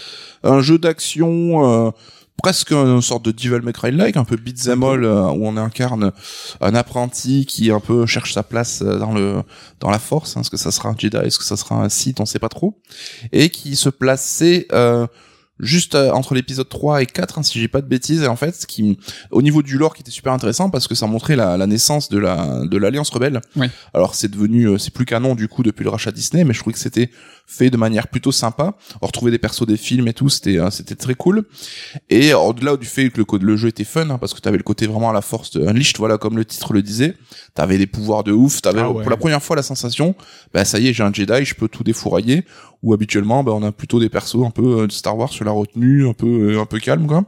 un 0.43 0.61
jeu 0.61 0.79
d'action 0.79 1.87
euh, 1.87 1.91
presque 2.43 2.73
une 2.73 3.01
sorte 3.01 3.25
de 3.25 3.31
Devil 3.31 3.61
May 3.65 3.73
Cry 3.73 3.91
like, 3.91 4.17
un 4.17 4.25
peu 4.25 4.37
beat'em 4.37 4.83
all 4.83 5.05
euh, 5.05 5.23
où 5.31 5.47
on 5.47 5.57
incarne 5.57 6.13
un 6.61 6.75
apprenti 6.75 7.47
qui 7.47 7.71
un 7.71 7.81
peu 7.81 8.07
cherche 8.07 8.33
sa 8.35 8.43
place 8.43 8.83
euh, 8.83 8.99
dans 8.99 9.13
le 9.13 9.43
dans 9.81 9.91
la 9.91 9.99
force, 9.99 10.37
hein, 10.37 10.41
est-ce 10.43 10.51
que 10.51 10.57
ça 10.57 10.71
sera 10.71 10.89
un 10.91 10.95
Jedi, 10.99 11.17
est-ce 11.17 11.39
que 11.39 11.45
ça 11.45 11.57
sera 11.57 11.77
un 11.83 11.89
Sith, 11.89 12.21
on 12.21 12.27
sait 12.27 12.39
pas 12.39 12.49
trop, 12.49 12.81
et 13.33 13.49
qui 13.51 13.77
se 13.77 13.89
plaçait 13.89 14.67
euh, 14.73 15.07
juste 15.61 15.95
euh, 15.95 16.11
entre 16.11 16.35
l'épisode 16.35 16.69
3 16.69 17.03
et 17.03 17.07
4 17.07 17.39
hein, 17.39 17.43
si 17.45 17.61
j'ai 17.61 17.69
pas 17.69 17.81
de 17.81 17.87
bêtises 17.87 18.23
et 18.23 18.27
en 18.27 18.35
fait 18.35 18.53
ce 18.57 18.67
qui 18.67 18.99
au 19.31 19.41
niveau 19.41 19.63
du 19.63 19.79
lore 19.79 19.95
qui 19.95 20.03
était 20.03 20.11
super 20.11 20.33
intéressant 20.33 20.69
parce 20.69 20.89
que 20.89 20.97
ça 20.97 21.07
montrait 21.07 21.37
la, 21.37 21.57
la 21.57 21.69
naissance 21.69 22.09
de 22.09 22.19
la 22.19 22.67
de 22.67 22.77
l'alliance 22.77 23.09
rebelle 23.11 23.41
Ouais. 23.55 23.71
alors 23.95 24.17
c'est 24.17 24.27
devenu 24.29 24.77
c'est 24.81 24.93
plus 24.93 25.05
canon 25.05 25.37
du 25.37 25.47
coup 25.47 25.63
depuis 25.63 25.85
le 25.85 25.91
rachat 25.91 26.11
Disney 26.11 26.43
mais 26.43 26.55
je 26.55 26.59
trouvais 26.59 26.75
que 26.75 26.81
c'était 26.81 27.09
fait 27.47 27.71
de 27.71 27.77
manière 27.77 28.09
plutôt 28.09 28.33
sympa. 28.33 28.75
On 29.03 29.07
retrouvait 29.07 29.31
des 29.31 29.39
persos 29.39 29.67
des 29.67 29.77
films 29.77 30.09
et 30.09 30.15
tout 30.15 30.29
c'était 30.29 30.59
euh, 30.59 30.71
c'était 30.71 30.95
très 30.95 31.15
cool. 31.15 31.45
Et 32.11 32.35
au-delà 32.35 32.77
du 32.77 32.87
fait 32.87 33.11
que 33.11 33.37
le, 33.37 33.57
jeu 33.57 33.69
était 33.69 33.85
fun 33.85 34.09
hein, 34.11 34.19
parce 34.19 34.35
que 34.35 34.41
t'avais 34.41 34.57
le 34.57 34.63
côté 34.63 34.87
vraiment 34.87 35.11
à 35.11 35.13
la 35.13 35.23
force 35.23 35.51
de 35.53 35.67
Unleashed 35.67 35.99
voilà 35.99 36.19
comme 36.19 36.37
le 36.37 36.45
titre 36.45 36.73
le 36.73 36.83
disait. 36.83 37.15
T'avais 37.55 37.79
des 37.79 37.87
pouvoirs 37.87 38.25
de 38.25 38.33
ouf 38.33 38.63
t'avais 38.63 38.81
Ah 38.81 38.91
ouais. 38.91 39.03
pour 39.03 39.11
la 39.11 39.17
première 39.17 39.43
fois 39.43 39.57
la 39.57 39.63
sensation 39.63 40.15
bah 40.53 40.65
ça 40.65 40.79
y 40.79 40.89
est 40.89 40.93
j'ai 40.93 41.03
un 41.03 41.13
Jedi 41.13 41.45
je 41.45 41.55
peux 41.55 41.69
tout 41.69 41.85
défourailler. 41.85 42.45
Où 42.83 42.93
habituellement 42.93 43.43
bah, 43.43 43.53
on 43.55 43.63
a 43.63 43.73
plutôt 43.73 43.99
des 43.99 44.11
persos 44.11 44.45
un 44.45 44.51
peu 44.51 44.81
euh, 44.81 44.87
de 44.87 44.93
Star 44.93 45.17
Wars 45.17 45.31
sur 45.31 45.47
la 45.47 45.53
retenue 45.53 46.07
un 46.07 46.13
peu 46.13 46.53
euh, 46.53 46.61
un 46.61 46.67
peu 46.67 46.79
calme 46.79 47.07
quoi. 47.07 47.25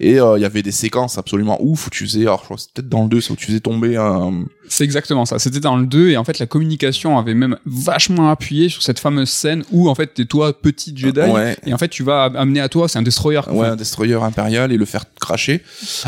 Et 0.00 0.18
euh, 0.18 0.36
il 0.38 0.42
y 0.42 0.44
avait 0.44 0.62
des 0.62 0.72
séquences 0.72 1.18
absolument 1.18 1.56
ouf 1.60 1.86
où 1.86 1.90
tu 1.90 2.04
faisais 2.04 2.22
alors 2.22 2.40
je 2.40 2.44
crois 2.46 2.56
que 2.56 2.62
c'est 2.62 2.72
peut-être 2.72 2.88
dans 2.88 3.04
le 3.04 3.08
2 3.08 3.20
c'est 3.20 3.32
où 3.32 3.36
tu 3.36 3.46
faisais 3.46 3.60
tomber 3.60 3.96
un 3.96 4.44
C'est 4.72 4.84
exactement 4.84 5.26
ça. 5.26 5.38
C'était 5.38 5.60
dans 5.60 5.76
le 5.76 5.84
2 5.84 6.08
et 6.08 6.16
en 6.16 6.24
fait 6.24 6.38
la 6.38 6.46
communication 6.46 7.18
avait 7.18 7.34
même 7.34 7.58
vachement 7.66 8.30
appuyé 8.30 8.70
sur 8.70 8.82
cette 8.82 8.98
fameuse 8.98 9.28
scène 9.28 9.64
où 9.70 9.90
en 9.90 9.94
fait 9.94 10.14
t'es 10.14 10.24
toi 10.24 10.58
petit 10.58 10.96
Jedi 10.96 11.20
ouais 11.20 11.58
et 11.66 11.74
en 11.74 11.78
fait 11.78 11.88
tu 11.88 12.02
vas 12.02 12.24
amener 12.24 12.60
à 12.60 12.70
toi 12.70 12.88
c'est 12.88 12.98
un 12.98 13.02
destroyer. 13.02 13.42
quoi. 13.44 13.52
ouais 13.52 13.66
un 13.66 13.76
destroyer 13.76 14.14
impérial 14.14 14.72
et 14.72 14.78
le 14.78 14.86
faire 14.86 15.04
cracher 15.20 15.60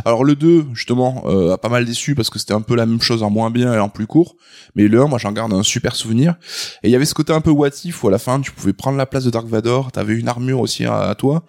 alors 0.07 0.25
le 0.25 0.35
2 0.35 0.65
justement 0.73 1.25
euh, 1.27 1.53
a 1.53 1.59
pas 1.59 1.69
mal 1.69 1.85
déçu 1.85 2.15
parce 2.15 2.31
que 2.31 2.39
c'était 2.39 2.55
un 2.55 2.63
peu 2.63 2.75
la 2.75 2.87
même 2.87 3.03
chose 3.03 3.23
en 3.23 3.29
moins 3.29 3.51
bien 3.51 3.75
et 3.75 3.79
en 3.79 3.91
plus 3.91 4.07
court 4.07 4.35
mais 4.75 4.89
le 4.89 4.99
1 4.99 5.09
moi 5.09 5.19
j'en 5.19 5.33
garde 5.33 5.53
un 5.53 5.63
super 5.63 5.95
souvenir 5.95 6.37
et 6.83 6.89
il 6.89 6.91
y 6.91 6.97
avait 6.97 7.05
ce 7.05 7.13
côté 7.13 7.35
un 7.35 7.43
peu 7.43 7.51
what 7.51 7.69
if 7.85 8.03
où 8.03 8.09
à 8.09 8.13
la 8.13 8.19
fin 8.19 8.41
tu 8.41 8.51
pouvais 8.51 8.73
prendre 8.73 8.97
la 8.97 9.05
place 9.05 9.25
de 9.25 9.31
Dark 9.31 9.47
Vador 9.47 9.93
t'avais 9.93 10.15
une 10.15 10.29
armure 10.29 10.61
aussi 10.61 10.87
à, 10.87 11.01
à 11.11 11.15
toi 11.15 11.45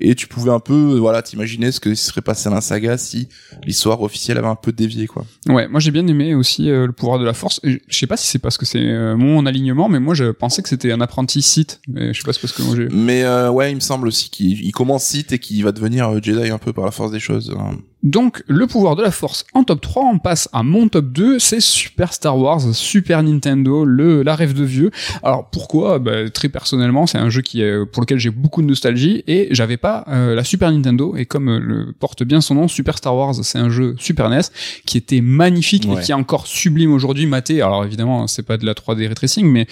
et 0.00 0.14
tu 0.14 0.26
pouvais 0.26 0.50
un 0.50 0.60
peu 0.60 0.96
voilà 0.98 1.22
t'imaginer 1.22 1.70
ce 1.72 1.80
que 1.80 1.94
serait 1.94 2.22
passé 2.22 2.48
dans 2.48 2.54
la 2.54 2.60
saga 2.60 2.96
si 2.98 3.28
l'histoire 3.64 4.00
officielle 4.02 4.38
avait 4.38 4.46
un 4.48 4.54
peu 4.54 4.72
dévié 4.72 5.06
quoi 5.06 5.24
Ouais, 5.48 5.68
moi 5.68 5.80
j'ai 5.80 5.90
bien 5.90 6.06
aimé 6.06 6.34
aussi 6.34 6.70
euh, 6.70 6.86
le 6.86 6.92
pouvoir 6.92 7.18
de 7.18 7.24
la 7.24 7.34
force. 7.34 7.60
Je 7.64 7.78
sais 7.90 8.06
pas 8.06 8.16
si 8.16 8.26
c'est 8.26 8.38
parce 8.38 8.56
que 8.58 8.66
c'est 8.66 8.78
euh, 8.80 9.16
mon 9.16 9.46
alignement, 9.46 9.88
mais 9.88 10.00
moi 10.00 10.14
je 10.14 10.30
pensais 10.30 10.62
que 10.62 10.68
c'était 10.68 10.92
un 10.92 11.00
apprenti 11.00 11.42
Sith. 11.42 11.80
Mais 11.88 12.12
je 12.14 12.20
sais 12.20 12.24
pas 12.24 12.32
si 12.32 12.40
c'est 12.40 12.46
parce 12.46 12.52
que 12.54 12.62
moi 12.62 12.76
j'ai. 12.76 12.88
Mais 12.90 13.22
euh, 13.24 13.50
ouais, 13.50 13.70
il 13.70 13.74
me 13.74 13.80
semble 13.80 14.08
aussi 14.08 14.30
qu'il 14.30 14.60
il 14.64 14.72
commence 14.72 15.04
Sith 15.04 15.32
et 15.32 15.38
qu'il 15.38 15.62
va 15.64 15.72
devenir 15.72 16.08
euh, 16.08 16.20
Jedi 16.22 16.50
un 16.50 16.58
peu 16.58 16.72
par 16.72 16.84
la 16.84 16.90
force 16.90 17.10
des 17.12 17.20
choses. 17.20 17.54
hein. 17.58 17.76
Donc 18.02 18.42
le 18.46 18.66
pouvoir 18.66 18.96
de 18.96 19.02
la 19.02 19.10
force 19.10 19.44
en 19.52 19.62
top 19.64 19.80
3, 19.82 20.04
on 20.04 20.18
passe 20.18 20.48
à 20.52 20.62
mon 20.62 20.88
top 20.88 21.12
2, 21.12 21.38
c'est 21.38 21.60
Super 21.60 22.12
Star 22.14 22.38
Wars, 22.38 22.60
Super 22.72 23.22
Nintendo, 23.22 23.84
le 23.84 24.22
la 24.22 24.34
rêve 24.34 24.54
de 24.54 24.64
vieux. 24.64 24.90
Alors 25.22 25.50
pourquoi? 25.50 25.98
Bah, 25.98 26.30
Très 26.30 26.48
personnellement, 26.48 27.06
c'est 27.06 27.18
un 27.18 27.28
jeu 27.28 27.42
qui 27.42 27.60
est, 27.62 27.84
pour 27.86 28.00
lequel 28.02 28.18
j'ai 28.18 28.30
beaucoup 28.30 28.62
de 28.62 28.66
nostalgie 28.66 29.22
et 29.26 29.48
j'avais 29.50 29.76
pas 29.76 30.04
euh, 30.08 30.34
la 30.34 30.44
Super 30.44 30.70
Nintendo 30.72 31.14
et 31.16 31.26
comme 31.26 31.48
euh, 31.50 31.58
le 31.58 31.92
porte 31.92 32.22
bien 32.22 32.40
son 32.40 32.54
nom, 32.54 32.68
Super 32.68 32.96
Star 32.96 33.14
Wars, 33.14 33.34
c'est 33.42 33.58
un 33.58 33.68
jeu 33.68 33.94
Super 33.98 34.30
NES 34.30 34.40
qui 34.86 34.96
était 34.96 35.20
magnifique 35.20 35.86
Ouais. 35.86 36.00
et 36.00 36.04
qui 36.04 36.10
est 36.12 36.14
encore 36.14 36.46
sublime 36.46 36.92
aujourd'hui, 36.92 37.26
maté. 37.26 37.60
Alors 37.62 37.84
évidemment, 37.84 38.26
c'est 38.26 38.42
pas 38.44 38.56
de 38.56 38.64
la 38.64 38.72
3D 38.74 39.06
ray 39.06 39.14
tracing, 39.14 39.46
mais 39.46 39.66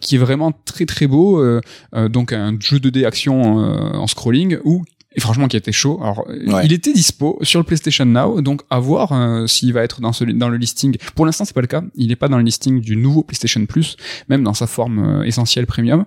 qui 0.00 0.16
est 0.16 0.18
vraiment 0.18 0.52
très 0.64 0.86
très 0.86 1.06
beau. 1.06 1.40
euh, 1.40 1.60
euh, 1.94 2.08
donc 2.08 2.32
un 2.32 2.56
jeu 2.60 2.78
2D 2.78 3.04
action 3.06 3.60
euh, 3.62 3.96
en 3.96 4.06
scrolling 4.06 4.58
où 4.64 4.84
et 5.14 5.20
franchement 5.20 5.48
qui 5.48 5.56
était 5.56 5.72
chaud. 5.72 5.98
Alors 6.02 6.26
Ouais. 6.28 6.64
il 6.64 6.72
était 6.72 6.92
dispo 6.92 7.38
sur 7.42 7.58
le 7.60 7.64
PlayStation 7.64 8.04
Now, 8.04 8.40
donc 8.42 8.62
à 8.70 8.78
voir 8.78 9.12
euh, 9.12 9.46
s'il 9.46 9.72
va 9.72 9.82
être 9.82 10.00
dans 10.00 10.12
ce 10.12 10.24
dans 10.24 10.48
le 10.48 10.56
listing. 10.56 10.96
Pour 11.14 11.26
l'instant 11.26 11.44
c'est 11.44 11.54
pas 11.54 11.60
le 11.60 11.66
cas. 11.66 11.82
Il 11.96 12.12
est 12.12 12.16
pas 12.16 12.28
dans 12.28 12.38
le 12.38 12.44
listing 12.44 12.80
du 12.80 12.96
nouveau 12.96 13.22
PlayStation 13.22 13.64
Plus, 13.66 13.96
même 14.28 14.42
dans 14.44 14.54
sa 14.54 14.66
forme 14.66 14.98
euh, 15.20 15.22
essentielle 15.24 15.66
premium. 15.66 16.04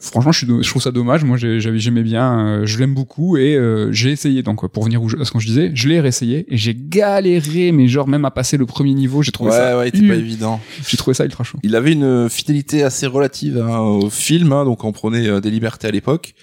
Franchement, 0.00 0.32
je, 0.32 0.38
suis 0.44 0.46
je 0.62 0.68
trouve 0.68 0.82
ça 0.82 0.90
dommage. 0.90 1.24
Moi, 1.24 1.36
j'aimais 1.38 2.02
bien, 2.02 2.38
euh, 2.38 2.66
je 2.66 2.78
l'aime 2.78 2.94
beaucoup 2.94 3.36
et 3.36 3.54
euh, 3.56 3.90
j'ai 3.92 4.10
essayé. 4.10 4.42
Donc, 4.42 4.64
euh, 4.64 4.68
pour 4.68 4.84
venir 4.84 5.06
jeu- 5.08 5.20
à 5.20 5.24
ce 5.24 5.30
que 5.32 5.38
je 5.38 5.46
disais, 5.46 5.70
je 5.74 5.88
l'ai 5.88 6.00
réessayé 6.00 6.46
et 6.48 6.56
j'ai 6.56 6.74
galéré, 6.74 7.72
mais 7.72 7.88
genre 7.88 8.08
même 8.08 8.24
à 8.24 8.30
passer 8.30 8.56
le 8.56 8.66
premier 8.66 8.94
niveau, 8.94 9.22
j'ai 9.22 9.32
trouvé 9.32 9.50
Ouais, 9.50 9.56
ça, 9.56 9.78
ouais, 9.78 9.88
il 9.88 9.96
était 9.98 10.08
pas 10.08 10.14
évident. 10.14 10.60
j'ai 10.88 10.96
trouvé 10.96 11.14
ça 11.14 11.24
ultra 11.24 11.44
chaud. 11.44 11.58
Il 11.62 11.74
avait 11.76 11.92
une 11.92 12.28
fidélité 12.28 12.82
assez 12.82 13.06
relative 13.06 13.58
hein, 13.58 13.78
au 13.78 14.10
film, 14.10 14.52
hein, 14.52 14.64
donc 14.64 14.84
on 14.84 14.92
prenait 14.92 15.28
euh, 15.28 15.40
des 15.40 15.50
libertés 15.50 15.86
à 15.86 15.90
l'époque. 15.90 16.34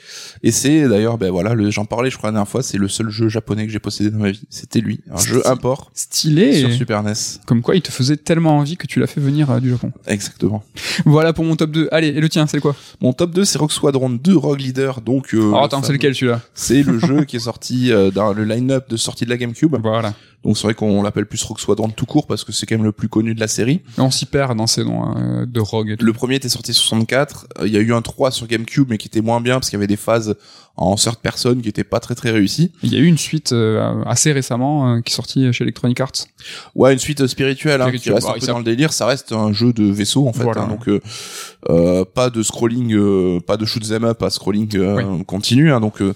Et 0.43 0.51
c'est 0.51 0.87
d'ailleurs, 0.87 1.17
ben 1.17 1.31
voilà, 1.31 1.55
j'en 1.69 1.85
parlais, 1.85 2.09
je 2.09 2.17
crois 2.17 2.29
la 2.29 2.33
dernière 2.33 2.47
fois, 2.47 2.63
c'est 2.63 2.77
le 2.77 2.87
seul 2.87 3.09
jeu 3.09 3.29
japonais 3.29 3.65
que 3.65 3.71
j'ai 3.71 3.79
possédé 3.79 4.09
dans 4.11 4.19
ma 4.19 4.31
vie. 4.31 4.41
C'était 4.49 4.79
lui, 4.81 4.99
un 5.11 5.17
jeu 5.17 5.41
import 5.47 5.91
Stylé. 5.93 6.53
sur 6.59 6.71
Super 6.71 7.03
NES. 7.03 7.13
Comme 7.45 7.61
quoi, 7.61 7.75
il 7.75 7.81
te 7.81 7.91
faisait 7.91 8.17
tellement 8.17 8.57
envie 8.57 8.77
que 8.77 8.87
tu 8.87 8.99
l'as 8.99 9.07
fait 9.07 9.21
venir 9.21 9.59
du 9.61 9.69
Japon. 9.69 9.91
Exactement. 10.07 10.63
Voilà 11.05 11.33
pour 11.33 11.45
mon 11.45 11.55
top 11.55 11.71
2. 11.71 11.89
Allez, 11.91 12.07
et 12.09 12.19
le 12.21 12.29
tien, 12.29 12.47
c'est 12.47 12.59
quoi? 12.59 12.75
Mon 13.01 13.13
top 13.13 13.31
2, 13.33 13.40
c'est 13.45 13.57
Rock 13.57 13.71
Squadron 13.71 14.09
2 14.09 14.35
Rogue 14.35 14.59
Leader, 14.59 15.01
donc. 15.01 15.33
Euh, 15.33 15.51
le 15.51 15.57
attends, 15.57 15.83
c'est 15.83 15.93
lequel 15.93 16.15
celui-là? 16.15 16.41
C'est 16.53 16.83
le 16.83 16.99
jeu 16.99 17.23
qui 17.25 17.37
est 17.37 17.41
sorti 17.41 17.91
euh, 17.91 18.11
dans 18.11 18.33
le 18.33 18.43
line-up 18.43 18.89
de 18.89 18.97
sortie 18.97 19.25
de 19.25 19.29
la 19.29 19.37
GameCube. 19.37 19.75
Voilà. 19.81 20.13
Donc 20.43 20.57
c'est 20.57 20.63
vrai 20.63 20.73
qu'on 20.73 21.03
l'appelle 21.03 21.27
plus 21.27 21.43
Rock 21.43 21.59
Squadron 21.59 21.89
tout 21.89 22.07
court 22.07 22.25
parce 22.25 22.43
que 22.43 22.51
c'est 22.51 22.65
quand 22.65 22.73
même 22.75 22.83
le 22.83 22.91
plus 22.91 23.07
connu 23.09 23.35
de 23.35 23.39
la 23.39 23.47
série. 23.47 23.81
Et 23.97 24.01
on 24.01 24.09
s'y 24.09 24.25
perd 24.25 24.57
dans 24.57 24.65
ces 24.65 24.83
noms 24.83 25.15
euh, 25.15 25.45
de 25.45 25.59
Rogue 25.59 25.91
et 25.91 25.97
tout. 25.97 26.05
Le 26.05 26.13
premier 26.13 26.35
était 26.35 26.49
sorti 26.49 26.73
64. 26.73 27.47
euh, 27.59 27.67
Il 27.67 27.73
y 27.73 27.77
a 27.77 27.79
eu 27.79 27.93
un 27.93 28.01
3 28.01 28.31
sur 28.31 28.47
GameCube, 28.47 28.87
mais 28.89 28.97
qui 28.97 29.07
était 29.07 29.21
moins 29.21 29.39
bien 29.39 29.55
parce 29.55 29.69
qu'il 29.69 29.77
y 29.77 29.79
avait 29.79 29.85
des 29.87 29.97
phases 29.97 30.35
en 30.77 30.95
third 30.95 31.17
person 31.17 31.55
qui 31.61 31.69
étaient 31.69 31.83
pas 31.83 31.99
très 31.99 32.15
très 32.15 32.31
réussies. 32.31 32.71
Il 32.81 32.91
y 32.91 32.95
a 32.95 32.99
eu 32.99 33.05
une 33.05 33.19
suite 33.19 33.51
euh, 33.51 34.03
assez 34.05 34.31
récemment 34.31 34.95
euh, 34.95 35.01
qui 35.01 35.11
est 35.13 35.15
sortie 35.15 35.53
chez 35.53 35.63
Electronic 35.63 35.99
Arts. 35.99 36.11
Ouais, 36.73 36.93
une 36.93 36.97
suite 36.99 37.27
spirituelle, 37.27 37.81
hein, 37.81 37.91
qui 37.91 38.09
reste 38.09 38.25
bah, 38.25 38.33
un 38.35 38.39
peu 38.39 38.45
il 38.45 38.47
dans 38.47 38.57
le 38.57 38.63
délire. 38.63 38.93
Ça 38.93 39.05
reste 39.05 39.33
un 39.33 39.53
jeu 39.53 39.73
de 39.73 39.83
vaisseau 39.83 40.27
en 40.27 40.33
fait. 40.33 40.41
Voilà. 40.43 40.61
hein, 40.63 40.67
donc 40.69 40.87
euh, 40.87 41.01
euh, 41.69 42.03
pas 42.03 42.31
de 42.31 42.41
scrolling, 42.41 42.93
euh, 42.95 43.39
pas 43.45 43.57
de 43.57 43.65
shoot 43.65 43.83
'em 43.91 44.05
up, 44.05 44.17
pas 44.17 44.31
scrolling 44.31 44.75
euh, 44.75 45.03
Oui. 45.03 45.25
continu. 45.25 45.71
Hein, 45.71 45.81
donc 45.81 46.01
euh, 46.01 46.05
euh, 46.09 46.13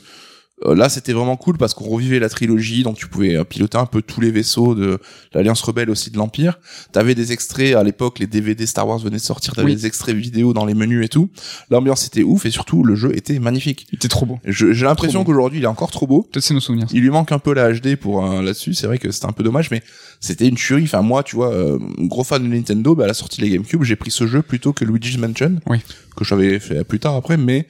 là, 0.64 0.88
c'était 0.90 1.12
vraiment 1.14 1.36
cool 1.36 1.58
parce 1.58 1.74
qu'on 1.74 1.84
revivait 1.86 2.20
la 2.20 2.30
trilogie, 2.30 2.84
donc 2.84 2.96
tu 2.98 3.08
pouvais 3.08 3.36
euh, 3.36 3.44
piloter 3.44 3.78
un 3.78 3.86
peu 3.86 4.02
tous 4.02 4.22
les 4.22 4.32
vaisseaux 4.32 4.74
de 4.74 5.00
l'Alliance 5.34 5.62
Rebelle 5.62 5.90
aussi 5.90 6.12
de 6.12 6.18
l'Empire. 6.18 6.60
T'avais 6.94 7.14
des 7.14 7.34
extraits 7.34 7.76
à 7.76 7.84
l'époque, 7.84 8.20
les 8.20 8.28
DVD 8.28 8.66
Star 8.66 8.88
Wars 8.88 9.00
venaient 9.00 9.18
de 9.18 9.22
sortir, 9.22 9.54
t'avais 9.54 9.68
Oui. 9.68 9.76
des 9.76 9.86
extraits 9.86 10.16
vidéo 10.16 10.54
dans 10.54 10.66
les 10.66 10.74
menus 10.74 11.04
et 11.06 11.10
tout. 11.10 11.30
L'ambiance 11.70 12.08
était 12.08 12.24
ouf 12.24 12.46
et 12.46 12.52
surtout 12.52 12.84
le 12.84 12.96
jeu 12.96 13.16
était 13.16 13.38
magnifique. 13.40 13.86
Il 13.92 13.96
était 13.96 14.08
trop 14.08 14.26
beau. 14.26 14.40
J'ai 14.46 14.86
l'impression 14.86 15.24
qu'aujourd'hui 15.26 15.60
il 15.60 15.64
est 15.64 15.68
encore 15.68 15.92
trop 15.92 16.08
beau. 16.08 16.22
Peut-être 16.24 16.44
c'est 16.46 16.54
nos 16.54 16.60
souvenirs. 16.62 16.88
Il 16.94 17.02
lui 17.02 17.10
manque 17.10 17.32
un 17.34 17.40
peu 17.40 17.54
la 17.54 17.74
HD 17.74 17.96
pour 17.98 18.26
euh, 18.26 18.42
là-dessus. 18.42 18.74
C'est 18.74 18.88
vrai 18.88 18.98
que 18.98 19.12
c'était 19.12 19.26
un 19.28 19.34
peu 19.34 19.44
dommage, 19.44 19.70
mais 19.72 19.84
c'était 20.22 20.48
une 20.48 20.56
tuerie. 20.56 20.84
Enfin 20.86 21.02
moi, 21.02 21.24
tu 21.24 21.36
vois, 21.36 21.52
euh, 21.54 21.78
gros 22.00 22.24
fan 22.24 22.42
de 22.42 22.48
Nintendo, 22.48 22.96
bah, 22.96 23.04
à 23.04 23.08
la 23.08 23.14
sortie 23.14 23.42
de 23.42 23.46
la 23.46 23.52
GameCube, 23.52 23.84
j'ai 23.84 23.96
pris 23.98 24.10
ce 24.12 24.26
jeu 24.26 24.42
plutôt 24.42 24.72
que 24.72 24.86
Luigi's 24.86 25.18
Mansion, 25.18 25.60
Oui. 25.68 25.80
que 26.16 26.24
j'avais 26.24 26.60
fait 26.60 26.84
plus 26.86 27.00
tard 27.00 27.16
après, 27.16 27.36
mais 27.38 27.68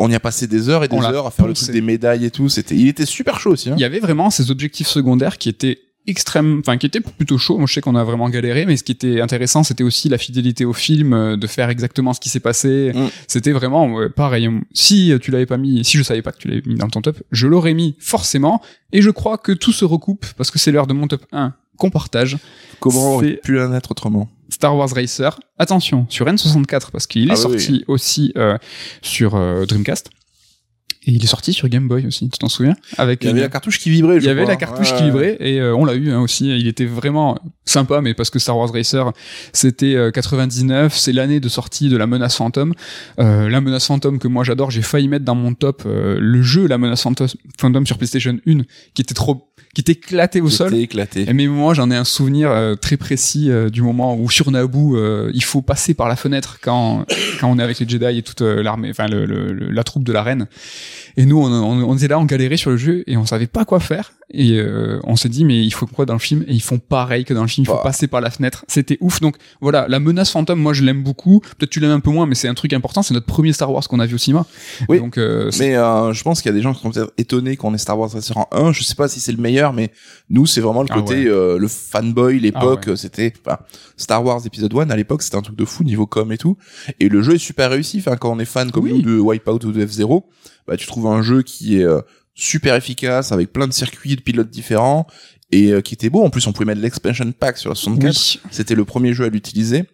on 0.00 0.10
y 0.10 0.14
a 0.14 0.20
passé 0.20 0.46
des 0.46 0.68
heures 0.68 0.84
et 0.84 0.88
des 0.88 0.96
On 0.96 1.02
heures 1.02 1.26
à 1.26 1.30
faire 1.30 1.46
le 1.46 1.54
truc 1.54 1.70
des 1.70 1.80
médailles 1.80 2.24
et 2.24 2.30
tout. 2.30 2.48
C'était, 2.48 2.74
il 2.74 2.88
était 2.88 3.06
super 3.06 3.38
chaud 3.38 3.52
aussi. 3.52 3.70
Hein. 3.70 3.74
Il 3.76 3.80
y 3.80 3.84
avait 3.84 4.00
vraiment 4.00 4.30
ces 4.30 4.50
objectifs 4.50 4.88
secondaires 4.88 5.38
qui 5.38 5.48
étaient 5.48 5.78
extrêmes, 6.06 6.60
enfin 6.60 6.78
qui 6.78 6.86
étaient 6.86 7.00
plutôt 7.00 7.38
chauds. 7.38 7.58
Moi, 7.58 7.66
je 7.66 7.74
sais 7.74 7.80
qu'on 7.80 7.94
a 7.94 8.04
vraiment 8.04 8.28
galéré, 8.30 8.64
mais 8.66 8.76
ce 8.76 8.84
qui 8.84 8.92
était 8.92 9.20
intéressant, 9.20 9.62
c'était 9.62 9.84
aussi 9.84 10.08
la 10.08 10.18
fidélité 10.18 10.64
au 10.64 10.72
film, 10.72 11.12
euh, 11.12 11.36
de 11.36 11.46
faire 11.46 11.68
exactement 11.68 12.12
ce 12.14 12.20
qui 12.20 12.28
s'est 12.28 12.40
passé. 12.40 12.92
Mm. 12.94 13.08
C'était 13.28 13.52
vraiment 13.52 13.92
ouais, 13.92 14.08
pareil. 14.08 14.48
Si 14.72 15.12
tu 15.20 15.30
l'avais 15.30 15.46
pas 15.46 15.58
mis, 15.58 15.84
si 15.84 15.98
je 15.98 16.02
savais 16.02 16.22
pas 16.22 16.32
que 16.32 16.38
tu 16.38 16.48
l'avais 16.48 16.62
mis 16.66 16.76
dans 16.76 16.88
ton 16.88 17.02
top, 17.02 17.22
je 17.30 17.46
l'aurais 17.46 17.74
mis 17.74 17.96
forcément. 17.98 18.62
Et 18.92 19.02
je 19.02 19.10
crois 19.10 19.38
que 19.38 19.52
tout 19.52 19.72
se 19.72 19.84
recoupe 19.84 20.26
parce 20.36 20.50
que 20.50 20.58
c'est 20.58 20.72
l'heure 20.72 20.86
de 20.86 20.94
mon 20.94 21.06
top 21.06 21.24
1 21.32 21.54
qu'on 21.80 21.90
partage. 21.90 22.36
Comment 22.78 23.14
aurait 23.16 23.34
pu 23.42 23.60
en 23.60 23.72
être 23.74 23.90
autrement 23.90 24.28
Star 24.48 24.76
Wars 24.76 24.90
Racer. 24.94 25.38
Attention, 25.58 26.06
sur 26.08 26.26
N64 26.26 26.90
parce 26.92 27.06
qu'il 27.06 27.28
est 27.28 27.32
Ah 27.32 27.34
oui, 27.34 27.40
sorti 27.40 27.84
aussi 27.88 28.32
euh, 28.36 28.56
sur 29.02 29.34
euh, 29.34 29.64
Dreamcast. 29.66 30.10
Et 31.06 31.12
il 31.12 31.24
est 31.24 31.26
sorti 31.26 31.54
sur 31.54 31.66
Game 31.70 31.88
Boy 31.88 32.06
aussi, 32.06 32.28
tu 32.28 32.38
t'en 32.38 32.50
souviens? 32.50 32.76
Avec 32.98 33.22
Il 33.24 33.28
y 33.28 33.30
avait 33.30 33.38
une- 33.38 33.44
la 33.44 33.48
cartouche 33.48 33.78
qui 33.78 33.88
vibrait. 33.88 34.16
il 34.16 34.20
je 34.20 34.26
y 34.26 34.28
avait 34.28 34.42
crois. 34.42 34.52
la 34.52 34.56
cartouche 34.60 34.92
Ouais. 34.92 34.98
qui 34.98 35.04
vibrait 35.04 35.36
et 35.40 35.58
euh, 35.58 35.74
on 35.74 35.86
l'a 35.86 35.94
eu 35.94 36.10
hein, 36.10 36.20
aussi. 36.20 36.48
Il 36.54 36.66
était 36.68 36.84
vraiment 36.84 37.38
sympa, 37.64 38.02
mais 38.02 38.12
parce 38.12 38.28
que 38.28 38.38
Star 38.38 38.58
Wars 38.58 38.70
Racer, 38.70 39.10
c'était 39.54 39.94
euh, 39.94 40.10
99, 40.10 40.94
c'est 40.94 41.12
l'année 41.12 41.40
de 41.40 41.48
sortie 41.48 41.88
de 41.88 41.96
la 41.96 42.06
menace 42.06 42.36
fantôme. 42.36 42.74
Euh, 43.18 43.48
la 43.48 43.62
menace 43.62 43.86
fantôme 43.86 44.18
que 44.18 44.28
moi 44.28 44.44
j'adore, 44.44 44.70
j'ai 44.70 44.82
failli 44.82 45.08
mettre 45.08 45.24
dans 45.24 45.34
mon 45.34 45.54
top 45.54 45.84
euh, 45.86 46.18
le 46.20 46.42
jeu 46.42 46.66
la 46.66 46.76
menace 46.76 47.02
Phantom- 47.02 47.28
fantôme 47.58 47.86
sur 47.86 47.96
PlayStation 47.96 48.36
1, 48.46 48.58
qui 48.92 49.00
était 49.00 49.14
trop, 49.14 49.49
qui 49.74 49.80
était 49.82 49.92
éclaté 49.92 50.40
au 50.40 50.50
sol. 50.50 50.74
Éclaté. 50.74 51.26
Et 51.28 51.32
mais 51.32 51.46
moi 51.46 51.74
j'en 51.74 51.90
ai 51.90 51.96
un 51.96 52.04
souvenir 52.04 52.50
euh, 52.50 52.74
très 52.74 52.96
précis 52.96 53.50
euh, 53.50 53.70
du 53.70 53.82
moment 53.82 54.16
où 54.16 54.28
sur 54.30 54.50
Naboo 54.50 54.96
euh, 54.96 55.30
il 55.34 55.44
faut 55.44 55.62
passer 55.62 55.94
par 55.94 56.08
la 56.08 56.16
fenêtre 56.16 56.58
quand 56.62 57.04
quand 57.40 57.48
on 57.50 57.58
est 57.58 57.62
avec 57.62 57.78
les 57.78 57.88
Jedi 57.88 58.18
et 58.18 58.22
toute 58.22 58.42
euh, 58.42 58.62
l'armée, 58.62 58.90
enfin 58.90 59.06
le, 59.06 59.26
le- 59.26 59.52
le- 59.52 59.70
la 59.70 59.84
troupe 59.84 60.02
de 60.04 60.12
la 60.12 60.22
reine. 60.22 60.46
Et 61.16 61.24
nous 61.26 61.38
on, 61.40 61.50
on, 61.52 61.82
on 61.88 61.96
était 61.96 62.08
là, 62.08 62.18
on 62.18 62.24
galérait 62.24 62.56
sur 62.56 62.70
le 62.70 62.76
jeu 62.76 63.04
et 63.06 63.16
on 63.16 63.26
savait 63.26 63.46
pas 63.46 63.64
quoi 63.64 63.78
faire. 63.80 64.12
Et 64.32 64.58
euh, 64.58 65.00
on 65.04 65.16
s'est 65.16 65.28
dit 65.28 65.44
mais 65.44 65.58
il 65.64 65.72
faut 65.72 65.86
quoi 65.86 66.06
dans 66.06 66.12
le 66.14 66.20
film? 66.20 66.44
Et 66.46 66.52
ils 66.54 66.62
font 66.62 66.78
pareil 66.78 67.24
que 67.24 67.34
dans 67.34 67.42
le 67.42 67.48
film, 67.48 67.64
il 67.64 67.66
faut 67.66 67.74
Bah. 67.74 67.80
passer 67.82 68.06
par 68.06 68.20
la 68.20 68.30
fenêtre. 68.30 68.64
C'était 68.68 68.96
ouf. 69.00 69.20
Donc 69.20 69.36
voilà, 69.60 69.86
la 69.88 69.98
menace 69.98 70.30
fantôme, 70.30 70.60
moi 70.60 70.72
je 70.72 70.84
l'aime 70.84 71.02
beaucoup. 71.02 71.40
Peut-être 71.58 71.70
tu 71.70 71.80
l'aimes 71.80 71.90
un 71.90 72.00
peu 72.00 72.10
moins, 72.10 72.26
mais 72.26 72.36
c'est 72.36 72.46
un 72.48 72.54
truc 72.54 72.72
important. 72.72 73.02
C'est 73.02 73.14
notre 73.14 73.26
premier 73.26 73.52
Star 73.52 73.72
Wars 73.72 73.86
qu'on 73.88 73.98
a 73.98 74.06
vu 74.06 74.14
au 74.14 74.18
cinéma. 74.18 74.46
Oui. 74.88 74.98
Donc 75.00 75.18
euh, 75.18 75.50
Mais 75.58 75.72
je 75.74 76.22
pense 76.22 76.42
qu'il 76.42 76.48
y 76.50 76.54
a 76.54 76.56
des 76.56 76.62
gens 76.62 76.74
qui 76.74 76.80
sont 76.82 76.90
peut-être 76.90 77.12
étonnés 77.18 77.56
qu'on 77.56 77.74
ait 77.74 77.78
Star 77.78 77.98
Wars 77.98 78.10
en 78.36 78.46
1. 78.52 78.72
Je 78.72 78.82
sais 78.84 78.94
pas 78.94 79.08
si 79.08 79.18
c'est 79.18 79.32
le 79.32 79.38
meilleur 79.38 79.59
meilleur, 79.60 79.72
mais 79.72 79.90
nous, 80.28 80.46
c'est 80.46 80.60
vraiment 80.60 80.82
le 80.82 80.88
Ah 80.90 80.94
côté 80.94 81.14
ouais. 81.24 81.26
euh, 81.28 81.58
le 81.58 81.68
fanboy. 81.68 82.40
L'époque, 82.40 82.84
Ah 82.86 82.90
ouais. 82.90 82.96
c'était 82.96 83.32
enfin, 83.44 83.58
Star 83.96 84.24
Wars 84.24 84.40
épisode 84.46 84.74
1 84.74 84.90
à 84.90 84.96
l'époque, 84.96 85.22
c'était 85.22 85.36
un 85.36 85.42
truc 85.42 85.56
de 85.56 85.64
fou 85.64 85.84
niveau 85.84 86.06
com 86.06 86.32
et 86.32 86.38
tout. 86.38 86.56
Et 86.98 87.08
le 87.08 87.22
jeu 87.22 87.34
est 87.34 87.38
super 87.38 87.70
réussi. 87.70 87.98
Enfin, 87.98 88.16
quand 88.16 88.32
on 88.32 88.38
est 88.38 88.44
fan 88.44 88.70
comme 88.70 88.84
Oui. 88.84 88.94
nous 88.94 89.02
de 89.02 89.18
Wipeout 89.18 89.64
ou 89.66 89.72
de 89.72 89.84
F0, 89.86 90.22
bah 90.66 90.76
tu 90.76 90.86
trouves 90.86 91.06
un 91.06 91.22
jeu 91.22 91.42
qui 91.42 91.78
est 91.80 91.84
euh, 91.84 92.00
super 92.34 92.74
efficace 92.74 93.32
avec 93.32 93.52
plein 93.52 93.66
de 93.68 93.72
circuits 93.72 94.16
de 94.16 94.22
pilotes 94.22 94.50
différents 94.50 95.06
et 95.52 95.72
euh, 95.72 95.80
qui 95.80 95.94
était 95.94 96.10
beau. 96.10 96.22
En 96.24 96.30
plus, 96.30 96.46
on 96.46 96.52
pouvait 96.52 96.64
mettre 96.66 96.80
l'expansion 96.80 97.30
pack 97.32 97.58
sur 97.58 97.70
la 97.70 97.74
64. 97.74 98.14
Oui. 98.14 98.40
C'était 98.50 98.74
le 98.74 98.84
premier 98.84 99.12
jeu 99.14 99.24
à 99.24 99.28
l'utiliser. 99.28 99.84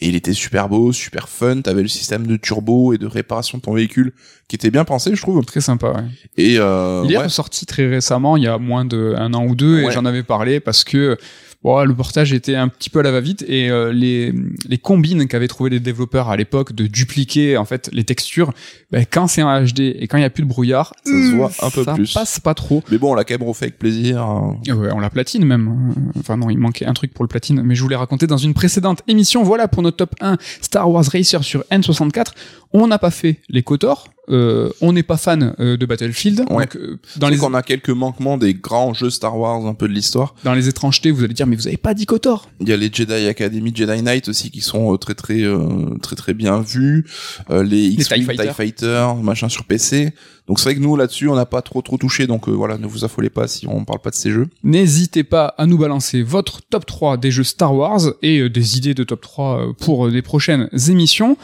Et 0.00 0.08
il 0.08 0.14
était 0.14 0.32
super 0.32 0.68
beau, 0.68 0.92
super 0.92 1.28
fun. 1.28 1.60
T'avais 1.60 1.82
le 1.82 1.88
système 1.88 2.26
de 2.26 2.36
turbo 2.36 2.92
et 2.92 2.98
de 2.98 3.06
réparation 3.06 3.58
de 3.58 3.62
ton 3.62 3.74
véhicule 3.74 4.12
qui 4.46 4.54
était 4.54 4.70
bien 4.70 4.84
pensé, 4.84 5.14
je 5.14 5.20
trouve. 5.20 5.44
Très 5.44 5.60
sympa. 5.60 5.88
Ouais. 5.88 6.04
Et 6.36 6.58
euh, 6.58 7.02
il 7.04 7.12
est 7.12 7.16
ouais. 7.16 7.24
ressorti 7.24 7.66
très 7.66 7.88
récemment, 7.88 8.36
il 8.36 8.44
y 8.44 8.46
a 8.46 8.58
moins 8.58 8.84
de 8.84 9.14
un 9.16 9.34
an 9.34 9.44
ou 9.44 9.56
deux, 9.56 9.80
et 9.80 9.90
j'en 9.90 10.04
avais 10.04 10.22
parlé 10.22 10.60
parce 10.60 10.84
que 10.84 11.18
bon, 11.62 11.82
le 11.84 11.94
portage 11.94 12.32
était 12.32 12.54
un 12.54 12.68
petit 12.68 12.90
peu 12.90 13.00
à 13.00 13.02
la 13.02 13.10
va-vite 13.10 13.44
et 13.48 13.70
euh, 13.70 13.92
les 13.92 14.32
les 14.68 14.78
combines 14.78 15.26
qu'avaient 15.28 15.48
trouvé 15.48 15.70
les 15.70 15.80
développeurs 15.80 16.28
à 16.28 16.36
l'époque 16.36 16.72
de 16.72 16.86
dupliquer 16.86 17.56
en 17.56 17.64
fait 17.64 17.88
les 17.92 18.04
textures, 18.04 18.52
ben, 18.90 19.04
quand 19.10 19.26
c'est 19.26 19.42
en 19.42 19.62
HD 19.64 19.80
et 19.98 20.06
quand 20.08 20.18
il 20.18 20.22
y 20.22 20.24
a 20.24 20.30
plus 20.30 20.42
de 20.42 20.48
brouillard, 20.48 20.94
Ça 21.04 21.10
se 21.12 21.34
voit 21.34 21.50
un 21.62 21.70
peu 21.70 21.84
ça 21.84 21.94
plus. 21.94 22.12
passe 22.14 22.40
pas 22.40 22.54
trop. 22.54 22.82
Mais 22.90 22.98
bon, 22.98 23.12
on 23.12 23.14
l'a 23.14 23.24
quand 23.24 23.38
même 23.38 23.48
refait 23.48 23.66
avec 23.66 23.78
plaisir. 23.78 24.22
hein. 24.22 24.56
Ouais, 24.68 24.90
on 24.92 25.00
la 25.00 25.10
platine 25.10 25.44
même. 25.44 25.68
Euh, 25.68 26.18
Enfin 26.20 26.36
non, 26.36 26.50
il 26.50 26.58
manquait 26.58 26.84
un 26.86 26.92
truc 26.94 27.12
pour 27.14 27.24
le 27.24 27.28
platine, 27.28 27.62
mais 27.62 27.74
je 27.74 27.82
vous 27.82 27.88
l'ai 27.88 27.96
raconté 27.96 28.26
dans 28.26 28.36
une 28.36 28.54
précédente 28.54 29.02
émission. 29.08 29.42
Voilà 29.42 29.68
pour 29.68 29.82
notre 29.82 29.96
top 29.96 30.14
1 30.20 30.36
Star 30.60 30.90
Wars 30.90 31.04
Racer 31.12 31.42
sur 31.44 31.62
N64. 31.70 32.26
On 32.72 32.86
n'a 32.86 32.98
pas 32.98 33.10
fait 33.10 33.40
les 33.48 33.62
KOTOR. 33.62 34.08
Euh, 34.30 34.70
on 34.82 34.92
n'est 34.92 35.02
pas 35.02 35.16
fan 35.16 35.54
euh, 35.58 35.76
de 35.76 35.86
Battlefield. 35.86 36.44
Ouais. 36.50 36.64
Donc, 36.64 36.76
euh, 36.76 36.98
dans 37.16 37.28
les 37.28 37.38
qu'on 37.38 37.54
a 37.54 37.62
quelques 37.62 37.88
manquements 37.90 38.36
des 38.36 38.52
grands 38.52 38.92
jeux 38.92 39.08
Star 39.08 39.38
Wars 39.38 39.66
un 39.66 39.72
peu 39.72 39.88
de 39.88 39.94
l'histoire. 39.94 40.34
dans 40.44 40.52
les 40.52 40.68
étrangetés, 40.68 41.10
vous 41.10 41.24
allez 41.24 41.32
dire 41.32 41.46
mais 41.46 41.56
vous 41.56 41.66
avez 41.66 41.78
pas 41.78 41.94
dit 41.94 42.04
KOTOR. 42.04 42.48
Il 42.60 42.68
y 42.68 42.72
a 42.72 42.76
les 42.76 42.90
Jedi 42.92 43.26
Academy, 43.26 43.72
Jedi 43.74 44.02
Knight 44.02 44.28
aussi 44.28 44.50
qui 44.50 44.60
sont 44.60 44.92
euh, 44.92 44.98
très 44.98 45.14
très 45.14 45.42
euh, 45.42 45.96
très 46.02 46.16
très 46.16 46.34
bien 46.34 46.60
vus. 46.60 47.06
Euh, 47.50 47.62
les 47.62 47.86
X-Wing. 47.86 48.26
TIE 48.26 48.52
Fighter, 48.54 49.06
machin 49.22 49.48
sur 49.48 49.64
PC. 49.64 50.12
Donc 50.48 50.58
c'est 50.58 50.64
vrai 50.70 50.74
que 50.74 50.80
nous 50.80 50.96
là-dessus 50.96 51.28
on 51.28 51.34
n'a 51.34 51.46
pas 51.46 51.62
trop 51.62 51.82
trop 51.82 51.98
touché. 51.98 52.26
Donc 52.26 52.48
euh, 52.48 52.52
voilà, 52.52 52.78
ne 52.78 52.86
vous 52.86 53.04
affolez 53.04 53.30
pas 53.30 53.46
si 53.46 53.66
on 53.68 53.84
parle 53.84 54.00
pas 54.00 54.10
de 54.10 54.14
ces 54.14 54.30
jeux. 54.30 54.48
N'hésitez 54.64 55.22
pas 55.22 55.54
à 55.58 55.66
nous 55.66 55.78
balancer 55.78 56.22
votre 56.22 56.62
top 56.62 56.86
3 56.86 57.18
des 57.18 57.30
jeux 57.30 57.44
Star 57.44 57.74
Wars 57.74 58.00
et 58.22 58.40
euh, 58.40 58.50
des 58.50 58.78
idées 58.78 58.94
de 58.94 59.04
top 59.04 59.20
3 59.20 59.60
euh, 59.60 59.72
pour 59.78 60.10
des 60.10 60.22
prochaines 60.22 60.68
émissions. 60.88 61.36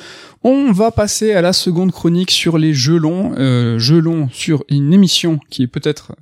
On 0.42 0.72
va 0.72 0.90
passer 0.90 1.32
à 1.32 1.42
la 1.42 1.52
seconde 1.52 1.92
chronique 1.92 2.30
sur 2.30 2.59
les 2.59 2.74
jeux 2.74 2.98
longs, 2.98 3.34
jeux 3.78 3.98
longs 3.98 4.28
sur 4.30 4.62
une 4.68 4.92
émission 4.92 5.40
qui 5.48 5.62
est 5.62 5.66
peut-être 5.66 6.12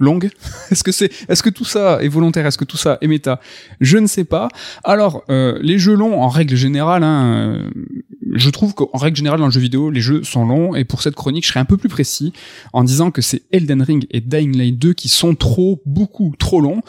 longue. 0.00 0.30
Est-ce 0.70 0.82
que 0.82 0.92
c'est, 0.92 1.10
est-ce 1.28 1.42
que 1.42 1.50
tout 1.50 1.64
ça 1.64 2.02
est 2.02 2.08
volontaire? 2.08 2.46
Est-ce 2.46 2.58
que 2.58 2.64
tout 2.64 2.76
ça 2.76 2.98
est 3.00 3.06
méta? 3.06 3.40
Je 3.80 3.98
ne 3.98 4.06
sais 4.06 4.24
pas. 4.24 4.48
Alors, 4.82 5.22
euh, 5.30 5.58
les 5.62 5.78
jeux 5.78 5.94
longs, 5.94 6.20
en 6.20 6.28
règle 6.28 6.56
générale, 6.56 7.04
hein, 7.04 7.34
euh, 7.34 7.70
je 8.32 8.50
trouve 8.50 8.74
qu'en 8.74 8.96
règle 8.96 9.16
générale 9.16 9.38
dans 9.38 9.46
le 9.46 9.52
jeu 9.52 9.60
vidéo, 9.60 9.90
les 9.90 10.00
jeux 10.00 10.22
sont 10.24 10.44
longs. 10.44 10.74
Et 10.74 10.84
pour 10.84 11.02
cette 11.02 11.14
chronique, 11.14 11.44
je 11.44 11.50
serai 11.50 11.60
un 11.60 11.64
peu 11.64 11.76
plus 11.76 11.88
précis 11.88 12.32
en 12.72 12.82
disant 12.82 13.10
que 13.10 13.22
c'est 13.22 13.42
Elden 13.52 13.82
Ring 13.82 14.06
et 14.10 14.20
Dying 14.20 14.56
Light 14.56 14.78
2 14.78 14.94
qui 14.94 15.08
sont 15.08 15.34
trop, 15.34 15.82
beaucoup 15.86 16.34
trop 16.38 16.60
longs. 16.60 16.82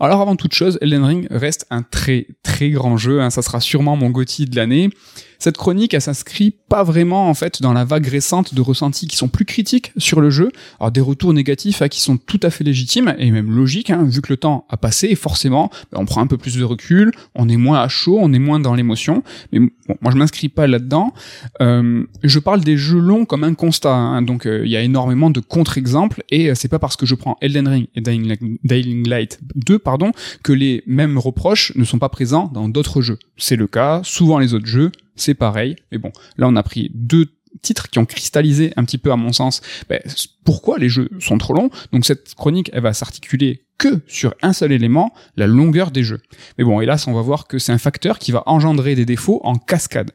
Alors 0.00 0.20
avant 0.20 0.36
toute 0.36 0.54
chose, 0.54 0.78
Elden 0.80 1.04
Ring 1.04 1.26
reste 1.30 1.66
un 1.70 1.82
très 1.82 2.26
très 2.42 2.70
grand 2.70 2.96
jeu, 2.96 3.20
hein, 3.20 3.30
ça 3.30 3.42
sera 3.42 3.60
sûrement 3.60 3.96
mon 3.96 4.10
GOTY 4.10 4.46
de 4.46 4.56
l'année. 4.56 4.90
Cette 5.38 5.56
chronique, 5.56 5.94
elle 5.94 6.00
s'inscrit 6.00 6.54
pas 6.68 6.82
vraiment 6.82 7.28
en 7.28 7.34
fait 7.34 7.62
dans 7.62 7.72
la 7.72 7.84
vague 7.84 8.06
récente 8.06 8.54
de 8.54 8.60
ressentis 8.60 9.06
qui 9.06 9.16
sont 9.16 9.28
plus 9.28 9.44
critiques 9.44 9.92
sur 9.96 10.20
le 10.20 10.30
jeu. 10.30 10.50
Alors 10.80 10.90
des 10.90 11.00
retours 11.00 11.32
négatifs 11.32 11.82
hein, 11.82 11.88
qui 11.88 12.00
sont 12.00 12.16
tout 12.16 12.40
à 12.42 12.50
fait 12.50 12.64
légitimes 12.64 13.14
et 13.18 13.30
même 13.30 13.50
logiques, 13.50 13.90
hein, 13.90 14.04
vu 14.04 14.20
que 14.20 14.32
le 14.32 14.36
temps 14.36 14.66
a 14.70 14.76
passé 14.76 15.08
et 15.10 15.14
forcément 15.14 15.70
ben, 15.92 15.98
on 16.00 16.04
prend 16.04 16.20
un 16.20 16.26
peu 16.26 16.38
plus 16.38 16.56
de 16.56 16.64
recul, 16.64 17.12
on 17.34 17.48
est 17.48 17.56
moins 17.56 17.80
à 17.80 17.88
chaud, 17.88 18.18
on 18.20 18.32
est 18.32 18.38
moins 18.38 18.60
dans 18.60 18.74
l'émotion. 18.74 19.22
Mais 19.52 19.60
bon, 19.60 19.96
moi 20.00 20.12
je 20.12 20.16
m'inscris 20.16 20.48
pas 20.48 20.66
là-dedans. 20.66 21.12
Euh, 21.60 22.04
je 22.22 22.38
parle 22.38 22.62
des 22.62 22.76
jeux 22.76 23.00
longs 23.00 23.24
comme 23.24 23.44
un 23.44 23.54
constat, 23.54 23.94
hein, 23.94 24.22
donc 24.22 24.46
euh, 24.46 24.62
il 24.64 24.70
y 24.70 24.76
a 24.76 24.82
énormément 24.82 25.30
de 25.30 25.40
contre-exemples 25.40 26.22
et 26.30 26.50
euh, 26.50 26.54
c'est 26.54 26.68
pas 26.68 26.78
parce 26.78 26.96
que 26.96 27.06
je 27.06 27.14
prends 27.14 27.36
Elden 27.40 27.68
Ring 27.68 27.86
et 27.94 28.00
Dying 28.00 28.26
Light, 28.26 28.40
Dying 28.64 29.08
Light 29.08 29.40
2 29.54 29.78
pardon 29.78 30.12
que 30.42 30.52
les 30.52 30.82
mêmes 30.86 31.18
reproches 31.18 31.72
ne 31.76 31.84
sont 31.84 31.98
pas 31.98 32.08
présents 32.08 32.50
dans 32.52 32.68
d'autres 32.68 33.02
jeux. 33.02 33.18
C'est 33.36 33.56
le 33.56 33.66
cas, 33.66 34.00
souvent 34.04 34.38
les 34.38 34.54
autres 34.54 34.66
jeux, 34.66 34.90
c'est 35.16 35.34
pareil. 35.34 35.76
Mais 35.92 35.98
bon, 35.98 36.12
là 36.36 36.48
on 36.48 36.56
a 36.56 36.62
pris 36.62 36.90
deux 36.94 37.26
titres 37.62 37.90
qui 37.90 37.98
ont 37.98 38.06
cristallisé 38.06 38.72
un 38.76 38.84
petit 38.84 38.98
peu 38.98 39.12
à 39.12 39.16
mon 39.16 39.32
sens 39.32 39.60
ben, 39.88 40.00
pourquoi 40.44 40.78
les 40.78 40.88
jeux 40.88 41.08
sont 41.20 41.38
trop 41.38 41.54
longs? 41.54 41.70
Donc 41.92 42.04
cette 42.04 42.34
chronique, 42.34 42.70
elle 42.72 42.82
va 42.82 42.92
s'articuler 42.92 43.64
que 43.78 44.00
sur 44.06 44.34
un 44.42 44.52
seul 44.52 44.72
élément, 44.72 45.12
la 45.36 45.46
longueur 45.46 45.90
des 45.90 46.04
jeux. 46.04 46.20
Mais 46.58 46.64
bon, 46.64 46.80
hélas, 46.80 47.08
on 47.08 47.12
va 47.12 47.22
voir 47.22 47.46
que 47.46 47.58
c'est 47.58 47.72
un 47.72 47.78
facteur 47.78 48.18
qui 48.18 48.30
va 48.30 48.44
engendrer 48.46 48.94
des 48.94 49.04
défauts 49.04 49.40
en 49.42 49.56
cascade. 49.56 50.12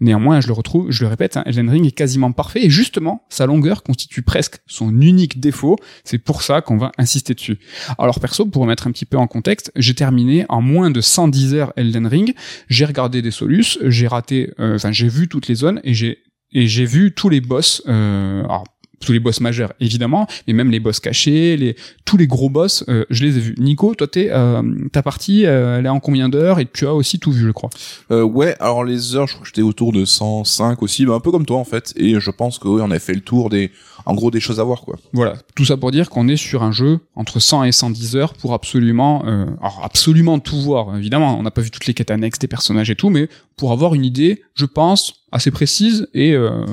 Néanmoins, 0.00 0.40
je 0.40 0.46
le 0.46 0.52
retrouve, 0.52 0.90
je 0.90 1.02
le 1.02 1.08
répète, 1.08 1.36
hein, 1.36 1.42
Elden 1.46 1.70
Ring 1.70 1.86
est 1.86 1.92
quasiment 1.92 2.32
parfait 2.32 2.64
et 2.64 2.70
justement, 2.70 3.24
sa 3.30 3.46
longueur 3.46 3.82
constitue 3.82 4.22
presque 4.22 4.58
son 4.66 5.00
unique 5.00 5.40
défaut. 5.40 5.76
C'est 6.04 6.18
pour 6.18 6.42
ça 6.42 6.60
qu'on 6.60 6.76
va 6.76 6.92
insister 6.98 7.34
dessus. 7.34 7.58
Alors 7.98 8.20
perso, 8.20 8.46
pour 8.46 8.62
remettre 8.62 8.86
un 8.86 8.92
petit 8.92 9.06
peu 9.06 9.16
en 9.16 9.26
contexte, 9.26 9.72
j'ai 9.74 9.94
terminé 9.94 10.44
en 10.48 10.60
moins 10.60 10.90
de 10.90 11.00
110 11.00 11.54
heures 11.54 11.72
Elden 11.76 12.06
Ring. 12.06 12.34
J'ai 12.68 12.84
regardé 12.84 13.22
des 13.22 13.30
solus, 13.30 13.78
j'ai 13.82 14.06
raté, 14.06 14.52
euh, 14.60 14.76
enfin 14.76 14.92
j'ai 14.92 15.08
vu 15.08 15.28
toutes 15.28 15.48
les 15.48 15.54
zones 15.54 15.80
et 15.82 15.94
j'ai 15.94 16.18
et 16.52 16.66
j'ai 16.66 16.84
vu 16.84 17.12
tous 17.12 17.28
les 17.28 17.40
boss. 17.40 17.82
Euh, 17.86 18.44
alors, 18.44 18.64
tous 19.00 19.12
les 19.12 19.20
boss 19.20 19.40
majeurs 19.40 19.72
évidemment, 19.80 20.26
mais 20.46 20.52
même 20.52 20.70
les 20.70 20.80
boss 20.80 21.00
cachés, 21.00 21.56
les 21.56 21.76
tous 22.04 22.16
les 22.16 22.26
gros 22.26 22.50
boss, 22.50 22.84
euh, 22.88 23.04
je 23.10 23.24
les 23.24 23.36
ai 23.36 23.40
vus. 23.40 23.54
Nico, 23.58 23.94
toi 23.94 24.06
t'es 24.06 24.28
euh, 24.30 24.62
ta 24.92 25.02
partie, 25.02 25.46
euh, 25.46 25.78
elle 25.78 25.86
est 25.86 25.90
en 25.90 26.00
combien 26.00 26.28
d'heures 26.28 26.58
et 26.58 26.66
tu 26.66 26.86
as 26.86 26.94
aussi 26.94 27.18
tout 27.18 27.32
vu, 27.32 27.46
je 27.46 27.52
crois. 27.52 27.70
Euh, 28.10 28.22
ouais, 28.22 28.56
alors 28.60 28.84
les 28.84 29.16
heures, 29.16 29.26
je 29.26 29.34
crois 29.34 29.42
que 29.42 29.48
j'étais 29.48 29.62
autour 29.62 29.92
de 29.92 30.04
105 30.04 30.82
aussi, 30.82 31.06
bah, 31.06 31.14
un 31.14 31.20
peu 31.20 31.30
comme 31.30 31.46
toi 31.46 31.58
en 31.58 31.64
fait. 31.64 31.92
Et 31.96 32.18
je 32.18 32.30
pense 32.30 32.58
que 32.58 32.68
oui, 32.68 32.80
on 32.84 32.90
a 32.90 32.98
fait 32.98 33.14
le 33.14 33.20
tour 33.20 33.50
des, 33.50 33.70
en 34.06 34.14
gros, 34.14 34.30
des 34.30 34.40
choses 34.40 34.60
à 34.60 34.64
voir 34.64 34.82
quoi. 34.82 34.96
Voilà, 35.12 35.34
tout 35.54 35.64
ça 35.64 35.76
pour 35.76 35.90
dire 35.90 36.08
qu'on 36.10 36.28
est 36.28 36.36
sur 36.36 36.62
un 36.62 36.72
jeu 36.72 37.00
entre 37.14 37.40
100 37.40 37.64
et 37.64 37.72
110 37.72 38.16
heures 38.16 38.34
pour 38.34 38.54
absolument, 38.54 39.24
euh, 39.26 39.46
alors 39.60 39.80
absolument 39.84 40.38
tout 40.38 40.60
voir. 40.60 40.96
Évidemment, 40.96 41.38
on 41.38 41.42
n'a 41.42 41.50
pas 41.50 41.60
vu 41.60 41.70
toutes 41.70 41.86
les 41.86 41.94
quêtes 41.94 42.10
annexes 42.10 42.38
des 42.38 42.48
personnages 42.48 42.90
et 42.90 42.96
tout, 42.96 43.10
mais 43.10 43.28
pour 43.56 43.72
avoir 43.72 43.94
une 43.94 44.04
idée, 44.04 44.42
je 44.54 44.64
pense, 44.64 45.24
assez 45.32 45.50
précise 45.50 46.08
et 46.14 46.32
euh, 46.32 46.64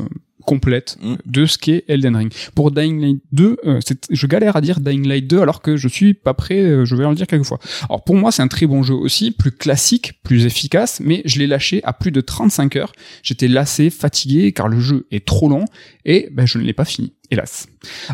complète 0.45 0.97
Mm. 1.01 1.15
de 1.25 1.45
ce 1.45 1.57
qu'est 1.57 1.83
Elden 1.87 2.15
Ring. 2.15 2.31
Pour 2.55 2.71
Dying 2.71 2.99
Light 3.01 3.21
2, 3.31 3.57
euh, 3.65 3.79
c'est- 3.85 4.05
je 4.09 4.27
galère 4.27 4.55
à 4.55 4.61
dire 4.61 4.79
Dying 4.79 5.07
Light 5.07 5.27
2 5.27 5.39
alors 5.41 5.61
que 5.61 5.75
je 5.77 5.87
suis 5.87 6.13
pas 6.13 6.33
prêt, 6.33 6.59
euh, 6.61 6.85
je 6.85 6.95
vais 6.95 7.03
en 7.05 7.09
le 7.09 7.15
dire 7.15 7.27
quelques 7.27 7.45
fois. 7.45 7.59
Alors 7.89 8.03
pour 8.03 8.15
moi, 8.15 8.31
c'est 8.31 8.41
un 8.41 8.47
très 8.47 8.65
bon 8.67 8.83
jeu 8.83 8.93
aussi, 8.93 9.31
plus 9.31 9.51
classique, 9.51 10.13
plus 10.23 10.45
efficace, 10.45 10.99
mais 11.03 11.21
je 11.25 11.39
l'ai 11.39 11.47
lâché 11.47 11.81
à 11.83 11.93
plus 11.93 12.11
de 12.11 12.21
35 12.21 12.75
heures. 12.75 12.91
J'étais 13.23 13.47
lassé, 13.47 13.89
fatigué, 13.89 14.51
car 14.51 14.67
le 14.67 14.79
jeu 14.79 15.07
est 15.11 15.25
trop 15.25 15.49
long, 15.49 15.65
et 16.05 16.29
ben, 16.31 16.45
je 16.45 16.57
ne 16.57 16.63
l'ai 16.63 16.73
pas 16.73 16.85
fini, 16.85 17.13
hélas. 17.31 17.67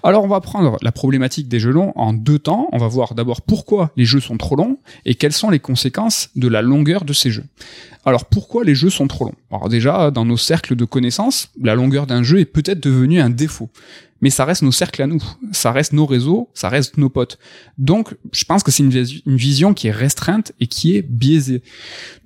Alors 0.04 0.24
on 0.24 0.28
va 0.28 0.42
prendre 0.42 0.78
la 0.82 0.92
problématique 0.92 1.48
des 1.48 1.60
jeux 1.60 1.72
longs 1.72 1.94
en 1.96 2.14
deux 2.14 2.40
temps. 2.40 2.68
On 2.72 2.78
va 2.78 2.88
voir 2.88 3.16
d'abord 3.16 3.42
pourquoi 3.42 3.92
les 3.96 4.06
jeux 4.06 4.20
sont 4.20 4.38
trop 4.38 4.56
longs, 4.56 4.78
et 5.06 5.16
quelles 5.16 5.34
sont 5.34 5.50
les 5.50 5.60
conséquences 5.60 6.30
de 6.36 6.48
la 6.48 6.62
longueur 6.62 7.06
de 7.06 7.14
ces 7.14 7.32
jeux. 7.32 7.46
Alors 8.06 8.26
pourquoi 8.26 8.64
les 8.64 8.76
jeux 8.76 8.90
sont 8.90 9.08
trop 9.08 9.26
longs? 9.26 9.36
Alors 9.52 9.70
déjà, 9.70 10.12
dans 10.12 10.26
nos 10.26 10.38
cercles 10.38 10.76
de 10.76 10.86
connaissances, 10.86 11.50
la 11.62 11.76
longueur 11.76 12.08
d'un 12.08 12.24
jeu 12.24 12.40
est 12.40 12.46
peut-être 12.46 12.82
devenue 12.82 13.20
un 13.20 13.30
défaut. 13.30 13.70
Mais 14.22 14.30
ça 14.30 14.46
reste 14.46 14.62
nos 14.62 14.72
cercles 14.72 15.02
à 15.02 15.08
nous, 15.08 15.22
ça 15.52 15.72
reste 15.72 15.94
nos 15.94 16.06
réseaux, 16.06 16.50
ça 16.54 16.70
reste 16.70 16.98
nos 16.98 17.10
potes. 17.10 17.40
Donc, 17.78 18.16
je 18.32 18.44
pense 18.46 18.62
que 18.64 18.70
c'est 18.72 18.84
une, 18.84 18.90
vis- 18.92 19.24
une 19.26 19.36
vision 19.36 19.74
qui 19.74 19.88
est 19.88 19.92
restreinte 19.92 20.52
et 20.60 20.68
qui 20.68 20.96
est 20.96 21.02
biaisée. 21.02 21.64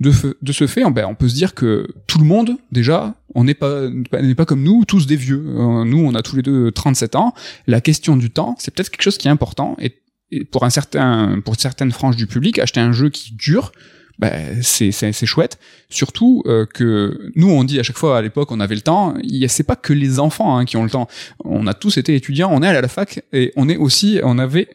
De, 0.00 0.12
ce 0.52 0.66
fait, 0.66 0.82
ben, 0.90 1.06
on 1.06 1.14
peut 1.14 1.28
se 1.28 1.34
dire 1.34 1.54
que 1.54 1.88
tout 2.06 2.18
le 2.18 2.24
monde, 2.26 2.56
déjà, 2.70 3.14
on 3.34 3.44
n'est 3.44 3.54
pas, 3.54 3.88
pas 4.36 4.44
comme 4.44 4.62
nous, 4.62 4.84
tous 4.84 5.06
des 5.06 5.16
vieux. 5.16 5.42
Euh, 5.46 5.84
Nous, 5.84 5.98
on 5.98 6.14
a 6.14 6.22
tous 6.22 6.36
les 6.36 6.42
deux 6.42 6.70
37 6.70 7.16
ans. 7.16 7.32
La 7.66 7.80
question 7.80 8.16
du 8.16 8.30
temps, 8.30 8.56
c'est 8.58 8.72
peut-être 8.74 8.90
quelque 8.90 9.02
chose 9.02 9.18
qui 9.18 9.28
est 9.28 9.30
important. 9.30 9.76
Et, 9.80 9.96
et 10.30 10.44
pour 10.44 10.64
un 10.64 10.70
certain, 10.70 11.40
pour 11.44 11.56
certaines 11.58 11.92
franges 11.92 12.16
du 12.16 12.26
public, 12.26 12.58
acheter 12.58 12.80
un 12.80 12.92
jeu 12.92 13.08
qui 13.10 13.34
dure, 13.34 13.72
ben, 14.18 14.58
c'est 14.62 14.92
c'est 14.92 15.12
c'est 15.12 15.26
chouette 15.26 15.58
surtout 15.90 16.42
euh, 16.46 16.64
que 16.64 17.30
nous 17.34 17.50
on 17.50 17.64
dit 17.64 17.78
à 17.78 17.82
chaque 17.82 17.98
fois 17.98 18.16
à 18.18 18.22
l'époque 18.22 18.50
on 18.50 18.60
avait 18.60 18.74
le 18.74 18.80
temps 18.80 19.14
il 19.22 19.36
y 19.36 19.44
a- 19.44 19.48
c'est 19.48 19.62
pas 19.62 19.76
que 19.76 19.92
les 19.92 20.18
enfants 20.20 20.56
hein, 20.56 20.64
qui 20.64 20.76
ont 20.78 20.84
le 20.84 20.90
temps 20.90 21.06
on 21.44 21.66
a 21.66 21.74
tous 21.74 21.98
été 21.98 22.14
étudiants 22.14 22.48
on 22.52 22.62
est 22.62 22.66
allé 22.68 22.78
à 22.78 22.80
la 22.82 22.88
fac 22.88 23.22
et 23.32 23.52
on 23.56 23.68
est 23.68 23.76
aussi 23.76 24.18
on 24.22 24.38
avait. 24.38 24.68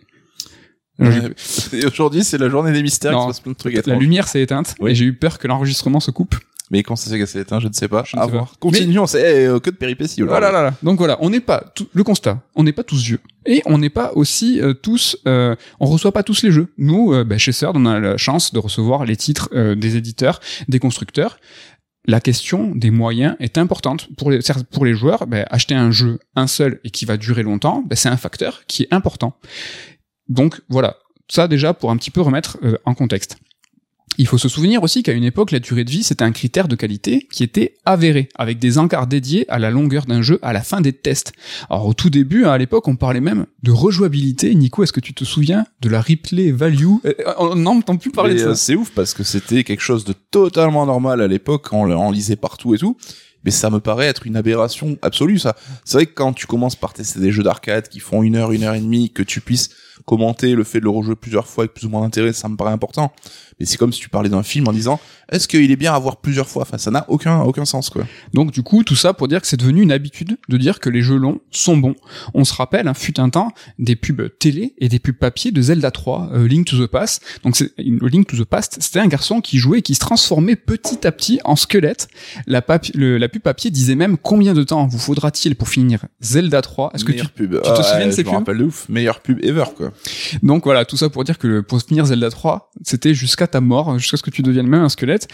Et 1.73 1.83
aujourd'hui, 1.87 2.23
c'est 2.23 2.37
la 2.37 2.47
journée 2.47 2.71
des 2.71 2.83
mystères, 2.83 3.11
Non. 3.13 3.19
il 3.19 3.21
se 3.23 3.27
passe 3.29 3.39
plein 3.39 3.51
de 3.53 3.57
trucs 3.57 3.85
la 3.87 3.95
lumière 3.95 4.27
s'est 4.27 4.41
éteinte 4.41 4.75
Oui. 4.79 4.91
et 4.91 4.95
j'ai 4.95 5.05
eu 5.05 5.13
peur 5.13 5.39
que 5.39 5.47
l'enregistrement 5.47 5.99
se 5.99 6.11
coupe 6.11 6.35
Mais 6.71 6.81
quand 6.83 6.95
ça 6.95 7.09
s'est 7.09 7.19
cassé 7.19 7.37
l'éteint, 7.37 7.59
je 7.59 7.67
ne 7.67 7.73
sais 7.73 7.87
pas. 7.89 8.03
Je 8.07 8.15
ne 8.17 8.21
à 8.21 8.25
sais 8.25 8.31
pas. 8.31 8.49
Continuons, 8.59 9.05
c'est 9.05 9.19
eh, 9.19 9.45
euh, 9.45 9.59
que 9.59 9.69
de 9.69 9.75
péripéties. 9.75 10.21
Voilà, 10.21 10.51
là, 10.51 10.63
là. 10.63 10.73
Donc 10.81 10.97
voilà, 10.97 11.17
on 11.19 11.29
n'est 11.29 11.41
pas 11.41 11.71
tout- 11.75 11.87
le 11.93 12.03
constat. 12.03 12.41
On 12.55 12.63
n'est 12.63 12.71
pas 12.71 12.83
tous 12.83 13.03
vieux 13.03 13.19
et 13.45 13.61
on 13.65 13.77
n'est 13.77 13.89
pas 13.89 14.13
aussi 14.15 14.59
euh, 14.61 14.73
tous. 14.73 15.17
euh, 15.27 15.55
on 15.79 15.85
reçoit 15.87 16.11
pas 16.13 16.23
tous 16.23 16.41
les 16.43 16.51
jeux. 16.51 16.73
Nous, 16.77 17.13
euh, 17.13 17.23
bah, 17.23 17.37
chez 17.37 17.51
Third, 17.51 17.75
on 17.75 17.85
a 17.85 17.99
la 17.99 18.17
chance 18.17 18.53
de 18.53 18.59
recevoir 18.59 19.03
les 19.05 19.17
titres 19.17 19.49
des 19.75 19.97
éditeurs, 19.97 20.39
des 20.69 20.79
constructeurs. 20.79 21.37
La 22.07 22.19
question 22.19 22.73
des 22.73 22.89
moyens 22.89 23.35
est 23.39 23.57
importante 23.59 24.07
pour 24.17 24.31
les 24.31 24.39
pour 24.71 24.85
les 24.85 24.95
joueurs. 24.95 25.27
bah, 25.27 25.45
acheter 25.51 25.75
un 25.75 25.91
jeu 25.91 26.19
un 26.35 26.47
seul 26.47 26.79
et 26.83 26.89
qui 26.89 27.05
va 27.05 27.17
durer 27.17 27.43
longtemps, 27.43 27.83
bah, 27.87 27.95
c'est 27.95 28.09
un 28.09 28.17
facteur 28.17 28.63
qui 28.65 28.83
est 28.83 28.93
important. 28.93 29.33
Donc 30.29 30.61
voilà. 30.69 30.97
Ça 31.29 31.47
déjà 31.47 31.73
pour 31.73 31.91
un 31.91 31.97
petit 31.97 32.11
peu 32.11 32.21
remettre 32.21 32.57
euh, 32.63 32.77
en 32.85 32.93
contexte. 32.93 33.37
Il 34.17 34.27
faut 34.27 34.37
se 34.37 34.49
souvenir 34.49 34.83
aussi 34.83 35.03
qu'à 35.03 35.13
une 35.13 35.23
époque, 35.23 35.51
la 35.51 35.59
durée 35.59 35.83
de 35.83 35.89
vie, 35.89 36.03
c'était 36.03 36.23
un 36.23 36.31
critère 36.31 36.67
de 36.67 36.75
qualité 36.75 37.27
qui 37.31 37.43
était 37.43 37.75
avéré, 37.85 38.29
avec 38.35 38.59
des 38.59 38.77
encarts 38.77 39.07
dédiés 39.07 39.45
à 39.49 39.57
la 39.57 39.71
longueur 39.71 40.05
d'un 40.05 40.21
jeu 40.21 40.37
à 40.41 40.53
la 40.53 40.61
fin 40.61 40.81
des 40.81 40.93
tests. 40.93 41.31
Alors 41.69 41.87
au 41.87 41.93
tout 41.93 42.09
début, 42.09 42.45
hein, 42.45 42.51
à 42.51 42.57
l'époque, 42.57 42.87
on 42.87 42.95
parlait 42.95 43.21
même 43.21 43.45
de 43.63 43.71
rejouabilité. 43.71 44.53
Nico, 44.53 44.83
est-ce 44.83 44.93
que 44.93 44.99
tu 44.99 45.13
te 45.13 45.23
souviens 45.23 45.65
de 45.81 45.89
la 45.89 46.01
replay 46.01 46.51
value? 46.51 46.95
Euh, 47.05 47.13
On 47.37 47.55
n'entend 47.55 47.95
plus 47.95 48.11
parler 48.11 48.33
Mais, 48.33 48.41
de 48.41 48.47
euh, 48.47 48.53
ça. 48.53 48.55
C'est 48.55 48.75
ouf 48.75 48.91
parce 48.91 49.13
que 49.13 49.23
c'était 49.23 49.63
quelque 49.63 49.81
chose 49.81 50.03
de 50.03 50.13
totalement 50.13 50.85
normal 50.85 51.21
à 51.21 51.27
l'époque, 51.27 51.69
on 51.71 52.11
lisait 52.11 52.35
partout 52.35 52.75
et 52.75 52.77
tout. 52.77 52.97
Mais 53.43 53.51
ça 53.51 53.69
me 53.69 53.79
paraît 53.79 54.05
être 54.05 54.27
une 54.27 54.35
aberration 54.35 54.97
absolue, 55.01 55.39
ça. 55.39 55.55
C'est 55.83 55.97
vrai 55.97 56.05
que 56.05 56.13
quand 56.13 56.33
tu 56.33 56.45
commences 56.45 56.75
par 56.75 56.93
tester 56.93 57.19
des 57.19 57.31
jeux 57.31 57.41
d'arcade 57.41 57.87
qui 57.87 57.99
font 57.99 58.21
une 58.21 58.35
heure, 58.35 58.51
une 58.51 58.63
heure 58.63 58.75
et 58.75 58.79
demie, 58.79 59.09
que 59.09 59.23
tu 59.23 59.41
puisses 59.41 59.71
commenter 60.05 60.53
le 60.53 60.63
fait 60.63 60.79
de 60.79 60.85
le 60.85 60.89
rejouer 60.89 61.15
plusieurs 61.15 61.47
fois 61.47 61.63
avec 61.63 61.73
plus 61.73 61.85
ou 61.85 61.89
moins 61.89 62.01
d'intérêt, 62.01 62.33
ça 62.33 62.49
me 62.49 62.55
paraît 62.55 62.71
important. 62.71 63.13
Mais 63.61 63.65
c'est 63.67 63.77
comme 63.77 63.93
si 63.93 63.99
tu 63.99 64.09
parlais 64.09 64.27
d'un 64.29 64.41
film 64.41 64.67
en 64.67 64.73
disant, 64.73 64.99
est-ce 65.31 65.47
qu'il 65.47 65.69
est 65.71 65.75
bien 65.75 65.93
à 65.93 65.99
voir 65.99 66.17
plusieurs 66.17 66.47
fois? 66.49 66.63
Enfin, 66.63 66.77
ça 66.79 66.89
n'a 66.89 67.05
aucun, 67.09 67.41
aucun 67.41 67.63
sens, 67.63 67.89
quoi. 67.91 68.03
Donc 68.33 68.51
du 68.51 68.63
coup, 68.63 68.83
tout 68.83 68.95
ça 68.95 69.13
pour 69.13 69.27
dire 69.27 69.39
que 69.39 69.45
c'est 69.47 69.55
devenu 69.57 69.81
une 69.83 69.91
habitude 69.91 70.37
de 70.49 70.57
dire 70.57 70.79
que 70.79 70.89
les 70.89 71.01
jeux 71.03 71.17
longs 71.17 71.39
sont 71.51 71.77
bons. 71.77 71.95
On 72.33 72.43
se 72.43 72.53
rappelle, 72.55 72.87
un 72.87 72.93
fut 72.95 73.19
un 73.19 73.29
temps, 73.29 73.51
des 73.77 73.95
pubs 73.95 74.29
télé 74.39 74.73
et 74.79 74.89
des 74.89 74.97
pubs 74.99 75.15
papier 75.15 75.51
de 75.51 75.61
Zelda 75.61 75.91
3, 75.91 76.31
euh, 76.33 76.47
Link 76.47 76.65
to 76.67 76.83
the 76.83 76.89
Past. 76.89 77.21
Donc 77.43 77.55
c'est 77.55 77.71
Link 77.77 78.27
to 78.27 78.35
the 78.35 78.43
Past, 78.45 78.77
c'était 78.81 78.99
un 78.99 79.07
garçon 79.07 79.41
qui 79.41 79.59
jouait 79.59 79.79
et 79.79 79.81
qui 79.83 79.93
se 79.93 79.99
transformait 79.99 80.55
petit 80.55 81.05
à 81.05 81.11
petit 81.11 81.39
en 81.45 81.55
squelette. 81.55 82.07
La, 82.47 82.63
le- 82.95 83.17
la 83.19 83.29
pub 83.29 83.41
papier 83.43 83.69
disait 83.71 83.95
même 83.95 84.17
combien 84.17 84.53
de 84.53 84.63
temps 84.63 84.87
vous 84.87 84.97
faudra-t-il 84.99 85.55
pour 85.55 85.69
finir 85.69 86.05
Zelda 86.21 86.61
3 86.63 86.91
Est-ce 86.95 87.05
que 87.05 87.11
tu 87.11 87.27
pub. 87.27 87.61
tu 87.61 87.69
te 87.73 87.83
souviens 87.83 88.07
de 88.07 88.11
ces 88.11 88.23
je 88.23 88.27
me 88.27 88.31
pubs 88.31 88.39
rappelle 88.39 88.57
de 88.57 88.63
ouf. 88.65 88.89
Meilleure 88.89 89.19
pub 89.21 89.39
ever, 89.45 89.65
quoi. 89.77 89.91
Donc 90.43 90.63
voilà, 90.65 90.85
tout 90.85 90.97
ça 90.97 91.09
pour 91.09 91.23
dire 91.23 91.37
que 91.37 91.61
pour 91.61 91.81
finir 91.81 92.05
Zelda 92.05 92.29
3, 92.29 92.71
c'était 92.83 93.13
jusqu'à 93.13 93.47
ta 93.51 93.61
mort, 93.61 93.99
jusqu'à 93.99 94.17
ce 94.17 94.23
que 94.23 94.31
tu 94.31 94.41
deviennes 94.41 94.67
même 94.67 94.81
un 94.81 94.89
squelette. 94.89 95.27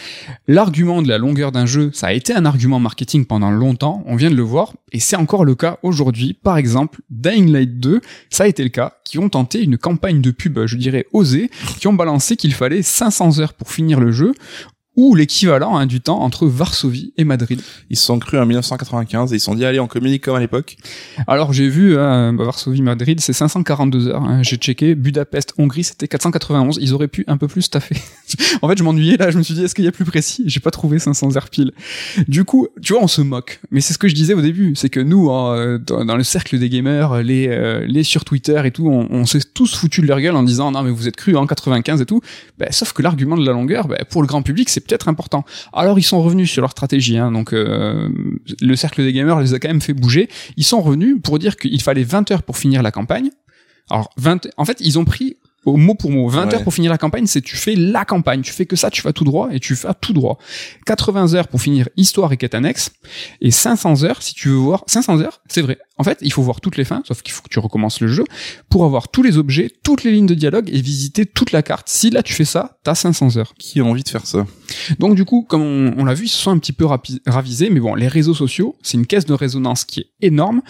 L'argument 0.48 1.02
de 1.02 1.08
la 1.08 1.18
longueur 1.18 1.52
d'un 1.52 1.66
jeu, 1.66 1.92
ça 1.94 2.08
a 2.08 2.14
été 2.14 2.34
un 2.34 2.46
argument 2.46 2.80
marketing 2.80 3.26
pendant 3.26 3.52
longtemps, 3.52 4.04
on 4.06 4.16
vient 4.16 4.30
de 4.30 4.36
le 4.36 4.44
voir, 4.44 4.74
et 4.92 5.00
c'est 5.00 5.16
encore 5.16 5.46
le 5.46 5.56
cas 5.56 5.78
aujourd'hui. 5.84 6.34
Par 6.34 6.58
exemple, 6.58 7.00
Dying 7.10 7.52
Light 7.52 7.80
2, 7.80 8.02
ça 8.30 8.44
a 8.44 8.48
été 8.48 8.64
le 8.64 8.70
cas, 8.70 8.94
qui 9.04 9.20
ont 9.20 9.30
tenté 9.30 9.64
une 9.64 9.78
campagne 9.78 10.22
de 10.22 10.32
pub, 10.32 10.66
je 10.66 10.76
dirais 10.76 11.06
osée, 11.14 11.50
qui 11.80 11.88
ont 11.88 11.94
balancé 11.94 12.36
qu'il 12.36 12.54
fallait 12.54 12.82
500 12.82 13.40
heures 13.40 13.54
pour 13.54 13.72
finir 13.72 14.00
le 14.00 14.12
jeu, 14.12 14.34
ou 14.98 15.16
l'équivalent 15.16 15.78
hein, 15.78 15.86
du 15.86 16.02
temps 16.02 16.20
entre 16.22 16.48
Varsovie 16.48 17.14
et 17.18 17.24
Madrid. 17.24 17.62
Ils 17.90 17.98
se 17.98 18.06
sont 18.06 18.20
crus 18.20 18.40
en 18.40 18.46
1995 18.46 19.32
et 19.32 19.36
ils 19.36 19.40
se 19.40 19.46
sont 19.46 19.56
dit, 19.56 19.64
allez, 19.64 19.80
on 19.80 19.88
communique 19.88 20.24
comme 20.24 20.36
à 20.36 20.40
l'époque. 20.40 20.76
Alors 21.28 21.54
j'ai 21.54 21.70
vu 21.70 21.98
hein, 21.98 22.34
Varsovie-Madrid, 22.36 23.20
c'est 23.22 23.34
542 23.34 24.08
heures. 24.08 24.24
hein. 24.24 24.42
J'ai 24.44 24.58
checké. 24.58 24.96
Budapest-Hongrie, 24.96 25.84
c'était 25.84 26.08
491. 26.08 26.80
Ils 26.82 26.94
auraient 26.94 27.08
pu 27.08 27.24
un 27.28 27.38
peu 27.38 27.48
plus 27.48 27.70
taffer. 27.70 27.96
en 28.62 28.68
fait, 28.68 28.78
je 28.78 28.84
m'ennuyais 28.84 29.18
là. 29.18 29.30
Je 29.30 29.38
me 29.38 29.44
suis 29.44 29.54
dit, 29.54 29.64
est-ce 29.64 29.76
qu'il 29.76 29.86
y 29.86 29.88
a 29.88 29.92
plus 29.92 30.06
précis? 30.06 30.44
J'ai 30.48 30.60
pas 30.60 30.72
trouvé 30.72 31.00
500 31.00 31.38
heures 31.38 31.50
pile. 31.50 31.72
Du 32.28 32.44
coup, 32.44 32.68
tu 32.82 32.94
vois, 32.94 33.04
on 33.04 33.08
se 33.08 33.22
moque. 33.22 33.60
Mais 33.70 33.82
c'est 33.82 33.94
ce 33.94 34.00
que 34.00 34.08
je 34.08 34.16
disais 34.16 34.34
au 34.34 34.42
début, 34.42 34.76
c'est 34.76 34.90
que 34.90 35.00
nous, 35.00 35.30
hein, 35.30 35.80
dans, 35.86 36.18
le 36.18 36.24
cercle 36.24 36.58
des 36.58 36.70
gamers, 36.70 37.22
les 37.22 37.48
euh, 37.50 37.86
les 37.88 38.04
sur 38.04 38.26
Twitter 38.26 38.60
et 38.66 38.72
tout, 38.72 38.88
on, 38.88 39.08
on 39.12 39.26
s'est 39.26 39.42
tous 39.54 39.76
foutus 39.76 40.02
de 40.02 40.08
leur 40.08 40.20
gueule 40.20 40.36
en 40.36 40.44
disant 40.44 40.72
non 40.72 40.82
mais 40.82 40.92
vous 40.92 41.08
êtes 41.08 41.16
cru 41.16 41.36
en 41.36 41.46
95 41.46 42.02
et 42.02 42.06
tout. 42.06 42.22
Ben, 42.58 42.70
sauf 42.72 42.94
que 42.94 43.02
l'argument 43.04 43.38
de 43.38 43.46
la 43.46 43.52
longueur, 43.52 43.88
ben, 43.88 44.00
pour 44.10 44.22
le 44.22 44.28
grand 44.28 44.42
public, 44.42 44.70
c'est 44.70 44.87
peut-être 44.88 45.08
important. 45.08 45.46
Alors 45.74 46.00
ils 46.00 46.04
sont 46.04 46.22
revenus 46.22 46.52
sur 46.52 46.62
leur 46.62 46.72
stratégie, 46.72 47.18
hein, 47.18 47.32
donc 47.32 47.54
euh, 47.54 48.10
le 48.62 48.76
cercle 48.76 49.04
des 49.04 49.14
gamers 49.14 49.40
les 49.40 49.54
a 49.54 49.60
quand 49.60 49.68
même 49.68 49.82
fait 49.82 49.94
bouger. 49.94 50.30
Ils 50.56 50.64
sont 50.64 50.82
revenus 50.82 51.18
pour 51.22 51.40
dire 51.40 51.58
qu'il 51.58 51.82
fallait 51.82 52.04
20 52.04 52.32
heures 52.32 52.44
pour 52.44 52.58
finir 52.58 52.82
la 52.82 52.92
campagne. 52.92 53.30
Alors 53.90 54.10
20, 54.18 54.50
en 54.58 54.66
fait 54.66 54.78
ils 54.82 54.98
ont 55.00 55.06
pris 55.06 55.38
au 55.70 55.78
mot 55.78 55.96
pour 55.96 56.12
mot 56.12 56.28
20 56.30 56.46
Ouais. 56.48 56.56
heures 56.56 56.64
pour 56.64 56.74
finir 56.74 56.92
la 56.92 56.98
campagne, 56.98 57.26
c'est 57.28 57.42
tu 57.42 57.56
fais 57.58 57.76
la 57.76 58.06
campagne, 58.06 58.42
tu 58.42 58.52
fais 58.54 58.66
que 58.66 58.76
ça, 58.76 58.90
tu 58.90 59.02
vas 59.02 59.14
tout 59.14 59.24
droit 59.24 59.50
et 59.52 59.60
tu 59.60 59.74
vas 59.74 59.94
tout 59.94 60.14
droit. 60.14 60.38
80 60.86 61.34
heures 61.36 61.48
pour 61.48 61.62
finir 61.62 61.90
histoire 61.98 62.32
et 62.34 62.38
quête 62.38 62.56
annexe 62.56 62.92
et 63.42 63.52
500 63.52 64.04
heures 64.04 64.22
si 64.24 64.34
tu 64.34 64.50
veux 64.50 64.56
voir 64.56 64.84
500 64.88 65.20
heures, 65.22 65.42
c'est 65.50 65.62
vrai. 65.62 65.78
En 65.98 66.04
fait, 66.04 66.20
il 66.22 66.32
faut 66.32 66.44
voir 66.44 66.62
toutes 66.62 66.78
les 66.78 66.84
fins, 66.86 67.02
sauf 67.08 67.22
qu'il 67.24 67.34
faut 67.34 67.42
que 67.42 67.50
tu 67.50 67.58
recommences 67.60 68.02
le 68.02 68.08
jeu 68.08 68.24
pour 68.70 68.86
avoir 68.86 69.08
tous 69.10 69.24
les 69.24 69.38
objets, 69.38 69.72
toutes 69.84 70.04
les 70.04 70.12
lignes 70.12 70.28
de 70.28 70.36
dialogue 70.36 70.70
et 70.72 70.80
visiter 70.82 71.26
toute 71.26 71.52
la 71.52 71.64
carte. 71.64 71.90
Si 71.90 72.10
là 72.12 72.22
tu 72.24 72.34
fais 72.34 72.46
ça, 72.46 72.78
t'as 72.84 72.94
500 72.96 73.38
heures. 73.38 73.54
Qui 73.58 73.80
a 73.80 73.84
envie 73.84 74.04
de 74.04 74.10
faire 74.10 74.26
ça? 74.28 74.46
Donc 75.00 75.16
du 75.16 75.26
coup, 75.26 75.44
comme 75.48 75.62
on, 75.64 75.94
on 75.98 76.06
l'a 76.06 76.14
vu, 76.14 76.26
ils 76.26 76.30
se 76.30 76.38
sont 76.38 76.52
un 76.52 76.60
petit 76.60 76.74
peu 76.74 76.86
ravisés, 77.26 77.70
mais 77.70 77.80
bon, 77.80 77.96
les 77.96 78.08
réseaux 78.08 78.34
sociaux, 78.36 78.76
c'est 78.84 78.98
une 78.98 79.08
caisse 79.08 79.26
de 79.26 79.34
résonance 79.34 79.86
qui 79.86 80.02
est 80.02 80.10
énorme. 80.22 80.62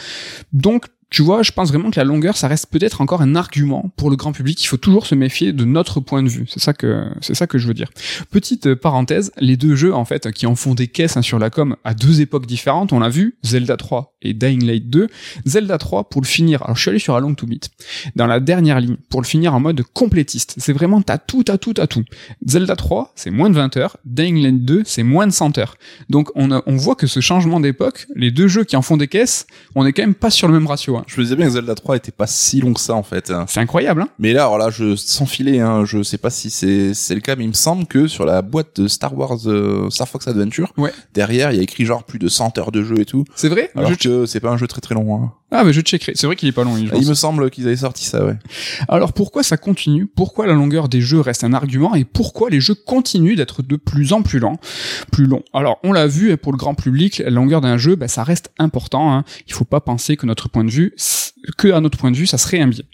Donc 0.53 0.85
tu 1.09 1.21
vois, 1.21 1.41
je 1.41 1.53
pense 1.53 1.69
vraiment 1.69 1.89
que 1.89 1.99
la 1.99 2.03
longueur, 2.03 2.35
ça 2.35 2.49
reste 2.49 2.67
peut-être 2.69 2.99
encore 2.99 3.21
un 3.21 3.35
argument 3.35 3.89
pour 3.95 4.09
le 4.09 4.17
grand 4.17 4.33
public. 4.33 4.61
Il 4.61 4.67
faut 4.67 4.77
toujours 4.77 5.05
se 5.05 5.15
méfier 5.15 5.53
de 5.53 5.63
notre 5.63 6.01
point 6.01 6.21
de 6.21 6.27
vue. 6.27 6.45
C'est 6.49 6.59
ça 6.59 6.73
que 6.73 7.05
c'est 7.21 7.33
ça 7.33 7.47
que 7.47 7.57
je 7.57 7.67
veux 7.67 7.73
dire. 7.73 7.89
Petite 8.29 8.67
euh, 8.67 8.75
parenthèse, 8.75 9.31
les 9.37 9.55
deux 9.55 9.75
jeux 9.75 9.93
en 9.93 10.03
fait 10.03 10.31
qui 10.33 10.45
en 10.47 10.55
font 10.55 10.73
des 10.73 10.87
caisses 10.87 11.15
hein, 11.15 11.21
sur 11.21 11.39
la 11.39 11.49
com 11.49 11.77
à 11.85 11.93
deux 11.93 12.19
époques 12.19 12.45
différentes, 12.45 12.91
on 12.91 12.99
l'a 12.99 13.07
vu, 13.07 13.37
Zelda 13.43 13.77
3 13.77 14.17
et 14.21 14.33
Dying 14.33 14.65
Light 14.65 14.89
2. 14.89 15.07
Zelda 15.45 15.77
3 15.77 16.09
pour 16.09 16.21
le 16.21 16.27
finir. 16.27 16.61
Alors 16.63 16.75
je 16.75 16.81
suis 16.81 16.89
allé 16.89 16.99
sur 16.99 17.15
A 17.15 17.21
Long 17.21 17.35
to 17.35 17.47
Beat. 17.47 17.69
Dans 18.17 18.27
la 18.27 18.41
dernière 18.41 18.81
ligne, 18.81 18.97
pour 19.09 19.21
le 19.21 19.27
finir 19.27 19.53
en 19.53 19.61
mode 19.61 19.83
complétiste. 19.93 20.55
C'est 20.57 20.73
vraiment 20.73 21.01
t'as 21.01 21.17
tout, 21.17 21.43
t'as 21.43 21.57
tout, 21.57 21.73
t'as 21.73 21.87
tout. 21.87 22.03
Zelda 22.45 22.75
3, 22.75 23.13
c'est 23.15 23.31
moins 23.31 23.49
de 23.49 23.55
20 23.55 23.77
heures. 23.77 23.95
Dying 24.03 24.43
Light 24.43 24.65
2, 24.65 24.83
c'est 24.85 25.03
moins 25.03 25.25
de 25.25 25.31
100 25.31 25.57
heures. 25.57 25.77
Donc 26.09 26.31
on, 26.35 26.51
on 26.51 26.75
voit 26.75 26.95
que 26.95 27.07
ce 27.07 27.21
changement 27.21 27.61
d'époque, 27.61 28.07
les 28.13 28.31
deux 28.31 28.49
jeux 28.49 28.65
qui 28.65 28.75
en 28.75 28.81
font 28.81 28.97
des 28.97 29.07
caisses, 29.07 29.47
on 29.73 29.85
est 29.85 29.93
quand 29.93 30.03
même 30.03 30.13
pas 30.13 30.29
sur 30.29 30.49
le 30.49 30.53
même 30.53 30.67
ratio. 30.67 30.96
Hein. 30.97 31.03
Je 31.07 31.17
me 31.19 31.23
disais 31.23 31.35
bien 31.35 31.45
que 31.45 31.51
Zelda 31.53 31.75
3 31.75 31.97
était 31.97 32.11
pas 32.11 32.27
si 32.27 32.61
long 32.61 32.73
que 32.73 32.79
ça, 32.79 32.93
en 32.95 33.03
fait. 33.03 33.31
C'est 33.47 33.59
incroyable, 33.59 34.01
hein 34.03 34.09
Mais 34.19 34.33
là, 34.33 34.43
alors 34.43 34.57
là, 34.57 34.69
je, 34.69 34.95
sans 34.95 35.25
filer, 35.25 35.59
hein, 35.59 35.83
je 35.85 36.03
sais 36.03 36.17
pas 36.17 36.29
si 36.29 36.49
c'est, 36.49 36.93
c'est 36.93 37.15
le 37.15 37.21
cas, 37.21 37.35
mais 37.35 37.43
il 37.45 37.49
me 37.49 37.53
semble 37.53 37.85
que 37.85 38.07
sur 38.07 38.25
la 38.25 38.41
boîte 38.41 38.79
de 38.81 38.87
Star 38.87 39.17
Wars, 39.17 39.37
euh, 39.47 39.89
Star 39.89 40.07
Fox 40.07 40.27
Adventure, 40.27 40.73
Ouais. 40.77 40.91
derrière, 41.13 41.51
il 41.51 41.57
y 41.57 41.59
a 41.59 41.63
écrit 41.63 41.85
genre 41.85 42.03
plus 42.03 42.19
de 42.19 42.27
100 42.27 42.57
heures 42.57 42.71
de 42.71 42.83
jeu 42.83 42.99
et 42.99 43.05
tout. 43.05 43.23
C'est 43.35 43.49
vrai? 43.49 43.71
Alors 43.75 43.91
Je- 43.93 43.97
que 43.97 44.25
c'est 44.25 44.39
pas 44.39 44.49
un 44.49 44.57
jeu 44.57 44.67
très 44.67 44.81
très 44.81 44.95
long, 44.95 45.15
hein. 45.15 45.31
Ah 45.49 45.63
mais 45.63 45.71
je 45.71 45.79
checkerai. 45.79 46.11
C'est 46.15 46.27
vrai 46.27 46.35
qu'il 46.35 46.49
est 46.49 46.53
pas 46.53 46.63
long. 46.63 46.73
pense. 46.73 47.01
Il 47.01 47.07
me 47.07 47.13
semble 47.13 47.49
qu'ils 47.49 47.67
avaient 47.67 47.77
sorti 47.77 48.03
ça, 48.03 48.25
ouais. 48.25 48.35
Alors 48.89 49.13
pourquoi 49.13 49.43
ça 49.43 49.55
continue? 49.55 50.05
Pourquoi 50.05 50.45
la 50.45 50.53
longueur 50.53 50.89
des 50.89 50.99
jeux 50.99 51.21
reste 51.21 51.43
un 51.45 51.53
argument? 51.53 51.95
Et 51.95 52.03
pourquoi 52.03 52.49
les 52.49 52.59
jeux 52.59 52.75
continuent 52.75 53.35
d'être 53.35 53.63
de 53.63 53.77
plus 53.77 54.11
en 54.11 54.23
plus 54.23 54.39
lents, 54.39 54.59
plus 55.11 55.25
longs? 55.25 55.43
Alors 55.53 55.79
on 55.83 55.93
l'a 55.93 56.07
vu 56.07 56.31
et 56.31 56.37
pour 56.37 56.51
le 56.51 56.57
grand 56.57 56.75
public, 56.75 57.19
la 57.19 57.29
longueur 57.29 57.61
d'un 57.61 57.77
jeu, 57.77 57.95
bah, 57.95 58.09
ça 58.09 58.23
reste 58.23 58.51
important. 58.59 59.13
Hein. 59.13 59.23
Il 59.47 59.53
faut 59.53 59.65
pas 59.65 59.79
penser 59.79 60.17
que 60.17 60.25
notre 60.25 60.49
point 60.49 60.65
de 60.65 60.71
vue, 60.71 60.93
que 61.57 61.69
à 61.71 61.79
notre 61.79 61.97
point 61.97 62.11
de 62.11 62.17
vue, 62.17 62.27
ça 62.27 62.37
serait 62.37 62.59
un 62.59 62.67
biais. 62.67 62.85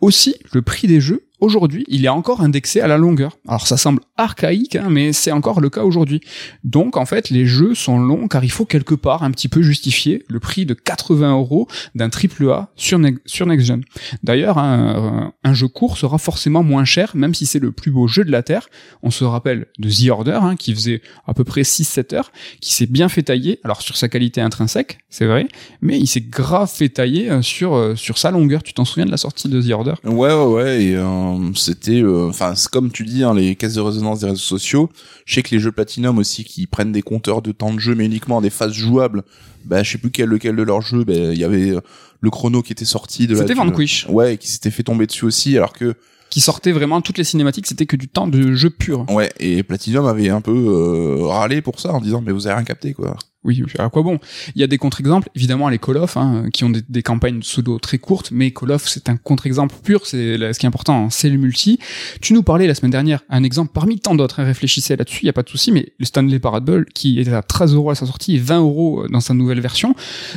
Aussi, 0.00 0.34
le 0.52 0.62
prix 0.62 0.88
des 0.88 1.00
jeux 1.00 1.24
aujourd'hui, 1.40 1.84
il 1.88 2.04
est 2.04 2.08
encore 2.08 2.40
indexé 2.40 2.80
à 2.80 2.86
la 2.86 2.98
longueur. 2.98 3.38
Alors 3.46 3.66
ça 3.66 3.76
semble 3.76 4.00
archaïque, 4.16 4.76
hein, 4.76 4.88
mais 4.90 5.12
c'est 5.12 5.32
encore 5.32 5.60
le 5.60 5.70
cas 5.70 5.84
aujourd'hui. 5.84 6.20
Donc 6.64 6.96
en 6.96 7.06
fait, 7.06 7.30
les 7.30 7.46
jeux 7.46 7.74
sont 7.74 7.98
longs 7.98 8.28
car 8.28 8.44
il 8.44 8.50
faut 8.50 8.64
quelque 8.64 8.94
part 8.94 9.22
un 9.22 9.30
petit 9.30 9.48
peu 9.48 9.62
justifier 9.62 10.24
le 10.28 10.40
prix 10.40 10.66
de 10.66 10.74
80 10.74 11.32
euros 11.32 11.68
d'un 11.94 12.08
triple 12.08 12.50
A 12.50 12.70
sur, 12.76 13.00
sur 13.26 13.46
Next 13.46 13.66
Gen. 13.66 13.82
D'ailleurs, 14.22 14.58
un, 14.58 15.32
un 15.44 15.54
jeu 15.54 15.68
court 15.68 15.98
sera 15.98 16.18
forcément 16.18 16.62
moins 16.62 16.84
cher, 16.84 17.12
même 17.14 17.34
si 17.34 17.46
c'est 17.46 17.58
le 17.58 17.72
plus 17.72 17.90
beau 17.90 18.06
jeu 18.06 18.24
de 18.24 18.30
la 18.30 18.42
Terre. 18.42 18.68
On 19.02 19.10
se 19.10 19.24
rappelle 19.24 19.66
de 19.78 19.88
The 19.88 20.10
Order, 20.10 20.38
hein, 20.42 20.56
qui 20.56 20.74
faisait 20.74 21.02
à 21.26 21.34
peu 21.34 21.44
près 21.44 21.62
6-7 21.62 22.14
heures, 22.14 22.32
qui 22.60 22.72
s'est 22.72 22.86
bien 22.86 23.08
fait 23.08 23.22
tailler, 23.22 23.60
alors 23.64 23.82
sur 23.82 23.96
sa 23.96 24.08
qualité 24.08 24.40
intrinsèque, 24.40 24.98
c'est 25.08 25.26
vrai, 25.26 25.48
mais 25.80 25.98
il 25.98 26.06
s'est 26.06 26.20
grave 26.20 26.70
fait 26.70 26.88
tailler 26.88 27.30
euh, 27.30 27.42
sur, 27.42 27.74
euh, 27.74 27.94
sur 27.96 28.18
sa 28.18 28.30
longueur. 28.30 28.62
Tu 28.62 28.74
t'en 28.74 28.84
souviens 28.84 29.06
de 29.06 29.10
la 29.10 29.16
sortie 29.16 29.48
de 29.48 29.60
The 29.60 29.70
Order? 29.72 29.94
Ouais, 30.04 30.32
ouais, 30.32 30.44
ouais, 30.44 30.94
euh, 30.94 31.29
c'était, 31.54 32.02
euh, 32.02 32.28
enfin, 32.28 32.54
c'est 32.54 32.70
comme 32.70 32.90
tu 32.90 33.04
dis, 33.04 33.22
hein, 33.24 33.34
les 33.34 33.56
caisses 33.56 33.74
de 33.74 33.80
résonance 33.80 34.20
des 34.20 34.26
réseaux 34.26 34.38
sociaux. 34.38 34.90
Je 35.26 35.34
sais 35.34 35.42
que 35.42 35.54
les 35.54 35.60
jeux 35.60 35.72
Platinum 35.72 36.18
aussi, 36.18 36.44
qui 36.44 36.66
prennent 36.66 36.92
des 36.92 37.02
compteurs 37.02 37.42
de 37.42 37.52
temps 37.52 37.72
de 37.74 37.78
jeu, 37.78 37.94
mais 37.94 38.06
uniquement 38.06 38.40
des 38.40 38.50
phases 38.50 38.72
jouables. 38.72 39.22
Bah, 39.64 39.82
je 39.82 39.92
sais 39.92 39.98
plus 39.98 40.10
quel 40.10 40.28
lequel 40.28 40.56
de 40.56 40.62
leurs 40.62 40.80
jeux. 40.80 41.04
Ben, 41.04 41.32
il 41.32 41.38
y 41.38 41.44
avait 41.44 41.70
euh, 41.70 41.80
le 42.20 42.30
chrono 42.30 42.62
qui 42.62 42.72
était 42.72 42.84
sorti 42.84 43.26
de 43.26 43.34
la. 43.34 43.40
C'était 43.40 43.54
du- 43.54 43.58
Vanquish, 43.60 44.06
Ouais, 44.08 44.34
et 44.34 44.38
qui 44.38 44.48
s'était 44.48 44.70
fait 44.70 44.82
tomber 44.82 45.06
dessus 45.06 45.24
aussi, 45.24 45.56
alors 45.56 45.72
que 45.72 45.94
qui 46.30 46.40
sortait 46.40 46.70
vraiment 46.70 47.00
toutes 47.00 47.18
les 47.18 47.24
cinématiques, 47.24 47.66
c'était 47.66 47.86
que 47.86 47.96
du 47.96 48.06
temps 48.06 48.28
de 48.28 48.52
jeu 48.54 48.70
pur. 48.70 49.04
ouais, 49.10 49.32
et 49.40 49.64
Platinum 49.64 50.06
avait 50.06 50.28
un 50.28 50.40
peu 50.40 50.52
euh, 50.54 51.26
râlé 51.26 51.60
pour 51.60 51.80
ça 51.80 51.92
en 51.92 52.00
disant 52.00 52.22
mais 52.24 52.30
vous 52.30 52.46
avez 52.46 52.54
rien 52.54 52.64
capté 52.64 52.94
quoi. 52.94 53.16
Oui, 53.42 53.62
à 53.78 53.88
quoi 53.88 54.02
bon? 54.02 54.18
Il 54.54 54.60
y 54.60 54.64
a 54.64 54.66
des 54.66 54.76
contre-exemples, 54.76 55.30
évidemment 55.34 55.70
les 55.70 55.78
Call 55.78 55.96
of, 55.96 56.18
hein, 56.18 56.44
qui 56.52 56.64
ont 56.64 56.68
des, 56.68 56.82
des 56.86 57.02
campagnes 57.02 57.40
pseudo 57.40 57.78
très 57.78 57.96
courtes, 57.96 58.30
mais 58.32 58.50
Call 58.50 58.70
of 58.72 58.86
c'est 58.86 59.08
un 59.08 59.16
contre-exemple 59.16 59.74
pur, 59.82 60.06
c'est 60.06 60.36
ce 60.52 60.58
qui 60.58 60.66
est 60.66 60.68
important, 60.68 61.06
hein, 61.06 61.08
c'est 61.10 61.30
le 61.30 61.38
multi. 61.38 61.78
Tu 62.20 62.34
nous 62.34 62.42
parlais 62.42 62.66
la 62.66 62.74
semaine 62.74 62.90
dernière, 62.90 63.22
un 63.30 63.42
exemple 63.42 63.70
parmi 63.72 63.98
tant 63.98 64.14
d'autres, 64.14 64.40
hein, 64.40 64.44
réfléchissez 64.44 64.94
là-dessus, 64.94 65.20
il 65.22 65.26
y 65.26 65.30
a 65.30 65.32
pas 65.32 65.42
de 65.42 65.48
souci, 65.48 65.72
mais 65.72 65.94
le 65.98 66.04
Stanley 66.04 66.38
Parable, 66.38 66.84
qui 66.92 67.18
était 67.18 67.32
à 67.32 67.42
13 67.42 67.74
euros 67.74 67.88
à 67.88 67.94
sa 67.94 68.04
sortie 68.04 68.36
et 68.36 68.38
20 68.38 68.60
euros 68.60 69.06
dans 69.08 69.20
sa 69.20 69.32
nouvelle 69.32 69.60
version, 69.60 69.94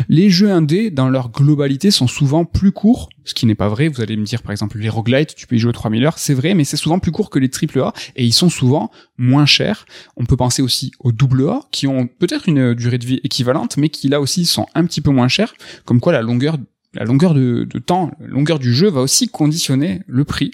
les 0.08 0.30
jeux 0.30 0.52
indés, 0.52 0.90
dans 0.90 1.10
leur 1.10 1.30
globalité, 1.30 1.92
sont 1.92 2.08
souvent 2.08 2.46
plus 2.46 2.72
courts, 2.72 3.10
ce 3.26 3.34
qui 3.34 3.46
n'est 3.46 3.56
pas 3.56 3.70
vrai, 3.70 3.88
vous 3.88 4.02
allez 4.02 4.18
me 4.18 4.26
dire 4.26 4.42
par 4.42 4.52
exemple 4.52 4.78
les 4.78 4.90
roguelites, 4.90 5.36
tu 5.36 5.48
peux 5.48 5.56
y 5.56 5.60
jouer 5.60 5.74
3000 5.74 6.06
heures, 6.06 6.18
c'est 6.18 6.34
vrai, 6.34 6.54
mais 6.54 6.64
c'est 6.64 6.78
souvent 6.78 7.00
plus 7.00 7.12
court 7.12 7.30
que 7.30 7.40
les 7.40 7.50
AAA, 7.50 7.94
et 8.16 8.26
ils 8.26 8.34
sont 8.34 8.50
souvent 8.50 8.92
moins 9.18 9.46
chers. 9.46 9.86
On 10.18 10.26
peut 10.26 10.38
penser 10.38 10.62
aussi 10.62 10.92
aux 11.00 11.12
double 11.12 11.50
A, 11.50 11.62
qui 11.72 11.88
ont 11.88 12.08
peut-être 12.08 12.48
une 12.48 12.74
durée 12.74 12.98
de 12.98 13.06
vie 13.06 13.20
équivalente, 13.24 13.78
mais 13.78 13.90
qui 13.90 14.10
là 14.10 14.22
aussi 14.22 14.46
sont 14.46 14.68
un 14.76 14.86
petit 14.86 15.02
peu 15.02 15.12
moins 15.12 15.28
chers, 15.28 15.54
comme 15.86 16.00
quoi 16.00 16.14
la 16.14 16.22
longueur 16.22 16.58
la 16.94 17.06
longueur 17.06 17.34
de, 17.34 17.66
temps, 17.80 18.12
la 18.20 18.28
longueur 18.28 18.60
du 18.60 18.74
jeu 18.74 18.90
va 18.90 19.02
aussi 19.02 19.28
conditionner 19.28 20.02
le 20.08 20.24
prix. 20.24 20.52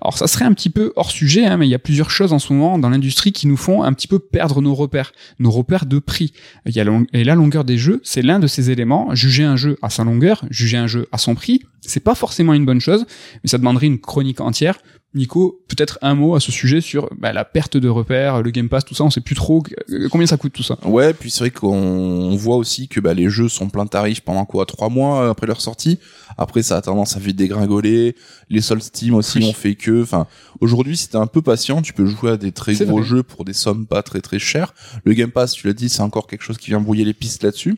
Alors 0.00 0.18
ça 0.18 0.26
serait 0.26 0.44
un 0.44 0.52
petit 0.52 0.70
peu 0.70 0.92
hors 0.96 1.10
sujet, 1.10 1.46
hein, 1.46 1.56
mais 1.56 1.66
il 1.66 1.70
y 1.70 1.74
a 1.74 1.78
plusieurs 1.78 2.10
choses 2.10 2.32
en 2.32 2.38
ce 2.38 2.52
moment 2.52 2.78
dans 2.78 2.90
l'industrie 2.90 3.32
qui 3.32 3.46
nous 3.46 3.56
font 3.56 3.82
un 3.82 3.92
petit 3.92 4.08
peu 4.08 4.18
perdre 4.18 4.60
nos 4.60 4.74
repères, 4.74 5.12
nos 5.38 5.50
repères 5.50 5.86
de 5.86 5.98
prix. 5.98 6.32
Et 6.66 7.24
la 7.24 7.34
longueur 7.34 7.64
des 7.64 7.78
jeux, 7.78 8.00
c'est 8.02 8.22
l'un 8.22 8.38
de 8.38 8.46
ces 8.46 8.70
éléments. 8.70 9.14
Juger 9.14 9.44
un 9.44 9.56
jeu 9.56 9.78
à 9.82 9.90
sa 9.90 10.04
longueur, 10.04 10.44
juger 10.50 10.76
un 10.76 10.86
jeu 10.86 11.08
à 11.12 11.18
son 11.18 11.34
prix, 11.34 11.62
c'est 11.86 12.00
pas 12.00 12.14
forcément 12.14 12.54
une 12.54 12.66
bonne 12.66 12.80
chose, 12.80 13.06
mais 13.42 13.48
ça 13.48 13.58
demanderait 13.58 13.86
une 13.86 14.00
chronique 14.00 14.40
entière. 14.40 14.78
Nico, 15.16 15.62
peut-être 15.66 15.98
un 16.02 16.14
mot 16.14 16.34
à 16.34 16.40
ce 16.40 16.52
sujet 16.52 16.82
sur 16.82 17.08
bah, 17.18 17.32
la 17.32 17.46
perte 17.46 17.78
de 17.78 17.88
repères, 17.88 18.42
le 18.42 18.50
Game 18.50 18.68
Pass, 18.68 18.84
tout 18.84 18.94
ça, 18.94 19.02
on 19.02 19.10
sait 19.10 19.22
plus 19.22 19.34
trop 19.34 19.62
euh, 19.90 20.08
combien 20.10 20.26
ça 20.26 20.36
coûte 20.36 20.52
tout 20.52 20.62
ça. 20.62 20.78
Ouais, 20.84 21.14
puis 21.14 21.30
c'est 21.30 21.40
vrai 21.40 21.50
qu'on 21.50 22.36
voit 22.36 22.56
aussi 22.56 22.86
que 22.86 23.00
bah, 23.00 23.14
les 23.14 23.30
jeux 23.30 23.48
sont 23.48 23.70
plein 23.70 23.86
tarif 23.86 24.20
pendant 24.20 24.44
quoi 24.44 24.66
trois 24.66 24.90
mois 24.90 25.30
après 25.30 25.46
leur 25.46 25.62
sortie. 25.62 25.98
Après, 26.36 26.62
ça 26.62 26.76
a 26.76 26.82
tendance 26.82 27.16
à 27.16 27.20
vite 27.20 27.36
dégringoler. 27.36 28.14
Les 28.50 28.60
soldes 28.60 28.82
Steam 28.82 29.14
aussi 29.14 29.42
ont 29.42 29.54
fait 29.54 29.74
que. 29.74 30.02
Enfin, 30.02 30.26
aujourd'hui, 30.60 30.98
si 30.98 31.08
t'es 31.08 31.16
un 31.16 31.26
peu 31.26 31.40
patient, 31.40 31.80
tu 31.80 31.94
peux 31.94 32.04
jouer 32.04 32.32
à 32.32 32.36
des 32.36 32.52
très 32.52 32.74
gros 32.74 33.02
jeux 33.02 33.22
pour 33.22 33.46
des 33.46 33.54
sommes 33.54 33.86
pas 33.86 34.02
très 34.02 34.20
très 34.20 34.38
chères. 34.38 34.74
Le 35.04 35.14
Game 35.14 35.30
Pass, 35.30 35.52
tu 35.52 35.66
l'as 35.66 35.72
dit, 35.72 35.88
c'est 35.88 36.02
encore 36.02 36.26
quelque 36.26 36.42
chose 36.42 36.58
qui 36.58 36.66
vient 36.66 36.80
brouiller 36.80 37.04
les 37.04 37.14
pistes 37.14 37.42
là-dessus. 37.42 37.76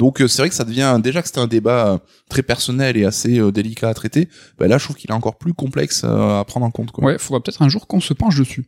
Donc 0.00 0.22
euh, 0.22 0.28
c'est 0.28 0.40
vrai 0.40 0.48
que 0.48 0.54
ça 0.54 0.64
devient 0.64 0.98
déjà 1.00 1.20
que 1.20 1.28
c'était 1.28 1.40
un 1.40 1.46
débat 1.46 1.88
euh, 1.88 1.98
très 2.30 2.42
personnel 2.42 2.96
et 2.96 3.04
assez 3.04 3.38
euh, 3.38 3.52
délicat 3.52 3.90
à 3.90 3.94
traiter. 3.94 4.30
Bah 4.58 4.66
là, 4.66 4.78
je 4.78 4.84
trouve 4.84 4.96
qu'il 4.96 5.10
est 5.10 5.14
encore 5.14 5.36
plus 5.36 5.52
complexe 5.52 6.04
à 6.04 6.42
prendre 6.46 6.64
en 6.64 6.70
compte. 6.70 6.90
Quoi. 6.90 7.04
Ouais, 7.04 7.18
faudra 7.18 7.42
peut-être 7.42 7.60
un 7.60 7.68
jour 7.68 7.86
qu'on 7.86 8.00
se 8.00 8.14
penche 8.14 8.38
dessus. 8.38 8.64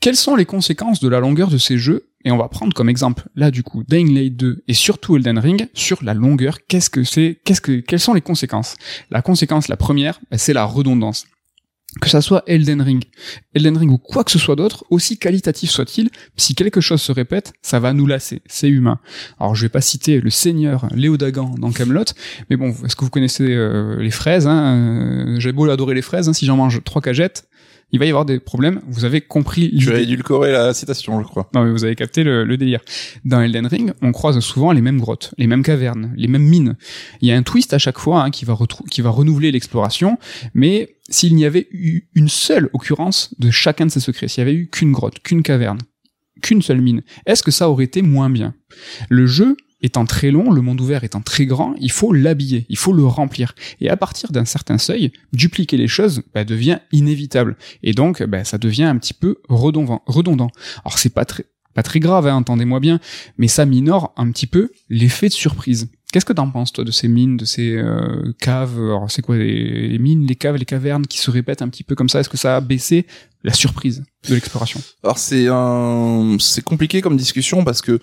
Quelles 0.00 0.16
sont 0.16 0.34
les 0.34 0.44
conséquences 0.44 0.98
de 0.98 1.08
la 1.08 1.20
longueur 1.20 1.50
de 1.50 1.56
ces 1.56 1.78
jeux? 1.78 2.08
Et 2.24 2.32
on 2.32 2.36
va 2.36 2.48
prendre 2.48 2.74
comme 2.74 2.88
exemple 2.88 3.28
là 3.34 3.50
du 3.50 3.62
coup 3.62 3.84
Dying 3.88 4.12
Light 4.12 4.36
2 4.36 4.64
et 4.66 4.74
surtout 4.74 5.16
Elden 5.16 5.38
Ring 5.38 5.68
sur 5.72 6.02
la 6.02 6.14
longueur. 6.14 6.58
Qu'est-ce 6.66 6.90
que 6.90 7.04
c'est? 7.04 7.40
Qu'est-ce 7.44 7.60
que 7.60 7.78
quelles 7.78 8.00
sont 8.00 8.14
les 8.14 8.20
conséquences? 8.20 8.74
La 9.10 9.22
conséquence, 9.22 9.68
la 9.68 9.76
première, 9.76 10.20
bah, 10.32 10.38
c'est 10.38 10.52
la 10.52 10.64
redondance 10.64 11.26
que 12.00 12.08
ça 12.08 12.22
soit 12.22 12.42
Elden 12.46 12.80
Ring, 12.80 13.04
Elden 13.54 13.76
Ring 13.76 13.90
ou 13.90 13.98
quoi 13.98 14.24
que 14.24 14.30
ce 14.30 14.38
soit 14.38 14.56
d'autre, 14.56 14.84
aussi 14.90 15.18
qualitatif 15.18 15.70
soit-il, 15.70 16.10
si 16.36 16.54
quelque 16.54 16.80
chose 16.80 17.02
se 17.02 17.12
répète, 17.12 17.52
ça 17.62 17.80
va 17.80 17.92
nous 17.92 18.06
lasser, 18.06 18.42
c'est 18.46 18.68
humain. 18.68 18.98
Alors 19.38 19.54
je 19.54 19.62
vais 19.62 19.68
pas 19.68 19.82
citer 19.82 20.20
le 20.20 20.30
seigneur 20.30 20.86
Léo 20.94 21.16
Dagan 21.16 21.54
dans 21.58 21.70
Camelot, 21.70 22.04
mais 22.48 22.56
bon, 22.56 22.74
est-ce 22.84 22.96
que 22.96 23.04
vous 23.04 23.10
connaissez 23.10 23.52
euh, 23.54 24.00
les 24.00 24.10
fraises 24.10 24.46
hein 24.46 25.34
J'ai 25.38 25.52
beau 25.52 25.68
adorer 25.68 25.94
les 25.94 26.02
fraises, 26.02 26.28
hein, 26.28 26.32
si 26.32 26.46
j'en 26.46 26.56
mange 26.56 26.82
trois 26.84 27.02
cagettes, 27.02 27.46
il 27.92 27.98
va 27.98 28.06
y 28.06 28.08
avoir 28.08 28.24
des 28.24 28.40
problèmes. 28.40 28.80
Vous 28.88 29.04
avez 29.04 29.20
compris. 29.20 29.74
Tu 29.78 29.92
as 29.92 30.00
édulcoré 30.00 30.50
la 30.50 30.72
citation, 30.72 31.20
je 31.20 31.26
crois. 31.26 31.48
Non, 31.54 31.62
mais 31.64 31.70
vous 31.70 31.84
avez 31.84 31.94
capté 31.94 32.24
le, 32.24 32.56
délire. 32.56 32.80
Dans 33.24 33.40
Elden 33.40 33.66
Ring, 33.66 33.92
on 34.00 34.12
croise 34.12 34.38
souvent 34.40 34.72
les 34.72 34.80
mêmes 34.80 34.98
grottes, 34.98 35.34
les 35.36 35.46
mêmes 35.46 35.62
cavernes, 35.62 36.12
les 36.16 36.28
mêmes 36.28 36.42
mines. 36.42 36.76
Il 37.20 37.28
y 37.28 37.32
a 37.32 37.36
un 37.36 37.42
twist 37.42 37.74
à 37.74 37.78
chaque 37.78 37.98
fois 37.98 38.22
hein, 38.22 38.30
qui 38.30 38.44
va 38.44 38.56
qui 38.90 39.02
va 39.02 39.10
renouveler 39.10 39.52
l'exploration, 39.52 40.18
mais 40.54 40.96
s'il 41.08 41.34
n'y 41.34 41.44
avait 41.44 41.68
eu 41.70 42.08
une 42.14 42.28
seule 42.28 42.70
occurrence 42.72 43.34
de 43.38 43.50
chacun 43.50 43.86
de 43.86 43.90
ces 43.90 44.00
secrets, 44.00 44.28
s'il 44.28 44.40
y 44.40 44.42
avait 44.42 44.54
eu 44.54 44.68
qu'une 44.68 44.92
grotte, 44.92 45.20
qu'une 45.20 45.42
caverne, 45.42 45.78
qu'une 46.42 46.62
seule 46.62 46.80
mine, 46.80 47.02
est-ce 47.26 47.42
que 47.42 47.50
ça 47.50 47.68
aurait 47.68 47.84
été 47.84 48.02
moins 48.02 48.30
bien? 48.30 48.54
Le 49.08 49.26
jeu 49.26 49.56
étant 49.82 50.06
très 50.06 50.30
long, 50.30 50.50
le 50.50 50.62
monde 50.62 50.80
ouvert 50.80 51.04
étant 51.04 51.20
très 51.20 51.46
grand, 51.46 51.74
il 51.80 51.90
faut 51.90 52.12
l'habiller, 52.12 52.66
il 52.68 52.76
faut 52.76 52.92
le 52.92 53.04
remplir. 53.04 53.54
Et 53.80 53.88
à 53.88 53.96
partir 53.96 54.32
d'un 54.32 54.44
certain 54.44 54.78
seuil, 54.78 55.12
dupliquer 55.32 55.76
les 55.76 55.88
choses 55.88 56.22
bah, 56.34 56.44
devient 56.44 56.78
inévitable. 56.92 57.56
Et 57.82 57.92
donc, 57.92 58.22
bah, 58.22 58.44
ça 58.44 58.58
devient 58.58 58.84
un 58.84 58.96
petit 58.98 59.14
peu 59.14 59.36
redondant. 59.48 60.50
Alors 60.84 60.98
c'est 60.98 61.12
pas 61.12 61.24
très, 61.24 61.44
pas 61.74 61.82
très 61.82 62.00
grave, 62.00 62.26
hein, 62.26 62.36
entendez-moi 62.36 62.80
bien, 62.80 63.00
mais 63.38 63.48
ça 63.48 63.66
minore 63.66 64.12
un 64.16 64.30
petit 64.30 64.46
peu 64.46 64.70
l'effet 64.88 65.28
de 65.28 65.32
surprise. 65.32 65.88
Qu'est-ce 66.12 66.26
que 66.26 66.34
t'en 66.34 66.50
penses 66.50 66.74
toi 66.74 66.84
de 66.84 66.90
ces 66.90 67.08
mines, 67.08 67.38
de 67.38 67.46
ces 67.46 67.74
euh, 67.74 68.34
caves? 68.38 68.78
Alors 68.78 69.10
c'est 69.10 69.22
quoi 69.22 69.38
les, 69.38 69.88
les, 69.88 69.98
mines, 69.98 70.26
les 70.26 70.36
caves, 70.36 70.56
les 70.56 70.66
cavernes 70.66 71.06
qui 71.06 71.18
se 71.18 71.30
répètent 71.30 71.62
un 71.62 71.68
petit 71.68 71.84
peu 71.84 71.94
comme 71.94 72.10
ça? 72.10 72.20
Est-ce 72.20 72.28
que 72.28 72.36
ça 72.36 72.56
a 72.56 72.60
baissé 72.60 73.06
la 73.42 73.54
surprise 73.54 74.04
de 74.28 74.34
l'exploration? 74.34 74.78
Alors 75.02 75.16
c'est 75.16 75.46
un, 75.48 76.36
c'est 76.38 76.62
compliqué 76.62 77.00
comme 77.00 77.16
discussion 77.16 77.64
parce 77.64 77.80
que 77.80 77.98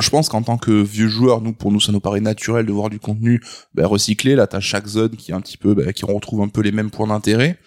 je 0.00 0.10
pense 0.10 0.28
qu'en 0.28 0.42
tant 0.42 0.58
que 0.58 0.82
vieux 0.82 1.08
joueur, 1.08 1.40
nous, 1.40 1.52
pour 1.52 1.72
nous, 1.72 1.80
ça 1.80 1.92
nous 1.92 2.00
paraît 2.00 2.20
naturel 2.20 2.66
de 2.66 2.72
voir 2.72 2.90
du 2.90 2.98
contenu 2.98 3.42
bah, 3.74 3.86
recyclé. 3.86 4.34
Là, 4.34 4.46
t'as 4.46 4.60
chaque 4.60 4.86
zone 4.86 5.16
qui 5.16 5.30
est 5.30 5.34
un 5.34 5.40
petit 5.40 5.56
peu, 5.56 5.74
bah, 5.74 5.92
qui 5.92 6.04
retrouve 6.04 6.42
un 6.42 6.48
peu 6.48 6.60
les 6.60 6.72
mêmes 6.72 6.90
points 6.90 7.06
d'intérêt. 7.06 7.58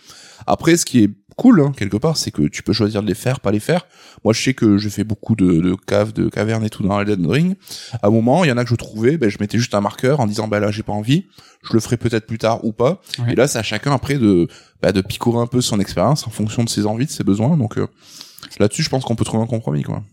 Après, 0.47 0.77
ce 0.77 0.85
qui 0.85 1.03
est 1.03 1.09
cool, 1.35 1.61
hein, 1.61 1.71
quelque 1.75 1.97
part, 1.97 2.17
c'est 2.17 2.31
que 2.31 2.43
tu 2.43 2.63
peux 2.63 2.73
choisir 2.73 3.01
de 3.01 3.07
les 3.07 3.13
faire, 3.13 3.39
pas 3.39 3.51
les 3.51 3.59
faire. 3.59 3.87
Moi, 4.23 4.33
je 4.33 4.41
sais 4.41 4.53
que 4.53 4.77
je 4.77 4.89
fais 4.89 5.03
beaucoup 5.03 5.35
de, 5.35 5.61
de 5.61 5.75
caves, 5.75 6.13
de 6.13 6.27
cavernes 6.27 6.65
et 6.65 6.69
tout 6.69 6.83
dans 6.83 6.99
Elden 6.99 7.25
Ring. 7.27 7.55
À 8.01 8.07
un 8.07 8.09
moment, 8.09 8.43
il 8.43 8.49
y 8.49 8.51
en 8.51 8.57
a 8.57 8.63
que 8.63 8.69
je 8.69 8.75
trouvais, 8.75 9.17
bah, 9.17 9.29
je 9.29 9.37
mettais 9.39 9.57
juste 9.57 9.73
un 9.75 9.81
marqueur 9.81 10.19
en 10.19 10.27
disant, 10.27 10.47
bah 10.47 10.59
là, 10.59 10.71
j'ai 10.71 10.83
pas 10.83 10.93
envie. 10.93 11.25
Je 11.63 11.73
le 11.73 11.79
ferai 11.79 11.97
peut-être 11.97 12.25
plus 12.25 12.37
tard 12.37 12.63
ou 12.65 12.71
pas. 12.71 13.01
Et 13.29 13.35
là, 13.35 13.47
c'est 13.47 13.59
à 13.59 13.63
chacun 13.63 13.93
après 13.93 14.17
de, 14.17 14.47
bah, 14.81 14.91
de 14.91 15.01
picorer 15.01 15.39
un 15.39 15.47
peu 15.47 15.61
son 15.61 15.79
expérience 15.79 16.25
en 16.25 16.29
fonction 16.29 16.63
de 16.63 16.69
ses 16.69 16.85
envies, 16.85 17.05
de 17.05 17.11
ses 17.11 17.23
besoins. 17.23 17.57
Donc 17.57 17.77
euh, 17.77 17.87
là-dessus, 18.59 18.83
je 18.83 18.89
pense 18.89 19.03
qu'on 19.03 19.15
peut 19.15 19.25
trouver 19.25 19.43
un 19.43 19.47
compromis, 19.47 19.83
quoi. 19.83 20.03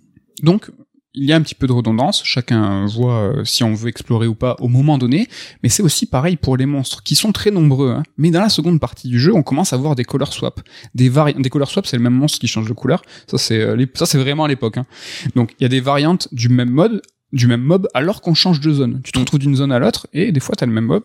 Donc, 0.43 0.71
il 1.17 1.25
y 1.25 1.33
a 1.33 1.37
un 1.37 1.41
petit 1.41 1.55
peu 1.55 1.67
de 1.67 1.73
redondance, 1.73 2.23
chacun 2.25 2.85
voit 2.87 3.19
euh, 3.19 3.45
si 3.45 3.65
on 3.65 3.75
veut 3.75 3.89
explorer 3.89 4.27
ou 4.27 4.35
pas 4.35 4.57
au 4.61 4.69
moment 4.69 4.99
donné, 4.99 5.29
mais 5.63 5.71
c'est 5.71 5.83
aussi 5.83 6.05
pareil 6.07 6.37
pour 6.37 6.57
les 6.57 6.67
monstres, 6.67 7.03
qui 7.03 7.15
sont 7.15 7.33
très 7.33 7.51
nombreux. 7.51 7.91
Hein. 7.91 8.03
Mais 8.19 8.31
dans 8.31 8.41
la 8.41 8.51
seconde 8.51 8.79
partie 8.79 9.09
du 9.09 9.19
jeu, 9.19 9.35
on 9.35 9.43
commence 9.43 9.73
à 9.73 9.79
voir 9.79 9.97
des 9.97 10.05
color 10.05 10.33
swaps. 10.33 10.63
Des, 10.95 11.11
des 11.11 11.51
color 11.51 11.71
swaps, 11.71 11.89
c'est 11.89 11.97
le 11.97 12.03
même 12.03 12.15
monstre 12.15 12.39
qui 12.39 12.49
change 12.49 12.69
de 12.69 12.75
couleur. 12.75 13.03
Ça, 13.27 13.39
c'est 13.39 13.61
euh, 13.61 13.87
vraiment 14.15 14.45
à 14.45 14.49
l'époque. 14.49 14.77
Hein. 14.77 14.87
Donc, 15.35 15.55
il 15.59 15.63
y 15.63 15.67
a 15.67 15.71
des 15.71 15.81
variantes 15.81 16.29
du 16.33 16.51
même 16.51 16.71
mode 16.71 17.01
du 17.33 17.47
même 17.47 17.63
mob 17.63 17.89
alors 17.95 18.21
qu'on 18.21 18.35
change 18.35 18.61
de 18.61 18.73
zone. 18.73 19.01
Tu 19.03 19.13
te 19.13 19.19
retrouves 19.19 19.41
d'une 19.41 19.57
zone 19.57 19.73
à 19.73 19.79
l'autre 19.79 20.07
et 20.13 20.33
des 20.33 20.41
fois 20.41 20.55
t'as 20.57 20.67
le 20.67 20.73
même 20.73 20.85
mob. 20.85 21.03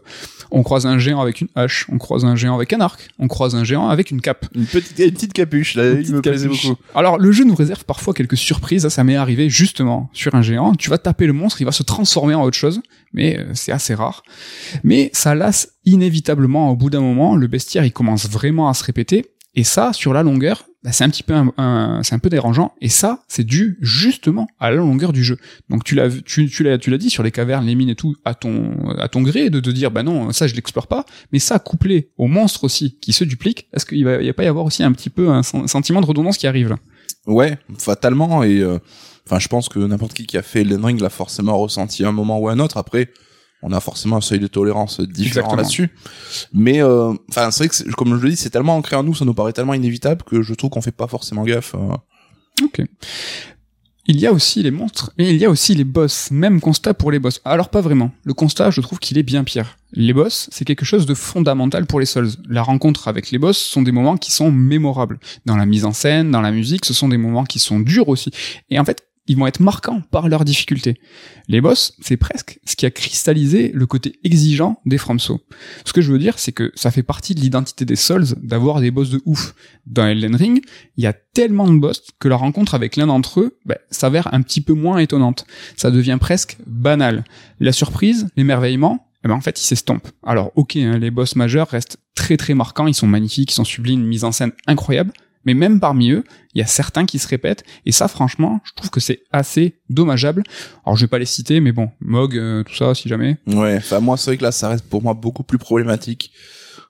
On 0.51 0.63
croise 0.63 0.85
un 0.85 0.99
géant 0.99 1.21
avec 1.21 1.41
une 1.41 1.47
hache, 1.55 1.87
on 1.91 1.97
croise 1.97 2.25
un 2.25 2.35
géant 2.35 2.55
avec 2.55 2.73
un 2.73 2.81
arc, 2.81 3.09
on 3.19 3.27
croise 3.27 3.55
un 3.55 3.63
géant 3.63 3.89
avec 3.89 4.11
une 4.11 4.21
cape. 4.21 4.45
Une 4.53 4.65
petite, 4.65 4.99
une 4.99 5.11
petite 5.11 5.33
capuche, 5.33 5.75
là, 5.75 5.91
il 5.91 6.13
me 6.13 6.21
plaisait 6.21 6.47
beaucoup. 6.47 6.75
Alors 6.95 7.17
le 7.17 7.31
jeu 7.31 7.43
nous 7.43 7.55
réserve 7.55 7.85
parfois 7.85 8.13
quelques 8.13 8.37
surprises, 8.37 8.87
ça, 8.87 9.03
m'est 9.03 9.15
arrivé 9.15 9.49
justement 9.49 10.09
sur 10.13 10.35
un 10.35 10.41
géant. 10.41 10.75
Tu 10.75 10.89
vas 10.89 10.97
taper 10.97 11.25
le 11.25 11.33
monstre, 11.33 11.61
il 11.61 11.65
va 11.65 11.71
se 11.71 11.83
transformer 11.83 12.35
en 12.35 12.43
autre 12.43 12.57
chose, 12.57 12.81
mais 13.13 13.39
euh, 13.39 13.51
c'est 13.53 13.71
assez 13.71 13.95
rare. 13.95 14.23
Mais 14.83 15.09
ça 15.13 15.35
lasse 15.35 15.73
inévitablement 15.85 16.69
au 16.69 16.75
bout 16.75 16.89
d'un 16.89 17.01
moment, 17.01 17.35
le 17.35 17.47
bestiaire 17.47 17.83
il 17.85 17.91
commence 17.91 18.29
vraiment 18.29 18.69
à 18.69 18.73
se 18.73 18.83
répéter 18.83 19.25
et 19.53 19.63
ça, 19.63 19.91
sur 19.93 20.13
la 20.13 20.23
longueur, 20.23 20.65
bah, 20.83 20.91
c'est 20.91 21.03
un 21.03 21.09
petit 21.09 21.23
peu 21.23 21.33
un, 21.35 22.01
c'est 22.03 22.15
un 22.15 22.19
peu 22.19 22.29
dérangeant. 22.29 22.73
Et 22.81 22.89
ça, 22.89 23.23
c'est 23.27 23.43
dû 23.43 23.77
justement 23.81 24.47
à 24.59 24.71
la 24.71 24.77
longueur 24.77 25.13
du 25.13 25.23
jeu. 25.23 25.37
Donc 25.69 25.83
tu 25.83 25.93
l'as 25.95 26.09
tu, 26.09 26.49
tu 26.49 26.63
l'as 26.63 26.77
tu 26.77 26.89
l'as 26.89 26.97
dit 26.97 27.09
sur 27.09 27.21
les 27.23 27.31
cavernes, 27.31 27.65
les 27.65 27.75
mines 27.75 27.89
et 27.89 27.95
tout, 27.95 28.15
à 28.25 28.33
ton 28.33 28.89
à 28.97 29.07
ton 29.07 29.21
gré, 29.21 29.49
de 29.49 29.59
te 29.59 29.69
dire 29.69 29.91
bah 29.91 30.03
non, 30.03 30.31
ça 30.31 30.47
je 30.47 30.55
l'explore 30.55 30.87
pas. 30.87 31.05
Mais 31.31 31.39
ça 31.39 31.59
couplé 31.59 32.09
aux 32.17 32.27
monstres 32.27 32.63
aussi 32.63 32.97
qui 32.99 33.13
se 33.13 33.23
dupliquent, 33.23 33.67
est-ce 33.73 33.85
qu'il 33.85 34.03
va 34.05 34.21
y 34.21 34.29
a 34.29 34.33
pas 34.33 34.43
y 34.43 34.47
avoir 34.47 34.65
aussi 34.65 34.83
un 34.83 34.91
petit 34.91 35.09
peu 35.09 35.29
un 35.29 35.43
sentiment 35.43 36.01
de 36.01 36.05
redondance 36.05 36.37
qui 36.37 36.47
arrive 36.47 36.69
là? 36.69 36.77
Ouais, 37.27 37.57
fatalement. 37.77 38.43
Et 38.43 38.59
euh, 38.59 38.79
enfin, 39.27 39.37
je 39.37 39.47
pense 39.47 39.69
que 39.69 39.79
n'importe 39.79 40.13
qui 40.13 40.25
qui 40.25 40.37
a 40.37 40.41
fait 40.41 40.61
Elden 40.61 40.83
Ring 40.83 40.99
l'a 40.99 41.09
forcément 41.09 41.57
ressenti 41.57 42.03
à 42.03 42.09
un 42.09 42.11
moment 42.11 42.39
ou 42.39 42.49
à 42.49 42.53
un 42.53 42.59
autre. 42.59 42.77
Après 42.77 43.09
on 43.61 43.71
a 43.71 43.79
forcément 43.79 44.17
un 44.17 44.21
seuil 44.21 44.39
de 44.39 44.47
tolérance 44.47 45.01
différent 45.01 45.55
là-dessus. 45.55 45.89
Mais 46.53 46.81
euh, 46.81 47.13
enfin, 47.29 47.51
c'est 47.51 47.65
vrai 47.65 47.69
que 47.69 47.91
comme 47.95 48.17
je 48.17 48.23
le 48.23 48.29
dis, 48.31 48.35
c'est 48.35 48.49
tellement 48.49 48.75
ancré 48.75 48.95
en 48.95 49.03
nous, 49.03 49.15
ça 49.15 49.25
nous 49.25 49.33
paraît 49.33 49.53
tellement 49.53 49.73
inévitable 49.73 50.23
que 50.23 50.41
je 50.41 50.53
trouve 50.53 50.69
qu'on 50.69 50.81
fait 50.81 50.91
pas 50.91 51.07
forcément 51.07 51.43
gaffe. 51.43 51.75
Euh. 51.75 51.95
Ok. 52.63 52.81
Il 54.07 54.19
y 54.19 54.25
a 54.25 54.33
aussi 54.33 54.63
les 54.63 54.71
monstres 54.71 55.13
et 55.19 55.29
il 55.29 55.37
y 55.37 55.45
a 55.45 55.49
aussi 55.49 55.75
les 55.75 55.83
boss. 55.83 56.31
Même 56.31 56.59
constat 56.59 56.95
pour 56.95 57.11
les 57.11 57.19
boss. 57.19 57.39
Alors 57.45 57.69
pas 57.69 57.81
vraiment. 57.81 58.11
Le 58.23 58.33
constat, 58.33 58.71
je 58.71 58.81
trouve 58.81 58.97
qu'il 58.97 59.19
est 59.19 59.23
bien 59.23 59.43
pire. 59.43 59.77
Les 59.93 60.11
boss, 60.11 60.49
c'est 60.51 60.65
quelque 60.65 60.85
chose 60.85 61.05
de 61.05 61.13
fondamental 61.13 61.85
pour 61.85 61.99
les 61.99 62.07
Souls. 62.07 62.29
La 62.49 62.63
rencontre 62.63 63.07
avec 63.07 63.29
les 63.29 63.37
boss 63.37 63.57
sont 63.57 63.83
des 63.83 63.91
moments 63.91 64.17
qui 64.17 64.31
sont 64.31 64.51
mémorables. 64.51 65.19
Dans 65.45 65.55
la 65.55 65.67
mise 65.67 65.85
en 65.85 65.93
scène, 65.93 66.31
dans 66.31 66.41
la 66.41 66.51
musique, 66.51 66.85
ce 66.85 66.95
sont 66.95 67.09
des 67.09 67.17
moments 67.17 67.43
qui 67.43 67.59
sont 67.59 67.79
durs 67.79 68.09
aussi. 68.09 68.31
Et 68.71 68.79
en 68.79 68.85
fait, 68.85 69.05
ils 69.27 69.37
vont 69.37 69.47
être 69.47 69.59
marquants 69.59 70.01
par 70.11 70.27
leur 70.27 70.43
difficulté. 70.45 70.99
Les 71.47 71.61
boss, 71.61 71.93
c'est 72.01 72.17
presque 72.17 72.59
ce 72.65 72.75
qui 72.75 72.85
a 72.85 72.91
cristallisé 72.91 73.71
le 73.73 73.85
côté 73.85 74.19
exigeant 74.23 74.79
des 74.85 74.97
FromSo. 74.97 75.41
Ce 75.85 75.93
que 75.93 76.01
je 76.01 76.11
veux 76.11 76.19
dire, 76.19 76.39
c'est 76.39 76.51
que 76.51 76.71
ça 76.75 76.91
fait 76.91 77.03
partie 77.03 77.35
de 77.35 77.39
l'identité 77.39 77.85
des 77.85 77.95
Souls 77.95 78.35
d'avoir 78.41 78.81
des 78.81 78.91
boss 78.91 79.09
de 79.09 79.21
ouf. 79.25 79.53
Dans 79.85 80.05
Elden 80.05 80.35
Ring, 80.35 80.61
il 80.97 81.03
y 81.03 81.07
a 81.07 81.13
tellement 81.13 81.71
de 81.71 81.77
boss 81.77 82.01
que 82.19 82.27
la 82.27 82.35
rencontre 82.35 82.73
avec 82.73 82.95
l'un 82.95 83.07
d'entre 83.07 83.41
eux 83.41 83.57
bah, 83.65 83.77
s'avère 83.89 84.33
un 84.33 84.41
petit 84.41 84.61
peu 84.61 84.73
moins 84.73 84.97
étonnante. 84.97 85.45
Ça 85.75 85.91
devient 85.91 86.17
presque 86.19 86.57
banal. 86.65 87.23
La 87.59 87.71
surprise, 87.71 88.27
l'émerveillement, 88.35 89.07
eh 89.23 89.27
ben 89.27 89.35
en 89.35 89.41
fait, 89.41 89.59
ils 89.59 89.65
s'estompent. 89.65 90.09
Alors, 90.23 90.51
ok, 90.55 90.75
hein, 90.77 90.97
les 90.97 91.11
boss 91.11 91.35
majeurs 91.35 91.67
restent 91.69 91.97
très 92.15 92.37
très 92.37 92.53
marquants, 92.53 92.87
ils 92.87 92.95
sont 92.95 93.07
magnifiques, 93.07 93.51
ils 93.51 93.55
sont 93.55 93.63
sublimes, 93.63 94.01
une 94.01 94.07
mise 94.07 94.23
en 94.23 94.31
scène 94.31 94.51
incroyable, 94.67 95.11
mais 95.45 95.53
même 95.53 95.79
parmi 95.79 96.11
eux, 96.11 96.23
il 96.53 96.59
y 96.59 96.61
a 96.63 96.67
certains 96.67 97.05
qui 97.05 97.19
se 97.19 97.27
répètent, 97.27 97.63
et 97.85 97.91
ça, 97.91 98.07
franchement, 98.07 98.59
je 98.63 98.73
trouve 98.75 98.89
que 98.89 98.99
c'est 98.99 99.23
assez 99.31 99.79
dommageable. 99.89 100.43
Alors, 100.85 100.95
je 100.97 101.05
vais 101.05 101.09
pas 101.09 101.19
les 101.19 101.25
citer, 101.25 101.59
mais 101.59 101.71
bon, 101.71 101.89
Mog, 101.99 102.37
euh, 102.37 102.63
tout 102.63 102.75
ça, 102.75 102.93
si 102.95 103.09
jamais. 103.09 103.37
Ouais, 103.47 103.77
enfin, 103.77 103.99
moi, 103.99 104.17
c'est 104.17 104.31
vrai 104.31 104.37
que 104.37 104.43
là, 104.43 104.51
ça 104.51 104.69
reste 104.69 104.85
pour 104.87 105.01
moi 105.01 105.13
beaucoup 105.13 105.43
plus 105.43 105.57
problématique 105.57 106.31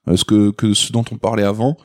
euh, 0.07 0.15
ce 0.18 0.23
que, 0.26 0.52
que 0.52 0.73
ce 0.73 0.91
dont 0.91 1.06
on 1.11 1.18
parlait 1.18 1.44
avant. 1.44 1.78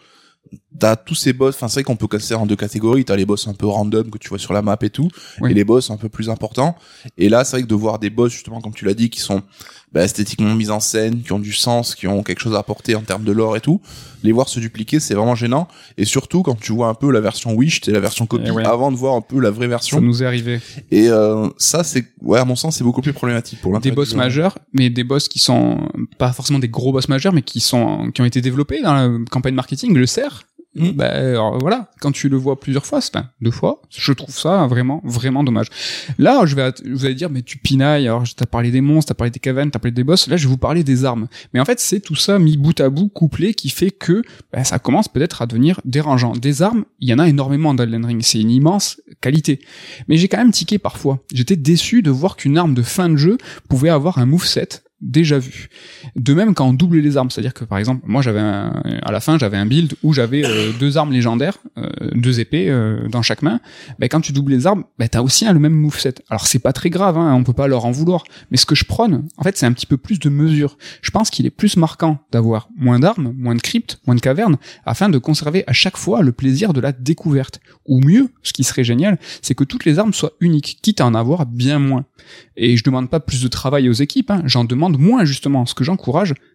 t'as 0.78 0.94
tous 0.96 1.14
ces 1.16 1.32
boss, 1.32 1.54
enfin 1.56 1.68
c'est 1.68 1.80
vrai 1.80 1.84
qu'on 1.84 1.96
peut 1.96 2.06
casser 2.06 2.34
en 2.34 2.46
deux 2.46 2.54
catégories, 2.56 3.04
t'as 3.04 3.16
les 3.16 3.26
boss 3.26 3.48
un 3.48 3.54
peu 3.54 3.66
random 3.66 4.10
que 4.10 4.18
tu 4.18 4.28
vois 4.28 4.38
sur 4.38 4.52
la 4.52 4.62
map 4.62 4.76
et 4.82 4.90
tout, 4.90 5.08
Oui. 5.40 5.50
et 5.50 5.54
les 5.54 5.64
boss 5.64 5.90
un 5.90 5.96
peu 5.96 6.08
plus 6.08 6.30
importants. 6.30 6.76
Et 7.18 7.28
là, 7.28 7.44
c'est 7.44 7.56
vrai 7.56 7.62
que 7.62 7.66
de 7.68 7.74
voir 7.74 7.98
des 7.98 8.10
boss 8.10 8.32
justement, 8.32 8.60
comme 8.60 8.72
tu 8.74 8.84
l'as 8.84 8.94
dit, 8.94 9.10
qui 9.10 9.20
sont 9.20 9.42
bah, 9.92 10.02
esthétiquement 10.04 10.54
mis 10.54 10.70
en 10.70 10.80
scène, 10.80 11.22
qui 11.22 11.32
ont 11.32 11.38
du 11.38 11.52
sens, 11.52 11.94
qui 11.94 12.06
ont 12.06 12.22
quelque 12.22 12.40
chose 12.40 12.54
à 12.54 12.58
apporter 12.58 12.94
en 12.94 13.02
termes 13.02 13.24
de 13.24 13.32
lore 13.32 13.56
et 13.56 13.60
tout, 13.60 13.80
les 14.22 14.32
voir 14.32 14.48
se 14.48 14.58
dupliquer, 14.60 14.98
c'est 15.00 15.14
vraiment 15.14 15.34
gênant. 15.34 15.68
Et 15.96 16.04
surtout 16.04 16.42
quand 16.42 16.58
tu 16.58 16.72
vois 16.72 16.88
un 16.88 16.94
peu 16.94 17.10
la 17.12 17.20
version 17.20 17.54
Wish, 17.54 17.80
c'est 17.84 17.92
la 17.92 18.00
version 18.00 18.26
copie, 18.26 18.44
Eh 18.48 18.50
ouais. 18.50 18.66
avant 18.66 18.90
de 18.90 18.96
voir 18.96 19.14
un 19.14 19.20
peu 19.20 19.40
la 19.40 19.50
vraie 19.50 19.66
Ça 19.66 19.70
version. 19.70 20.00
nous 20.00 20.22
est 20.22 20.26
arrivé. 20.26 20.60
Et 20.90 21.08
euh, 21.08 21.48
ça, 21.56 21.84
c'est, 21.84 22.04
ouais, 22.22 22.38
à 22.40 22.44
mon 22.44 22.56
sens, 22.56 22.76
c'est 22.76 22.84
beaucoup 22.84 23.00
plus 23.02 23.12
problématique 23.12 23.60
pour 23.62 23.78
Des 23.80 23.90
boss 23.92 24.14
majeurs, 24.14 24.58
mais 24.72 24.90
des 24.90 25.04
boss 25.04 25.28
qui 25.28 25.38
sont 25.38 25.88
pas 26.18 26.32
forcément 26.32 26.58
des 26.58 26.68
gros 26.68 26.92
boss 26.92 27.08
majeurs, 27.08 27.32
mais 27.32 27.42
qui 27.42 27.60
sont 27.60 28.10
qui 28.12 28.20
ont 28.20 28.24
été 28.26 28.40
développés 28.40 28.82
dans 28.82 28.94
la 28.94 29.08
campagne 29.30 29.54
marketing. 29.54 29.94
Le 29.94 30.06
cerf, 30.06 30.42
Mm. 30.76 30.90
bah 30.90 31.06
alors, 31.06 31.58
voilà, 31.58 31.90
quand 32.00 32.12
tu 32.12 32.28
le 32.28 32.36
vois 32.36 32.60
plusieurs 32.60 32.84
fois, 32.84 33.00
c'est 33.00 33.12
deux 33.40 33.50
fois, 33.50 33.82
je 33.90 34.12
trouve 34.12 34.36
ça 34.36 34.66
vraiment 34.66 35.00
vraiment 35.04 35.42
dommage. 35.42 35.68
Là, 36.18 36.44
je 36.44 36.54
vais 36.54 36.70
vous 36.90 37.04
allez 37.04 37.14
dire 37.14 37.30
mais 37.30 37.42
tu 37.42 37.58
pinailles. 37.58 38.06
Alors 38.06 38.24
t'as 38.36 38.46
parlé 38.46 38.70
des 38.70 38.80
monstres, 38.80 39.08
t'as 39.08 39.14
parlé 39.14 39.30
des 39.30 39.40
cavernes, 39.40 39.70
t'as 39.70 39.78
parlé 39.78 39.92
des 39.92 40.04
boss. 40.04 40.28
Là, 40.28 40.36
je 40.36 40.44
vais 40.44 40.50
vous 40.50 40.58
parler 40.58 40.84
des 40.84 41.04
armes. 41.04 41.28
Mais 41.54 41.60
en 41.60 41.64
fait, 41.64 41.80
c'est 41.80 42.00
tout 42.00 42.14
ça 42.14 42.38
mis 42.38 42.56
bout 42.56 42.78
à 42.80 42.90
bout, 42.90 43.08
couplé, 43.08 43.54
qui 43.54 43.70
fait 43.70 43.90
que 43.90 44.22
bah, 44.52 44.64
ça 44.64 44.78
commence 44.78 45.08
peut-être 45.08 45.42
à 45.42 45.46
devenir 45.46 45.80
dérangeant. 45.84 46.32
Des 46.32 46.62
armes, 46.62 46.84
il 47.00 47.08
y 47.08 47.14
en 47.14 47.18
a 47.18 47.28
énormément 47.28 47.74
dans 47.74 47.82
Elden 47.82 48.04
Ring. 48.04 48.20
C'est 48.22 48.40
une 48.40 48.50
immense 48.50 49.00
qualité. 49.20 49.60
Mais 50.08 50.16
j'ai 50.16 50.28
quand 50.28 50.38
même 50.38 50.52
tiqué 50.52 50.78
parfois. 50.78 51.24
J'étais 51.32 51.56
déçu 51.56 52.02
de 52.02 52.10
voir 52.10 52.36
qu'une 52.36 52.58
arme 52.58 52.74
de 52.74 52.82
fin 52.82 53.08
de 53.08 53.16
jeu 53.16 53.38
pouvait 53.68 53.90
avoir 53.90 54.18
un 54.18 54.26
moveset 54.26 54.82
déjà 55.00 55.38
vu. 55.38 55.68
De 56.16 56.32
même 56.34 56.54
quand 56.54 56.66
on 56.66 56.72
doublait 56.72 57.02
les 57.02 57.16
armes, 57.18 57.30
c'est-à-dire 57.30 57.52
que 57.54 57.64
par 57.64 57.76
exemple, 57.78 58.02
moi 58.06 58.22
j'avais 58.22 58.40
un- 58.40 58.72
à 59.02 59.12
la 59.12 59.20
fin 59.20 59.38
j'avais 59.38 59.58
un 59.58 59.66
build 59.66 59.94
où 60.02 60.14
j'avais 60.14 60.44
euh, 60.46 60.72
deux 60.80 60.96
armes 60.96 61.12
légendaires, 61.12 61.58
euh, 61.76 61.88
deux 62.14 62.40
épées 62.40 62.70
euh, 62.70 63.06
dans 63.08 63.20
chaque 63.22 63.42
main. 63.42 63.60
Ben 63.98 64.08
quand 64.08 64.22
tu 64.22 64.32
doubles 64.32 64.52
les 64.52 64.66
armes, 64.66 64.84
ben 64.98 65.08
t'as 65.08 65.20
aussi 65.20 65.44
le 65.44 65.58
même 65.58 65.74
moveset. 65.74 66.14
Alors 66.30 66.46
c'est 66.46 66.58
pas 66.58 66.72
très 66.72 66.88
grave, 66.88 67.18
hein, 67.18 67.34
on 67.34 67.44
peut 67.44 67.52
pas 67.52 67.68
leur 67.68 67.84
en 67.84 67.90
vouloir. 67.90 68.24
Mais 68.50 68.56
ce 68.56 68.64
que 68.64 68.74
je 68.74 68.84
prône, 68.84 69.28
en 69.36 69.42
fait, 69.42 69.56
c'est 69.58 69.66
un 69.66 69.72
petit 69.72 69.86
peu 69.86 69.98
plus 69.98 70.18
de 70.18 70.30
mesure. 70.30 70.78
Je 71.02 71.10
pense 71.10 71.28
qu'il 71.30 71.44
est 71.44 71.50
plus 71.50 71.76
marquant 71.76 72.18
d'avoir 72.32 72.68
moins 72.76 72.98
d'armes, 72.98 73.34
moins 73.36 73.54
de 73.54 73.60
cryptes, 73.60 74.00
moins 74.06 74.14
de 74.16 74.20
cavernes, 74.20 74.56
afin 74.86 75.08
de 75.10 75.18
conserver 75.18 75.64
à 75.66 75.72
chaque 75.74 75.98
fois 75.98 76.22
le 76.22 76.32
plaisir 76.32 76.72
de 76.72 76.80
la 76.80 76.92
découverte. 76.92 77.60
Ou 77.86 78.00
mieux, 78.00 78.30
ce 78.42 78.52
qui 78.54 78.64
serait 78.64 78.84
génial, 78.84 79.18
c'est 79.42 79.54
que 79.54 79.64
toutes 79.64 79.84
les 79.84 79.98
armes 79.98 80.14
soient 80.14 80.32
uniques, 80.40 80.78
quitte 80.80 81.00
à 81.02 81.06
en 81.06 81.14
avoir 81.14 81.44
bien 81.46 81.78
moins. 81.78 82.04
Et 82.56 82.76
je 82.76 82.82
demande 82.84 83.10
pas 83.10 83.20
plus 83.20 83.42
de 83.42 83.48
travail 83.48 83.88
aux 83.88 83.92
équipes, 83.92 84.30
hein, 84.30 84.42
j'en 84.46 84.64
demande 84.64 84.98
moins 84.98 85.24
justement. 85.24 85.66
Ce 85.66 85.74
que 85.74 85.84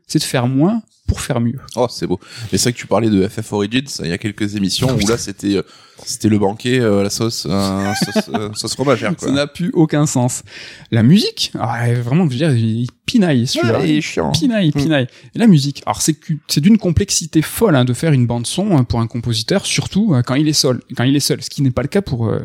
c'est 0.07 0.19
de 0.19 0.23
faire 0.23 0.47
moins 0.47 0.81
pour 1.07 1.21
faire 1.21 1.41
mieux. 1.41 1.59
Oh, 1.75 1.87
c'est 1.89 2.07
beau. 2.07 2.19
Mais 2.51 2.57
c'est 2.57 2.65
vrai 2.65 2.73
que 2.73 2.77
tu 2.77 2.87
parlais 2.87 3.09
de 3.09 3.27
FF 3.27 3.53
Origins, 3.53 3.87
il 3.99 4.07
y 4.07 4.13
a 4.13 4.17
quelques 4.17 4.55
émissions 4.55 4.95
où 4.95 5.07
là 5.07 5.17
c'était 5.17 5.55
euh, 5.55 5.63
c'était 6.05 6.29
le 6.29 6.39
banquet 6.39 6.79
euh, 6.79 7.03
la 7.03 7.09
sauce 7.09 7.45
euh, 7.49 7.93
sauce, 7.93 8.29
euh, 8.33 8.49
sauce 8.53 8.73
fromagère 8.73 9.11
Ça 9.11 9.15
quoi. 9.27 9.31
n'a 9.31 9.47
plus 9.47 9.71
aucun 9.73 10.05
sens. 10.05 10.43
La 10.91 11.03
musique, 11.03 11.51
ah, 11.59 11.91
vraiment, 11.93 12.25
je 12.25 12.29
veux 12.31 12.35
dire, 12.37 12.51
il 12.55 12.87
pinaille 13.05 13.45
celui-là. 13.47 13.79
Ouais, 13.79 13.89
il 13.89 13.97
est 13.97 14.01
chiant. 14.01 14.31
Pinaille, 14.31 14.71
pinaille. 14.71 15.07
Et 15.35 15.39
la 15.39 15.47
musique, 15.47 15.81
alors 15.85 16.01
c'est 16.01 16.17
c'est 16.47 16.61
d'une 16.61 16.77
complexité 16.77 17.41
folle 17.41 17.75
hein, 17.75 17.85
de 17.85 17.93
faire 17.93 18.13
une 18.13 18.25
bande 18.27 18.47
son 18.47 18.77
hein, 18.77 18.83
pour 18.83 18.99
un 19.01 19.07
compositeur, 19.07 19.65
surtout 19.65 20.13
euh, 20.13 20.21
quand 20.21 20.35
il 20.35 20.47
est 20.47 20.53
seul. 20.53 20.81
Quand 20.95 21.03
il 21.03 21.15
est 21.15 21.19
seul, 21.21 21.41
ce 21.41 21.49
qui 21.49 21.61
n'est 21.61 21.71
pas 21.71 21.81
le 21.81 21.87
cas 21.87 22.01
pour 22.01 22.27
euh, 22.27 22.39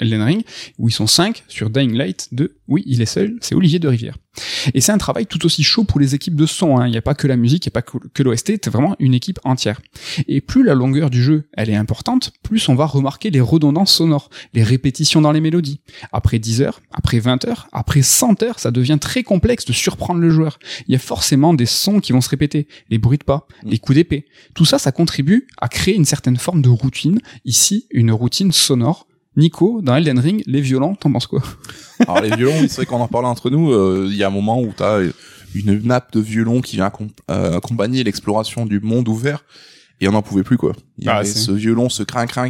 Elden 0.00 0.22
Ring, 0.22 0.42
où 0.78 0.88
ils 0.88 0.92
sont 0.92 1.06
cinq 1.06 1.44
sur 1.48 1.70
Dying 1.70 1.92
Light. 1.94 2.28
De, 2.32 2.56
oui, 2.68 2.82
il 2.86 3.00
est 3.02 3.06
seul, 3.06 3.36
c'est 3.40 3.54
Olivier 3.54 3.78
de 3.78 3.88
Rivière. 3.88 4.16
Et 4.74 4.80
c'est 4.82 4.92
un 4.92 4.98
travail 4.98 5.26
tout 5.26 5.44
aussi 5.46 5.62
chaud 5.62 5.84
pour 5.84 5.98
les 5.98 6.14
équipes 6.14 6.34
de 6.34 6.44
son. 6.46 6.76
hein. 6.78 6.86
Il 6.86 6.90
n'y 6.90 6.96
a 6.98 7.02
pas 7.02 7.14
que 7.14 7.26
la 7.26 7.36
musique, 7.36 7.64
il 7.64 7.68
n'y 7.68 7.72
a 7.72 7.80
pas 7.80 7.82
que 7.82 8.22
l'OST, 8.22 8.58
c'est 8.62 8.68
vraiment 8.70 8.94
une 8.98 9.14
équipe 9.14 9.38
entière. 9.44 9.80
Et 10.28 10.40
plus 10.40 10.62
la 10.62 10.74
longueur 10.74 11.08
du 11.10 11.22
jeu 11.22 11.48
elle 11.54 11.70
est 11.70 11.74
importante, 11.76 12.32
plus 12.42 12.68
on 12.68 12.74
va 12.74 12.85
remarquer 12.86 13.30
les 13.30 13.40
redondances 13.40 13.92
sonores, 13.92 14.30
les 14.54 14.62
répétitions 14.62 15.20
dans 15.20 15.32
les 15.32 15.40
mélodies. 15.40 15.80
Après 16.12 16.38
10 16.38 16.62
heures, 16.62 16.80
après 16.92 17.18
20 17.18 17.44
heures, 17.46 17.68
après 17.72 18.02
100 18.02 18.42
heures, 18.42 18.58
ça 18.58 18.70
devient 18.70 18.98
très 19.00 19.22
complexe 19.22 19.64
de 19.64 19.72
surprendre 19.72 20.20
le 20.20 20.30
joueur. 20.30 20.58
Il 20.88 20.92
y 20.92 20.96
a 20.96 20.98
forcément 20.98 21.54
des 21.54 21.66
sons 21.66 22.00
qui 22.00 22.12
vont 22.12 22.20
se 22.20 22.28
répéter, 22.28 22.68
les 22.90 22.98
bruits 22.98 23.18
de 23.18 23.24
pas, 23.24 23.46
les 23.62 23.78
coups 23.78 23.96
d'épée. 23.96 24.26
Tout 24.54 24.64
ça, 24.64 24.78
ça 24.78 24.92
contribue 24.92 25.46
à 25.60 25.68
créer 25.68 25.94
une 25.94 26.04
certaine 26.04 26.36
forme 26.36 26.62
de 26.62 26.68
routine. 26.68 27.20
Ici, 27.44 27.86
une 27.90 28.12
routine 28.12 28.52
sonore. 28.52 29.06
Nico, 29.36 29.82
dans 29.82 29.96
Elden 29.96 30.18
Ring, 30.18 30.42
les 30.46 30.62
violons, 30.62 30.94
t'en 30.94 31.12
penses 31.12 31.26
quoi? 31.26 31.42
Alors 32.00 32.22
les 32.22 32.34
violons, 32.34 32.62
c'est 32.62 32.76
vrai 32.76 32.86
qu'on 32.86 33.00
en 33.00 33.08
parlait 33.08 33.28
entre 33.28 33.50
nous. 33.50 33.70
euh, 33.70 34.08
Il 34.10 34.16
y 34.16 34.22
a 34.24 34.28
un 34.28 34.30
moment 34.30 34.62
où 34.62 34.72
t'as 34.74 35.02
une 35.54 35.78
nappe 35.82 36.12
de 36.14 36.20
violon 36.20 36.62
qui 36.62 36.76
vient 36.76 36.90
euh, 37.30 37.56
accompagner 37.56 38.02
l'exploration 38.02 38.64
du 38.64 38.80
monde 38.80 39.08
ouvert 39.08 39.44
et 40.00 40.08
on 40.08 40.12
n'en 40.12 40.22
pouvait 40.22 40.42
plus 40.42 40.56
quoi. 40.58 40.72
Il 40.98 41.04
y 41.04 41.08
Ah, 41.08 41.16
avait 41.18 41.28
ce 41.28 41.50
violon, 41.52 41.88
ce 41.88 42.02
crin 42.02 42.26
crin. 42.26 42.48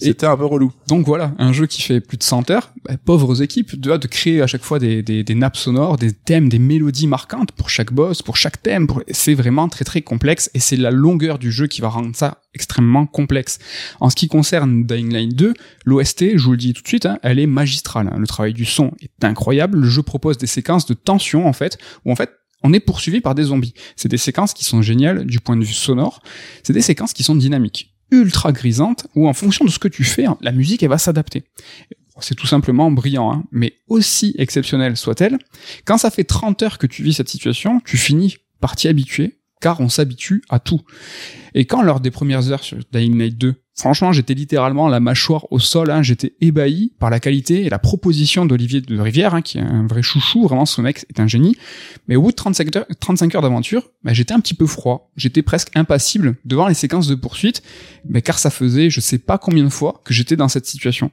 C'était 0.00 0.26
un 0.26 0.36
peu 0.36 0.44
relou. 0.44 0.72
Donc 0.86 1.06
voilà, 1.06 1.32
un 1.38 1.52
jeu 1.52 1.66
qui 1.66 1.82
fait 1.82 2.00
plus 2.00 2.16
de 2.18 2.22
100 2.22 2.50
heures, 2.50 2.72
bah, 2.88 2.94
pauvres 3.04 3.42
équipes, 3.42 3.74
de, 3.78 3.96
de 3.96 4.06
créer 4.06 4.40
à 4.42 4.46
chaque 4.46 4.62
fois 4.62 4.78
des, 4.78 5.02
des, 5.02 5.24
des 5.24 5.34
nappes 5.34 5.56
sonores, 5.56 5.96
des 5.96 6.12
thèmes, 6.12 6.48
des 6.48 6.60
mélodies 6.60 7.08
marquantes 7.08 7.50
pour 7.52 7.68
chaque 7.68 7.92
boss, 7.92 8.22
pour 8.22 8.36
chaque 8.36 8.62
thème. 8.62 8.86
pour- 8.86 9.02
C'est 9.10 9.34
vraiment 9.34 9.68
très 9.68 9.84
très 9.84 10.02
complexe 10.02 10.50
et 10.54 10.60
c'est 10.60 10.76
la 10.76 10.90
longueur 10.92 11.38
du 11.38 11.50
jeu 11.50 11.66
qui 11.66 11.80
va 11.80 11.88
rendre 11.88 12.14
ça 12.14 12.42
extrêmement 12.54 13.06
complexe. 13.06 13.58
En 14.00 14.08
ce 14.08 14.14
qui 14.16 14.28
concerne 14.28 14.84
Dying 14.84 15.12
Light 15.12 15.34
2, 15.34 15.52
l'OST, 15.84 16.36
je 16.36 16.44
vous 16.44 16.52
le 16.52 16.56
dis 16.58 16.72
tout 16.74 16.82
de 16.82 16.88
suite, 16.88 17.06
hein, 17.06 17.18
elle 17.22 17.38
est 17.40 17.46
magistrale. 17.46 18.08
hein. 18.12 18.18
Le 18.18 18.26
travail 18.26 18.52
du 18.54 18.64
son 18.64 18.92
est 19.02 19.24
incroyable. 19.24 19.78
Le 19.80 19.88
jeu 19.88 20.02
propose 20.02 20.38
des 20.38 20.46
séquences 20.46 20.86
de 20.86 20.94
tension 20.94 21.46
en 21.48 21.52
fait, 21.52 21.76
où 22.04 22.12
en 22.12 22.16
fait 22.16 22.30
on 22.62 22.72
est 22.72 22.80
poursuivi 22.80 23.20
par 23.20 23.34
des 23.34 23.44
zombies. 23.44 23.74
C'est 23.96 24.08
des 24.08 24.18
séquences 24.18 24.52
qui 24.52 24.64
sont 24.64 24.82
géniales 24.82 25.24
du 25.24 25.40
point 25.40 25.56
de 25.56 25.64
vue 25.64 25.72
sonore. 25.72 26.22
C'est 26.62 26.72
des 26.72 26.82
séquences 26.82 27.12
qui 27.12 27.22
sont 27.22 27.36
dynamiques 27.36 27.94
ultra 28.10 28.52
grisante 28.52 29.06
où 29.14 29.28
en 29.28 29.34
fonction 29.34 29.64
de 29.64 29.70
ce 29.70 29.78
que 29.78 29.88
tu 29.88 30.04
fais, 30.04 30.26
hein, 30.26 30.38
la 30.40 30.52
musique 30.52 30.82
elle 30.82 30.88
va 30.88 30.98
s'adapter. 30.98 31.44
C'est 32.20 32.34
tout 32.34 32.46
simplement 32.48 32.90
brillant, 32.90 33.32
hein. 33.32 33.44
mais 33.52 33.74
aussi 33.86 34.34
exceptionnelle 34.38 34.96
soit-elle, 34.96 35.38
quand 35.84 35.98
ça 35.98 36.10
fait 36.10 36.24
30 36.24 36.62
heures 36.62 36.78
que 36.78 36.88
tu 36.88 37.04
vis 37.04 37.14
cette 37.14 37.28
situation, 37.28 37.80
tu 37.84 37.96
finis 37.96 38.38
par 38.60 38.74
t'y 38.74 38.88
habituer, 38.88 39.37
car 39.60 39.80
on 39.80 39.88
s'habitue 39.88 40.42
à 40.48 40.58
tout. 40.58 40.80
Et 41.54 41.64
quand 41.64 41.82
lors 41.82 42.00
des 42.00 42.10
premières 42.10 42.50
heures 42.50 42.62
sur 42.62 42.78
Dying 42.92 43.18
Light 43.18 43.38
2, 43.38 43.54
franchement 43.74 44.12
j'étais 44.12 44.34
littéralement 44.34 44.88
la 44.88 45.00
mâchoire 45.00 45.50
au 45.50 45.58
sol, 45.58 45.90
hein, 45.90 46.02
j'étais 46.02 46.34
ébahi 46.40 46.92
par 46.98 47.10
la 47.10 47.20
qualité 47.20 47.64
et 47.64 47.68
la 47.68 47.78
proposition 47.78 48.46
d'Olivier 48.46 48.80
de 48.80 49.00
Rivière, 49.00 49.34
hein, 49.34 49.42
qui 49.42 49.58
est 49.58 49.62
un 49.62 49.86
vrai 49.86 50.02
chouchou, 50.02 50.42
vraiment 50.42 50.66
ce 50.66 50.80
mec 50.80 51.06
est 51.08 51.20
un 51.20 51.26
génie, 51.26 51.56
mais 52.06 52.16
au 52.16 52.22
bout 52.22 52.30
de 52.30 52.36
35 52.36 52.76
heures, 52.76 52.86
35 53.00 53.34
heures 53.34 53.42
d'aventure, 53.42 53.90
bah, 54.04 54.12
j'étais 54.12 54.34
un 54.34 54.40
petit 54.40 54.54
peu 54.54 54.66
froid, 54.66 55.10
j'étais 55.16 55.42
presque 55.42 55.70
impassible 55.74 56.36
devant 56.44 56.68
les 56.68 56.74
séquences 56.74 57.08
de 57.08 57.14
poursuite, 57.14 57.62
mais 58.08 58.22
car 58.22 58.38
ça 58.38 58.50
faisait 58.50 58.90
je 58.90 59.00
sais 59.00 59.18
pas 59.18 59.38
combien 59.38 59.64
de 59.64 59.68
fois 59.70 60.00
que 60.04 60.12
j'étais 60.14 60.36
dans 60.36 60.48
cette 60.48 60.66
situation. 60.66 61.10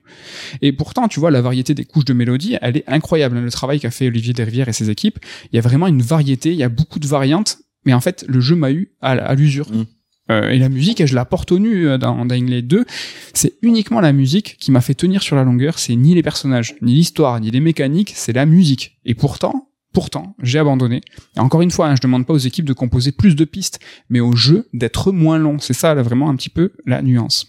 Et 0.61 0.71
pourtant, 0.71 1.07
tu 1.07 1.19
vois, 1.19 1.31
la 1.31 1.41
variété 1.41 1.73
des 1.73 1.85
couches 1.85 2.05
de 2.05 2.13
mélodie, 2.13 2.57
elle 2.61 2.77
est 2.77 2.87
incroyable. 2.87 3.39
Le 3.39 3.51
travail 3.51 3.79
qu'a 3.79 3.91
fait 3.91 4.07
Olivier 4.07 4.33
Desrivières 4.33 4.69
et 4.69 4.73
ses 4.73 4.89
équipes, 4.89 5.19
il 5.51 5.55
y 5.55 5.59
a 5.59 5.61
vraiment 5.61 5.87
une 5.87 6.01
variété, 6.01 6.51
il 6.51 6.57
y 6.57 6.63
a 6.63 6.69
beaucoup 6.69 6.99
de 6.99 7.07
variantes, 7.07 7.59
mais 7.85 7.93
en 7.93 8.01
fait, 8.01 8.25
le 8.27 8.39
jeu 8.41 8.55
m'a 8.55 8.71
eu 8.71 8.91
à, 9.01 9.33
l'usure. 9.35 9.69
Mm. 9.71 9.85
Euh, 10.31 10.49
et 10.49 10.57
la 10.57 10.69
musique, 10.69 11.05
je 11.05 11.13
la 11.13 11.23
porte 11.23 11.51
au 11.51 11.59
nu 11.59 11.87
euh, 11.87 11.97
dans 11.97 12.25
Dying 12.25 12.49
Light 12.49 12.67
2. 12.67 12.85
C'est 13.33 13.53
uniquement 13.61 13.99
la 13.99 14.11
musique 14.11 14.57
qui 14.59 14.71
m'a 14.71 14.81
fait 14.81 14.95
tenir 14.95 15.21
sur 15.21 15.35
la 15.35 15.43
longueur. 15.43 15.77
C'est 15.77 15.95
ni 15.95 16.15
les 16.15 16.23
personnages, 16.23 16.75
ni 16.81 16.95
l'histoire, 16.95 17.39
ni 17.39 17.51
les 17.51 17.59
mécaniques, 17.59 18.13
c'est 18.15 18.33
la 18.33 18.47
musique. 18.47 18.97
Et 19.05 19.13
pourtant, 19.13 19.69
pourtant, 19.93 20.35
j'ai 20.41 20.57
abandonné. 20.57 21.01
Et 21.37 21.39
encore 21.39 21.61
une 21.61 21.71
fois, 21.71 21.87
hein, 21.87 21.95
je 21.95 22.01
demande 22.01 22.25
pas 22.25 22.33
aux 22.33 22.39
équipes 22.39 22.65
de 22.65 22.73
composer 22.73 23.11
plus 23.11 23.35
de 23.35 23.45
pistes, 23.45 23.79
mais 24.09 24.19
au 24.19 24.35
jeu 24.35 24.67
d'être 24.73 25.11
moins 25.11 25.37
long. 25.37 25.59
C'est 25.59 25.73
ça, 25.73 25.93
là, 25.93 26.01
vraiment 26.01 26.29
un 26.29 26.35
petit 26.35 26.49
peu 26.49 26.73
la 26.85 27.03
nuance. 27.03 27.45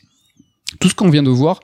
Tout 0.79 0.89
ce 0.89 0.95
qu'on 0.95 1.09
vient 1.09 1.23
de 1.23 1.31
voir 1.31 1.61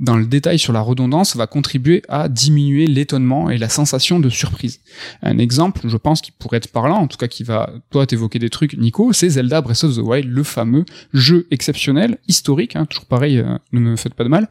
dans 0.00 0.16
le 0.16 0.26
détail 0.26 0.58
sur 0.58 0.72
la 0.72 0.80
redondance 0.80 1.36
va 1.36 1.46
contribuer 1.46 2.02
à 2.08 2.28
diminuer 2.28 2.86
l'étonnement 2.86 3.50
et 3.50 3.58
la 3.58 3.68
sensation 3.68 4.18
de 4.18 4.28
surprise. 4.28 4.80
Un 5.22 5.38
exemple, 5.38 5.82
je 5.84 5.96
pense, 5.96 6.22
qui 6.22 6.32
pourrait 6.32 6.56
être 6.56 6.72
parlant, 6.72 6.96
en 6.96 7.06
tout 7.06 7.18
cas 7.18 7.28
qui 7.28 7.44
va, 7.44 7.70
toi, 7.90 8.06
t'évoquer 8.06 8.38
des 8.38 8.50
trucs, 8.50 8.76
Nico, 8.76 9.12
c'est 9.12 9.28
Zelda 9.28 9.60
Breath 9.60 9.84
of 9.84 9.94
the 9.94 10.00
Wild, 10.00 10.28
le 10.28 10.42
fameux 10.42 10.84
jeu 11.12 11.46
exceptionnel, 11.50 12.18
historique, 12.28 12.76
hein, 12.76 12.86
toujours 12.86 13.04
pareil, 13.04 13.38
euh, 13.38 13.58
ne 13.72 13.80
me 13.80 13.96
faites 13.96 14.14
pas 14.14 14.24
de 14.24 14.30
mal. 14.30 14.48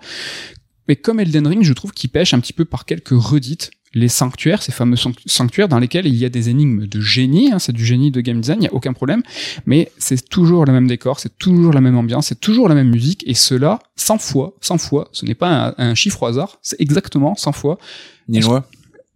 Mais 0.88 0.96
comme 0.96 1.20
Elden 1.20 1.46
Ring, 1.46 1.64
je 1.64 1.74
trouve 1.74 1.92
qu'il 1.92 2.10
pêche 2.10 2.34
un 2.34 2.40
petit 2.40 2.54
peu 2.54 2.66
par 2.66 2.86
quelques 2.86 3.10
redites. 3.10 3.72
Les 3.94 4.08
sanctuaires, 4.08 4.62
ces 4.62 4.72
fameux 4.72 4.96
sanct- 4.96 5.20
sanctuaires 5.26 5.68
dans 5.68 5.80
lesquels 5.80 6.06
il 6.06 6.16
y 6.16 6.26
a 6.26 6.30
des 6.30 6.50
énigmes 6.50 6.86
de 6.86 7.02
génie, 7.02 7.52
hein, 7.52 7.58
c'est 7.60 7.72
du 7.74 7.84
génie 7.86 8.12
de 8.12 8.22
game 8.22 8.40
design, 8.42 8.60
il 8.60 8.62
n'y 8.62 8.68
a 8.68 8.74
aucun 8.74 8.94
problème, 8.94 9.24
mais 9.66 9.92
c'est 9.98 10.30
toujours 10.30 10.66
le 10.66 10.74
même 10.74 10.88
décor, 10.88 11.20
c'est 11.20 11.38
toujours 11.40 11.74
la 11.74 11.82
même 11.82 11.98
ambiance, 11.98 12.28
c'est 12.28 12.40
toujours 12.40 12.70
la 12.70 12.76
même 12.76 12.90
musique, 12.90 13.24
et 13.28 13.34
cela, 13.34 13.80
100 13.96 14.20
fois, 14.20 14.54
100 14.62 14.78
fois, 14.78 15.10
ce 15.12 15.26
n'est 15.26 15.34
pas 15.34 15.74
un, 15.78 15.90
un 15.90 15.96
chiffre 15.96 16.22
au 16.22 16.28
hasard, 16.28 16.60
c'est 16.62 16.80
exactement 16.80 17.36
100 17.36 17.52
fois, 17.54 17.80
Ni 18.28 18.40
loin. 18.42 18.64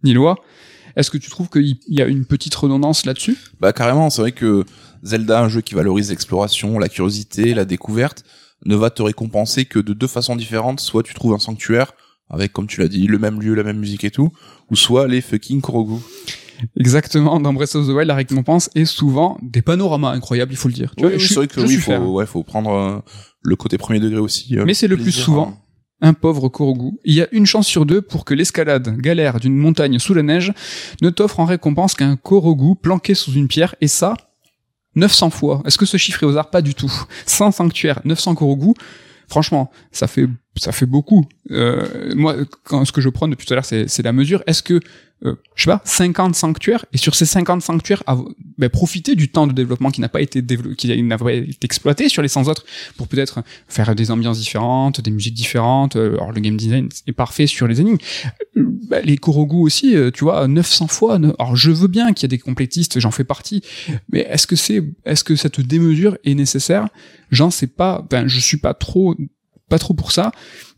ni 0.02 0.12
loi. 0.12 0.36
Est-ce 0.96 1.10
que 1.10 1.18
tu 1.18 1.30
trouves 1.30 1.48
qu'il 1.50 1.76
y 1.88 2.02
a 2.02 2.06
une 2.06 2.24
petite 2.24 2.54
redondance 2.54 3.04
là-dessus? 3.06 3.36
Bah 3.60 3.72
carrément, 3.72 4.10
c'est 4.10 4.22
vrai 4.22 4.32
que 4.32 4.64
Zelda, 5.04 5.40
un 5.40 5.48
jeu 5.48 5.60
qui 5.60 5.74
valorise 5.74 6.10
l'exploration, 6.10 6.78
la 6.78 6.88
curiosité, 6.88 7.52
la 7.54 7.64
découverte, 7.64 8.24
ne 8.64 8.74
va 8.76 8.90
te 8.90 9.02
récompenser 9.02 9.64
que 9.66 9.78
de 9.78 9.92
deux 9.92 10.06
façons 10.06 10.36
différentes. 10.36 10.80
Soit 10.80 11.02
tu 11.02 11.12
trouves 11.14 11.34
un 11.34 11.38
sanctuaire 11.38 11.92
avec, 12.30 12.52
comme 12.52 12.66
tu 12.66 12.80
l'as 12.80 12.88
dit, 12.88 13.06
le 13.06 13.18
même 13.18 13.40
lieu, 13.40 13.54
la 13.54 13.62
même 13.64 13.78
musique 13.78 14.04
et 14.04 14.10
tout, 14.10 14.30
ou 14.70 14.76
soit 14.76 15.06
les 15.08 15.20
fucking 15.20 15.60
Korogu. 15.60 15.96
Exactement, 16.78 17.40
dans 17.40 17.52
Breath 17.52 17.74
of 17.74 17.86
the 17.86 17.90
Wild, 17.90 18.06
la 18.08 18.14
récompense 18.14 18.70
est 18.74 18.84
souvent 18.84 19.38
des 19.42 19.60
panoramas 19.62 20.12
incroyables, 20.12 20.52
il 20.52 20.56
faut 20.56 20.68
le 20.68 20.74
dire. 20.74 20.94
Tu 20.96 21.04
Oui, 21.04 21.10
vois, 21.10 21.16
oui, 21.18 21.22
je 21.22 21.28
c'est 21.28 21.34
vrai 21.34 21.48
que 21.48 21.60
je 21.60 21.66
oui, 21.66 21.72
suis 21.72 21.80
faut, 21.82 21.92
ouais, 22.12 22.26
faut 22.26 22.42
prendre 22.42 22.70
euh, 22.72 22.98
le 23.42 23.56
côté 23.56 23.76
premier 23.76 24.00
degré 24.00 24.18
aussi. 24.20 24.56
euh, 24.56 24.64
Mais 24.64 24.74
c'est 24.74 24.86
le 24.88 24.96
plus 24.96 25.12
souvent. 25.12 25.48
hein. 25.48 25.58
Un 26.00 26.12
pauvre 26.12 26.48
Korogu. 26.48 26.92
Il 27.04 27.14
y 27.14 27.22
a 27.22 27.28
une 27.32 27.46
chance 27.46 27.66
sur 27.66 27.86
deux 27.86 28.02
pour 28.02 28.24
que 28.24 28.34
l'escalade 28.34 28.96
galère 28.98 29.40
d'une 29.40 29.56
montagne 29.56 29.98
sous 29.98 30.12
la 30.12 30.22
neige 30.22 30.52
ne 31.02 31.08
t'offre 31.10 31.40
en 31.40 31.44
récompense 31.44 31.94
qu'un 31.94 32.16
Korogu 32.16 32.74
planqué 32.80 33.14
sous 33.14 33.32
une 33.32 33.48
pierre, 33.48 33.74
et 33.80 33.88
ça, 33.88 34.14
900 34.96 35.30
fois. 35.30 35.62
Est-ce 35.66 35.78
que 35.78 35.86
ce 35.86 35.96
chiffre 35.96 36.22
est 36.22 36.26
au 36.26 36.30
hasard? 36.30 36.50
Pas 36.50 36.62
du 36.62 36.74
tout. 36.74 36.92
100 37.26 37.52
sanctuaires, 37.52 38.00
900 38.04 38.34
Korogu. 38.34 38.74
Franchement, 39.28 39.70
ça 39.92 40.06
fait 40.06 40.28
ça 40.56 40.72
fait 40.72 40.86
beaucoup. 40.86 41.26
Euh, 41.50 42.14
moi, 42.14 42.36
quand, 42.62 42.84
ce 42.84 42.92
que 42.92 43.00
je 43.00 43.08
prends 43.08 43.28
depuis 43.28 43.46
tout 43.46 43.54
à 43.54 43.56
l'heure, 43.56 43.64
c'est 43.64 44.02
la 44.02 44.12
mesure. 44.12 44.42
Est-ce 44.46 44.62
que 44.62 44.80
euh, 45.24 45.36
je 45.54 45.64
sais 45.64 45.70
pas, 45.70 45.80
50 45.84 46.34
sanctuaires 46.34 46.84
et 46.92 46.98
sur 46.98 47.14
ces 47.14 47.24
50 47.24 47.62
sanctuaires, 47.62 48.02
ben, 48.58 48.68
profiter 48.68 49.14
du 49.14 49.30
temps 49.30 49.46
de 49.46 49.52
développement 49.52 49.90
qui 49.90 50.00
n'a 50.00 50.08
pas 50.08 50.20
été 50.20 50.44
qui 50.76 51.02
n'a 51.02 51.16
pas 51.16 51.32
été 51.32 51.56
exploité 51.62 52.08
sur 52.08 52.20
les 52.20 52.28
100 52.28 52.48
autres 52.48 52.64
pour 52.96 53.08
peut-être 53.08 53.42
faire 53.68 53.94
des 53.94 54.10
ambiances 54.10 54.38
différentes, 54.38 55.00
des 55.00 55.10
musiques 55.10 55.34
différentes. 55.34 55.96
euh, 55.96 56.14
Alors 56.16 56.32
le 56.32 56.40
game 56.40 56.56
design 56.56 56.88
est 57.06 57.12
parfait 57.12 57.46
sur 57.46 57.66
les 57.66 57.80
énigmes. 57.80 57.98
Euh, 58.56 58.64
bah, 58.88 59.00
les 59.00 59.16
Korogu 59.16 59.56
aussi, 59.56 59.96
euh, 59.96 60.10
tu 60.10 60.24
vois, 60.24 60.46
900 60.46 60.88
fois. 60.88 61.14
Alors 61.14 61.56
je 61.56 61.70
veux 61.70 61.88
bien 61.88 62.12
qu'il 62.12 62.24
y 62.24 62.26
ait 62.26 62.36
des 62.36 62.42
complétistes, 62.42 62.98
j'en 63.00 63.10
fais 63.10 63.24
partie, 63.24 63.62
mais 64.10 64.26
est-ce 64.28 64.46
que 64.46 64.56
c'est, 64.56 64.82
est-ce 65.06 65.24
que 65.24 65.36
cette 65.36 65.60
démesure 65.60 66.18
est 66.24 66.34
nécessaire? 66.34 66.88
J'en 67.30 67.50
sais 67.50 67.66
pas. 67.68 68.06
Ben 68.10 68.28
je 68.28 68.40
suis 68.40 68.58
pas 68.58 68.74
trop, 68.74 69.14
pas 69.74 69.78
trop 69.80 69.92
pour 69.92 70.12
ça. 70.12 70.30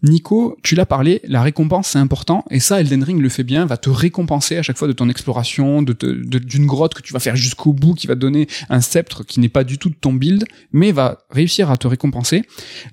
Nico, 0.03 0.57
tu 0.63 0.75
l'as 0.75 0.87
parlé, 0.87 1.21
la 1.25 1.43
récompense 1.43 1.89
c'est 1.89 1.99
important 1.99 2.47
et 2.51 2.61
ça 2.61 2.81
Elden 2.81 3.03
Ring 3.03 3.21
le 3.21 3.29
fait 3.29 3.43
bien, 3.43 3.67
va 3.67 3.77
te 3.77 3.91
récompenser 3.91 4.57
à 4.57 4.63
chaque 4.63 4.79
fois 4.79 4.89
de 4.89 4.95
ton 4.95 5.11
exploration, 5.11 5.83
de 5.83 5.93
d'une 5.93 6.65
grotte 6.65 6.95
que 6.95 7.03
tu 7.03 7.13
vas 7.13 7.19
faire 7.19 7.37
jusqu'au 7.37 7.75
bout, 7.75 7.93
qui 7.93 8.07
va 8.07 8.15
donner 8.15 8.49
un 8.71 8.81
sceptre 8.81 9.23
qui 9.23 9.39
n'est 9.41 9.51
pas 9.51 9.65
du 9.65 9.77
tout 9.77 9.91
de 9.91 9.95
ton 9.95 10.15
build, 10.15 10.47
mais 10.73 10.93
va 10.93 11.19
réussir 11.31 11.71
à 11.71 11.77
te 11.77 11.87
récompenser. 11.87 12.43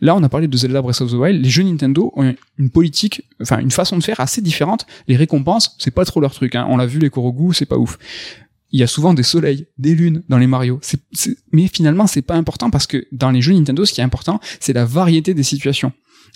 Là, 0.02 0.14
on 0.14 0.24
a 0.24 0.30
parlé 0.30 0.50
de 0.50 0.58
Zelda 0.58 0.82
Breath 0.82 1.00
of 1.00 1.12
the 1.12 1.14
Wild. 1.14 1.42
Les 1.42 1.50
jeux 1.50 1.64
Nintendo 1.64 2.12
ont 2.18 2.36
une 2.58 2.70
politique, 2.70 3.22
enfin 3.42 3.60
une 3.60 3.72
façon 3.72 3.98
de 3.98 4.04
faire 4.04 4.20
assez 4.20 4.42
différente. 4.42 4.86
Les 5.08 5.16
récompenses, 5.16 5.78
c'est 5.80 5.92
pas 5.92 6.04
trop 6.04 6.20
leur 6.20 6.34
truc. 6.34 6.56
Hein. 6.56 6.66
On 6.70 6.76
l'a 6.76 6.86
vu, 6.86 7.00
les 7.00 7.10
Korogu, 7.10 7.54
c'est 7.54 7.66
pas 7.66 7.78
ouf. 7.78 7.98
Il 8.74 8.80
y 8.80 8.84
a 8.84 8.88
souvent 8.88 9.14
des 9.14 9.24
soleils, 9.24 9.68
des 9.78 9.96
lunes 9.96 10.24
dans 10.30 10.38
les 10.38 10.48
Mario. 10.48 10.80
Mais 11.54 11.68
finalement, 11.68 12.08
c'est 12.08 12.22
pas 12.24 12.36
important 12.36 12.70
parce 12.70 12.88
que 12.88 13.06
dans 13.12 13.32
les 13.32 13.42
jeux 13.42 13.54
Nintendo, 13.54 13.86
ce 13.86 13.94
qui 13.94 14.02
est 14.02 14.04
important, 14.04 14.40
c'est 14.60 14.74
la 14.74 14.84
variété 14.84 15.34
des 15.34 15.44
situations. 15.44 15.94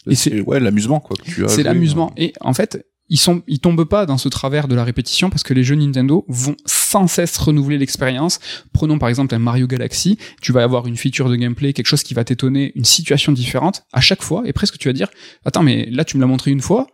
Et 0.09 0.15
c'est- 0.15 0.39
ouais 0.41 0.59
l'amusement 0.59 0.99
quoi. 1.01 1.18
c'est 1.49 1.64
l'amusement. 1.64 2.14
Et 2.15 2.34
en 2.41 2.53
fait, 2.53 2.85
ils 3.09 3.18
sont, 3.19 3.41
ils 3.47 3.59
tombent 3.59 3.85
pas 3.85 4.05
dans 4.05 4.18
ce 4.18 4.30
travers 4.30 4.68
de 4.68 4.76
la 4.76 4.84
répétition 4.84 5.30
parce 5.30 5.41
que 5.43 5.53
les 5.53 5.64
jeux 5.64 5.76
Nintendo 5.76 6.26
vont 6.27 6.55
sans 6.65 7.07
cesse 7.07 7.38
renouveler 7.38 7.77
l'expérience. 7.77 8.39
Prenons 8.73 8.99
par 8.99 9.09
exemple 9.09 9.34
un 9.34 9.39
Mario 9.39 9.65
Galaxy. 9.65 10.18
Tu 10.41 10.51
vas 10.51 10.61
avoir 10.64 10.88
une 10.88 10.95
feature 10.97 11.30
de 11.30 11.35
gameplay, 11.35 11.73
quelque 11.73 11.88
chose 11.88 12.03
qui 12.03 12.14
va 12.14 12.23
t'étonner, 12.23 12.72
une 12.76 12.85
situation 12.85 13.31
différente 13.31 13.84
à 13.93 14.01
chaque 14.01 14.22
fois. 14.22 14.43
Et 14.45 14.53
presque 14.53 14.77
tu 14.77 14.88
vas 14.89 14.93
dire, 14.93 15.07
attends, 15.45 15.64
mais 15.64 15.88
là 15.89 16.05
tu 16.05 16.18
me 16.18 16.22
l'as 16.22 16.27
montré 16.27 16.51
une 16.51 16.61
fois. 16.61 16.88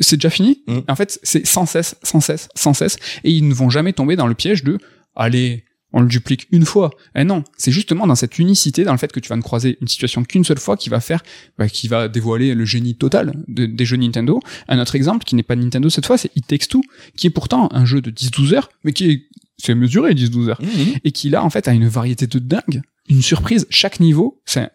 C'est 0.00 0.16
déjà 0.16 0.30
fini. 0.30 0.62
Mm. 0.66 0.78
En 0.88 0.96
fait, 0.96 1.18
c'est 1.22 1.46
sans 1.46 1.66
cesse, 1.66 1.96
sans 2.02 2.20
cesse, 2.20 2.48
sans 2.54 2.74
cesse. 2.74 2.96
Et 3.24 3.30
ils 3.30 3.46
ne 3.46 3.54
vont 3.54 3.70
jamais 3.70 3.92
tomber 3.92 4.16
dans 4.16 4.26
le 4.26 4.34
piège 4.34 4.64
de, 4.64 4.78
allez, 5.14 5.64
on 5.92 6.00
le 6.00 6.08
duplique 6.08 6.48
une 6.50 6.64
fois. 6.64 6.90
Eh 7.14 7.22
non, 7.22 7.44
c'est 7.56 7.70
justement 7.70 8.06
dans 8.06 8.16
cette 8.16 8.38
unicité, 8.40 8.82
dans 8.82 8.90
le 8.92 8.98
fait 8.98 9.12
que 9.12 9.20
tu 9.20 9.28
vas 9.28 9.36
ne 9.36 9.42
croiser 9.42 9.78
une 9.80 9.86
situation 9.86 10.24
qu'une 10.24 10.42
seule 10.42 10.58
fois 10.58 10.76
qui 10.76 10.88
va 10.88 10.98
faire, 11.00 11.22
bah, 11.58 11.68
qui 11.68 11.86
va 11.86 12.08
dévoiler 12.08 12.54
le 12.54 12.64
génie 12.64 12.96
total 12.96 13.32
de- 13.46 13.66
des 13.66 13.84
jeux 13.84 13.96
Nintendo. 13.96 14.40
Un 14.68 14.80
autre 14.80 14.96
exemple 14.96 15.24
qui 15.24 15.36
n'est 15.36 15.44
pas 15.44 15.54
Nintendo 15.54 15.88
cette 15.88 16.06
fois, 16.06 16.18
c'est 16.18 16.30
It 16.34 16.46
Takes 16.48 16.66
Two, 16.68 16.82
qui 17.16 17.28
est 17.28 17.30
pourtant 17.30 17.68
un 17.72 17.84
jeu 17.84 18.00
de 18.00 18.10
10-12 18.10 18.54
heures, 18.54 18.70
mais 18.82 18.92
qui 18.92 19.08
est, 19.10 19.22
c'est 19.58 19.74
mesuré 19.76 20.14
10-12 20.14 20.48
heures, 20.48 20.60
Mhm. 20.60 20.94
et 21.04 21.12
qui 21.12 21.28
là 21.30 21.44
en 21.44 21.50
fait 21.50 21.68
a 21.68 21.72
une 21.72 21.86
variété 21.86 22.26
de 22.26 22.38
dingue. 22.40 22.82
Une 23.08 23.20
surprise, 23.22 23.66
chaque 23.68 24.00
niveau, 24.00 24.40
c'est 24.46 24.70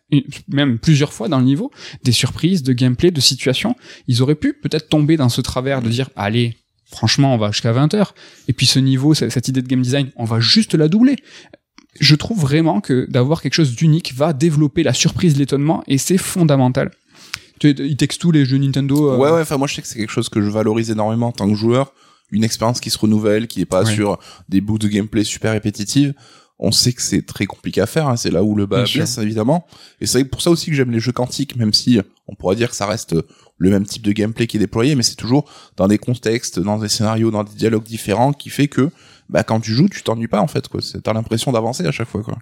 même 0.48 0.78
plusieurs 0.78 1.14
fois 1.14 1.28
dans 1.30 1.40
le 1.40 1.46
niveau, 1.46 1.72
des 2.04 2.12
surprises 2.12 2.62
de 2.62 2.74
gameplay, 2.74 3.10
de 3.12 3.22
situation. 3.22 3.76
Ils 4.08 4.22
auraient 4.22 4.36
pu 4.36 4.54
peut-être 4.54 4.88
tomber 4.90 5.18
dans 5.18 5.30
ce 5.30 5.42
travers 5.42 5.82
de 5.82 5.90
dire, 5.90 6.10
allez, 6.16 6.56
franchement, 6.92 7.34
on 7.34 7.38
va 7.38 7.52
jusqu'à 7.52 7.72
20 7.72 7.94
heures. 7.96 8.14
Et 8.48 8.54
puis 8.54 8.68
ce 8.68 8.78
niveau, 8.80 9.14
cette 9.16 9.48
idée 9.48 9.62
de 9.64 9.68
game 9.68 9.82
design, 9.82 10.12
on 10.16 10.26
va 10.26 10.40
juste 10.40 10.76
la 10.76 10.88
doubler. 10.88 11.16
Je 12.00 12.14
trouve 12.16 12.40
vraiment 12.40 12.82
que 12.82 13.08
d'avoir 13.10 13.42
quelque 13.42 13.56
chose 13.56 13.76
d'unique 13.76 14.14
va 14.14 14.32
développer 14.32 14.84
la 14.84 14.94
surprise, 14.94 15.36
l'étonnement, 15.38 15.84
et 15.88 15.98
c'est 15.98 16.20
fondamental. 16.20 16.92
Tu 17.60 17.72
il 17.72 17.98
texte 17.98 18.22
tous 18.22 18.32
les 18.32 18.46
jeux 18.46 18.58
Nintendo. 18.58 19.12
euh, 19.12 19.18
Ouais, 19.18 19.32
ouais, 19.32 19.42
enfin, 19.42 19.58
moi, 19.58 19.68
je 19.68 19.74
sais 19.74 19.82
que 19.82 19.88
c'est 19.88 19.98
quelque 20.00 20.12
chose 20.12 20.30
que 20.30 20.40
je 20.42 20.50
valorise 20.50 20.92
énormément 20.92 21.28
en 21.28 21.32
tant 21.32 21.50
que 21.50 21.56
joueur. 21.56 21.94
Une 22.32 22.44
expérience 22.44 22.80
qui 22.80 22.92
se 22.92 22.98
renouvelle, 23.00 23.48
qui 23.48 23.60
est 23.62 23.66
pas 23.66 23.84
Ouais. 23.84 23.94
sur 23.94 24.20
des 24.48 24.62
bouts 24.62 24.78
de 24.78 24.88
gameplay 24.88 25.24
super 25.24 25.52
répétitives. 25.54 26.14
On 26.60 26.72
sait 26.72 26.92
que 26.92 27.02
c'est 27.02 27.26
très 27.26 27.46
compliqué 27.46 27.80
à 27.80 27.86
faire, 27.86 28.08
hein, 28.08 28.18
c'est 28.18 28.32
là 28.32 28.44
où 28.44 28.54
le 28.54 28.66
bas 28.66 28.84
blesse, 28.84 29.18
évidemment. 29.18 29.66
Et 30.02 30.06
c'est 30.06 30.26
pour 30.26 30.42
ça 30.42 30.52
aussi 30.52 30.70
que 30.70 30.76
j'aime 30.76 30.92
les 30.92 31.00
jeux 31.00 31.14
quantiques, 31.14 31.56
même 31.56 31.74
si 31.74 32.00
on 32.28 32.36
pourrait 32.36 32.58
dire 32.58 32.70
que 32.70 32.76
ça 32.76 32.86
reste 32.86 33.16
le 33.58 33.70
même 33.70 33.86
type 33.86 34.04
de 34.04 34.12
gameplay 34.12 34.48
qui 34.48 34.58
est 34.58 34.60
déployé, 34.60 34.96
mais 34.96 35.04
c'est 35.04 35.16
toujours 35.16 35.50
dans 35.78 35.88
des 35.88 35.98
contextes, 35.98 36.60
dans 36.60 36.78
des 36.78 36.90
scénarios, 36.90 37.32
dans 37.32 37.44
des 37.44 37.56
dialogues 37.56 37.84
différents, 37.84 38.34
qui 38.34 38.50
fait 38.50 38.68
que, 38.68 38.90
bah, 39.30 39.44
quand 39.44 39.60
tu 39.60 39.74
joues, 39.74 39.90
tu 39.90 40.04
t'ennuies 40.04 40.28
pas, 40.28 40.42
en 40.42 40.48
fait, 40.48 40.68
quoi. 40.68 40.82
T'as 41.04 41.14
l'impression 41.14 41.52
d'avancer 41.52 41.86
à 41.86 41.92
chaque 41.92 42.08
fois, 42.08 42.24
quoi. 42.24 42.38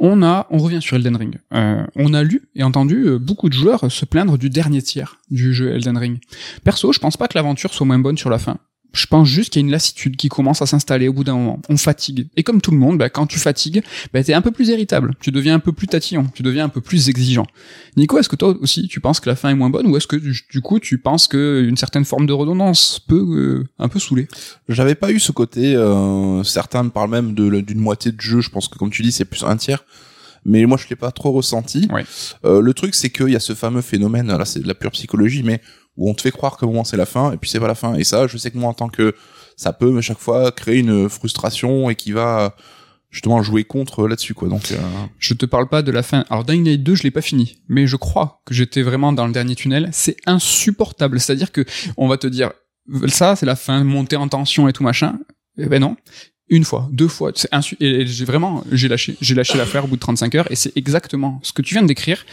On 0.00 0.22
a, 0.22 0.46
on 0.50 0.58
revient 0.58 0.82
sur 0.82 0.96
Elden 0.96 1.16
Ring. 1.16 1.38
Euh, 1.52 1.84
on 1.94 2.12
a 2.12 2.22
lu 2.22 2.48
et 2.54 2.64
entendu 2.64 3.06
euh, 3.06 3.18
beaucoup 3.18 3.48
de 3.48 3.54
joueurs 3.54 3.90
se 3.90 4.04
plaindre 4.04 4.36
du 4.36 4.50
dernier 4.50 4.82
tiers 4.82 5.20
du 5.30 5.54
jeu 5.54 5.72
Elden 5.72 5.96
Ring. 5.96 6.18
Perso, 6.64 6.92
je 6.92 6.98
pense 6.98 7.16
pas 7.16 7.28
que 7.28 7.38
l'aventure 7.38 7.72
soit 7.72 7.86
moins 7.86 8.00
bonne 8.00 8.18
sur 8.18 8.30
la 8.30 8.38
fin. 8.38 8.58
Je 8.94 9.06
pense 9.06 9.28
juste 9.28 9.52
qu'il 9.52 9.60
y 9.60 9.64
a 9.64 9.66
une 9.66 9.72
lassitude 9.72 10.16
qui 10.16 10.28
commence 10.28 10.62
à 10.62 10.66
s'installer 10.66 11.08
au 11.08 11.12
bout 11.12 11.24
d'un 11.24 11.34
moment. 11.34 11.60
On 11.68 11.76
fatigue. 11.76 12.28
Et 12.36 12.42
comme 12.44 12.60
tout 12.60 12.70
le 12.70 12.76
monde, 12.78 12.96
bah, 12.96 13.10
quand 13.10 13.26
tu 13.26 13.38
fatigues, 13.38 13.82
bah, 14.12 14.22
t'es 14.22 14.32
un 14.32 14.40
peu 14.40 14.52
plus 14.52 14.68
irritable. 14.68 15.14
Tu 15.20 15.32
deviens 15.32 15.54
un 15.54 15.58
peu 15.58 15.72
plus 15.72 15.88
tatillon. 15.88 16.26
Tu 16.32 16.42
deviens 16.42 16.64
un 16.64 16.68
peu 16.68 16.80
plus 16.80 17.08
exigeant. 17.08 17.46
Nico, 17.96 18.18
est-ce 18.18 18.28
que 18.28 18.36
toi 18.36 18.56
aussi 18.60 18.88
tu 18.88 19.00
penses 19.00 19.20
que 19.20 19.28
la 19.28 19.36
fin 19.36 19.50
est 19.50 19.54
moins 19.54 19.70
bonne 19.70 19.88
ou 19.88 19.96
est-ce 19.96 20.06
que 20.06 20.16
du, 20.16 20.60
coup 20.60 20.78
tu 20.78 20.98
penses 20.98 21.26
qu'une 21.26 21.76
certaine 21.76 22.04
forme 22.04 22.26
de 22.26 22.32
redondance 22.32 23.00
peut 23.06 23.16
euh, 23.16 23.68
un 23.78 23.88
peu 23.88 23.98
saouler? 23.98 24.28
J'avais 24.68 24.94
pas 24.94 25.10
eu 25.10 25.18
ce 25.18 25.32
côté. 25.32 25.74
euh, 25.74 26.42
certains 26.44 26.84
me 26.84 26.90
parlent 26.90 27.10
même 27.10 27.34
d'une 27.34 27.80
moitié 27.80 28.12
de 28.12 28.20
jeu. 28.20 28.40
Je 28.40 28.50
pense 28.50 28.68
que 28.68 28.78
comme 28.78 28.90
tu 28.90 29.02
dis, 29.02 29.12
c'est 29.12 29.24
plus 29.24 29.42
un 29.42 29.56
tiers. 29.56 29.84
Mais 30.44 30.66
moi, 30.66 30.78
je 30.80 30.88
l'ai 30.88 30.96
pas 30.96 31.10
trop 31.10 31.32
ressenti. 31.32 31.88
Ouais. 31.90 32.04
Euh, 32.44 32.60
le 32.60 32.74
truc, 32.74 32.94
c'est 32.94 33.10
qu'il 33.10 33.30
y 33.30 33.36
a 33.36 33.40
ce 33.40 33.54
fameux 33.54 33.80
phénomène. 33.80 34.26
Là, 34.26 34.44
c'est 34.44 34.60
de 34.60 34.68
la 34.68 34.74
pure 34.74 34.90
psychologie, 34.90 35.42
mais 35.42 35.60
où 35.96 36.10
on 36.10 36.14
te 36.14 36.22
fait 36.22 36.30
croire 36.32 36.56
qu'au 36.56 36.66
moment 36.66 36.84
c'est 36.84 36.96
la 36.96 37.06
fin, 37.06 37.32
et 37.32 37.36
puis 37.36 37.48
c'est 37.50 37.60
pas 37.60 37.68
la 37.68 37.74
fin. 37.74 37.94
Et 37.94 38.04
ça, 38.04 38.26
je 38.26 38.36
sais 38.36 38.50
que 38.50 38.58
moi, 38.58 38.70
en 38.70 38.74
tant 38.74 38.88
que 38.88 39.14
ça 39.56 39.72
peut 39.72 39.96
à 39.96 40.00
chaque 40.00 40.18
fois 40.18 40.50
créer 40.52 40.78
une 40.78 41.08
frustration 41.08 41.88
et 41.90 41.94
qui 41.94 42.12
va 42.12 42.56
justement 43.10 43.42
jouer 43.44 43.62
contre 43.62 44.08
là-dessus, 44.08 44.34
quoi. 44.34 44.48
Donc, 44.48 44.72
euh, 44.72 44.76
Je 45.20 45.34
te 45.34 45.46
parle 45.46 45.68
pas 45.68 45.82
de 45.82 45.92
la 45.92 46.02
fin. 46.02 46.24
Alors 46.30 46.42
Dying 46.42 46.64
Light 46.64 46.82
2, 46.82 46.96
je 46.96 47.02
l'ai 47.04 47.12
pas 47.12 47.20
fini, 47.20 47.58
mais 47.68 47.86
je 47.86 47.94
crois 47.94 48.40
que 48.44 48.52
j'étais 48.54 48.82
vraiment 48.82 49.12
dans 49.12 49.26
le 49.28 49.32
dernier 49.32 49.54
tunnel. 49.54 49.88
C'est 49.92 50.16
insupportable. 50.26 51.20
C'est-à-dire 51.20 51.52
que 51.52 51.64
on 51.96 52.08
va 52.08 52.16
te 52.16 52.26
dire 52.26 52.50
ça, 53.06 53.36
c'est 53.36 53.46
la 53.46 53.54
fin, 53.56 53.84
montée 53.84 54.16
en 54.16 54.26
tension 54.28 54.66
et 54.68 54.72
tout 54.72 54.82
machin. 54.82 55.18
Eh 55.58 55.66
ben 55.66 55.80
non. 55.80 55.96
Une 56.48 56.64
fois, 56.64 56.88
deux 56.92 57.08
fois, 57.08 57.30
c'est 57.34 57.50
insu- 57.52 57.76
et 57.80 58.04
j'ai 58.04 58.24
vraiment, 58.26 58.64
j'ai 58.70 58.88
lâché, 58.88 59.16
j'ai 59.20 59.34
lâché 59.34 59.56
l'affaire 59.56 59.84
au 59.84 59.88
bout 59.88 59.96
de 59.96 60.00
35 60.00 60.34
heures 60.34 60.50
et 60.50 60.56
c'est 60.56 60.76
exactement 60.76 61.38
ce 61.42 61.52
que 61.52 61.62
tu 61.62 61.74
viens 61.74 61.82
de 61.82 61.86
décrire. 61.88 62.26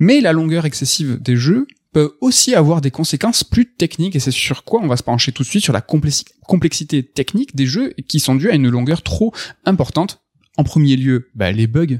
Mais 0.00 0.20
la 0.20 0.32
longueur 0.32 0.64
excessive 0.64 1.20
des 1.22 1.36
jeux 1.36 1.66
peut 1.96 2.18
aussi 2.20 2.54
avoir 2.54 2.82
des 2.82 2.90
conséquences 2.90 3.42
plus 3.42 3.64
techniques 3.64 4.16
et 4.16 4.20
c'est 4.20 4.30
sur 4.30 4.64
quoi 4.64 4.82
on 4.82 4.86
va 4.86 4.98
se 4.98 5.02
pencher 5.02 5.32
tout 5.32 5.42
de 5.42 5.48
suite 5.48 5.64
sur 5.64 5.72
la 5.72 5.80
complexi- 5.80 6.26
complexité 6.46 7.02
technique 7.02 7.56
des 7.56 7.64
jeux 7.64 7.94
qui 8.06 8.20
sont 8.20 8.34
dues 8.34 8.50
à 8.50 8.54
une 8.54 8.68
longueur 8.68 9.00
trop 9.00 9.32
importante. 9.64 10.20
En 10.58 10.62
premier 10.62 10.96
lieu, 10.96 11.30
bah, 11.34 11.52
les 11.52 11.66
bugs 11.66 11.98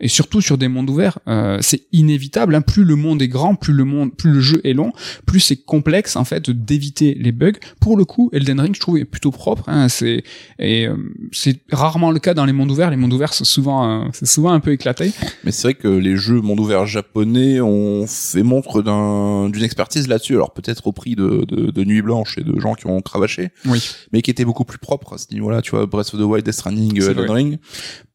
et 0.00 0.08
surtout 0.08 0.40
sur 0.40 0.58
des 0.58 0.68
mondes 0.68 0.90
ouverts, 0.90 1.18
euh, 1.28 1.58
c'est 1.60 1.82
inévitable. 1.92 2.54
Hein. 2.54 2.60
Plus 2.62 2.84
le 2.84 2.96
monde 2.96 3.22
est 3.22 3.28
grand, 3.28 3.54
plus 3.54 3.72
le 3.72 3.84
monde, 3.84 4.14
plus 4.16 4.32
le 4.32 4.40
jeu 4.40 4.60
est 4.64 4.72
long, 4.72 4.92
plus 5.26 5.40
c'est 5.40 5.56
complexe 5.56 6.16
en 6.16 6.24
fait 6.24 6.50
d'éviter 6.50 7.14
les 7.18 7.32
bugs. 7.32 7.52
Pour 7.80 7.96
le 7.96 8.04
coup, 8.04 8.30
Elden 8.32 8.60
Ring, 8.60 8.74
je 8.74 8.80
trouve, 8.80 8.98
est 8.98 9.04
plutôt 9.04 9.30
propre. 9.30 9.64
Hein. 9.68 9.88
C'est 9.88 10.22
et 10.58 10.86
euh, 10.86 10.96
c'est 11.32 11.60
rarement 11.72 12.10
le 12.10 12.18
cas 12.20 12.34
dans 12.34 12.44
les 12.44 12.52
mondes 12.52 12.70
ouverts. 12.70 12.90
Les 12.90 12.96
mondes 12.96 13.12
ouverts, 13.12 13.32
c'est 13.34 13.44
souvent, 13.44 14.04
euh, 14.04 14.08
c'est 14.12 14.26
souvent 14.26 14.52
un 14.52 14.60
peu 14.60 14.72
éclaté. 14.72 15.12
mais 15.44 15.52
c'est 15.52 15.62
vrai 15.68 15.74
que 15.74 15.88
les 15.88 16.16
jeux 16.16 16.40
monde 16.40 16.60
ouvert 16.60 16.86
japonais 16.86 17.60
ont 17.60 18.06
fait 18.06 18.42
montre 18.42 18.82
d'un- 18.82 19.48
d'une 19.50 19.62
expertise 19.64 20.08
là-dessus. 20.08 20.34
Alors 20.34 20.52
peut-être 20.52 20.86
au 20.86 20.92
prix 20.92 21.14
de, 21.16 21.44
de, 21.48 21.70
de 21.70 21.84
nuit 21.84 22.02
blanche 22.02 22.36
et 22.38 22.42
de 22.44 22.58
gens 22.60 22.74
qui 22.74 22.86
ont 22.86 23.00
cravaché. 23.00 23.50
Oui. 23.66 23.82
mais 24.12 24.22
qui 24.22 24.30
était 24.30 24.44
beaucoup 24.44 24.64
plus 24.64 24.78
propre 24.78 25.14
à 25.14 25.18
ce 25.18 25.26
niveau-là, 25.32 25.62
tu 25.62 25.70
vois, 25.72 25.86
Breath 25.86 26.12
of 26.14 26.20
the 26.20 26.24
Wild, 26.24 26.44
Death 26.44 26.54
Stranding, 26.54 26.96
Elden. 27.00 27.30
Ring, 27.30 27.58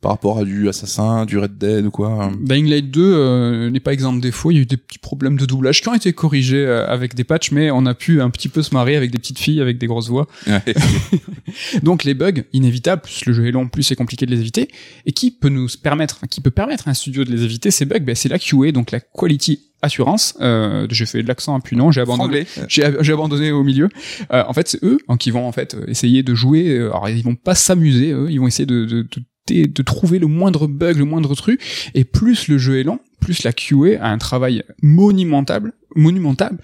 par 0.01 0.11
rapport 0.11 0.39
à 0.39 0.43
du 0.43 0.67
Assassin, 0.69 1.26
du 1.26 1.34
Red 1.37 1.57
Dead 1.57 1.85
ou 1.85 1.91
quoi. 1.91 2.31
Dying 2.39 2.69
Light 2.69 2.91
2 2.91 3.01
euh, 3.01 3.69
n'est 3.69 3.79
pas 3.79 3.93
exempt 3.93 4.13
de 4.13 4.21
défauts. 4.21 4.51
Il 4.51 4.55
y 4.55 4.57
a 4.59 4.61
eu 4.61 4.65
des 4.65 4.77
petits 4.77 4.99
problèmes 4.99 5.37
de 5.37 5.45
doublage 5.45 5.81
qui 5.81 5.89
ont 5.89 5.93
été 5.93 6.13
corrigés 6.13 6.65
euh, 6.65 6.87
avec 6.87 7.15
des 7.15 7.23
patchs, 7.23 7.51
mais 7.51 7.71
on 7.71 7.85
a 7.85 7.93
pu 7.93 8.21
un 8.21 8.29
petit 8.29 8.49
peu 8.49 8.61
se 8.61 8.73
marrer 8.73 8.95
avec 8.95 9.11
des 9.11 9.17
petites 9.17 9.39
filles 9.39 9.61
avec 9.61 9.77
des 9.77 9.87
grosses 9.87 10.09
voix. 10.09 10.27
Donc 11.83 12.03
les 12.03 12.13
bugs 12.13 12.43
inévitables, 12.53 13.01
plus 13.01 13.25
le 13.25 13.33
jeu 13.33 13.47
est 13.47 13.51
long, 13.51 13.67
plus 13.67 13.83
c'est 13.83 13.95
compliqué 13.95 14.25
de 14.25 14.31
les 14.31 14.39
éviter. 14.39 14.69
Et 15.05 15.11
qui 15.11 15.31
peut 15.31 15.49
nous 15.49 15.67
permettre, 15.81 16.15
enfin, 16.17 16.27
qui 16.27 16.41
peut 16.41 16.51
permettre 16.51 16.87
à 16.87 16.91
un 16.91 16.95
studio 16.95 17.23
de 17.23 17.31
les 17.31 17.43
éviter 17.43 17.71
ces 17.71 17.85
bugs? 17.85 17.99
Ben, 17.99 18.15
C'est 18.15 18.29
la 18.29 18.39
QA, 18.39 18.71
donc 18.71 18.91
la 18.91 18.99
Quality 18.99 19.59
Assurance. 19.81 20.35
Euh, 20.41 20.87
j'ai 20.89 21.05
fait 21.05 21.21
de 21.21 21.27
l'accent 21.27 21.59
puis 21.59 21.75
non, 21.75 21.91
j'ai 21.91 22.01
abandonné. 22.01 22.47
J'ai 22.67 22.83
abandonné 22.83 23.51
au 23.51 23.63
milieu. 23.63 23.89
Euh, 24.31 24.43
en 24.47 24.53
fait, 24.53 24.67
c'est 24.67 24.83
eux 24.83 24.97
hein, 25.07 25.17
qui 25.17 25.31
vont 25.31 25.47
en 25.47 25.51
fait 25.51 25.75
essayer 25.87 26.23
de 26.23 26.33
jouer. 26.33 26.79
Alors 26.79 27.07
ils 27.09 27.23
vont 27.23 27.35
pas 27.35 27.55
s'amuser, 27.55 28.11
eux, 28.11 28.27
ils 28.29 28.39
vont 28.39 28.47
essayer 28.47 28.65
de, 28.65 28.85
de, 28.85 29.01
de 29.03 29.21
de- 29.47 29.81
trouver 29.84 30.19
le 30.19 30.27
moindre 30.27 30.67
bug, 30.67 30.97
le 30.97 31.05
moindre 31.05 31.35
truc, 31.35 31.61
et 31.93 32.03
plus 32.03 32.47
le 32.47 32.57
jeu 32.57 32.80
est 32.80 32.84
long, 32.84 32.99
plus 33.19 33.43
la 33.43 33.53
QA 33.53 33.99
a 34.01 34.09
un 34.09 34.17
travail 34.17 34.63
monumental, 34.81 35.72
monumental, 35.95 36.57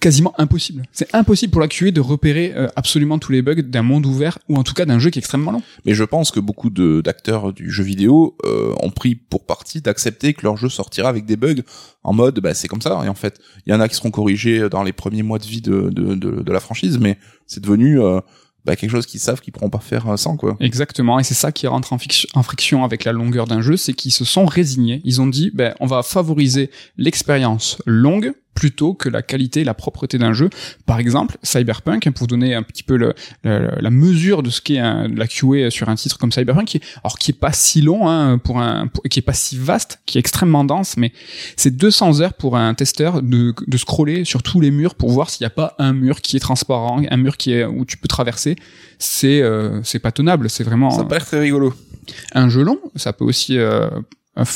quasiment 0.00 0.32
impossible. 0.38 0.82
C'est 0.92 1.14
impossible 1.14 1.52
pour 1.52 1.60
la 1.60 1.68
QA 1.68 1.90
de 1.92 2.00
repérer 2.00 2.52
euh, 2.56 2.66
absolument 2.76 3.18
tous 3.18 3.30
les 3.30 3.42
bugs 3.42 3.62
d'un 3.62 3.82
monde 3.82 4.06
ouvert 4.06 4.38
ou 4.48 4.56
en 4.56 4.64
tout 4.64 4.74
cas 4.74 4.86
d'un 4.86 4.98
jeu 4.98 5.10
qui 5.10 5.18
est 5.18 5.20
extrêmement 5.20 5.52
long. 5.52 5.62
Mais 5.84 5.94
je 5.94 6.02
pense 6.02 6.30
que 6.30 6.40
beaucoup 6.40 6.70
d'acteurs 6.70 7.52
du 7.52 7.70
jeu 7.70 7.84
vidéo 7.84 8.36
euh, 8.44 8.74
ont 8.80 8.90
pris 8.90 9.14
pour 9.14 9.46
partie 9.46 9.80
d'accepter 9.80 10.34
que 10.34 10.42
leur 10.42 10.56
jeu 10.56 10.68
sortira 10.68 11.08
avec 11.08 11.26
des 11.26 11.36
bugs 11.36 11.62
en 12.02 12.12
mode 12.12 12.40
bah 12.40 12.54
c'est 12.54 12.68
comme 12.68 12.80
ça 12.82 13.00
et 13.04 13.08
en 13.08 13.14
fait 13.14 13.38
il 13.66 13.72
y 13.72 13.76
en 13.76 13.80
a 13.80 13.88
qui 13.88 13.94
seront 13.94 14.10
corrigés 14.10 14.68
dans 14.68 14.82
les 14.82 14.92
premiers 14.92 15.22
mois 15.22 15.38
de 15.38 15.44
vie 15.46 15.60
de 15.60 15.90
de, 15.90 16.14
de, 16.14 16.42
de 16.42 16.52
la 16.52 16.60
franchise 16.60 16.98
mais 16.98 17.18
c'est 17.46 17.62
devenu 17.62 18.00
euh, 18.00 18.20
bah, 18.68 18.76
quelque 18.76 18.90
chose 18.90 19.06
qu'ils 19.06 19.20
savent 19.20 19.40
qu'ils 19.40 19.54
pourront 19.54 19.70
pas 19.70 19.78
faire 19.78 20.06
euh, 20.10 20.16
sans 20.18 20.36
quoi. 20.36 20.54
Exactement, 20.60 21.18
et 21.18 21.24
c'est 21.24 21.32
ça 21.32 21.52
qui 21.52 21.66
rentre 21.66 21.94
en, 21.94 22.42
friction 22.42 22.84
avec 22.84 23.04
la 23.04 23.12
longueur 23.12 23.46
d'un 23.46 23.62
jeu, 23.62 23.78
c'est 23.78 23.94
qu'ils 23.94 24.12
se 24.12 24.26
sont 24.26 24.44
résignés. 24.44 25.00
Ils 25.04 25.22
ont 25.22 25.26
dit, 25.26 25.50
ben, 25.54 25.74
on 25.80 25.86
va 25.86 26.02
favoriser 26.02 26.70
l'expérience 26.98 27.80
longue 27.86 28.34
plutôt 28.58 28.92
que 28.92 29.08
la 29.08 29.22
qualité 29.22 29.60
et 29.60 29.64
la 29.64 29.72
propreté 29.74 30.18
d'un 30.18 30.32
jeu. 30.32 30.50
Par 30.84 30.98
exemple, 30.98 31.36
Cyberpunk, 31.44 32.08
hein, 32.08 32.10
pour 32.10 32.22
vous 32.22 32.26
donner 32.26 32.56
un 32.56 32.64
petit 32.64 32.82
peu 32.82 32.96
le- 32.96 33.14
le- 33.44 33.70
la 33.80 33.90
mesure 33.90 34.42
de 34.42 34.50
ce 34.50 34.60
qu'est 34.60 34.80
la 34.80 35.26
QA 35.28 35.70
sur 35.70 35.88
un 35.88 35.94
titre 35.94 36.18
comme 36.18 36.32
Cyberpunk, 36.32 36.66
qui 36.66 36.78
est, 36.78 36.82
alors 37.04 37.18
qui 37.20 37.30
est 37.30 37.38
pas 37.38 37.52
si 37.52 37.82
long, 37.82 38.08
hein, 38.08 38.38
pour 38.38 38.58
un, 38.60 38.88
pour- 38.88 39.04
qui 39.04 39.20
est 39.20 39.22
pas 39.22 39.32
si 39.32 39.56
vaste, 39.56 40.00
qui 40.06 40.18
est 40.18 40.20
extrêmement 40.20 40.64
dense, 40.64 40.96
mais 40.96 41.12
c'est 41.56 41.76
200 41.76 42.20
heures 42.20 42.34
pour 42.34 42.56
un 42.56 42.74
testeur 42.74 43.22
de, 43.22 43.54
de 43.64 43.76
scroller 43.76 44.24
sur 44.24 44.42
tous 44.42 44.60
les 44.60 44.72
murs 44.72 44.96
pour 44.96 45.10
voir 45.10 45.30
s'il 45.30 45.44
n'y 45.44 45.46
a 45.46 45.50
pas 45.50 45.76
un 45.78 45.92
mur 45.92 46.20
qui 46.20 46.36
est 46.36 46.40
transparent, 46.40 47.00
un 47.08 47.16
mur 47.16 47.36
qui 47.36 47.52
est 47.52 47.64
où 47.64 47.84
tu 47.84 47.96
peux 47.96 48.08
traverser. 48.08 48.56
C'est 48.98 49.40
euh, 49.40 49.80
c'est 49.84 50.00
pas 50.00 50.10
tenable, 50.10 50.50
c'est 50.50 50.64
vraiment 50.64 50.90
Ça 50.90 51.02
a 51.02 51.04
pas 51.04 51.14
l'air 51.18 51.26
très 51.26 51.38
rigolo. 51.38 51.72
un 52.34 52.48
jeu 52.48 52.62
long, 52.64 52.80
ça 52.96 53.12
peut 53.12 53.24
aussi 53.24 53.56
euh, 53.56 53.88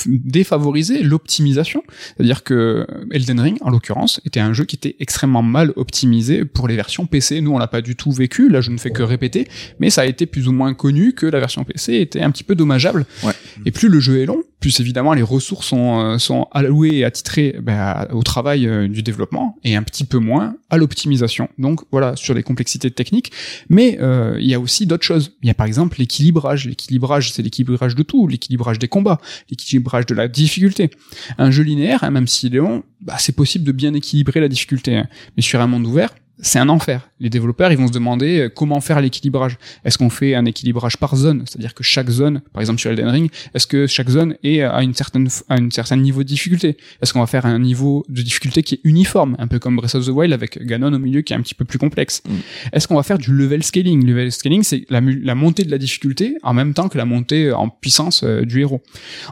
défavoriser 0.06 1.02
l'optimisation. 1.02 1.82
C'est-à-dire 2.16 2.42
que 2.44 2.86
Elden 3.10 3.40
Ring, 3.40 3.58
en 3.60 3.70
l'occurrence, 3.70 4.20
était 4.24 4.40
un 4.40 4.52
jeu 4.52 4.64
qui 4.64 4.76
était 4.76 4.96
extrêmement 5.00 5.42
mal 5.42 5.72
optimisé 5.76 6.44
pour 6.44 6.68
les 6.68 6.76
versions 6.76 7.06
PC. 7.06 7.40
Nous, 7.40 7.52
on 7.52 7.58
l'a 7.58 7.66
pas 7.66 7.82
du 7.82 7.96
tout 7.96 8.12
vécu. 8.12 8.48
Là, 8.48 8.60
je 8.60 8.70
ne 8.70 8.78
fais 8.78 8.90
que 8.90 9.02
répéter, 9.02 9.48
mais 9.78 9.90
ça 9.90 10.02
a 10.02 10.06
été 10.06 10.26
plus 10.26 10.48
ou 10.48 10.52
moins 10.52 10.74
connu 10.74 11.12
que 11.12 11.26
la 11.26 11.38
version 11.38 11.64
PC 11.64 11.94
était 11.94 12.20
un 12.20 12.30
petit 12.30 12.44
peu 12.44 12.54
dommageable. 12.54 13.06
Ouais. 13.22 13.32
Et 13.64 13.70
plus 13.70 13.88
le 13.88 14.00
jeu 14.00 14.20
est 14.20 14.26
long, 14.26 14.42
plus 14.62 14.80
évidemment 14.80 15.12
les 15.12 15.22
ressources 15.22 15.66
sont, 15.66 16.00
euh, 16.00 16.18
sont 16.18 16.48
allouées 16.52 16.96
et 16.98 17.04
attitrées 17.04 17.56
ben, 17.60 18.06
au 18.12 18.22
travail 18.22 18.66
euh, 18.66 18.88
du 18.88 19.02
développement 19.02 19.58
et 19.64 19.76
un 19.76 19.82
petit 19.82 20.04
peu 20.04 20.18
moins 20.18 20.56
à 20.70 20.78
l'optimisation. 20.78 21.48
Donc 21.58 21.80
voilà, 21.90 22.16
sur 22.16 22.32
les 22.32 22.42
complexités 22.42 22.90
techniques. 22.90 23.32
Mais 23.68 23.98
euh, 24.00 24.36
il 24.40 24.46
y 24.46 24.54
a 24.54 24.60
aussi 24.60 24.86
d'autres 24.86 25.04
choses. 25.04 25.36
Il 25.42 25.48
y 25.48 25.50
a 25.50 25.54
par 25.54 25.66
exemple 25.66 25.98
l'équilibrage. 25.98 26.66
L'équilibrage, 26.66 27.32
c'est 27.32 27.42
l'équilibrage 27.42 27.94
de 27.94 28.02
tout. 28.02 28.26
L'équilibrage 28.28 28.78
des 28.78 28.88
combats, 28.88 29.20
l'équilibrage 29.50 29.71
de 29.80 30.14
la 30.14 30.28
difficulté. 30.28 30.90
Un 31.38 31.50
jeu 31.50 31.62
linéaire, 31.62 32.04
hein, 32.04 32.10
même 32.10 32.26
s'il 32.26 32.54
est 32.54 32.58
long, 32.58 32.82
bah, 33.00 33.16
c'est 33.18 33.34
possible 33.36 33.64
de 33.64 33.72
bien 33.72 33.94
équilibrer 33.94 34.40
la 34.40 34.48
difficulté. 34.48 34.96
hein. 34.96 35.08
Mais 35.36 35.42
sur 35.42 35.60
un 35.60 35.66
monde 35.66 35.86
ouvert, 35.86 36.10
c'est 36.44 36.58
un 36.58 36.68
enfer. 36.70 37.08
Les 37.20 37.30
développeurs, 37.30 37.70
ils 37.70 37.78
vont 37.78 37.86
se 37.86 37.92
demander 37.92 38.40
euh, 38.40 38.48
comment 38.48 38.80
faire 38.80 39.00
l'équilibrage. 39.00 39.58
Est-ce 39.84 39.96
qu'on 39.96 40.10
fait 40.10 40.34
un 40.34 40.44
équilibrage 40.44 40.96
par 40.96 41.14
zone, 41.14 41.44
c'est-à-dire 41.46 41.72
que 41.72 41.84
chaque 41.84 42.10
zone, 42.10 42.40
par 42.52 42.60
exemple 42.62 42.80
sur 42.80 42.90
Elden 42.90 43.06
Ring, 43.08 43.30
est-ce 43.54 43.66
que 43.68 43.86
chaque 43.86 44.08
zone 44.08 44.34
est 44.42 44.62
à 44.62 44.82
une 44.82 44.92
certaine 44.94 45.28
à 45.48 45.58
une 45.58 45.70
certain 45.70 45.96
niveau 45.96 46.24
de 46.24 46.28
difficulté? 46.28 46.76
Est-ce 47.00 47.12
qu'on 47.12 47.20
va 47.20 47.26
faire 47.28 47.46
un 47.46 47.60
niveau 47.60 48.04
de 48.08 48.22
difficulté 48.22 48.64
qui 48.64 48.74
est 48.74 48.80
uniforme, 48.82 49.36
un 49.38 49.46
peu 49.46 49.60
comme 49.60 49.76
Breath 49.76 49.94
of 49.94 50.04
the 50.06 50.08
Wild 50.08 50.32
avec 50.32 50.60
Ganon 50.66 50.92
au 50.92 50.98
milieu 50.98 51.20
qui 51.20 51.32
est 51.32 51.36
un 51.36 51.42
petit 51.42 51.54
peu 51.54 51.64
plus 51.64 51.78
complexe 51.78 52.22
Mm. 52.26 52.32
Est-ce 52.72 52.88
qu'on 52.88 52.96
va 52.96 53.04
faire 53.04 53.18
du 53.18 53.30
level 53.32 53.62
scaling? 53.62 54.04
Level 54.04 54.32
scaling, 54.32 54.64
c'est 54.64 54.84
la, 54.90 55.00
la 55.00 55.34
montée 55.36 55.62
de 55.64 55.70
la 55.70 55.78
difficulté 55.78 56.38
en 56.42 56.54
même 56.54 56.74
temps 56.74 56.88
que 56.88 56.98
la 56.98 57.04
montée 57.04 57.52
en 57.52 57.68
puissance 57.68 58.22
euh, 58.24 58.44
du 58.44 58.60
héros. 58.62 58.82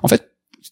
En 0.05 0.09
fait, 0.09 0.30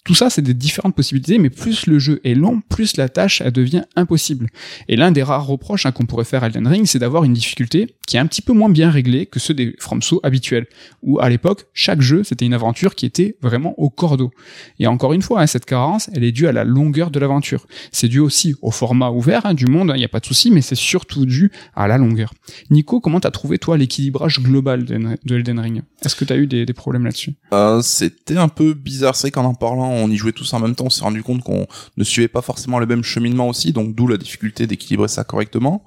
tout 0.09 0.15
ça, 0.15 0.31
c'est 0.31 0.41
des 0.41 0.55
différentes 0.55 0.95
possibilités, 0.95 1.37
mais 1.37 1.51
plus 1.51 1.85
le 1.85 1.99
jeu 1.99 2.19
est 2.25 2.33
long, 2.33 2.63
plus 2.67 2.97
la 2.97 3.11
tâche 3.11 3.43
devient 3.43 3.83
impossible. 3.95 4.49
Et 4.89 4.97
l'un 4.97 5.11
des 5.11 5.23
rares 5.23 5.47
reproches 5.47 5.85
hein, 5.85 5.93
qu'on 5.93 6.07
pourrait 6.07 6.25
faire 6.25 6.43
à 6.43 6.47
Elden 6.47 6.67
Ring, 6.67 6.87
c'est 6.87 6.99
d'avoir 6.99 7.25
une 7.25 7.35
difficulté 7.35 7.95
qui 8.07 8.17
est 8.17 8.19
un 8.19 8.25
petit 8.25 8.41
peu 8.41 8.55
moins 8.55 8.71
bien 8.71 8.91
réglée 8.91 9.27
que 9.27 9.39
ceux 9.39 9.53
des 9.53 9.77
FromSo 9.79 10.19
habituels, 10.23 10.67
où 11.03 11.21
à 11.21 11.29
l'époque, 11.29 11.67
chaque 11.75 12.01
jeu, 12.01 12.25
c'était 12.25 12.47
une 12.47 12.55
aventure 12.55 12.95
qui 12.95 13.05
était 13.05 13.37
vraiment 13.43 13.79
au 13.79 13.91
cordeau. 13.91 14.31
Et 14.79 14.87
encore 14.87 15.13
une 15.13 15.21
fois, 15.21 15.43
hein, 15.43 15.47
cette 15.47 15.67
carence, 15.67 16.09
elle 16.15 16.25
est 16.25 16.33
due 16.33 16.47
à 16.47 16.53
la 16.53 16.65
longueur 16.65 17.11
de 17.11 17.19
l'aventure. 17.19 17.67
C'est 17.93 18.09
dû 18.09 18.19
aussi 18.19 18.55
au 18.63 18.71
format 18.71 19.11
ouvert 19.11 19.45
hein, 19.45 19.53
du 19.53 19.67
monde, 19.67 19.93
il 19.95 19.99
n'y 19.99 20.07
a 20.07 20.09
pas 20.09 20.21
de 20.21 20.27
souci, 20.27 20.51
mais 20.51 20.63
c'est 20.63 20.75
surtout 20.75 21.27
dû 21.27 21.53
à 21.77 21.87
la 21.87 21.99
longueur. 21.99 22.33
Nico, 22.71 23.01
comment 23.01 23.21
t'as 23.21 23.31
trouvé, 23.31 23.59
toi, 23.59 23.77
l'équilibrage 23.77 24.41
global 24.41 24.87
de 24.87 25.19
de 25.23 25.37
Elden 25.37 25.61
Ring? 25.61 25.83
Est-ce 26.03 26.17
que 26.17 26.25
t'as 26.25 26.37
eu 26.37 26.47
des, 26.47 26.65
problèmes 26.73 27.05
là-dessus? 27.05 27.35
Euh, 27.53 27.83
c'était 27.83 28.39
un 28.39 28.49
peu 28.49 28.73
bizarre. 28.73 29.17
C'est 29.17 29.31
qu'en 29.31 29.45
en 29.45 29.55
parlant, 29.55 29.98
on 29.99 30.11
y 30.11 30.16
jouait 30.16 30.33
tous 30.33 30.53
en 30.55 30.61
même 30.61 30.75
temps. 30.75 30.87
On 30.87 30.91
s'est 30.91 31.03
rendu 31.05 31.23
compte 31.23 31.43
qu'on 31.43 31.66
ne 31.97 32.05
suivait 32.05 32.29
pas 32.29 32.43
forcément 32.43 32.79
le 32.79 32.87
même 32.87 33.03
cheminement 33.05 33.49
aussi, 33.49 33.73
donc 33.73 33.95
d'où 33.95 34.07
la 34.07 34.16
difficulté 34.16 34.66
d'équilibrer 34.66 35.09
ça 35.09 35.25
correctement. 35.25 35.85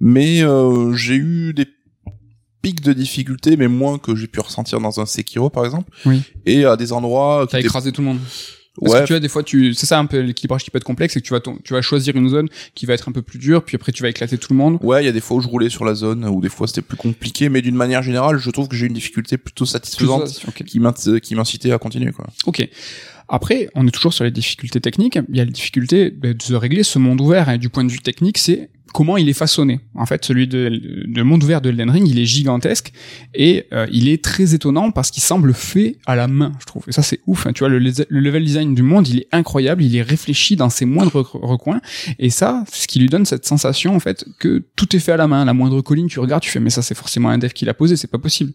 Mais 0.00 0.42
euh, 0.42 0.94
j'ai 0.94 1.16
eu 1.16 1.52
des 1.54 1.66
pics 2.62 2.80
de 2.80 2.92
difficulté, 2.92 3.56
mais 3.56 3.68
moins 3.68 3.98
que 3.98 4.14
j'ai 4.14 4.26
pu 4.28 4.40
ressentir 4.40 4.80
dans 4.80 5.00
un 5.00 5.06
Sekiro 5.06 5.50
par 5.50 5.64
exemple. 5.64 5.90
Oui. 6.06 6.22
Et 6.46 6.64
à 6.64 6.76
des 6.76 6.92
endroits 6.92 7.46
T'as 7.50 7.58
étaient- 7.58 7.66
écrasé 7.66 7.90
tout 7.92 8.00
le 8.02 8.06
monde 8.08 8.18
Parce 8.80 8.92
ouais, 8.94 9.00
que 9.00 9.06
tu 9.06 9.12
vois, 9.12 9.20
des 9.20 9.28
fois, 9.28 9.42
tu, 9.42 9.74
c'est 9.74 9.84
ça 9.86 9.98
un 9.98 10.06
peu 10.06 10.20
l'équilibrage 10.20 10.62
qui 10.64 10.70
peut 10.70 10.78
être 10.78 10.84
complexe, 10.84 11.12
c'est 11.14 11.20
que 11.20 11.26
tu 11.26 11.32
vas, 11.34 11.40
ton- 11.40 11.58
tu 11.62 11.72
vas 11.74 11.82
choisir 11.82 12.16
une 12.16 12.28
zone 12.28 12.48
qui 12.74 12.86
va 12.86 12.94
être 12.94 13.08
un 13.08 13.12
peu 13.12 13.20
plus 13.20 13.38
dure, 13.38 13.64
puis 13.64 13.74
après 13.76 13.92
tu 13.92 14.02
vas 14.02 14.08
éclater 14.08 14.38
tout 14.38 14.52
le 14.52 14.56
monde. 14.58 14.78
Ouais, 14.80 15.02
il 15.02 15.06
y 15.06 15.08
a 15.08 15.12
des 15.12 15.20
fois 15.20 15.36
où 15.36 15.40
je 15.40 15.48
roulais 15.48 15.68
sur 15.68 15.84
la 15.84 15.94
zone, 15.94 16.24
ou 16.24 16.40
des 16.40 16.48
fois 16.48 16.66
c'était 16.66 16.82
plus 16.82 16.96
compliqué, 16.96 17.48
mais 17.48 17.60
d'une 17.62 17.74
manière 17.76 18.02
générale, 18.02 18.38
je 18.38 18.50
trouve 18.50 18.68
que 18.68 18.76
j'ai 18.76 18.86
une 18.86 18.94
difficulté 18.94 19.36
plutôt 19.38 19.66
satisfaisante 19.66 20.40
qui 20.64 21.34
m'incitait 21.34 21.72
à 21.72 21.78
continuer, 21.78 22.12
quoi. 22.12 22.26
Ok. 22.46 22.66
Après, 23.34 23.68
on 23.74 23.86
est 23.86 23.90
toujours 23.90 24.12
sur 24.12 24.24
les 24.24 24.30
difficultés 24.30 24.80
techniques. 24.80 25.18
Il 25.30 25.36
y 25.36 25.40
a 25.40 25.44
la 25.46 25.50
difficulté 25.50 26.10
ben, 26.10 26.34
de 26.34 26.54
régler 26.54 26.82
ce 26.82 26.98
monde 26.98 27.20
ouvert. 27.20 27.48
Et 27.48 27.56
du 27.58 27.70
point 27.70 27.82
de 27.82 27.90
vue 27.90 27.98
technique, 28.00 28.36
c'est 28.36 28.68
comment 28.92 29.16
il 29.16 29.26
est 29.30 29.32
façonné. 29.32 29.80
En 29.94 30.04
fait, 30.04 30.22
celui 30.22 30.46
de, 30.46 30.68
de 31.06 31.22
monde 31.22 31.42
ouvert 31.42 31.62
de 31.62 31.70
Elden 31.70 31.88
Ring, 31.88 32.06
il 32.06 32.18
est 32.18 32.26
gigantesque 32.26 32.92
et 33.32 33.64
euh, 33.72 33.86
il 33.90 34.06
est 34.10 34.22
très 34.22 34.52
étonnant 34.54 34.90
parce 34.90 35.10
qu'il 35.10 35.22
semble 35.22 35.54
fait 35.54 35.96
à 36.04 36.14
la 36.14 36.28
main, 36.28 36.52
je 36.60 36.66
trouve. 36.66 36.84
Et 36.88 36.92
ça, 36.92 37.00
c'est 37.00 37.20
ouf. 37.26 37.46
hein. 37.46 37.54
Tu 37.54 37.60
vois, 37.60 37.70
le, 37.70 37.78
les- 37.78 38.04
le 38.06 38.20
level 38.20 38.44
design 38.44 38.74
du 38.74 38.82
monde, 38.82 39.08
il 39.08 39.20
est 39.20 39.28
incroyable. 39.32 39.82
Il 39.82 39.96
est 39.96 40.02
réfléchi 40.02 40.56
dans 40.56 40.68
ses 40.68 40.84
moindres 40.84 41.12
rec- 41.16 41.40
recoins. 41.42 41.80
Et 42.18 42.28
ça, 42.28 42.64
ce 42.70 42.86
qui 42.86 42.98
lui 42.98 43.06
donne 43.08 43.24
cette 43.24 43.46
sensation, 43.46 43.96
en 43.96 44.00
fait, 44.00 44.26
que 44.38 44.62
tout 44.76 44.94
est 44.94 44.98
fait 45.00 45.12
à 45.12 45.16
la 45.16 45.26
main. 45.26 45.46
La 45.46 45.54
moindre 45.54 45.80
colline, 45.80 46.08
tu 46.08 46.20
regardes, 46.20 46.42
tu 46.42 46.50
fais, 46.50 46.60
mais 46.60 46.68
ça, 46.68 46.82
c'est 46.82 46.94
forcément 46.94 47.30
un 47.30 47.38
dev 47.38 47.52
qui 47.52 47.64
l'a 47.64 47.72
posé. 47.72 47.96
C'est 47.96 48.10
pas 48.10 48.18
possible. 48.18 48.52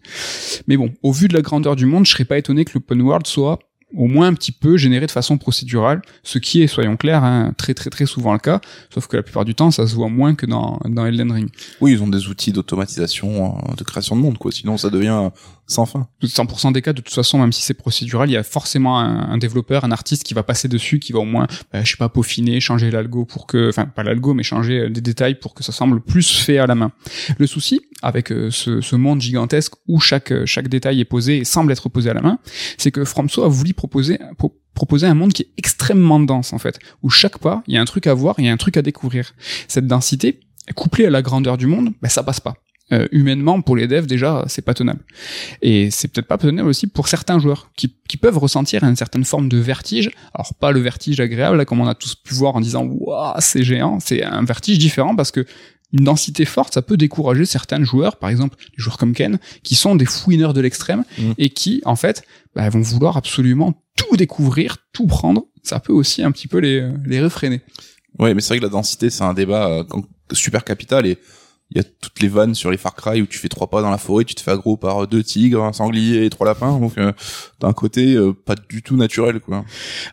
Mais 0.68 0.76
bon, 0.76 0.94
au 1.02 1.10
vu 1.10 1.26
de 1.26 1.34
la 1.34 1.42
grandeur 1.42 1.74
du 1.74 1.84
monde, 1.84 2.06
je 2.06 2.12
serais 2.12 2.24
pas 2.24 2.38
étonné 2.38 2.64
que 2.64 2.70
l'open 2.74 3.02
world 3.02 3.26
soit 3.26 3.58
au 3.96 4.06
moins 4.06 4.28
un 4.28 4.34
petit 4.34 4.52
peu 4.52 4.76
généré 4.76 5.06
de 5.06 5.10
façon 5.10 5.38
procédurale, 5.38 6.02
ce 6.22 6.38
qui 6.38 6.62
est, 6.62 6.66
soyons 6.66 6.96
clairs, 6.96 7.24
hein, 7.24 7.54
très 7.56 7.74
très 7.74 7.90
très 7.90 8.06
souvent 8.06 8.32
le 8.32 8.38
cas, 8.38 8.60
sauf 8.92 9.06
que 9.06 9.16
la 9.16 9.22
plupart 9.22 9.44
du 9.44 9.54
temps, 9.54 9.70
ça 9.70 9.86
se 9.86 9.94
voit 9.94 10.08
moins 10.08 10.34
que 10.34 10.46
dans, 10.46 10.78
dans 10.84 11.06
Elden 11.06 11.32
Ring. 11.32 11.48
Oui, 11.80 11.92
ils 11.92 12.02
ont 12.02 12.08
des 12.08 12.28
outils 12.28 12.52
d'automatisation, 12.52 13.56
euh, 13.56 13.74
de 13.74 13.84
création 13.84 14.16
de 14.16 14.20
monde, 14.20 14.38
quoi. 14.38 14.52
Sinon, 14.52 14.76
ça 14.76 14.90
devient 14.90 15.30
sans 15.68 15.86
fin. 15.86 16.08
100% 16.24 16.72
des 16.72 16.82
cas, 16.82 16.92
de 16.92 17.00
toute 17.02 17.14
façon, 17.14 17.38
même 17.38 17.52
si 17.52 17.62
c'est 17.62 17.74
procédural, 17.74 18.28
il 18.28 18.32
y 18.32 18.36
a 18.36 18.42
forcément 18.42 18.98
un, 18.98 19.36
développeur, 19.38 19.84
un 19.84 19.92
artiste 19.92 20.24
qui 20.24 20.32
va 20.34 20.42
passer 20.42 20.66
dessus, 20.66 20.98
qui 20.98 21.12
va 21.12 21.18
au 21.20 21.24
moins, 21.24 21.46
bah, 21.72 21.84
je 21.84 21.90
sais 21.90 21.96
pas, 21.98 22.08
peaufiner, 22.08 22.58
changer 22.58 22.90
l'algo 22.90 23.24
pour 23.26 23.46
que, 23.46 23.68
enfin 23.68 23.84
pas 23.84 24.02
l'algo, 24.02 24.32
mais 24.34 24.42
changer 24.42 24.78
euh, 24.80 24.88
des 24.90 25.00
détails 25.02 25.34
pour 25.36 25.54
que 25.54 25.62
ça 25.62 25.70
semble 25.72 26.00
plus 26.00 26.28
fait 26.38 26.58
à 26.58 26.66
la 26.66 26.74
main. 26.74 26.90
Le 27.38 27.46
souci 27.46 27.80
avec 28.02 28.32
euh, 28.32 28.50
ce, 28.50 28.80
ce 28.80 28.96
monde 28.96 29.20
gigantesque 29.20 29.74
où 29.86 30.00
chaque 30.00 30.32
euh, 30.32 30.46
chaque 30.46 30.68
détail 30.68 31.00
est 31.00 31.04
posé 31.04 31.38
et 31.38 31.44
semble 31.44 31.70
être 31.70 31.88
posé 31.88 32.08
à 32.10 32.14
la 32.14 32.22
main, 32.22 32.38
c'est 32.78 32.90
que 32.90 33.04
FromSo 33.04 33.42
a 33.44 33.48
voulu 33.48 33.74
proposer 33.74 34.18
pro- 34.38 34.58
proposer 34.74 35.06
un 35.06 35.14
monde 35.14 35.32
qui 35.32 35.42
est 35.42 35.50
extrêmement 35.58 36.20
dense 36.20 36.52
en 36.52 36.58
fait, 36.58 36.78
où 37.02 37.10
chaque 37.10 37.38
pas, 37.38 37.62
il 37.66 37.74
y 37.74 37.76
a 37.76 37.80
un 37.82 37.84
truc 37.84 38.06
à 38.06 38.14
voir, 38.14 38.36
il 38.38 38.44
y 38.46 38.48
a 38.48 38.52
un 38.52 38.56
truc 38.56 38.76
à 38.76 38.82
découvrir. 38.82 39.34
Cette 39.66 39.86
densité, 39.86 40.40
couplée 40.76 41.06
à 41.06 41.10
la 41.10 41.20
grandeur 41.22 41.56
du 41.58 41.66
monde, 41.66 41.90
bah, 42.00 42.08
ça 42.08 42.22
passe 42.22 42.40
pas. 42.40 42.54
Euh, 42.90 43.06
humainement, 43.12 43.60
pour 43.60 43.76
les 43.76 43.86
devs, 43.86 44.06
déjà, 44.06 44.44
c'est 44.48 44.62
pas 44.62 44.72
tenable. 44.72 45.00
Et 45.60 45.90
c'est 45.90 46.08
peut-être 46.08 46.26
pas 46.26 46.38
tenable 46.38 46.68
aussi 46.70 46.86
pour 46.86 47.06
certains 47.08 47.38
joueurs 47.38 47.70
qui, 47.76 47.94
qui 48.08 48.16
peuvent 48.16 48.38
ressentir 48.38 48.82
une 48.82 48.96
certaine 48.96 49.24
forme 49.24 49.48
de 49.50 49.58
vertige. 49.58 50.10
Alors 50.34 50.54
pas 50.54 50.72
le 50.72 50.80
vertige 50.80 51.20
agréable, 51.20 51.58
là, 51.58 51.64
comme 51.66 51.80
on 51.80 51.86
a 51.86 51.94
tous 51.94 52.14
pu 52.14 52.32
voir 52.34 52.56
en 52.56 52.60
disant 52.62 52.84
waouh 52.86 53.34
c'est 53.40 53.62
géant. 53.62 54.00
C'est 54.00 54.22
un 54.22 54.42
vertige 54.42 54.78
différent 54.78 55.14
parce 55.14 55.30
que 55.30 55.44
une 55.92 56.04
densité 56.04 56.44
forte, 56.44 56.74
ça 56.74 56.82
peut 56.82 56.96
décourager 56.98 57.44
certains 57.46 57.82
joueurs, 57.82 58.16
par 58.16 58.28
exemple 58.30 58.56
des 58.58 58.64
joueurs 58.82 58.98
comme 58.98 59.14
Ken, 59.14 59.38
qui 59.62 59.74
sont 59.74 59.94
des 59.96 60.04
fouineurs 60.04 60.52
de 60.54 60.60
l'extrême 60.60 61.04
Mhm. 61.18 61.34
et 61.38 61.48
qui, 61.50 61.80
en 61.86 61.96
fait, 61.96 62.22
bah, 62.54 62.68
vont 62.70 62.80
vouloir 62.80 63.16
absolument 63.16 63.72
tout 63.96 64.16
découvrir, 64.16 64.78
tout 64.92 65.06
prendre. 65.06 65.44
Ça 65.62 65.80
peut 65.80 65.92
aussi 65.92 66.22
un 66.22 66.30
petit 66.30 66.46
peu 66.48 66.58
les, 66.58 66.86
les 67.06 67.20
réfréner. 67.20 67.60
Ouais, 68.18 68.34
mais 68.34 68.40
c'est 68.40 68.48
vrai 68.48 68.58
que 68.58 68.64
la 68.64 68.70
densité, 68.70 69.10
c'est 69.10 69.24
un 69.24 69.34
débat 69.34 69.68
euh, 69.68 69.84
super 70.32 70.64
capital 70.64 71.06
et 71.06 71.18
il 71.70 71.76
y 71.76 71.80
a 71.80 71.84
toutes 71.84 72.20
les 72.20 72.28
vannes 72.28 72.54
sur 72.54 72.70
les 72.70 72.78
Far 72.78 72.94
Cry 72.94 73.20
où 73.20 73.26
tu 73.26 73.38
fais 73.38 73.48
trois 73.48 73.68
pas 73.68 73.82
dans 73.82 73.90
la 73.90 73.98
forêt, 73.98 74.24
tu 74.24 74.34
te 74.34 74.40
fais 74.40 74.52
aggro 74.52 74.76
par 74.76 75.06
deux 75.06 75.22
tigres, 75.22 75.62
un 75.62 75.72
sanglier 75.72 76.24
et 76.24 76.30
trois 76.30 76.46
lapins. 76.46 76.78
Donc 76.78 76.96
euh, 76.96 77.12
d'un 77.60 77.72
côté 77.72 78.14
euh, 78.14 78.32
pas 78.32 78.54
du 78.68 78.82
tout 78.82 78.96
naturel 78.96 79.40
quoi. 79.40 79.64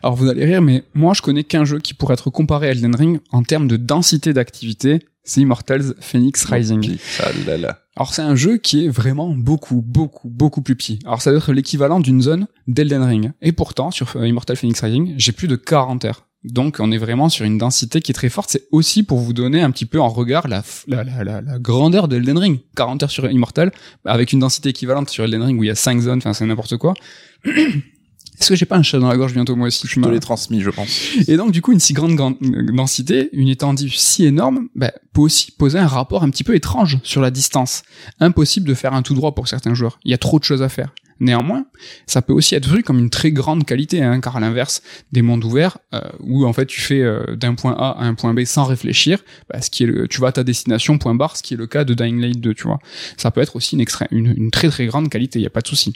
Alors 0.02 0.16
vous 0.16 0.28
allez 0.28 0.44
rire, 0.44 0.62
mais 0.62 0.84
moi 0.94 1.14
je 1.14 1.22
connais 1.22 1.44
qu'un 1.44 1.64
jeu 1.64 1.78
qui 1.78 1.94
pourrait 1.94 2.14
être 2.14 2.30
comparé 2.30 2.68
à 2.68 2.70
Elden 2.72 2.94
Ring 2.94 3.20
en 3.30 3.42
termes 3.42 3.68
de 3.68 3.76
densité 3.76 4.32
d'activité, 4.32 5.00
c'est 5.24 5.40
Immortals 5.40 5.94
Phoenix 6.00 6.44
Rising. 6.44 6.98
Ah 7.20 7.30
là 7.46 7.56
là. 7.56 7.78
Alors 7.96 8.12
c'est 8.12 8.22
un 8.22 8.36
jeu 8.36 8.58
qui 8.58 8.84
est 8.84 8.88
vraiment 8.88 9.30
beaucoup, 9.30 9.82
beaucoup, 9.82 10.28
beaucoup 10.28 10.60
plus 10.60 10.76
petit. 10.76 10.98
Alors 11.04 11.22
ça 11.22 11.30
doit 11.30 11.38
être 11.38 11.52
l'équivalent 11.52 12.00
d'une 12.00 12.20
zone 12.20 12.46
d'Elden 12.68 13.02
Ring. 13.02 13.32
Et 13.40 13.52
pourtant, 13.52 13.90
sur 13.90 14.14
euh, 14.16 14.28
Immortal 14.28 14.56
Phoenix 14.56 14.80
Rising, 14.80 15.14
j'ai 15.16 15.32
plus 15.32 15.48
de 15.48 15.56
40 15.56 16.04
heures. 16.04 16.25
Donc 16.44 16.76
on 16.78 16.92
est 16.92 16.98
vraiment 16.98 17.28
sur 17.28 17.44
une 17.44 17.58
densité 17.58 18.00
qui 18.00 18.12
est 18.12 18.14
très 18.14 18.28
forte. 18.28 18.50
C'est 18.50 18.68
aussi 18.70 19.02
pour 19.02 19.18
vous 19.18 19.32
donner 19.32 19.62
un 19.62 19.70
petit 19.70 19.86
peu 19.86 20.00
en 20.00 20.08
regard 20.08 20.46
la, 20.48 20.62
la, 20.86 21.02
la, 21.02 21.40
la, 21.40 21.58
grandeur 21.58 22.08
de 22.08 22.16
Elden 22.16 22.38
Ring. 22.38 22.60
40 22.76 23.02
heures 23.02 23.10
sur 23.10 23.28
Immortal, 23.30 23.72
avec 24.04 24.32
une 24.32 24.40
densité 24.40 24.68
équivalente 24.68 25.10
sur 25.10 25.24
Elden 25.24 25.42
Ring 25.42 25.58
où 25.58 25.64
il 25.64 25.68
y 25.68 25.70
a 25.70 25.74
5 25.74 26.00
zones, 26.00 26.18
enfin 26.18 26.32
c'est 26.32 26.46
n'importe 26.46 26.76
quoi. 26.76 26.94
Est-ce 28.38 28.50
que 28.50 28.54
j'ai 28.54 28.66
pas 28.66 28.76
un 28.76 28.82
chat 28.82 28.98
dans 28.98 29.08
la 29.08 29.16
gorge 29.16 29.32
bientôt 29.32 29.56
moi 29.56 29.68
aussi 29.68 29.86
Je 29.88 29.98
te 29.98 30.08
l'ai 30.08 30.20
transmis, 30.20 30.60
je 30.60 30.70
pense. 30.70 30.88
Et 31.28 31.36
donc 31.36 31.52
du 31.52 31.62
coup 31.62 31.72
une 31.72 31.80
si 31.80 31.94
grande, 31.94 32.14
grande 32.14 32.36
densité, 32.40 33.30
une 33.32 33.48
étendue 33.48 33.88
si 33.88 34.26
énorme, 34.26 34.68
bah, 34.74 34.92
peut 35.14 35.22
aussi 35.22 35.52
poser 35.52 35.78
un 35.78 35.86
rapport 35.86 36.22
un 36.22 36.30
petit 36.30 36.44
peu 36.44 36.54
étrange 36.54 36.98
sur 37.02 37.22
la 37.22 37.30
distance. 37.30 37.82
Impossible 38.20 38.68
de 38.68 38.74
faire 38.74 38.92
un 38.92 39.02
tout 39.02 39.14
droit 39.14 39.34
pour 39.34 39.48
certains 39.48 39.74
joueurs. 39.74 39.98
Il 40.04 40.10
y 40.10 40.14
a 40.14 40.18
trop 40.18 40.38
de 40.38 40.44
choses 40.44 40.62
à 40.62 40.68
faire. 40.68 40.92
Néanmoins, 41.18 41.64
ça 42.06 42.20
peut 42.20 42.32
aussi 42.32 42.54
être 42.54 42.68
vu 42.68 42.82
comme 42.82 42.98
une 42.98 43.10
très 43.10 43.32
grande 43.32 43.64
qualité, 43.64 44.02
hein, 44.02 44.20
car 44.20 44.36
à 44.36 44.40
l'inverse 44.40 44.82
des 45.12 45.22
mondes 45.22 45.44
ouverts, 45.44 45.78
euh, 45.94 46.00
où 46.20 46.44
en 46.44 46.52
fait 46.52 46.66
tu 46.66 46.80
fais 46.80 47.00
euh, 47.00 47.36
d'un 47.36 47.54
point 47.54 47.72
A 47.72 47.92
à 47.98 48.04
un 48.04 48.14
point 48.14 48.34
B 48.34 48.44
sans 48.44 48.64
réfléchir, 48.64 49.24
bah, 49.48 49.62
ce 49.62 49.70
qui 49.70 49.84
est 49.84 49.86
le, 49.86 50.08
tu 50.08 50.20
vas 50.20 50.28
à 50.28 50.32
ta 50.32 50.44
destination 50.44 50.98
point 50.98 51.14
barre, 51.14 51.36
ce 51.36 51.42
qui 51.42 51.54
est 51.54 51.56
le 51.56 51.66
cas 51.66 51.84
de 51.84 51.94
Dying 51.94 52.20
Light 52.20 52.40
2, 52.40 52.54
tu 52.54 52.64
vois. 52.64 52.78
Ça 53.16 53.30
peut 53.30 53.40
être 53.40 53.56
aussi 53.56 53.76
une, 54.10 54.50
très 54.50 54.68
très 54.68 54.86
grande 54.86 55.08
qualité, 55.08 55.38
il 55.38 55.42
y 55.42 55.46
a 55.46 55.50
pas 55.50 55.62
de 55.62 55.68
souci. 55.68 55.94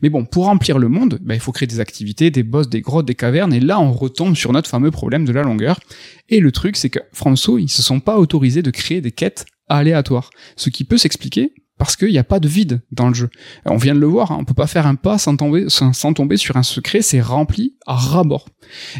Mais 0.00 0.08
bon, 0.08 0.24
pour 0.24 0.46
remplir 0.46 0.78
le 0.78 0.88
monde, 0.88 1.18
bah, 1.20 1.34
il 1.34 1.40
faut 1.40 1.52
créer 1.52 1.66
des 1.66 1.80
activités, 1.80 2.30
des 2.30 2.42
boss, 2.42 2.68
des 2.68 2.80
grottes, 2.80 3.06
des 3.06 3.14
cavernes, 3.14 3.52
et 3.52 3.60
là 3.60 3.78
on 3.78 3.92
retombe 3.92 4.36
sur 4.36 4.52
notre 4.52 4.70
fameux 4.70 4.90
problème 4.90 5.24
de 5.26 5.32
la 5.32 5.42
longueur. 5.42 5.80
Et 6.30 6.40
le 6.40 6.50
truc, 6.50 6.76
c'est 6.76 6.88
que 6.88 7.00
François, 7.12 7.60
ils 7.60 7.68
se 7.68 7.82
sont 7.82 8.00
pas 8.00 8.16
autorisés 8.16 8.62
de 8.62 8.70
créer 8.70 9.02
des 9.02 9.12
quêtes 9.12 9.44
aléatoires, 9.68 10.30
ce 10.56 10.70
qui 10.70 10.84
peut 10.84 10.98
s'expliquer 10.98 11.52
parce 11.84 11.96
qu'il 11.96 12.10
n'y 12.10 12.18
a 12.18 12.24
pas 12.24 12.38
de 12.40 12.48
vide 12.48 12.80
dans 12.92 13.08
le 13.08 13.14
jeu. 13.14 13.28
On 13.64 13.76
vient 13.76 13.94
de 13.94 14.00
le 14.00 14.06
voir, 14.06 14.30
hein, 14.32 14.36
on 14.40 14.44
peut 14.44 14.54
pas 14.54 14.66
faire 14.66 14.86
un 14.86 14.94
pas 14.94 15.18
sans 15.18 15.36
tomber, 15.36 15.68
sur 16.36 16.56
un 16.56 16.62
secret, 16.62 17.02
c'est 17.02 17.20
rempli 17.20 17.74
à 17.86 17.94
ras-bord. 17.94 18.48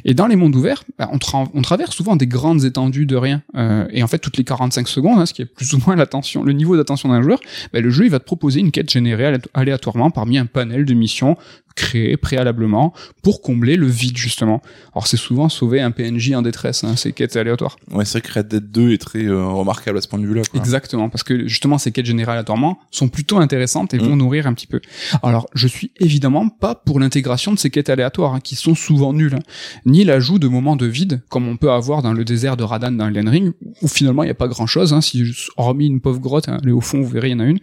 Et 0.05 0.15
dans 0.15 0.27
les 0.27 0.37
mondes 0.37 0.55
ouverts, 0.57 0.83
bah, 0.99 1.09
on, 1.13 1.17
tra- 1.19 1.49
on 1.55 1.63
traverse 1.63 1.95
souvent 1.95 2.17
des 2.17 2.27
grandes 2.27 2.65
étendues 2.65 3.07
de 3.07 3.17
rien. 3.17 3.43
Euh, 3.55 3.87
et 3.91 4.03
en 4.03 4.07
fait, 4.09 4.19
toutes 4.19 4.37
les 4.37 4.45
45 4.45 4.89
secondes, 4.89 5.19
hein, 5.21 5.27
ce 5.27 5.33
qui 5.35 5.43
est 5.43 5.47
plus 5.47 5.73
ou 5.75 5.81
moins 5.87 5.95
le 5.97 6.53
niveau 6.53 6.77
d'attention 6.77 7.09
d'un 7.09 7.23
joueur, 7.23 7.39
bah, 7.73 7.81
le 7.81 7.91
jeu 7.91 8.09
va 8.09 8.19
te 8.19 8.25
proposer 8.25 8.61
une 8.61 8.71
quête 8.73 8.91
générée 8.91 9.27
alé- 9.27 9.39
aléatoirement 9.55 10.11
parmi 10.11 10.37
un 10.39 10.47
panel 10.47 10.85
de 10.85 10.95
missions 10.95 11.37
créées 11.74 12.16
préalablement 12.16 12.93
pour 13.23 13.43
combler 13.43 13.77
le 13.77 13.86
vide 13.86 14.16
justement. 14.16 14.62
Alors 14.94 15.07
c'est 15.07 15.16
souvent 15.16 15.49
sauver 15.49 15.81
un 15.81 15.90
PNJ 15.90 16.32
en 16.32 16.43
détresse, 16.43 16.85
hein, 16.85 16.97
ces 16.97 17.12
quêtes 17.12 17.36
aléatoires. 17.36 17.77
Ouais, 17.90 18.05
c'est 18.05 18.19
vrai 18.19 18.28
que 18.28 18.39
Red 18.39 18.49
Dead 18.49 18.70
2 18.70 18.93
est 18.93 18.99
très 18.99 19.24
euh, 19.24 19.47
remarquable 19.47 19.99
à 19.99 20.01
ce 20.01 20.09
point 20.09 20.19
de 20.19 20.27
vue-là. 20.27 20.43
Exactement, 20.55 21.09
parce 21.09 21.23
que 21.23 21.47
justement 21.49 21.78
ces 21.78 21.93
quêtes 21.93 22.07
générales 22.07 22.35
aléatoirement 22.35 22.78
sont 22.90 23.09
plutôt 23.09 23.39
intéressantes 23.39 23.94
et 23.94 23.99
vont 23.99 24.15
Mm. 24.16 24.19
nourrir 24.19 24.47
un 24.47 24.55
petit 24.55 24.66
peu. 24.66 24.81
Alors 25.23 25.47
je 25.55 25.66
suis 25.66 25.90
évidemment 26.01 26.49
pas 26.49 26.74
pour 26.74 27.01
l'intégration 27.01 27.53
de 27.53 27.59
ces 27.59 27.70
quêtes 27.70 27.90
aléatoires 27.90 28.35
hein, 28.35 28.40
qui 28.40 28.57
sont 28.57 28.74
souvent 28.74 29.12
nulles, 29.12 29.35
hein, 29.36 29.43
ni 29.86 30.05
l'ajout 30.05 30.39
de 30.39 30.49
moments 30.49 30.77
de 30.77 30.86
vide 30.86 31.23
comme 31.28 31.49
on 31.49 31.57
peut 31.57 31.70
avoir 31.70 32.03
dans 32.03 32.12
le 32.12 32.24
désert 32.24 32.57
de 32.57 32.65
Radan 32.65 32.93
dans 32.93 33.07
Elden 33.09 33.28
Ring 33.28 33.53
où 33.81 33.89
finalement 33.89 34.23
il 34.23 34.27
n'y 34.27 34.31
a 34.32 34.35
pas 34.35 34.49
grand 34.49 34.66
chose, 34.66 34.93
hein, 34.93 35.01
si 35.01 35.24
hormis 35.57 35.86
une 35.86 36.01
pauvre 36.01 36.20
grotte, 36.20 36.49
hein, 36.49 36.59
allez 36.62 36.73
au 36.73 36.81
fond 36.81 37.01
vous 37.01 37.09
verrez 37.09 37.28
il 37.28 37.32
y 37.32 37.35
en 37.35 37.40
a 37.40 37.44
une. 37.44 37.59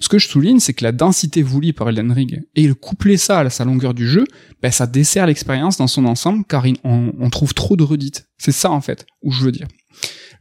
Ce 0.00 0.08
que 0.08 0.18
je 0.18 0.28
souligne 0.28 0.60
c'est 0.60 0.72
que 0.74 0.84
la 0.84 0.92
densité 0.92 1.42
voulue 1.42 1.72
par 1.72 1.88
Elden 1.88 2.12
Ring 2.12 2.42
et 2.56 2.66
le 2.66 2.74
coupler 2.74 3.16
ça 3.16 3.38
à 3.46 3.50
sa 3.50 3.64
longueur 3.64 3.94
du 3.94 4.08
jeu, 4.08 4.26
ben, 4.62 4.70
ça 4.70 4.86
dessert 4.86 5.26
l'expérience 5.26 5.76
dans 5.76 5.86
son 5.86 6.04
ensemble 6.04 6.44
car 6.48 6.64
on, 6.84 7.30
trouve 7.30 7.54
trop 7.54 7.76
de 7.76 7.82
redites. 7.82 8.26
C'est 8.38 8.52
ça 8.52 8.70
en 8.70 8.80
fait 8.80 9.06
où 9.22 9.32
je 9.32 9.42
veux 9.42 9.52
dire. 9.52 9.68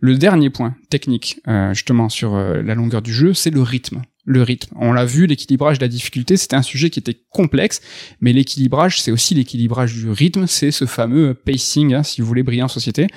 Le 0.01 0.15
dernier 0.17 0.49
point 0.49 0.75
technique, 0.89 1.41
euh, 1.47 1.73
justement 1.73 2.07
sur 2.07 2.33
euh, 2.35 2.61
la 2.61 2.73
longueur 2.73 3.01
du 3.01 3.13
jeu, 3.13 3.33
c'est 3.33 3.49
le 3.49 3.61
rythme. 3.61 4.01
Le 4.25 4.43
rythme. 4.43 4.73
On 4.79 4.93
l'a 4.93 5.05
vu, 5.05 5.25
l'équilibrage 5.25 5.79
de 5.79 5.83
la 5.83 5.87
difficulté, 5.89 6.37
c'était 6.37 6.55
un 6.55 6.61
sujet 6.61 6.89
qui 6.89 6.99
était 6.99 7.17
complexe, 7.29 7.81
mais 8.21 8.31
l'équilibrage, 8.31 9.01
c'est 9.01 9.11
aussi 9.11 9.33
l'équilibrage 9.33 9.93
du 9.93 10.09
rythme, 10.09 10.45
c'est 10.47 10.71
ce 10.71 10.85
fameux 10.85 11.33
pacing, 11.33 11.93
hein, 11.93 12.03
si 12.03 12.21
vous 12.21 12.27
voulez, 12.27 12.43
briller 12.43 12.61
en 12.61 12.67
société. 12.67 13.07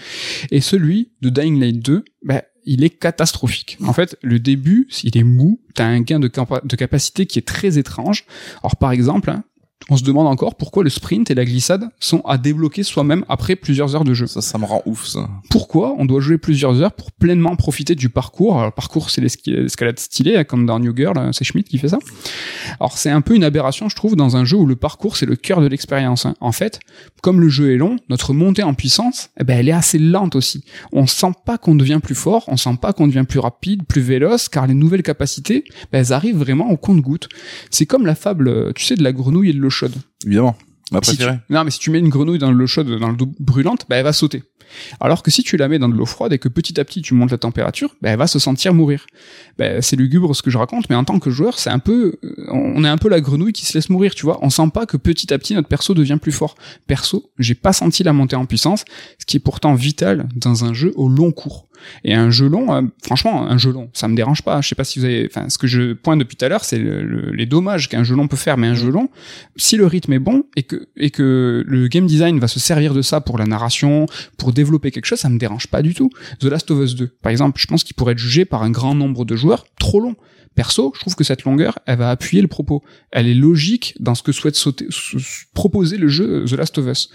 Et 0.50 0.60
celui 0.60 1.12
de 1.20 1.28
Dying 1.28 1.60
Light 1.60 1.80
2, 1.84 2.04
bah, 2.24 2.42
il 2.64 2.84
est 2.84 2.90
catastrophique. 2.90 3.78
En 3.84 3.92
fait, 3.92 4.16
le 4.22 4.38
début, 4.38 4.88
il 5.02 5.16
est 5.16 5.24
mou, 5.24 5.60
t'as 5.74 5.86
un 5.86 6.00
gain 6.00 6.20
de, 6.20 6.28
capa- 6.28 6.64
de 6.64 6.76
capacité 6.76 7.26
qui 7.26 7.38
est 7.38 7.46
très 7.46 7.78
étrange. 7.78 8.24
Alors 8.62 8.76
par 8.76 8.92
exemple, 8.92 9.30
hein, 9.30 9.44
on 9.90 9.96
se 9.96 10.04
demande 10.04 10.26
encore 10.26 10.54
pourquoi 10.54 10.84
le 10.84 10.90
sprint 10.90 11.30
et 11.30 11.34
la 11.34 11.44
glissade 11.44 11.88
sont 12.00 12.20
à 12.20 12.38
débloquer 12.38 12.82
soi-même 12.82 13.24
après 13.28 13.56
plusieurs 13.56 13.94
heures 13.96 14.04
de 14.04 14.14
jeu. 14.14 14.26
Ça, 14.26 14.40
ça 14.40 14.58
me 14.58 14.64
rend 14.64 14.82
ouf, 14.86 15.06
ça. 15.06 15.28
Pourquoi 15.50 15.94
on 15.98 16.04
doit 16.04 16.20
jouer 16.20 16.38
plusieurs 16.38 16.80
heures 16.80 16.92
pour 16.92 17.12
pleinement 17.12 17.56
profiter 17.56 17.94
du 17.94 18.08
parcours? 18.08 18.54
Alors, 18.54 18.66
le 18.66 18.72
parcours, 18.72 19.10
c'est 19.10 19.20
l'esca- 19.20 19.50
l'escalade 19.50 19.98
stylée, 19.98 20.36
hein, 20.36 20.44
comme 20.44 20.66
dans 20.66 20.78
New 20.78 20.94
Girl, 20.96 21.18
hein, 21.18 21.30
c'est 21.32 21.44
Schmidt 21.44 21.68
qui 21.68 21.78
fait 21.78 21.88
ça. 21.88 21.98
Alors, 22.80 22.96
c'est 22.96 23.10
un 23.10 23.20
peu 23.20 23.34
une 23.34 23.44
aberration, 23.44 23.88
je 23.88 23.96
trouve, 23.96 24.16
dans 24.16 24.36
un 24.36 24.44
jeu 24.44 24.56
où 24.56 24.66
le 24.66 24.76
parcours, 24.76 25.16
c'est 25.16 25.26
le 25.26 25.36
cœur 25.36 25.60
de 25.60 25.66
l'expérience. 25.66 26.26
hein. 26.26 26.34
En 26.40 26.52
fait, 26.52 26.80
comme 27.22 27.40
le 27.40 27.48
jeu 27.48 27.72
est 27.72 27.76
long, 27.76 27.96
notre 28.08 28.32
montée 28.32 28.62
en 28.62 28.74
puissance, 28.74 29.30
eh 29.40 29.44
ben, 29.44 29.58
elle 29.58 29.68
est 29.68 29.72
assez 29.72 29.98
lente 29.98 30.36
aussi. 30.36 30.64
On 30.92 31.06
sent 31.06 31.32
pas 31.44 31.58
qu'on 31.58 31.74
devient 31.74 32.00
plus 32.02 32.14
fort, 32.14 32.44
on 32.48 32.56
sent 32.56 32.76
pas 32.80 32.92
qu'on 32.92 33.06
devient 33.06 33.24
plus 33.28 33.38
rapide, 33.40 33.84
plus 33.84 34.00
véloce, 34.00 34.48
car 34.48 34.66
les 34.66 34.74
nouvelles 34.74 35.02
capacités, 35.02 35.64
ben, 35.92 35.98
elles 36.00 36.12
arrivent 36.12 36.38
vraiment 36.38 36.70
au 36.70 36.76
compte-goutte. 36.76 37.28
C'est 37.70 37.86
comme 37.86 38.06
la 38.06 38.14
fable, 38.14 38.72
tu 38.74 38.84
sais, 38.84 38.94
de 38.94 39.02
la 39.02 39.12
grenouille 39.12 39.50
et 39.50 39.52
de 39.52 39.58
l'eau 39.58 39.70
chaude. 39.72 39.94
Évidemment. 40.24 40.56
Ma 40.92 41.00
Si 41.02 41.16
tu-. 41.16 41.24
Non, 41.50 41.64
mais 41.64 41.70
si 41.70 41.78
tu 41.78 41.90
mets 41.90 41.98
une 41.98 42.10
grenouille 42.10 42.38
dans 42.38 42.52
l'eau 42.52 42.66
chaude, 42.66 42.88
dans 42.98 43.08
l'eau 43.08 43.32
brûlante, 43.40 43.86
bah, 43.88 43.96
elle 43.96 44.04
va 44.04 44.12
sauter. 44.12 44.42
Alors 45.00 45.22
que 45.22 45.30
si 45.30 45.42
tu 45.42 45.56
la 45.56 45.68
mets 45.68 45.78
dans 45.78 45.88
de 45.88 45.94
l'eau 45.94 46.06
froide 46.06 46.32
et 46.32 46.38
que 46.38 46.48
petit 46.48 46.80
à 46.80 46.84
petit 46.84 47.02
tu 47.02 47.14
montes 47.14 47.30
la 47.30 47.38
température, 47.38 47.94
bah, 48.00 48.10
elle 48.10 48.18
va 48.18 48.26
se 48.26 48.38
sentir 48.38 48.74
mourir. 48.74 49.06
Bah, 49.58 49.82
c'est 49.82 49.96
lugubre 49.96 50.34
ce 50.34 50.42
que 50.42 50.50
je 50.50 50.58
raconte, 50.58 50.88
mais 50.90 50.96
en 50.96 51.04
tant 51.04 51.18
que 51.18 51.30
joueur, 51.30 51.58
c'est 51.58 51.70
un 51.70 51.78
peu, 51.78 52.18
euh, 52.22 52.46
on 52.50 52.84
est 52.84 52.88
un 52.88 52.98
peu 52.98 53.08
la 53.08 53.20
grenouille 53.20 53.52
qui 53.52 53.66
se 53.66 53.74
laisse 53.74 53.90
mourir, 53.90 54.14
tu 54.14 54.24
vois. 54.24 54.38
On 54.42 54.50
sent 54.50 54.70
pas 54.72 54.86
que 54.86 54.96
petit 54.96 55.32
à 55.32 55.38
petit 55.38 55.54
notre 55.54 55.68
perso 55.68 55.94
devient 55.94 56.18
plus 56.20 56.32
fort. 56.32 56.54
Perso, 56.86 57.30
j'ai 57.38 57.54
pas 57.54 57.72
senti 57.72 58.02
la 58.02 58.12
montée 58.12 58.36
en 58.36 58.46
puissance, 58.46 58.84
ce 59.18 59.26
qui 59.26 59.38
est 59.38 59.40
pourtant 59.40 59.74
vital 59.74 60.28
dans 60.36 60.64
un 60.64 60.72
jeu 60.72 60.92
au 60.96 61.08
long 61.08 61.32
cours. 61.32 61.68
Et 62.04 62.14
un 62.14 62.30
jeu 62.30 62.48
long, 62.48 62.74
euh, 62.74 62.82
franchement, 63.02 63.48
un 63.48 63.58
jeu 63.58 63.72
long, 63.72 63.90
ça 63.92 64.08
me 64.08 64.16
dérange 64.16 64.42
pas. 64.42 64.60
Je 64.60 64.68
sais 64.68 64.74
pas 64.74 64.84
si 64.84 64.98
vous 64.98 65.04
avez, 65.04 65.28
enfin, 65.30 65.48
ce 65.48 65.58
que 65.58 65.66
je 65.66 65.92
pointe 65.92 66.18
depuis 66.18 66.36
tout 66.36 66.44
à 66.44 66.48
l'heure, 66.48 66.64
c'est 66.64 66.78
le- 66.78 67.02
le- 67.02 67.30
les 67.32 67.46
dommages 67.46 67.88
qu'un 67.88 68.04
jeu 68.04 68.14
long 68.16 68.28
peut 68.28 68.36
faire, 68.36 68.56
mais 68.58 68.66
un 68.68 68.74
jeu 68.74 68.90
long, 68.90 69.08
si 69.56 69.76
le 69.76 69.86
rythme 69.86 70.12
est 70.12 70.18
bon 70.18 70.44
et 70.56 70.62
que 70.62 70.88
et 70.96 71.10
que 71.10 71.64
le 71.66 71.88
game 71.88 72.06
design 72.06 72.38
va 72.38 72.48
se 72.48 72.60
servir 72.60 72.94
de 72.94 73.02
ça 73.02 73.20
pour 73.20 73.38
la 73.38 73.46
narration, 73.46 74.06
pour 74.38 74.52
développer 74.52 74.90
quelque 74.90 75.06
chose, 75.06 75.18
ça 75.20 75.28
me 75.28 75.38
dérange 75.38 75.66
pas 75.68 75.82
du 75.82 75.94
tout. 75.94 76.10
The 76.40 76.44
Last 76.44 76.70
of 76.70 76.78
Us 76.84 76.94
2, 76.94 77.08
par 77.22 77.30
exemple, 77.30 77.60
je 77.60 77.66
pense 77.66 77.84
qu'il 77.84 77.94
pourrait 77.96 78.12
être 78.12 78.18
jugé 78.18 78.44
par 78.44 78.62
un 78.62 78.70
grand 78.70 78.94
nombre 78.94 79.24
de 79.24 79.36
joueurs 79.36 79.64
trop 79.78 80.00
long. 80.00 80.16
Perso, 80.54 80.92
je 80.94 81.00
trouve 81.00 81.14
que 81.14 81.24
cette 81.24 81.44
longueur, 81.44 81.78
elle 81.86 81.98
va 81.98 82.10
appuyer 82.10 82.42
le 82.42 82.48
propos. 82.48 82.82
Elle 83.10 83.26
est 83.28 83.34
logique 83.34 83.94
dans 84.00 84.14
ce 84.14 84.22
que 84.22 84.32
souhaite 84.32 84.54
sauter, 84.56 84.86
proposer 85.54 85.96
le 85.96 86.08
jeu 86.08 86.44
The 86.46 86.52
Last 86.52 86.78
of 86.78 86.86
Us. 86.86 87.10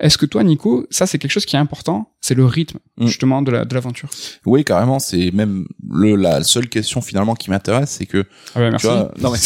Est-ce 0.00 0.18
que 0.18 0.26
toi, 0.26 0.42
Nico, 0.44 0.86
ça 0.90 1.06
c'est 1.06 1.18
quelque 1.18 1.30
chose 1.32 1.46
qui 1.46 1.56
est 1.56 1.60
important, 1.60 2.12
c'est 2.20 2.34
le 2.34 2.44
rythme 2.44 2.78
Mm. 2.98 3.06
justement 3.06 3.40
de 3.40 3.50
la 3.50 3.64
de 3.64 3.74
l'aventure. 3.74 4.10
Oui, 4.44 4.62
carrément, 4.64 4.98
c'est 4.98 5.30
même 5.30 5.66
le, 5.90 6.16
la 6.16 6.42
seule 6.42 6.68
question 6.68 7.00
finalement 7.00 7.34
qui 7.34 7.48
m'intéresse, 7.48 7.96
c'est 7.98 8.04
que, 8.06 8.26
Ah 8.54 8.60
ouais, 8.60 8.66
tu 8.66 8.70
merci. 8.72 8.86
vois, 8.88 9.12
non 9.20 9.32
mais, 9.32 9.38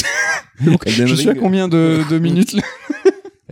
je 1.06 1.14
suis 1.14 1.28
à 1.28 1.34
combien 1.34 1.68
de, 1.68 2.00
de 2.10 2.18
minutes 2.18 2.52
là? 2.54 2.62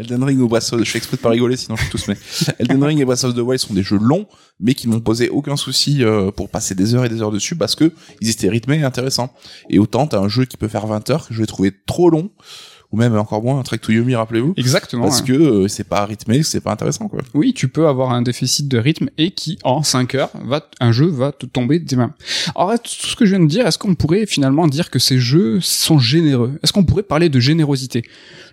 Elden 0.02 0.22
Ring 0.22 0.40
ou 0.40 0.48
Breath 0.48 0.72
of, 0.72 0.82
je 0.84 0.90
fais 0.90 0.98
exprès 0.98 1.16
de 1.16 1.22
pas 1.22 1.30
rigoler, 1.30 1.56
sinon 1.56 1.76
je 1.76 1.82
suis 1.82 1.90
tous 1.90 2.08
mais 2.08 2.16
Elden 2.58 2.82
Ring 2.84 3.00
et 3.00 3.04
Breath 3.04 3.24
of 3.24 3.34
the 3.34 3.38
Wild 3.38 3.60
sont 3.60 3.74
des 3.74 3.82
jeux 3.82 3.98
longs, 3.98 4.26
mais 4.60 4.74
qui 4.74 4.88
m'ont 4.88 5.00
posé 5.00 5.28
aucun 5.28 5.56
souci 5.56 6.04
euh, 6.04 6.30
pour 6.30 6.48
passer 6.48 6.74
des 6.74 6.94
heures 6.94 7.04
et 7.04 7.08
des 7.08 7.22
heures 7.22 7.32
dessus 7.32 7.56
parce 7.56 7.74
que 7.74 7.92
ils 8.20 8.30
étaient 8.30 8.48
rythmés 8.48 8.78
et 8.78 8.84
intéressants. 8.84 9.32
Et 9.70 9.78
autant 9.78 10.06
t'as 10.06 10.20
un 10.20 10.28
jeu 10.28 10.44
qui 10.44 10.56
peut 10.56 10.68
faire 10.68 10.86
20 10.86 11.10
heures 11.10 11.28
que 11.28 11.34
je 11.34 11.40
vais 11.40 11.46
trouver 11.46 11.72
trop 11.86 12.10
long, 12.10 12.30
ou 12.93 12.97
même 12.97 13.16
encore 13.16 13.43
moins 13.43 13.59
un 13.59 13.62
Trek 13.62 13.78
to 13.78 13.90
Yomi, 13.93 14.14
rappelez-vous, 14.14 14.55
Exactement. 14.56 15.05
parce 15.05 15.23
que 15.23 15.32
euh, 15.32 15.69
c'est 15.69 15.85
pas 15.89 16.05
rythmé, 16.05 16.43
c'est 16.43 16.60
pas 16.60 16.73
intéressant 16.73 17.09
quoi. 17.09 17.20
Oui, 17.35 17.55
tu 17.55 17.69
peux 17.69 17.89
avoir 17.89 18.12
un 18.12 18.23
déficit 18.23 18.69
de 18.69 18.78
rythme 18.78 19.09
et 19.19 19.31
qui, 19.31 19.59
en 19.64 19.82
5 19.82 20.14
heures, 20.14 20.31
va, 20.44 20.69
un 20.81 20.93
jeu 20.93 21.06
va 21.06 21.32
te 21.32 21.47
tomber 21.47 21.78
des 21.78 21.97
mains. 21.97 22.14
Alors, 22.55 22.74
tout 22.74 22.89
ce 22.90 23.16
que 23.16 23.24
je 23.24 23.35
viens 23.35 23.44
de 23.44 23.48
dire, 23.48 23.66
est-ce 23.66 23.78
qu'on 23.78 23.94
pourrait 23.94 24.27
finalement 24.27 24.66
dire 24.66 24.90
que 24.90 24.98
ces 24.98 25.19
jeux 25.19 25.60
sont 25.60 25.98
généreux? 25.98 26.59
Est-ce 26.62 26.73
qu'on 26.73 26.85
pourrait 26.85 27.02
parler 27.02 27.28
de 27.28 27.40
générosité? 27.40 28.05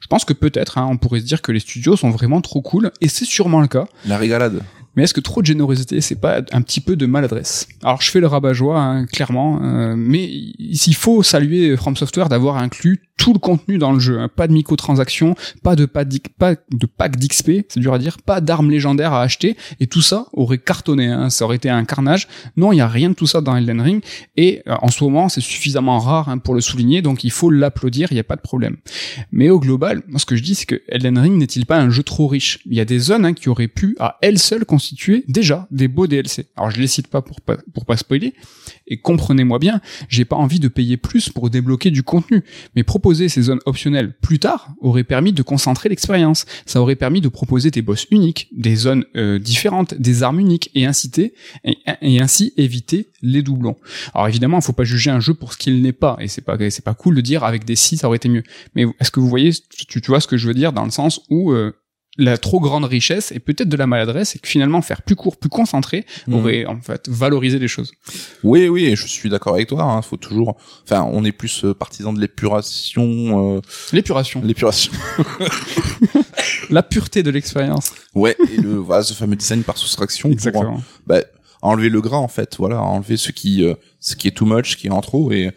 Je 0.01 0.07
pense 0.07 0.25
que 0.25 0.33
peut-être, 0.33 0.77
hein, 0.77 0.87
on 0.89 0.97
pourrait 0.97 1.19
se 1.19 1.25
dire 1.25 1.41
que 1.41 1.51
les 1.51 1.59
studios 1.59 1.97
sont 1.97 2.09
vraiment 2.09 2.41
trop 2.41 2.61
cool, 2.61 2.91
et 3.01 3.09
c'est 3.09 3.25
sûrement 3.25 3.61
le 3.61 3.67
cas. 3.67 3.87
La 4.05 4.17
régalade. 4.17 4.61
Mais 4.95 5.03
est-ce 5.03 5.13
que 5.13 5.21
trop 5.21 5.41
de 5.41 5.45
générosité, 5.45 6.01
c'est 6.01 6.15
pas 6.15 6.41
un 6.51 6.61
petit 6.61 6.81
peu 6.81 6.95
de 6.95 7.05
maladresse? 7.05 7.67
Alors 7.83 8.01
je 8.01 8.09
fais 8.09 8.19
le 8.19 8.27
rabat-joie, 8.27 8.79
hein, 8.79 9.05
clairement, 9.05 9.61
euh, 9.63 9.95
mais 9.95 10.25
il 10.27 10.95
faut 10.95 11.21
saluer 11.23 11.77
From 11.77 11.95
Software 11.95 12.27
d'avoir 12.27 12.57
inclus 12.57 13.01
tout 13.19 13.33
le 13.33 13.39
contenu 13.39 13.77
dans 13.77 13.91
le 13.91 13.99
jeu. 13.99 14.17
hein. 14.17 14.29
Pas 14.33 14.47
de 14.47 14.53
microtransactions, 14.53 15.35
pas 15.61 15.75
de 15.75 15.85
pas 15.85 16.05
pack 16.97 17.17
d'XP, 17.17 17.51
c'est 17.67 17.79
dur 17.81 17.93
à 17.93 17.99
dire, 17.99 18.17
pas 18.17 18.39
d'armes 18.39 18.71
légendaires 18.71 19.13
à 19.13 19.21
acheter, 19.21 19.57
et 19.81 19.87
tout 19.87 20.01
ça 20.01 20.27
aurait 20.33 20.57
cartonné. 20.57 21.07
hein. 21.07 21.29
Ça 21.29 21.43
aurait 21.45 21.57
été 21.57 21.69
un 21.69 21.83
carnage. 21.83 22.27
Non, 22.55 22.71
il 22.71 22.77
y 22.77 22.81
a 22.81 22.87
rien 22.87 23.09
de 23.09 23.15
tout 23.15 23.27
ça 23.27 23.41
dans 23.41 23.55
Elden 23.55 23.81
Ring, 23.81 24.01
et 24.37 24.63
euh, 24.67 24.75
en 24.81 24.87
ce 24.87 25.03
moment, 25.03 25.27
c'est 25.27 25.41
suffisamment 25.41 25.99
rare 25.99 26.29
hein, 26.29 26.37
pour 26.37 26.55
le 26.55 26.61
souligner, 26.61 27.01
donc 27.01 27.25
il 27.25 27.31
faut 27.31 27.51
l'applaudir. 27.51 28.07
Il 28.11 28.15
n'y 28.15 28.21
a 28.21 28.23
pas 28.23 28.37
de 28.37 28.41
problème. 28.41 28.77
Mais 29.33 29.49
au 29.49 29.59
global, 29.59 30.01
moi 30.07 30.17
ce 30.19 30.25
que 30.25 30.37
je 30.37 30.41
dis, 30.41 30.55
c'est 30.55 30.65
que 30.65 30.81
Elden 30.87 31.17
Ring 31.17 31.37
n'est-il 31.37 31.65
pas 31.65 31.77
un 31.77 31.89
jeu 31.89 32.03
trop 32.03 32.27
riche? 32.27 32.59
Il 32.65 32.75
y 32.77 32.79
a 32.79 32.85
des 32.85 32.99
zones 32.99 33.33
qui 33.35 33.49
auraient 33.49 33.67
pu 33.67 33.97
à 33.99 34.17
elles 34.21 34.39
seules 34.39 34.63
constituer 34.65 35.25
déjà 35.27 35.67
des 35.71 35.89
beaux 35.89 36.07
DLC. 36.07 36.47
Alors 36.55 36.71
je 36.71 36.79
les 36.79 36.87
cite 36.87 37.07
pas 37.07 37.21
pour 37.21 37.41
pas 37.41 37.97
spoiler. 37.97 38.33
Et 38.89 38.97
comprenez-moi 38.97 39.59
bien, 39.59 39.81
j'ai 40.09 40.25
pas 40.25 40.35
envie 40.35 40.59
de 40.59 40.67
payer 40.67 40.97
plus 40.97 41.29
pour 41.29 41.49
débloquer 41.49 41.91
du 41.91 42.03
contenu. 42.03 42.43
Mais 42.75 42.83
proposer 42.83 43.29
ces 43.29 43.43
zones 43.43 43.59
optionnelles 43.65 44.13
plus 44.21 44.39
tard 44.39 44.69
aurait 44.81 45.03
permis 45.03 45.33
de 45.33 45.41
concentrer 45.41 45.89
l'expérience. 45.89 46.45
Ça 46.65 46.81
aurait 46.81 46.95
permis 46.95 47.21
de 47.21 47.29
proposer 47.29 47.71
des 47.71 47.81
boss 47.81 48.07
uniques, 48.11 48.49
des 48.51 48.75
zones 48.75 49.05
euh, 49.15 49.39
différentes, 49.39 49.93
des 49.93 50.23
armes 50.23 50.39
uniques 50.39 50.71
et 50.75 50.85
inciter 50.85 51.33
et, 51.63 52.19
ainsi 52.19 52.53
éviter 52.57 53.09
les 53.21 53.41
doublons. 53.41 53.77
Alors 54.13 54.27
évidemment, 54.27 54.57
il 54.59 54.63
faut 54.63 54.73
pas 54.73 54.83
juger 54.83 55.11
un 55.11 55.19
jeu 55.19 55.33
pour 55.33 55.53
ce 55.53 55.57
qu'il 55.57 55.81
n'est 55.81 55.93
pas 55.93 56.17
et 56.19 56.27
c'est 56.27 56.41
pas 56.41 56.57
c'est 56.69 56.83
pas 56.83 56.93
cool 56.93 57.15
de 57.15 57.21
dire 57.21 57.43
avec 57.43 57.65
des 57.65 57.75
si 57.75 57.97
ça 57.97 58.07
aurait 58.07 58.17
été 58.17 58.29
mieux. 58.29 58.43
Mais 58.75 58.85
est-ce 58.99 59.11
que 59.11 59.19
vous 59.19 59.29
voyez 59.29 59.51
tu, 59.69 60.01
tu 60.01 60.07
vois 60.07 60.19
ce 60.19 60.27
que 60.27 60.37
je 60.37 60.47
veux 60.47 60.53
dire 60.53 60.73
dans 60.73 60.85
le 60.85 60.91
sens 60.91 61.21
où 61.29 61.51
euh, 61.51 61.73
la 62.19 62.37
trop 62.37 62.59
grande 62.59 62.85
richesse 62.85 63.31
et 63.31 63.39
peut-être 63.39 63.69
de 63.69 63.77
la 63.77 63.87
maladresse 63.87 64.35
et 64.35 64.39
que 64.39 64.47
finalement 64.47 64.81
faire 64.81 65.01
plus 65.01 65.15
court, 65.15 65.37
plus 65.37 65.49
concentré 65.49 66.05
Mhm. 66.27 66.33
aurait 66.35 66.65
en 66.65 66.79
fait 66.81 67.07
valorisé 67.09 67.59
les 67.59 67.67
choses. 67.67 67.91
Oui, 68.43 68.67
oui, 68.67 68.85
et 68.85 68.95
je 68.95 69.07
suis 69.07 69.29
d'accord 69.29 69.53
avec 69.55 69.69
toi. 69.69 69.83
Hein, 69.83 70.01
faut 70.01 70.17
toujours. 70.17 70.57
Enfin, 70.83 71.07
on 71.11 71.23
est 71.25 71.31
plus 71.31 71.63
euh, 71.65 71.73
partisan 71.73 72.13
de 72.13 72.19
l'épuration. 72.19 73.55
Euh... 73.57 73.61
L'épuration, 73.93 74.41
L'épuration. 74.43 74.91
la 76.69 76.83
pureté 76.83 77.23
de 77.23 77.31
l'expérience. 77.31 77.91
Ouais. 78.15 78.35
Et 78.53 78.57
le 78.61 78.75
voilà, 78.75 79.03
ce 79.03 79.13
fameux 79.13 79.35
design 79.35 79.63
par 79.63 79.77
soustraction. 79.77 80.31
Pour, 80.51 80.63
euh, 80.63 80.67
bah, 81.07 81.21
enlever 81.61 81.89
le 81.89 82.01
gras 82.01 82.17
en 82.17 82.27
fait. 82.27 82.55
Voilà, 82.57 82.81
enlever 82.81 83.17
ce 83.17 83.31
qui, 83.31 83.63
euh, 83.63 83.73
ce 83.99 84.15
qui 84.15 84.27
est 84.27 84.31
too 84.31 84.45
much, 84.45 84.71
ce 84.71 84.77
qui 84.77 84.87
est 84.87 84.91
en 84.91 85.01
trop, 85.01 85.31
et 85.31 85.51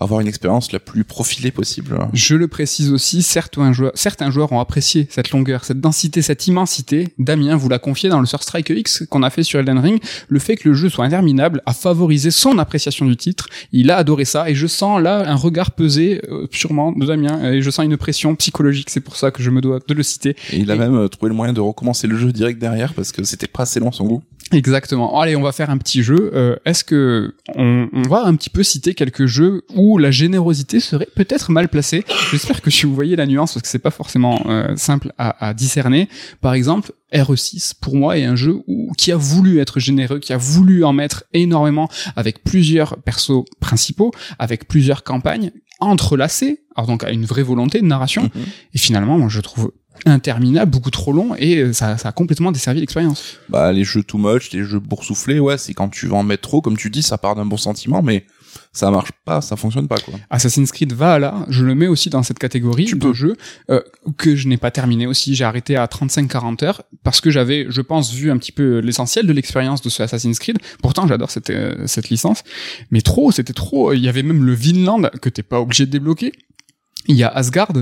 avoir 0.00 0.20
une 0.20 0.26
expérience 0.28 0.72
la 0.72 0.80
plus 0.80 1.04
profilée 1.04 1.50
possible. 1.50 1.98
Je 2.12 2.34
le 2.34 2.48
précise 2.48 2.90
aussi, 2.92 3.22
certains 3.22 3.72
joueurs, 3.72 3.92
certains 3.94 4.30
joueurs 4.30 4.50
ont 4.52 4.60
apprécié 4.60 5.06
cette 5.10 5.30
longueur, 5.30 5.64
cette 5.64 5.80
densité, 5.80 6.22
cette 6.22 6.46
immensité. 6.46 7.08
Damien 7.18 7.54
vous 7.56 7.68
l'a 7.68 7.78
confié 7.78 8.08
dans 8.08 8.18
le 8.20 8.26
Surstrike 8.26 8.70
X 8.70 9.04
qu'on 9.10 9.22
a 9.22 9.30
fait 9.30 9.42
sur 9.42 9.58
Elden 9.60 9.78
Ring. 9.78 10.00
Le 10.28 10.38
fait 10.38 10.56
que 10.56 10.68
le 10.68 10.74
jeu 10.74 10.88
soit 10.88 11.04
interminable 11.04 11.62
a 11.66 11.72
favorisé 11.74 12.30
son 12.30 12.58
appréciation 12.58 13.06
du 13.06 13.16
titre. 13.16 13.48
Il 13.72 13.90
a 13.90 13.96
adoré 13.98 14.24
ça 14.24 14.48
et 14.50 14.54
je 14.54 14.66
sens 14.66 15.00
là 15.02 15.30
un 15.30 15.34
regard 15.36 15.72
pesé 15.72 16.20
euh, 16.30 16.46
sûrement 16.50 16.92
de 16.92 17.04
Damien 17.06 17.52
et 17.52 17.60
je 17.62 17.70
sens 17.70 17.84
une 17.84 17.96
pression 17.96 18.34
psychologique. 18.36 18.88
C'est 18.90 19.00
pour 19.00 19.16
ça 19.16 19.30
que 19.30 19.42
je 19.42 19.50
me 19.50 19.60
dois 19.60 19.80
de 19.86 19.94
le 19.94 20.02
citer. 20.02 20.34
Et 20.52 20.58
il 20.60 20.70
a 20.70 20.74
Et- 20.76 20.78
même 20.78 20.94
euh, 20.96 21.08
trouvé 21.08 21.28
le 21.28 21.34
moyen 21.36 21.52
de 21.52 21.60
recommencer 21.60 22.06
le 22.06 22.16
jeu 22.16 22.32
direct 22.32 22.58
derrière 22.58 22.94
parce 22.94 23.12
que 23.12 23.22
c'était 23.24 23.46
pas 23.46 23.64
assez 23.64 23.80
long 23.80 23.92
son 23.92 24.06
goût. 24.06 24.22
Exactement. 24.52 25.20
Allez, 25.20 25.36
on 25.36 25.42
va 25.42 25.52
faire 25.52 25.70
un 25.70 25.78
petit 25.78 26.02
jeu. 26.02 26.30
Euh, 26.34 26.56
Est-ce 26.64 26.82
que 26.82 27.34
on, 27.54 27.88
on 27.92 28.02
va 28.02 28.24
un 28.24 28.34
petit 28.34 28.50
peu 28.50 28.62
citer 28.62 28.94
quelques 28.94 29.26
jeux 29.26 29.62
où 29.74 29.96
la 29.98 30.10
générosité 30.10 30.80
serait 30.80 31.06
peut-être 31.14 31.52
mal 31.52 31.68
placée? 31.68 32.04
J'espère 32.30 32.60
que 32.60 32.70
si 32.70 32.86
vous 32.86 32.94
voyez 32.94 33.14
la 33.16 33.26
nuance, 33.26 33.54
parce 33.54 33.62
que 33.62 33.68
c'est 33.68 33.78
pas 33.78 33.90
forcément 33.90 34.42
euh, 34.46 34.74
simple 34.76 35.12
à, 35.18 35.48
à 35.48 35.54
discerner. 35.54 36.08
Par 36.40 36.54
exemple, 36.54 36.92
RE6 37.12 37.74
pour 37.80 37.94
moi 37.96 38.18
est 38.18 38.24
un 38.24 38.36
jeu 38.36 38.56
où, 38.66 38.92
qui 38.98 39.12
a 39.12 39.16
voulu 39.16 39.60
être 39.60 39.78
généreux, 39.80 40.18
qui 40.18 40.32
a 40.32 40.36
voulu 40.36 40.84
en 40.84 40.92
mettre 40.92 41.24
énormément 41.32 41.88
avec 42.16 42.42
plusieurs 42.42 42.96
persos 42.98 43.44
principaux, 43.60 44.10
avec 44.38 44.66
plusieurs 44.66 45.04
campagnes 45.04 45.52
entrelacées, 45.80 46.62
alors 46.76 46.86
donc 46.86 47.04
à 47.04 47.10
une 47.10 47.24
vraie 47.24 47.42
volonté 47.42 47.80
de 47.80 47.86
narration. 47.86 48.22
Mhm. 48.22 48.44
Et 48.74 48.78
finalement, 48.78 49.18
moi, 49.18 49.28
je 49.28 49.40
trouve 49.40 49.72
interminable, 50.06 50.70
beaucoup 50.70 50.90
trop 50.90 51.12
long, 51.12 51.34
et 51.36 51.58
euh, 51.58 51.72
ça, 51.72 51.98
ça 51.98 52.08
a 52.08 52.12
complètement 52.12 52.52
desservi 52.52 52.80
l'expérience. 52.80 53.36
Bah, 53.48 53.72
les 53.72 53.84
jeux 53.84 54.02
too 54.02 54.18
much, 54.18 54.50
les 54.52 54.64
jeux 54.64 54.78
boursouflés, 54.78 55.40
ouais, 55.40 55.58
c'est 55.58 55.74
quand 55.74 55.88
tu 55.88 56.06
vas 56.06 56.16
en 56.16 56.22
mettre 56.22 56.42
trop, 56.42 56.60
comme 56.60 56.76
tu 56.76 56.90
dis, 56.90 57.02
ça 57.02 57.18
part 57.18 57.34
d'un 57.34 57.44
bon 57.44 57.56
sentiment, 57.56 58.02
mais 58.02 58.24
ça 58.72 58.90
marche 58.90 59.12
pas, 59.24 59.40
ça 59.40 59.56
fonctionne 59.56 59.88
pas, 59.88 59.98
quoi. 59.98 60.14
Assassin's 60.30 60.70
Creed 60.72 60.92
Valhalla, 60.92 61.46
je 61.48 61.64
le 61.64 61.74
mets 61.74 61.86
aussi 61.86 62.10
dans 62.10 62.22
cette 62.22 62.38
catégorie 62.38 62.84
Tu 62.84 62.94
de 62.96 63.00
peux. 63.00 63.12
jeux 63.12 63.36
euh, 63.70 63.80
que 64.16 64.36
je 64.36 64.48
n'ai 64.48 64.56
pas 64.56 64.70
terminé 64.70 65.06
aussi. 65.06 65.34
J'ai 65.34 65.44
arrêté 65.44 65.76
à 65.76 65.86
35-40 65.86 66.64
heures 66.64 66.82
parce 67.02 67.20
que 67.20 67.30
j'avais, 67.30 67.66
je 67.68 67.80
pense, 67.80 68.12
vu 68.12 68.30
un 68.30 68.38
petit 68.38 68.52
peu 68.52 68.78
l'essentiel 68.78 69.26
de 69.26 69.32
l'expérience 69.32 69.82
de 69.82 69.88
ce 69.88 70.02
Assassin's 70.02 70.38
Creed. 70.38 70.58
Pourtant, 70.82 71.06
j'adore 71.06 71.30
cette, 71.30 71.50
euh, 71.50 71.86
cette 71.86 72.08
licence. 72.10 72.42
Mais 72.90 73.00
trop, 73.00 73.32
c'était 73.32 73.52
trop. 73.52 73.92
Il 73.92 74.00
y 74.00 74.08
avait 74.08 74.22
même 74.22 74.44
le 74.44 74.52
Vinland 74.54 75.10
que 75.20 75.28
t'es 75.28 75.42
pas 75.42 75.60
obligé 75.60 75.86
de 75.86 75.90
débloquer. 75.90 76.32
Il 77.06 77.16
y 77.16 77.22
a 77.24 77.28
Asgard. 77.28 77.72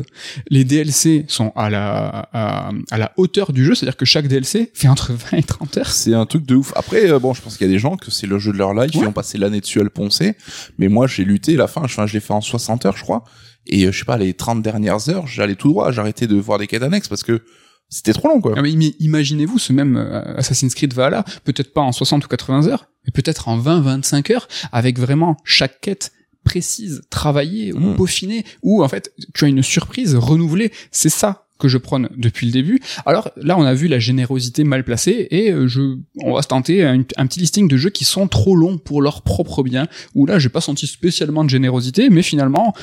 Les 0.48 0.64
DLC 0.64 1.24
sont 1.28 1.52
à 1.56 1.68
la, 1.70 2.28
à, 2.32 2.70
à 2.90 2.98
la 2.98 3.12
hauteur 3.16 3.52
du 3.52 3.64
jeu, 3.64 3.74
c'est-à-dire 3.74 3.96
que 3.96 4.04
chaque 4.04 4.28
DLC 4.28 4.70
fait 4.74 4.88
entre 4.88 5.12
20 5.12 5.38
et 5.38 5.42
30 5.42 5.76
heures. 5.78 5.90
C'est 5.90 6.14
un 6.14 6.24
truc 6.24 6.46
de 6.46 6.54
ouf. 6.54 6.72
Après, 6.76 7.10
euh, 7.10 7.18
bon, 7.18 7.34
je 7.34 7.42
pense 7.42 7.56
qu'il 7.56 7.66
y 7.66 7.70
a 7.70 7.72
des 7.72 7.78
gens 7.80 7.96
que 7.96 8.10
c'est 8.10 8.26
le 8.28 8.38
jeu 8.38 8.52
de 8.52 8.58
leur 8.58 8.72
life, 8.74 8.94
Ouais. 8.94 9.02
ils 9.02 9.06
ont 9.08 9.12
passé 9.12 9.36
l'année 9.36 9.60
dessus 9.60 9.80
à 9.80 9.82
le 9.82 9.90
poncer. 9.90 10.34
Mais 10.78 10.88
moi, 10.88 11.06
j'ai 11.06 11.24
lutté 11.24 11.56
la 11.56 11.66
fin, 11.66 11.82
enfin, 11.82 12.06
je 12.06 12.14
l'ai 12.14 12.20
fait 12.20 12.32
en 12.32 12.40
60 12.40 12.86
heures, 12.86 12.96
je 12.96 13.02
crois. 13.02 13.24
Et 13.66 13.84
euh, 13.84 13.92
je 13.92 13.98
sais 13.98 14.04
pas, 14.04 14.16
les 14.16 14.34
30 14.34 14.62
dernières 14.62 15.08
heures, 15.10 15.26
j'allais 15.26 15.56
tout 15.56 15.68
droit, 15.70 15.90
j'arrêtais 15.92 16.26
de 16.26 16.36
voir 16.36 16.58
des 16.58 16.66
quêtes 16.68 16.82
annexes 16.84 17.08
parce 17.08 17.22
que 17.24 17.42
c'était 17.90 18.12
trop 18.12 18.28
long, 18.28 18.40
quoi. 18.40 18.54
Ah, 18.56 18.62
mais 18.62 18.70
imaginez-vous 18.72 19.58
ce 19.58 19.72
même 19.72 19.96
euh, 19.96 20.36
Assassin's 20.36 20.74
Creed 20.74 20.94
Valhalla, 20.94 21.24
peut-être 21.44 21.72
pas 21.72 21.80
en 21.80 21.92
60 21.92 22.24
ou 22.24 22.28
80 22.28 22.66
heures, 22.68 22.86
mais 23.04 23.10
peut-être 23.12 23.48
en 23.48 23.58
20-25 23.58 24.32
heures, 24.32 24.48
avec 24.72 24.98
vraiment 24.98 25.36
chaque 25.44 25.80
quête 25.80 26.12
précise, 26.48 27.02
travaillée 27.10 27.72
ou 27.72 27.78
Mm. 27.80 27.96
peaufinée, 27.96 28.44
où 28.62 28.82
en 28.84 28.88
fait 28.88 29.12
tu 29.34 29.44
as 29.44 29.48
une 29.48 29.62
surprise 29.62 30.14
renouvelée. 30.16 30.70
C'est 30.90 31.08
ça 31.22 31.44
que 31.58 31.66
je 31.68 31.76
prône 31.78 32.08
depuis 32.16 32.46
le 32.46 32.52
début. 32.52 32.78
Alors 33.04 33.30
là, 33.36 33.58
on 33.58 33.64
a 33.64 33.74
vu 33.74 33.88
la 33.88 33.98
générosité 33.98 34.62
mal 34.64 34.84
placée 34.84 35.26
et 35.32 35.50
euh, 35.50 35.66
je, 35.66 35.98
on 36.22 36.32
va 36.34 36.42
se 36.42 36.46
tenter 36.48 36.84
un, 36.84 37.00
un 37.16 37.26
petit 37.26 37.40
listing 37.40 37.66
de 37.68 37.76
jeux 37.76 37.90
qui 37.90 38.04
sont 38.04 38.28
trop 38.28 38.54
longs 38.54 38.78
pour 38.78 39.02
leur 39.02 39.22
propre 39.22 39.62
bien. 39.64 39.88
Où 40.14 40.24
là, 40.26 40.38
j'ai 40.38 40.50
pas 40.50 40.60
senti 40.60 40.86
spécialement 40.86 41.44
de 41.44 41.50
générosité, 41.50 42.10
mais 42.10 42.22
finalement, 42.22 42.74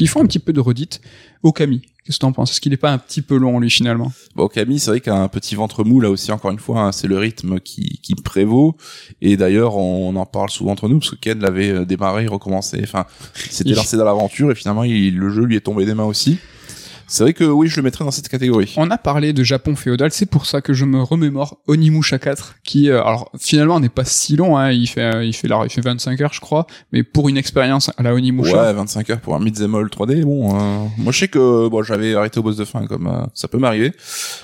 qui 0.00 0.06
font 0.06 0.22
un 0.22 0.26
petit 0.26 0.38
peu 0.38 0.54
de 0.54 0.60
redite. 0.60 1.02
Okami, 1.42 1.82
qu'est-ce 2.06 2.16
que 2.16 2.20
t'en 2.22 2.32
penses? 2.32 2.52
Est-ce 2.52 2.60
qu'il 2.62 2.72
est 2.72 2.78
pas 2.78 2.90
un 2.90 2.96
petit 2.96 3.20
peu 3.20 3.36
long 3.36 3.60
lui 3.60 3.68
finalement? 3.68 4.10
Bon, 4.34 4.48
Camille, 4.48 4.78
c'est 4.78 4.92
vrai 4.92 5.00
qu'un 5.02 5.28
petit 5.28 5.54
ventre 5.54 5.84
mou, 5.84 6.00
là 6.00 6.08
aussi, 6.08 6.32
encore 6.32 6.50
une 6.50 6.58
fois, 6.58 6.80
hein, 6.80 6.92
c'est 6.92 7.06
le 7.06 7.18
rythme 7.18 7.60
qui, 7.60 8.00
qui 8.02 8.14
prévaut. 8.14 8.78
Et 9.20 9.36
d'ailleurs, 9.36 9.76
on, 9.76 10.16
en 10.16 10.24
parle 10.24 10.48
souvent 10.48 10.72
entre 10.72 10.88
nous, 10.88 11.00
parce 11.00 11.10
que 11.10 11.16
Ken 11.16 11.38
l'avait 11.40 11.70
euh, 11.70 11.84
démarré, 11.84 12.26
recommencé, 12.26 12.80
enfin, 12.82 13.04
Il- 13.62 13.74
lancé 13.74 13.98
dans 13.98 14.06
l'aventure, 14.06 14.50
et 14.50 14.54
finalement, 14.54 14.84
il, 14.84 15.18
le 15.18 15.28
jeu 15.28 15.42
lui 15.44 15.56
est 15.56 15.60
tombé 15.60 15.84
des 15.84 15.92
mains 15.92 16.04
aussi. 16.04 16.38
C'est 17.10 17.24
vrai 17.24 17.32
que 17.34 17.42
oui, 17.42 17.66
je 17.66 17.76
le 17.76 17.82
mettrais 17.82 18.04
dans 18.04 18.12
cette 18.12 18.28
catégorie. 18.28 18.72
On 18.76 18.88
a 18.88 18.96
parlé 18.96 19.32
de 19.32 19.42
Japon 19.42 19.74
féodal, 19.74 20.12
c'est 20.12 20.26
pour 20.26 20.46
ça 20.46 20.60
que 20.60 20.72
je 20.72 20.84
me 20.84 21.02
remémore 21.02 21.58
Onimusha 21.66 22.20
4, 22.20 22.58
qui, 22.62 22.88
euh, 22.88 23.02
alors 23.02 23.32
finalement 23.36 23.80
n'est 23.80 23.88
pas 23.88 24.04
si 24.04 24.36
long, 24.36 24.56
hein, 24.56 24.70
il 24.70 24.86
fait, 24.86 25.16
euh, 25.16 25.24
il 25.24 25.32
fait, 25.32 25.48
là, 25.48 25.62
il 25.64 25.70
fait 25.70 25.80
25 25.80 26.20
heures 26.20 26.32
je 26.32 26.38
crois, 26.38 26.68
mais 26.92 27.02
pour 27.02 27.28
une 27.28 27.36
expérience 27.36 27.90
à 27.96 28.04
la 28.04 28.14
Onimusha, 28.14 28.62
Ouais, 28.62 28.72
25 28.72 29.10
heures 29.10 29.20
pour 29.20 29.34
un 29.34 29.40
Midzemol 29.40 29.88
3D, 29.88 30.22
bon, 30.22 30.54
euh, 30.54 30.86
moi 30.98 31.10
je 31.10 31.18
sais 31.18 31.26
que 31.26 31.66
bon, 31.66 31.82
j'avais 31.82 32.14
arrêté 32.14 32.38
au 32.38 32.44
boss 32.44 32.56
de 32.56 32.64
fin, 32.64 32.86
comme 32.86 33.08
euh, 33.08 33.26
ça 33.34 33.48
peut 33.48 33.58
m'arriver, 33.58 33.92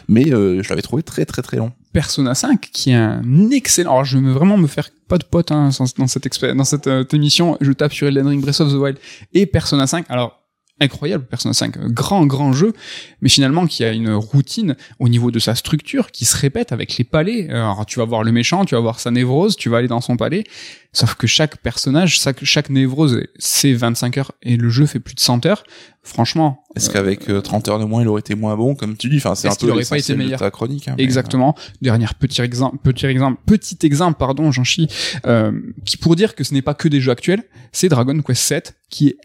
mais 0.08 0.32
euh, 0.32 0.60
je 0.60 0.68
l'avais 0.68 0.82
trouvé 0.82 1.04
très 1.04 1.24
très 1.24 1.42
très 1.42 1.58
long. 1.58 1.70
Persona 1.92 2.34
5, 2.34 2.60
qui 2.72 2.90
est 2.90 2.94
un 2.94 3.22
excellent, 3.52 3.92
alors 3.92 4.04
je 4.04 4.18
veux 4.18 4.32
vraiment 4.32 4.56
me 4.56 4.66
faire 4.66 4.90
pas 5.06 5.18
de 5.18 5.24
pote 5.24 5.52
hein, 5.52 5.70
dans 5.78 5.86
cette, 5.86 6.58
dans 6.58 6.64
cette 6.64 7.14
émission, 7.14 7.58
je 7.60 7.70
tape 7.70 7.92
sur 7.92 8.08
Elden 8.08 8.26
Ring 8.26 8.42
Breath 8.42 8.60
of 8.60 8.72
the 8.72 8.76
Wild 8.76 8.98
et 9.34 9.46
Persona 9.46 9.86
5, 9.86 10.06
alors 10.08 10.42
incroyable 10.80 11.24
Persona 11.24 11.54
5, 11.54 11.76
un 11.78 11.88
grand 11.88 12.26
grand 12.26 12.52
jeu, 12.52 12.72
mais 13.20 13.28
finalement 13.28 13.66
qui 13.66 13.84
a 13.84 13.92
une 13.92 14.12
routine 14.12 14.76
au 14.98 15.08
niveau 15.08 15.30
de 15.30 15.38
sa 15.38 15.54
structure 15.54 16.10
qui 16.10 16.24
se 16.24 16.36
répète 16.36 16.72
avec 16.72 16.96
les 16.98 17.04
palais. 17.04 17.48
Alors 17.50 17.86
tu 17.86 17.98
vas 17.98 18.04
voir 18.04 18.22
le 18.22 18.32
méchant, 18.32 18.64
tu 18.64 18.74
vas 18.74 18.80
voir 18.80 19.00
sa 19.00 19.10
névrose, 19.10 19.56
tu 19.56 19.68
vas 19.68 19.78
aller 19.78 19.88
dans 19.88 20.00
son 20.00 20.16
palais, 20.16 20.44
sauf 20.92 21.14
que 21.14 21.26
chaque 21.26 21.58
personnage, 21.58 22.20
chaque, 22.20 22.44
chaque 22.44 22.70
névrose, 22.70 23.22
c'est 23.38 23.72
25 23.72 24.18
heures 24.18 24.32
et 24.42 24.56
le 24.56 24.68
jeu 24.68 24.86
fait 24.86 25.00
plus 25.00 25.14
de 25.14 25.20
100 25.20 25.46
heures. 25.46 25.64
Franchement, 26.02 26.62
Est-ce 26.76 26.90
euh, 26.90 26.92
qu'avec 26.92 27.28
euh, 27.28 27.40
30 27.40 27.68
heures 27.68 27.78
de 27.80 27.84
moins, 27.84 28.00
il 28.00 28.06
aurait 28.06 28.20
été 28.20 28.36
moins 28.36 28.54
bon, 28.54 28.76
comme 28.76 28.96
tu 28.96 29.08
dis? 29.08 29.16
Enfin, 29.16 29.34
c'est 29.34 29.48
un 29.48 29.54
peu 29.56 29.72
aurait 29.72 29.84
pas 29.84 29.98
été 29.98 30.12
de 30.12 30.18
meilleur? 30.18 30.38
ta 30.38 30.52
chronique. 30.52 30.86
hein, 30.86 30.94
Exactement. 30.98 31.56
Dernier 31.82 32.06
petit 32.20 32.40
exemple, 32.42 32.78
petit 32.84 33.06
exemple, 33.06 33.40
petit 33.44 33.78
exemple, 33.82 34.16
pardon, 34.16 34.52
j'en 34.52 34.62
chie, 34.62 34.86
euh, 35.26 35.50
qui 35.84 35.96
pour 35.96 36.14
dire 36.14 36.36
que 36.36 36.44
ce 36.44 36.54
n'est 36.54 36.62
pas 36.62 36.74
que 36.74 36.86
des 36.86 37.00
jeux 37.00 37.10
actuels, 37.10 37.42
c'est 37.72 37.88
Dragon 37.88 38.20
Quest 38.22 38.40
7 38.42 38.76
qui 38.88 39.08
est 39.08 39.16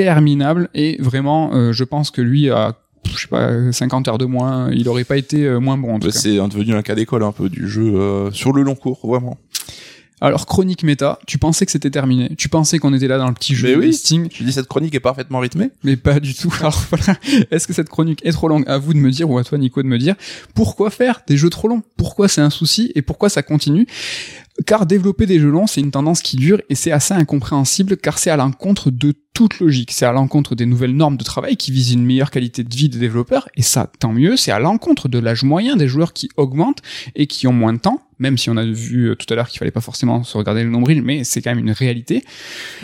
interminable 0.00 0.68
et 0.74 0.96
vraiment, 1.00 1.54
euh, 1.54 1.72
je 1.72 1.84
pense 1.84 2.10
que 2.10 2.22
lui 2.22 2.50
a, 2.50 2.74
je 3.14 3.20
sais 3.22 3.28
pas, 3.28 3.72
50 3.72 4.08
heures 4.08 4.18
de 4.18 4.24
moins, 4.24 4.70
il 4.72 4.88
aurait 4.88 5.04
pas 5.04 5.16
été 5.16 5.44
euh, 5.44 5.60
moins 5.60 5.76
bon. 5.76 5.98
C'est 6.10 6.36
devenu 6.36 6.74
un 6.74 6.82
cas 6.82 6.94
d'école 6.94 7.22
un 7.22 7.32
peu 7.32 7.48
du 7.48 7.68
jeu 7.68 7.94
euh, 7.94 8.30
sur 8.30 8.52
le 8.52 8.62
long 8.62 8.74
cours, 8.74 9.06
vraiment. 9.06 9.38
Alors 10.20 10.46
chronique 10.46 10.84
méta, 10.84 11.18
tu 11.26 11.36
pensais 11.36 11.66
que 11.66 11.72
c'était 11.72 11.90
terminé, 11.90 12.30
tu 12.38 12.48
pensais 12.48 12.78
qu'on 12.78 12.94
était 12.94 13.08
là 13.08 13.18
dans 13.18 13.26
le 13.26 13.34
petit 13.34 13.56
jeu 13.56 13.70
Mais 13.70 13.74
oui. 13.74 13.86
listing, 13.86 14.28
Tu 14.28 14.44
dis 14.44 14.52
cette 14.52 14.68
chronique 14.68 14.94
est 14.94 15.00
parfaitement 15.00 15.40
rythmée 15.40 15.70
mais 15.82 15.96
pas 15.96 16.20
du 16.20 16.32
tout. 16.32 16.54
Alors 16.60 16.80
voilà, 16.90 17.18
est-ce 17.50 17.66
que 17.66 17.72
cette 17.72 17.88
chronique 17.88 18.24
est 18.24 18.30
trop 18.30 18.46
longue? 18.46 18.62
À 18.68 18.78
vous 18.78 18.94
de 18.94 19.00
me 19.00 19.10
dire 19.10 19.28
ou 19.28 19.36
à 19.36 19.42
toi 19.42 19.58
Nico 19.58 19.82
de 19.82 19.88
me 19.88 19.98
dire 19.98 20.14
pourquoi 20.54 20.90
faire 20.90 21.22
des 21.26 21.36
jeux 21.36 21.50
trop 21.50 21.66
longs? 21.66 21.82
Pourquoi 21.96 22.28
c'est 22.28 22.40
un 22.40 22.50
souci 22.50 22.92
et 22.94 23.02
pourquoi 23.02 23.30
ça 23.30 23.42
continue? 23.42 23.84
Car 24.66 24.84
développer 24.84 25.26
des 25.26 25.38
jeux 25.38 25.52
c'est 25.66 25.80
une 25.80 25.90
tendance 25.90 26.20
qui 26.20 26.36
dure 26.36 26.60
et 26.68 26.74
c'est 26.74 26.92
assez 26.92 27.14
incompréhensible 27.14 27.96
car 27.96 28.18
c'est 28.18 28.30
à 28.30 28.36
l'encontre 28.36 28.90
de 28.90 29.14
toute 29.32 29.60
logique. 29.60 29.92
C'est 29.92 30.04
à 30.04 30.12
l'encontre 30.12 30.54
des 30.54 30.66
nouvelles 30.66 30.94
normes 30.94 31.16
de 31.16 31.24
travail 31.24 31.56
qui 31.56 31.72
visent 31.72 31.92
une 31.92 32.04
meilleure 32.04 32.30
qualité 32.30 32.62
de 32.62 32.74
vie 32.74 32.90
des 32.90 32.98
développeurs 32.98 33.48
et 33.56 33.62
ça, 33.62 33.90
tant 33.98 34.12
mieux, 34.12 34.36
c'est 34.36 34.52
à 34.52 34.58
l'encontre 34.58 35.08
de 35.08 35.18
l'âge 35.18 35.42
moyen 35.42 35.76
des 35.76 35.88
joueurs 35.88 36.12
qui 36.12 36.28
augmente 36.36 36.78
et 37.14 37.26
qui 37.26 37.46
ont 37.46 37.52
moins 37.52 37.72
de 37.72 37.78
temps, 37.78 38.02
même 38.18 38.36
si 38.36 38.50
on 38.50 38.56
a 38.58 38.64
vu 38.64 39.10
euh, 39.10 39.14
tout 39.14 39.26
à 39.32 39.36
l'heure 39.36 39.48
qu'il 39.48 39.58
fallait 39.58 39.70
pas 39.70 39.80
forcément 39.80 40.22
se 40.22 40.36
regarder 40.36 40.64
le 40.64 40.70
nombril, 40.70 41.02
mais 41.02 41.24
c'est 41.24 41.40
quand 41.40 41.54
même 41.54 41.66
une 41.66 41.72
réalité. 41.72 42.22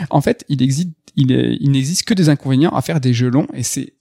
En 0.09 0.21
fait, 0.21 0.45
il 0.49 0.63
existe, 0.63 0.89
il, 1.15 1.31
il 1.31 1.71
n'existe 1.71 2.03
que 2.03 2.15
des 2.15 2.29
inconvénients 2.29 2.71
à 2.71 2.81
faire 2.81 2.99
des 2.99 3.13
jeux 3.13 3.29
longs 3.29 3.47
et 3.53 3.63
c'est 3.63 3.93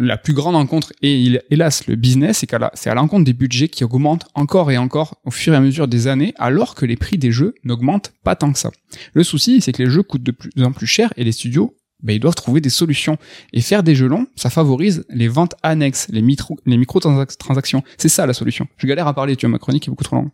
la 0.00 0.16
plus 0.16 0.32
grande 0.32 0.54
rencontre 0.54 0.92
et 1.02 1.40
hélas 1.50 1.86
le 1.86 1.96
business, 1.96 2.38
c'est 2.38 2.46
qu'à 2.46 2.70
c'est 2.74 2.90
à 2.90 2.94
l'encontre 2.94 3.24
des 3.24 3.32
budgets 3.32 3.68
qui 3.68 3.84
augmentent 3.84 4.26
encore 4.34 4.70
et 4.70 4.78
encore 4.78 5.16
au 5.24 5.30
fur 5.30 5.52
et 5.52 5.56
à 5.56 5.60
mesure 5.60 5.88
des 5.88 6.06
années, 6.06 6.34
alors 6.38 6.74
que 6.74 6.86
les 6.86 6.96
prix 6.96 7.18
des 7.18 7.32
jeux 7.32 7.54
n'augmentent 7.64 8.12
pas 8.22 8.36
tant 8.36 8.52
que 8.52 8.58
ça. 8.58 8.70
Le 9.12 9.24
souci, 9.24 9.60
c'est 9.60 9.72
que 9.72 9.82
les 9.82 9.90
jeux 9.90 10.02
coûtent 10.02 10.22
de 10.22 10.32
plus 10.32 10.50
en 10.62 10.72
plus 10.72 10.86
cher 10.86 11.12
et 11.16 11.24
les 11.24 11.32
studios 11.32 11.74
ben, 12.04 12.14
ils 12.14 12.20
doivent 12.20 12.34
trouver 12.34 12.60
des 12.60 12.70
solutions. 12.70 13.16
Et 13.52 13.60
faire 13.60 13.82
des 13.82 13.94
jeux 13.94 14.06
longs, 14.06 14.26
ça 14.36 14.50
favorise 14.50 15.04
les 15.08 15.28
ventes 15.28 15.54
annexes, 15.62 16.06
les, 16.10 16.22
micro, 16.22 16.56
les 16.66 16.76
micro-transactions. 16.76 17.82
C'est 17.98 18.08
ça 18.08 18.26
la 18.26 18.34
solution. 18.34 18.66
Je 18.76 18.86
galère 18.86 19.08
à 19.08 19.14
parler, 19.14 19.36
tu 19.36 19.46
vois, 19.46 19.52
ma 19.52 19.58
chronique 19.58 19.88
est 19.88 19.90
beaucoup 19.90 20.04
trop 20.04 20.16
longue. 20.16 20.30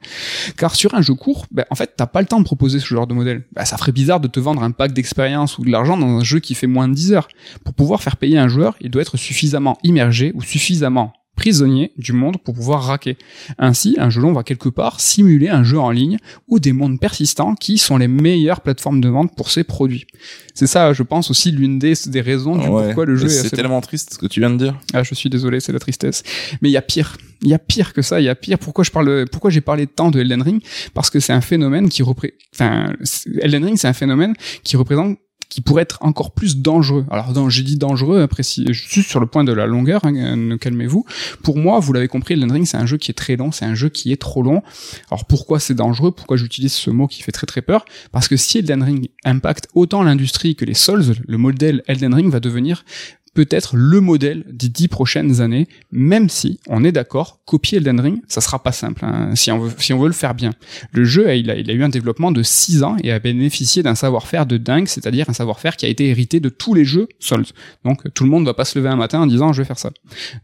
Car 0.57 0.75
sur 0.75 0.95
un 0.95 1.01
jeu 1.01 1.15
court, 1.15 1.47
ben, 1.51 1.65
en 1.71 1.75
fait, 1.75 1.95
t'as 1.97 2.07
pas 2.07 2.21
le 2.21 2.27
temps 2.27 2.41
de 2.41 2.45
proposer 2.45 2.81
ce 2.81 2.87
genre 2.87 3.07
de 3.07 3.15
modèle. 3.15 3.45
Ben, 3.53 3.65
ça 3.65 3.79
ferait 3.79 3.93
bizarre 3.93 4.21
de 4.21 4.29
te 4.29 4.41
vendre 4.41 4.63
un 4.63 4.73
pack 4.73 4.93
d'expérience 4.93 5.59
ou 5.59 5.65
de 5.65 5.71
l'argent 5.71 5.97
dans 5.97 6.09
un 6.09 6.25
jeu 6.25 6.41
qui 6.41 6.55
fait 6.55 6.67
moins 6.67 6.89
de 6.89 6.95
10 6.95 7.13
heures. 7.13 7.29
Pour 7.65 7.75
pouvoir 7.75 8.03
faire 8.03 8.17
payer 8.17 8.39
un 8.39 8.49
joueur, 8.49 8.77
il 8.81 8.91
doit 8.91 9.03
être 9.03 9.17
suffisamment 9.17 9.79
immergé 9.83 10.33
ou 10.35 10.43
suffisamment 10.43 11.13
prisonnier 11.41 11.93
du 11.97 12.13
monde 12.13 12.37
pour 12.37 12.53
pouvoir 12.53 12.83
raquer. 12.83 13.17
Ainsi, 13.57 13.97
un 13.99 14.11
jeu 14.11 14.21
long 14.21 14.35
va 14.35 14.43
quelque 14.43 14.69
part 14.69 15.01
simuler 15.01 15.49
un 15.49 15.65
jeu 15.65 15.81
en 15.81 15.91
ligne 15.91 16.19
ou 16.49 16.59
des 16.59 16.75
mondes 16.75 17.01
persistants 17.01 17.55
qui 17.55 17.79
sont 17.79 17.97
les 17.97 18.09
meilleures 18.09 18.61
plateformes 18.61 19.01
de 19.01 19.09
vente 19.09 19.35
pour 19.35 19.51
ces 19.51 19.65
produits. 19.65 20.07
C'est 20.53 20.67
ça, 20.67 20.93
je 20.93 21.03
pense 21.03 21.31
aussi 21.31 21.51
l'une 21.51 21.79
des, 21.79 21.95
des 22.09 22.21
raisons 22.21 22.57
du 22.57 22.67
pourquoi 22.67 23.07
le 23.07 23.17
jeu 23.17 23.25
est 23.25 23.31
C'est 23.31 23.57
tellement 23.57 23.81
triste 23.81 24.13
ce 24.13 24.19
que 24.19 24.27
tu 24.27 24.41
viens 24.41 24.51
de 24.51 24.59
dire. 24.59 24.79
Ah, 24.93 25.03
je 25.03 25.15
suis 25.15 25.31
désolé, 25.31 25.61
c'est 25.61 25.73
la 25.73 25.79
tristesse. 25.79 26.23
Mais 26.61 26.69
il 26.69 26.73
y 26.73 26.77
a 26.77 26.83
pire. 26.83 27.17
Il 27.41 27.49
y 27.49 27.55
a 27.55 27.59
pire 27.59 27.95
que 27.95 28.03
ça, 28.03 28.21
il 28.21 28.25
y 28.25 28.29
a 28.29 28.35
pire. 28.35 28.59
Pourquoi 28.59 28.85
je 28.85 28.91
parle, 28.91 29.25
pourquoi 29.33 29.49
j'ai 29.49 29.63
parlé 29.63 29.87
tant 29.87 30.11
de 30.11 30.21
Elden 30.21 30.43
Ring? 30.43 30.63
Parce 30.93 31.09
que 31.09 31.21
c'est 31.21 31.33
un 31.33 31.41
phénomène 31.41 31.89
qui 31.89 32.03
représente, 32.03 32.37
enfin, 32.55 32.93
Elden 33.41 33.65
Ring, 33.65 33.79
c'est 33.79 33.89
un 33.89 33.95
phénomène 33.95 34.35
qui 34.63 34.77
représente 34.77 35.17
qui 35.51 35.61
pourrait 35.61 35.83
être 35.83 35.99
encore 36.01 36.31
plus 36.31 36.57
dangereux. 36.57 37.05
Alors 37.11 37.51
j'ai 37.51 37.63
dit 37.63 37.77
dangereux, 37.77 38.27
suis 38.73 39.03
sur 39.03 39.21
le 39.21 39.27
point 39.27 39.45
de 39.45 39.53
la 39.53 39.67
longueur, 39.67 40.01
hein, 40.05 40.57
calmez-vous. 40.59 41.05
Pour 41.43 41.59
moi, 41.59 41.81
vous 41.81 41.93
l'avez 41.93 42.09
compris, 42.09 42.35
Elden 42.35 42.53
Ring 42.53 42.67
c'est 42.67 42.79
un 42.79 42.87
jeu 42.87 42.97
qui 42.97 43.11
est 43.11 43.15
très 43.15 43.37
long, 43.37 43.53
c'est 43.53 43.67
un 43.67 43.75
jeu 43.75 43.89
qui 43.89 44.13
est 44.13 44.21
trop 44.21 44.43
long. 44.43 44.63
Alors 45.11 45.27
pourquoi 45.27 45.61
c'est 45.61 45.75
dangereux? 45.75 46.13
Pourquoi 46.13 46.37
j'utilise 46.37 46.73
ce 46.73 46.91
mot 46.91 47.07
qui 47.07 47.23
fait 47.23 47.33
très 47.33 47.47
très 47.47 47.63
peur? 47.63 47.85
Parce 48.13 48.29
que 48.29 48.37
si 48.37 48.59
Elden 48.59 48.83
Ring 48.83 49.09
impacte 49.25 49.69
autant 49.75 50.03
l'industrie 50.03 50.55
que 50.55 50.65
les 50.65 50.75
Souls, 50.75 51.15
le 51.27 51.37
modèle 51.37 51.83
Elden 51.87 52.15
Ring 52.15 52.31
va 52.31 52.41
devenir 52.41 52.85
peut-être 53.35 53.77
le 53.77 54.01
modèle 54.01 54.45
des 54.51 54.69
dix 54.69 54.89
prochaines 54.89 55.41
années, 55.41 55.69
même 55.93 56.29
si 56.29 56.61
on 56.69 56.85
est 56.85 56.93
d'accord, 56.93 57.41
copier 57.45 57.79
Elden 57.79 58.01
Ring, 58.01 58.23
ça 58.29 58.41
sera 58.41 58.63
pas 58.63 58.73
simple, 58.73 59.05
hein, 59.05 59.35
si, 59.35 59.53
on 59.53 59.59
veut, 59.61 60.07
le 60.07 60.13
faire 60.13 60.35
bien. 60.35 60.51
Le 60.93 61.05
jeu, 61.05 61.35
il 61.37 61.51
a, 61.51 61.73
eu 61.73 61.83
un 61.83 61.89
développement 61.89 62.33
de 62.33 62.43
6 62.43 62.83
ans 62.83 62.97
et 63.03 63.13
a 63.13 63.19
bénéficié 63.19 63.83
d'un 63.83 63.95
savoir-faire 63.95 64.47
de 64.47 64.57
dingue, 64.57 64.89
c'est-à-dire 64.89 65.31
un 65.31 65.33
savoir-faire 65.33 65.77
qui 65.77 65.87
a 65.87 65.89
été 65.89 66.09
hérité 66.09 66.41
de 66.41 66.49
tous 66.49 66.75
les 66.75 66.85
jeux 66.85 67.09
Souls. 67.19 67.47
Donc 67.85 68.13
tout 68.15 68.25
le 68.25 68.31
monde 68.31 68.45
va 68.45 68.55
pas 68.55 68.65
se 68.65 68.79
lever 68.79 68.89
un 68.89 68.97
matin 68.97 69.21
en 69.21 69.27
disant 69.27 69.53
je 69.53 69.63
vais 69.63 69.67
faire 69.67 69.79
ça. 69.79 69.91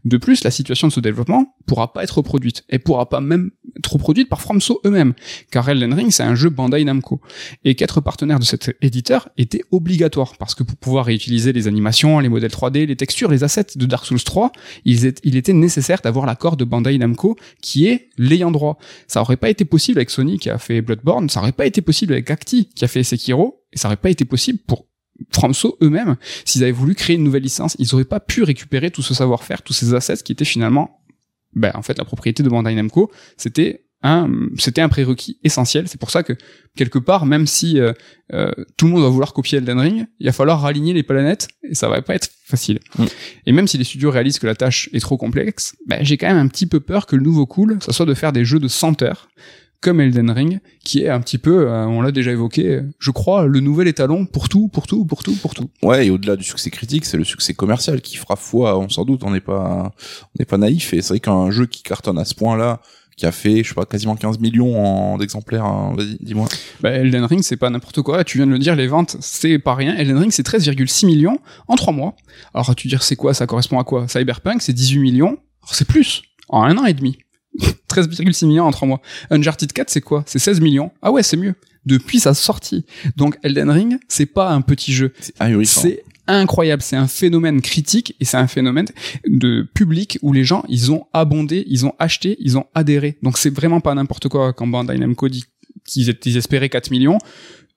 De 0.05 0.17
plus, 0.17 0.43
la 0.43 0.51
situation 0.51 0.87
de 0.87 0.93
ce 0.93 0.99
développement 0.99 1.55
pourra 1.65 1.93
pas 1.93 2.03
être 2.03 2.17
reproduite, 2.17 2.63
et 2.69 2.79
pourra 2.79 3.09
pas 3.09 3.21
même 3.21 3.51
être 3.77 3.93
reproduite 3.93 4.29
par 4.29 4.41
FromSo 4.41 4.79
eux-mêmes, 4.85 5.13
car 5.51 5.67
Elden 5.67 5.93
Ring 5.93 6.11
c'est 6.11 6.23
un 6.23 6.35
jeu 6.35 6.49
Bandai 6.49 6.83
Namco, 6.83 7.21
et 7.63 7.75
qu'être 7.75 8.01
partenaire 8.01 8.39
de 8.39 8.45
cet 8.45 8.75
éditeur 8.81 9.29
était 9.37 9.61
obligatoire, 9.71 10.33
parce 10.37 10.55
que 10.55 10.63
pour 10.63 10.77
pouvoir 10.77 11.05
réutiliser 11.05 11.53
les 11.53 11.67
animations, 11.67 12.19
les 12.19 12.29
modèles 12.29 12.51
3D, 12.51 12.86
les 12.87 12.95
textures, 12.95 13.29
les 13.29 13.43
assets 13.43 13.67
de 13.75 13.85
Dark 13.85 14.05
Souls 14.05 14.23
3, 14.23 14.51
il, 14.85 15.05
était 15.05 15.53
nécessaire 15.53 16.01
d'avoir 16.01 16.25
l'accord 16.25 16.57
de 16.57 16.65
Bandai 16.65 16.97
Namco 16.97 17.37
qui 17.61 17.87
est 17.87 18.09
l'ayant 18.17 18.51
droit. 18.51 18.77
Ça 19.07 19.21
aurait 19.21 19.37
pas 19.37 19.49
été 19.49 19.65
possible 19.65 19.99
avec 19.99 20.09
Sony 20.09 20.39
qui 20.39 20.49
a 20.49 20.57
fait 20.57 20.81
Bloodborne, 20.81 21.29
ça 21.29 21.41
aurait 21.41 21.51
pas 21.51 21.65
été 21.65 21.81
possible 21.81 22.13
avec 22.13 22.29
Acti 22.31 22.69
qui 22.75 22.85
a 22.85 22.87
fait 22.87 23.03
Sekiro, 23.03 23.63
et 23.73 23.77
ça 23.77 23.87
aurait 23.87 23.97
pas 23.97 24.09
été 24.09 24.25
possible 24.25 24.59
pour 24.65 24.87
FromSo 25.31 25.77
eux-mêmes, 25.81 26.15
s'ils 26.45 26.63
avaient 26.63 26.71
voulu 26.71 26.95
créer 26.95 27.15
une 27.15 27.23
nouvelle 27.23 27.43
licence, 27.43 27.75
ils 27.79 27.93
auraient 27.95 28.05
pas 28.05 28.19
pu 28.19 28.43
récupérer 28.43 28.91
tout 28.91 29.01
ce 29.01 29.13
savoir-faire, 29.13 29.61
tous 29.61 29.73
ces 29.73 29.93
assets 29.93 30.17
qui 30.17 30.31
étaient 30.31 30.45
finalement, 30.45 31.01
ben, 31.53 31.71
en 31.73 31.81
fait, 31.81 31.97
la 31.97 32.05
propriété 32.05 32.43
de 32.43 32.49
Bandai 32.49 32.75
Namco, 32.75 33.11
c'était 33.35 33.86
c'était 34.57 34.81
un 34.81 34.89
prérequis 34.89 35.39
essentiel. 35.43 35.87
C'est 35.87 35.99
pour 35.99 36.11
ça 36.11 36.23
que 36.23 36.33
quelque 36.75 36.99
part, 36.99 37.25
même 37.25 37.47
si 37.47 37.79
euh, 37.79 37.93
euh, 38.33 38.51
tout 38.77 38.85
le 38.85 38.93
monde 38.93 39.03
va 39.03 39.09
vouloir 39.09 39.33
copier 39.33 39.57
Elden 39.57 39.79
Ring, 39.79 40.05
il 40.19 40.25
va 40.27 40.31
falloir 40.31 40.65
aligner 40.65 40.93
les 40.93 41.03
planètes 41.03 41.47
et 41.63 41.75
ça 41.75 41.89
va 41.89 42.01
pas 42.01 42.15
être 42.15 42.29
facile. 42.45 42.79
Mm. 42.97 43.05
Et 43.47 43.51
même 43.51 43.67
si 43.67 43.77
les 43.77 43.83
studios 43.83 44.11
réalisent 44.11 44.39
que 44.39 44.47
la 44.47 44.55
tâche 44.55 44.89
est 44.93 44.99
trop 44.99 45.17
complexe, 45.17 45.75
ben, 45.87 45.99
j'ai 46.01 46.17
quand 46.17 46.27
même 46.27 46.37
un 46.37 46.47
petit 46.47 46.67
peu 46.67 46.79
peur 46.79 47.05
que 47.05 47.15
le 47.15 47.23
nouveau 47.23 47.45
cool, 47.45 47.79
ça 47.81 47.91
soit 47.91 48.05
de 48.05 48.13
faire 48.13 48.31
des 48.31 48.45
jeux 48.45 48.59
de 48.59 48.67
100 48.67 49.01
heures 49.01 49.27
comme 49.79 50.01
Elden 50.01 50.31
Ring, 50.31 50.59
qui 50.83 51.03
est 51.03 51.09
un 51.09 51.21
petit 51.21 51.37
peu, 51.37 51.69
euh, 51.69 51.85
on 51.85 52.01
l'a 52.01 52.11
déjà 52.11 52.31
évoqué, 52.31 52.81
je 52.99 53.11
crois, 53.11 53.45
le 53.45 53.59
nouvel 53.59 53.87
étalon 53.87 54.25
pour 54.25 54.49
tout, 54.49 54.69
pour 54.69 54.87
tout, 54.87 55.05
pour 55.05 55.23
tout, 55.23 55.35
pour 55.35 55.53
tout. 55.53 55.69
Ouais, 55.83 56.07
et 56.07 56.09
au-delà 56.09 56.35
du 56.35 56.43
succès 56.43 56.71
critique, 56.71 57.05
c'est 57.05 57.17
le 57.17 57.23
succès 57.23 57.53
commercial 57.53 58.01
qui 58.01 58.17
fera 58.17 58.35
foi, 58.35 58.77
on 58.79 58.89
s'en 58.89 59.05
doute, 59.05 59.23
on 59.23 59.31
n'est 59.31 59.39
pas, 59.39 59.93
on 60.23 60.39
n'est 60.39 60.45
pas 60.45 60.57
naïf, 60.57 60.93
et 60.93 61.01
c'est 61.01 61.09
vrai 61.09 61.19
qu'un 61.19 61.51
jeu 61.51 61.67
qui 61.67 61.83
cartonne 61.83 62.17
à 62.17 62.25
ce 62.25 62.33
point-là, 62.33 62.81
qui 63.17 63.25
a 63.25 63.31
fait, 63.31 63.63
je 63.63 63.69
sais 63.69 63.75
pas, 63.75 63.85
quasiment 63.85 64.15
15 64.15 64.39
millions 64.39 65.17
d'exemplaires. 65.17 65.65
Hein, 65.65 65.93
vas-y, 65.97 66.17
dis-moi. 66.21 66.47
Bah, 66.81 66.91
Elden 66.91 67.25
Ring, 67.25 67.41
c'est 67.43 67.57
pas 67.57 67.71
n'importe 67.71 68.03
quoi. 68.03 68.23
Tu 68.23 68.37
viens 68.37 68.45
de 68.45 68.51
le 68.51 68.59
dire, 68.59 68.75
les 68.75 68.85
ventes, 68.85 69.17
c'est 69.19 69.57
pas 69.57 69.73
rien. 69.73 69.95
Elden 69.95 70.17
Ring, 70.19 70.31
c'est 70.31 70.45
13,6 70.45 71.07
millions 71.07 71.39
en 71.67 71.75
3 71.75 71.93
mois. 71.93 72.15
Alors, 72.53 72.75
tu 72.75 72.87
dire, 72.87 73.01
c'est 73.01 73.15
quoi? 73.15 73.33
Ça 73.33 73.47
correspond 73.47 73.79
à 73.79 73.83
quoi? 73.83 74.07
Cyberpunk, 74.07 74.61
c'est 74.61 74.71
18 74.71 74.99
millions. 74.99 75.39
Alors, 75.63 75.73
c'est 75.73 75.87
plus. 75.87 76.21
En 76.47 76.61
un 76.63 76.77
an 76.77 76.85
et 76.85 76.93
demi. 76.93 77.17
13,6 77.89 78.45
millions 78.45 78.65
en 78.65 78.71
3 78.71 78.87
mois. 78.87 79.01
Uncharted 79.31 79.73
4, 79.73 79.89
c'est 79.89 80.01
quoi? 80.01 80.23
C'est 80.27 80.39
16 80.39 80.61
millions. 80.61 80.91
Ah 81.01 81.11
ouais, 81.11 81.23
c'est 81.23 81.37
mieux. 81.37 81.55
Depuis 81.87 82.19
sa 82.19 82.35
sortie. 82.35 82.85
Donc, 83.15 83.39
Elden 83.41 83.71
Ring, 83.71 83.97
c'est 84.07 84.27
pas 84.27 84.51
un 84.51 84.61
petit 84.61 84.93
jeu. 84.93 85.11
C'est 85.67 86.03
incroyable. 86.27 86.81
C'est 86.81 86.95
un 86.95 87.07
phénomène 87.07 87.61
critique 87.61 88.15
et 88.19 88.25
c'est 88.25 88.37
un 88.37 88.47
phénomène 88.47 88.87
de 89.27 89.67
public 89.73 90.19
où 90.21 90.33
les 90.33 90.43
gens, 90.43 90.63
ils 90.67 90.91
ont 90.91 91.05
abondé, 91.13 91.63
ils 91.67 91.85
ont 91.85 91.93
acheté, 91.99 92.37
ils 92.39 92.57
ont 92.57 92.65
adhéré. 92.75 93.17
Donc 93.23 93.37
c'est 93.37 93.53
vraiment 93.53 93.81
pas 93.81 93.93
n'importe 93.95 94.27
quoi 94.27 94.53
quand 94.53 94.67
Bandai 94.67 94.97
Namco 94.97 95.29
dit 95.29 95.45
qu'ils 95.85 96.37
espéraient 96.37 96.69
4 96.69 96.91
millions. 96.91 97.17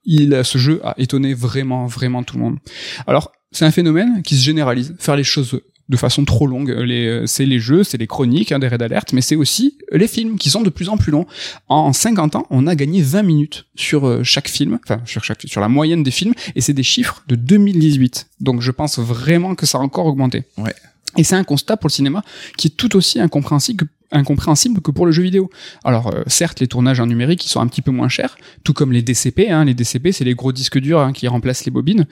Il, 0.05 0.41
ce 0.45 0.59
jeu 0.59 0.81
a 0.83 0.95
étonné 0.99 1.35
vraiment, 1.35 1.87
vraiment 1.87 2.23
tout 2.23 2.37
le 2.37 2.43
monde. 2.43 2.59
Alors, 3.07 3.33
c'est 3.53 3.65
un 3.65 3.71
phénomène 3.71 4.23
qui 4.23 4.37
se 4.37 4.45
généralise. 4.45 4.95
Faire 4.99 5.17
les 5.17 5.25
choses 5.25 5.61
de 5.91 5.97
façon 5.97 6.25
trop 6.25 6.47
longue. 6.47 6.71
Les, 6.71 7.07
euh, 7.07 7.27
c'est 7.27 7.45
les 7.45 7.59
jeux, 7.59 7.85
c'est 7.85 7.99
les 7.99 8.07
chroniques 8.07 8.53
hein, 8.53 8.61
des 8.61 8.69
Red 8.69 8.81
Alert, 8.81 9.13
mais 9.13 9.21
c'est 9.21 9.37
aussi 9.37 9.77
les 9.93 10.07
films 10.07 10.39
qui 10.39 10.49
sont 10.49 10.63
de 10.63 10.71
plus 10.71 10.89
en 10.89 10.97
plus 10.97 11.11
longs. 11.11 11.27
En 11.69 11.93
50 11.93 12.37
ans, 12.37 12.47
on 12.49 12.67
a 12.67 12.75
gagné 12.77 13.03
20 13.03 13.23
minutes 13.23 13.67
sur 13.75 14.07
euh, 14.07 14.23
chaque 14.23 14.49
film, 14.49 14.79
enfin 14.85 15.03
sur 15.05 15.25
chaque 15.25 15.43
sur 15.45 15.61
la 15.61 15.69
moyenne 15.69 16.03
des 16.03 16.13
films, 16.13 16.33
et 16.55 16.61
c'est 16.61 16.73
des 16.73 16.85
chiffres 16.85 17.23
de 17.27 17.35
2018. 17.35 18.29
Donc 18.41 18.63
je 18.63 18.71
pense 18.71 18.99
vraiment 18.99 19.55
que 19.55 19.67
ça 19.67 19.79
a 19.79 19.81
encore 19.81 20.07
augmenté. 20.07 20.45
Ouais. 20.57 20.75
Et 21.17 21.25
c'est 21.25 21.35
un 21.35 21.45
constat 21.45 21.77
pour 21.77 21.89
le 21.89 21.93
cinéma 21.93 22.23
qui 22.57 22.69
est 22.69 22.77
tout 22.77 22.97
aussi 22.97 23.21
incompréhensible 23.21 23.85
que 23.85 23.91
incompréhensible 24.13 24.81
que 24.81 24.91
pour 24.91 25.07
le 25.07 25.13
jeu 25.13 25.23
vidéo. 25.23 25.51
Alors 25.85 26.09
euh, 26.09 26.23
certes, 26.27 26.59
les 26.61 26.67
tournages 26.67 26.99
en 26.99 27.07
numérique 27.07 27.45
ils 27.45 27.49
sont 27.49 27.61
un 27.61 27.69
petit 27.69 27.83
peu 27.83 27.93
moins 27.93 28.09
chers, 28.09 28.37
tout 28.65 28.73
comme 28.73 28.93
les 28.93 29.03
DCP. 29.03 29.51
Hein, 29.51 29.65
les 29.65 29.75
DCP, 29.75 30.13
c'est 30.13 30.25
les 30.25 30.35
gros 30.35 30.53
disques 30.53 30.79
durs 30.79 31.01
hein, 31.01 31.13
qui 31.13 31.29
remplacent 31.29 31.65
les 31.65 31.71
bobines. 31.71 32.07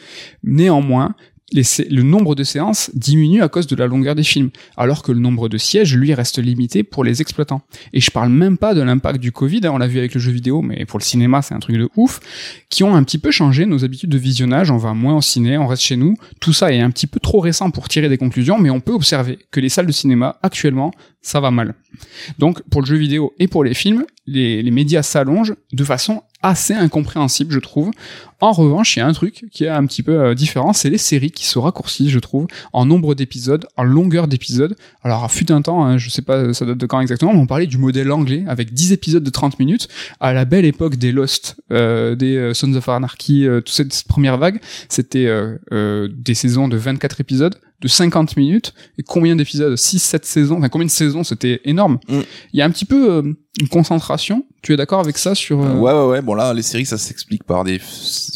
Néanmoins, 0.44 1.14
le 1.52 2.02
nombre 2.02 2.34
de 2.34 2.44
séances 2.44 2.90
diminue 2.94 3.42
à 3.42 3.48
cause 3.48 3.66
de 3.66 3.76
la 3.76 3.86
longueur 3.86 4.14
des 4.14 4.22
films, 4.22 4.50
alors 4.76 5.02
que 5.02 5.12
le 5.12 5.18
nombre 5.18 5.48
de 5.48 5.58
sièges, 5.58 5.94
lui, 5.94 6.12
reste 6.14 6.38
limité 6.38 6.82
pour 6.82 7.04
les 7.04 7.20
exploitants. 7.20 7.62
Et 7.92 8.00
je 8.00 8.10
parle 8.10 8.30
même 8.30 8.58
pas 8.58 8.74
de 8.74 8.82
l'impact 8.82 9.20
du 9.20 9.32
Covid, 9.32 9.60
hein, 9.64 9.70
on 9.72 9.78
l'a 9.78 9.86
vu 9.86 9.98
avec 9.98 10.14
le 10.14 10.20
jeu 10.20 10.30
vidéo, 10.30 10.62
mais 10.62 10.84
pour 10.84 10.98
le 10.98 11.04
cinéma, 11.04 11.42
c'est 11.42 11.54
un 11.54 11.60
truc 11.60 11.76
de 11.76 11.88
ouf, 11.96 12.20
qui 12.68 12.84
ont 12.84 12.94
un 12.94 13.02
petit 13.02 13.18
peu 13.18 13.30
changé 13.30 13.66
nos 13.66 13.84
habitudes 13.84 14.10
de 14.10 14.18
visionnage, 14.18 14.70
on 14.70 14.76
va 14.76 14.94
moins 14.94 15.16
au 15.16 15.22
ciné, 15.22 15.56
on 15.58 15.66
reste 15.66 15.82
chez 15.82 15.96
nous, 15.96 16.16
tout 16.40 16.52
ça 16.52 16.72
est 16.72 16.80
un 16.80 16.90
petit 16.90 17.06
peu 17.06 17.20
trop 17.20 17.40
récent 17.40 17.70
pour 17.70 17.88
tirer 17.88 18.08
des 18.08 18.18
conclusions, 18.18 18.58
mais 18.58 18.70
on 18.70 18.80
peut 18.80 18.92
observer 18.92 19.38
que 19.50 19.60
les 19.60 19.68
salles 19.68 19.86
de 19.86 19.92
cinéma, 19.92 20.38
actuellement, 20.42 20.92
ça 21.20 21.40
va 21.40 21.51
mal. 21.51 21.74
Donc, 22.39 22.62
pour 22.70 22.81
le 22.81 22.86
jeu 22.86 22.97
vidéo 22.97 23.35
et 23.39 23.49
pour 23.49 23.65
les 23.65 23.74
films, 23.74 24.05
les, 24.27 24.70
médias 24.70 25.03
s'allongent 25.03 25.55
de 25.73 25.85
façon 25.85 26.23
assez 26.43 26.74
incompréhensible, 26.74 27.53
je 27.53 27.59
trouve. 27.59 27.90
En 28.40 28.53
revanche, 28.53 28.97
il 28.97 29.01
y 29.01 29.03
a 29.03 29.07
un 29.07 29.12
truc 29.12 29.47
qui 29.51 29.65
est 29.65 29.69
un 29.69 29.85
petit 29.86 30.05
peu 30.05 30.20
euh, 30.20 30.35
différent, 30.35 30.73
c'est 30.73 30.90
les 30.90 30.99
séries 30.99 31.32
qui 31.32 31.45
se 31.45 31.59
raccourcissent, 31.59 32.11
je 32.11 32.19
trouve, 32.20 32.47
en 32.73 32.86
nombre 32.86 33.16
d'épisodes, 33.16 33.66
en 33.77 33.82
longueur 33.82 34.28
d'épisodes. 34.28 34.77
Alors, 35.03 35.28
fut 35.31 35.51
un 35.51 35.61
temps, 35.62 35.85
hein, 35.85 35.99
je 35.99 36.09
sais 36.11 36.23
pas, 36.23 36.53
ça 36.53 36.65
date 36.65 36.78
de 36.78 36.86
quand 36.86 37.01
exactement, 37.01 37.32
mais 37.32 37.40
on 37.40 37.47
parlait 37.47 37.66
du 37.66 37.78
modèle 37.78 38.12
anglais 38.12 38.45
avec 38.47 38.73
10 38.73 38.93
épisodes 38.93 39.24
de 39.24 39.31
30 39.31 39.59
minutes. 39.59 39.89
À 40.20 40.32
la 40.32 40.45
belle 40.45 40.66
époque 40.66 40.97
des 40.97 41.11
Lost, 41.11 41.57
euh, 41.73 42.15
des 42.15 42.36
euh, 42.36 42.55
Sons 42.55 42.74
of 42.74 42.89
Anarchy, 42.89 43.47
toute 43.49 43.70
cette 43.70 44.05
première 44.07 44.39
vague, 44.39 44.61
c'était 44.89 45.28
des 45.70 46.35
saisons 46.35 46.69
de 46.69 46.77
24 46.77 47.20
épisodes 47.20 47.59
de 47.80 47.88
50 47.88 48.36
minutes. 48.36 48.74
Et 48.98 49.02
combien 49.02 49.36
d'épisodes? 49.36 49.76
6, 49.76 49.98
7 49.98 50.24
saisons, 50.24 50.59
enfin 50.59 50.68
combien 50.68 50.86
de 50.86 50.90
saisons, 50.90 51.24
c'était 51.24 51.60
énorme. 51.64 51.98
Mm. 52.09 52.20
Il 52.52 52.59
y 52.59 52.62
a 52.62 52.64
un 52.64 52.70
petit 52.70 52.84
peu 52.84 53.10
euh, 53.10 53.22
une 53.60 53.68
concentration. 53.68 54.44
Tu 54.62 54.72
es 54.72 54.76
d'accord 54.76 55.01
avec 55.01 55.18
ça 55.18 55.35
sur... 55.35 55.60
euh, 55.62 55.74
Ouais, 55.74 55.93
ouais, 55.93 56.06
ouais. 56.06 56.22
Bon, 56.22 56.35
là, 56.35 56.52
les 56.55 56.62
séries, 56.62 56.86
ça 56.86 56.98
s'explique 56.98 57.44
par 57.44 57.64
des, 57.64 57.80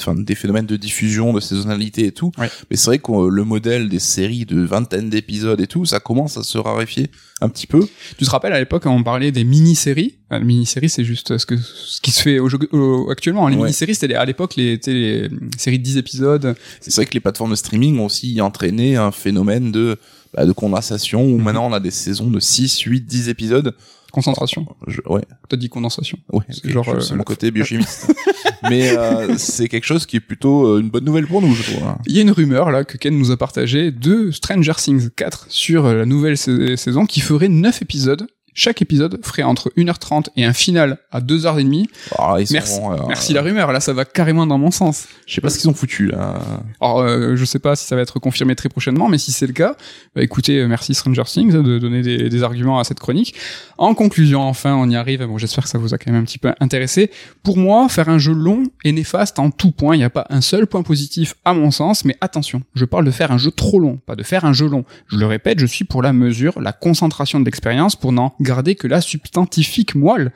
enfin, 0.01 0.15
des 0.15 0.35
phénomènes 0.35 0.66
de 0.66 0.77
diffusion, 0.77 1.32
de 1.32 1.40
saisonnalité 1.40 2.07
et 2.07 2.12
tout. 2.12 2.31
Ouais. 2.39 2.49
Mais 2.70 2.77
c'est 2.77 2.86
vrai 2.86 2.99
que 2.99 3.12
euh, 3.12 3.28
le 3.28 3.44
modèle 3.44 3.89
des 3.89 3.99
séries 3.99 4.44
de 4.47 4.61
vingtaine 4.61 5.11
d'épisodes 5.11 5.61
et 5.61 5.66
tout, 5.66 5.85
ça 5.85 6.01
commence 6.01 6.36
à 6.36 6.43
se 6.43 6.59
raréfier 6.59 7.11
un 7.40 7.49
petit 7.49 7.66
peu. 7.66 7.86
Tu 8.19 8.24
te 8.24 8.31
rappelles 8.31 8.53
à 8.53 8.59
l'époque 8.61 8.85
on 8.86 9.03
parlait 9.03 9.32
des 9.32 9.43
mini-séries 9.44 10.15
Les 10.31 10.40
mini-séries, 10.40 10.89
c'est 10.89 11.05
juste 11.05 11.36
ce, 11.39 11.44
que, 11.47 11.57
ce 11.57 12.01
qui 12.01 12.11
se 12.12 12.23
fait 12.23 12.39
au 12.39 12.49
au- 12.73 13.11
actuellement. 13.11 13.49
Les 13.49 13.57
Ouais. 13.57 13.62
mini-séries, 13.65 13.94
c'était 13.94 14.09
les- 14.09 14.15
à 14.15 14.24
l'époque 14.24 14.55
les, 14.57 14.78
les 14.86 15.28
séries 15.59 15.78
de 15.78 15.85
10 15.85 15.97
épisodes. 15.99 16.55
C'est 16.81 16.94
vrai 16.94 17.07
que 17.07 17.15
les 17.15 17.20
plateformes 17.20 17.51
de 17.51 17.57
streaming 17.57 17.99
ont 17.99 18.07
aussi 18.07 18.40
entraîné 18.40 18.97
un 18.97 19.11
phénomène 19.11 19.73
de, 19.73 19.99
bah, 20.35 20.47
de 20.47 20.53
condensation 20.53 21.24
où 21.24 21.39
maintenant 21.39 21.66
on 21.69 21.73
a 21.73 21.81
des 21.81 21.90
saisons 21.90 22.31
de 22.31 22.39
6, 22.40 22.78
8, 22.81 23.05
10 23.07 23.28
épisodes. 23.28 23.74
Concentration. 24.12 24.66
Je- 24.86 25.01
ouais, 25.06 25.22
T'as 25.48 25.56
dit 25.56 25.68
condensation. 25.68 26.18
ouais. 26.32 26.44
C'est 26.51 26.70
genre, 26.70 26.89
euh, 26.89 27.01
mon 27.16 27.22
côté 27.24 27.51
biochimiste. 27.51 28.14
Mais 28.70 28.97
euh, 28.97 29.36
c'est 29.39 29.68
quelque 29.68 29.84
chose 29.86 30.06
qui 30.06 30.16
est 30.16 30.20
plutôt 30.20 30.66
euh, 30.66 30.80
une 30.80 30.90
bonne 30.90 31.05
nouvelle 31.05 31.26
pour 31.26 31.43
nous, 31.43 31.52
je 31.55 31.62
trouve. 31.72 31.82
hein. 31.89 31.98
Il 32.06 32.14
y 32.14 32.18
a 32.18 32.22
une 32.22 32.30
rumeur 32.30 32.70
là 32.70 32.84
que 32.84 32.97
Ken 32.97 33.16
nous 33.18 33.30
a 33.30 33.36
partagé 33.36 33.90
de 33.90 34.30
Stranger 34.30 34.74
Things 34.76 35.09
4 35.16 35.47
sur 35.48 35.86
euh, 35.86 35.94
la 35.94 36.06
nouvelle 36.06 36.36
sa- 36.36 36.76
saison 36.76 37.06
qui 37.06 37.20
ferait 37.20 37.48
9 37.48 37.82
épisodes. 37.82 38.26
Chaque 38.55 38.83
épisode 38.83 39.19
ferait 39.24 39.43
entre 39.43 39.70
1h30 39.77 40.27
et 40.37 40.45
un 40.45 40.53
final 40.53 40.99
à 41.11 41.20
2h30. 41.20 41.87
Alors, 42.19 42.39
ils 42.39 42.47
Merci. 42.53 42.74
seront, 42.74 42.93
euh, 42.93 42.97
Merci 43.09 43.33
la 43.33 43.43
rumeur, 43.43 43.73
là 43.73 43.81
ça 43.81 43.93
va 43.93 44.05
carrément 44.05 44.47
dans 44.47 44.59
mon 44.59 44.70
sens. 44.70 45.07
Je 45.27 45.35
sais 45.35 45.41
pas 45.41 45.49
ce 45.51 45.59
qu'ils 45.59 45.70
ont 45.70 45.74
foutu 45.74 46.07
là. 46.09 46.41
Alors 46.81 47.01
euh, 47.01 47.35
je 47.37 47.45
sais 47.45 47.59
pas 47.59 47.77
si 47.77 47.87
ça 47.87 47.97
va 47.97 48.03
être 48.03 48.19
confirmé 48.19 48.55
très 48.55 48.69
prochainement, 48.69 49.09
mais 49.09 49.19
si 49.19 49.33
c'est 49.33 49.47
le 49.47 49.53
cas, 49.53 49.77
bah, 50.15 50.23
écoutez, 50.23 50.59
euh, 50.59 50.69
merci 50.69 50.95
Stranger 50.95 51.23
Things 51.24 51.53
de 51.53 51.79
donner 51.79 52.03
des, 52.03 52.29
des 52.29 52.43
arguments 52.43 52.79
à 52.79 52.85
cette 52.85 53.01
chronique. 53.01 53.35
En 53.79 53.95
conclusion, 53.95 54.43
enfin, 54.43 54.74
on 54.74 54.89
y 54.89 54.97
arrive. 54.97 55.24
Bon, 55.24 55.39
j'espère 55.39 55.65
que 55.65 55.70
ça 55.70 55.79
vous 55.79 55.95
a 55.95 55.99
quand 55.99 56.12
même 56.12 56.20
un 56.20 56.24
petit 56.24 56.39
peu 56.39 56.53
intéressé. 56.61 57.11
Pour 57.43 57.57
moi, 57.57 57.89
faire 57.89 58.09
un 58.09 58.19
jeu 58.19 58.33
long 58.33 58.65
est 58.85 58.93
néfaste 58.93 59.39
en 59.39 59.51
tout 59.51 59.73
point. 59.73 59.95
Il 59.97 59.99
n'y 59.99 60.05
a 60.05 60.11
pas 60.11 60.27
un 60.31 60.41
seul 60.41 60.66
point 60.66 60.83
positif 60.83 61.35
à 61.45 61.55
mon 61.55 61.70
sens, 61.70 62.05
mais 62.05 62.16
attention, 62.20 62.62
je 62.74 62.85
parle 62.85 63.05
de 63.05 63.11
faire 63.11 63.33
un 63.33 63.39
jeu 63.39 63.51
trop 63.51 63.81
long, 63.81 63.97
pas 64.07 64.15
de 64.15 64.23
faire 64.23 64.45
un 64.45 64.53
jeu 64.53 64.69
long. 64.69 64.85
Je 65.09 65.16
le 65.16 65.27
répète, 65.27 65.59
je 65.59 65.66
suis 65.66 65.85
pour 65.85 66.03
la 66.03 66.12
mesure, 66.12 66.61
la 66.61 66.73
concentration 66.73 67.41
de 67.41 67.45
l'expérience 67.45 67.97
pour 67.97 68.12
n'en 68.12 68.35
garder 68.43 68.74
que 68.74 68.86
la 68.86 69.01
substantifique 69.01 69.94
moelle. 69.94 70.32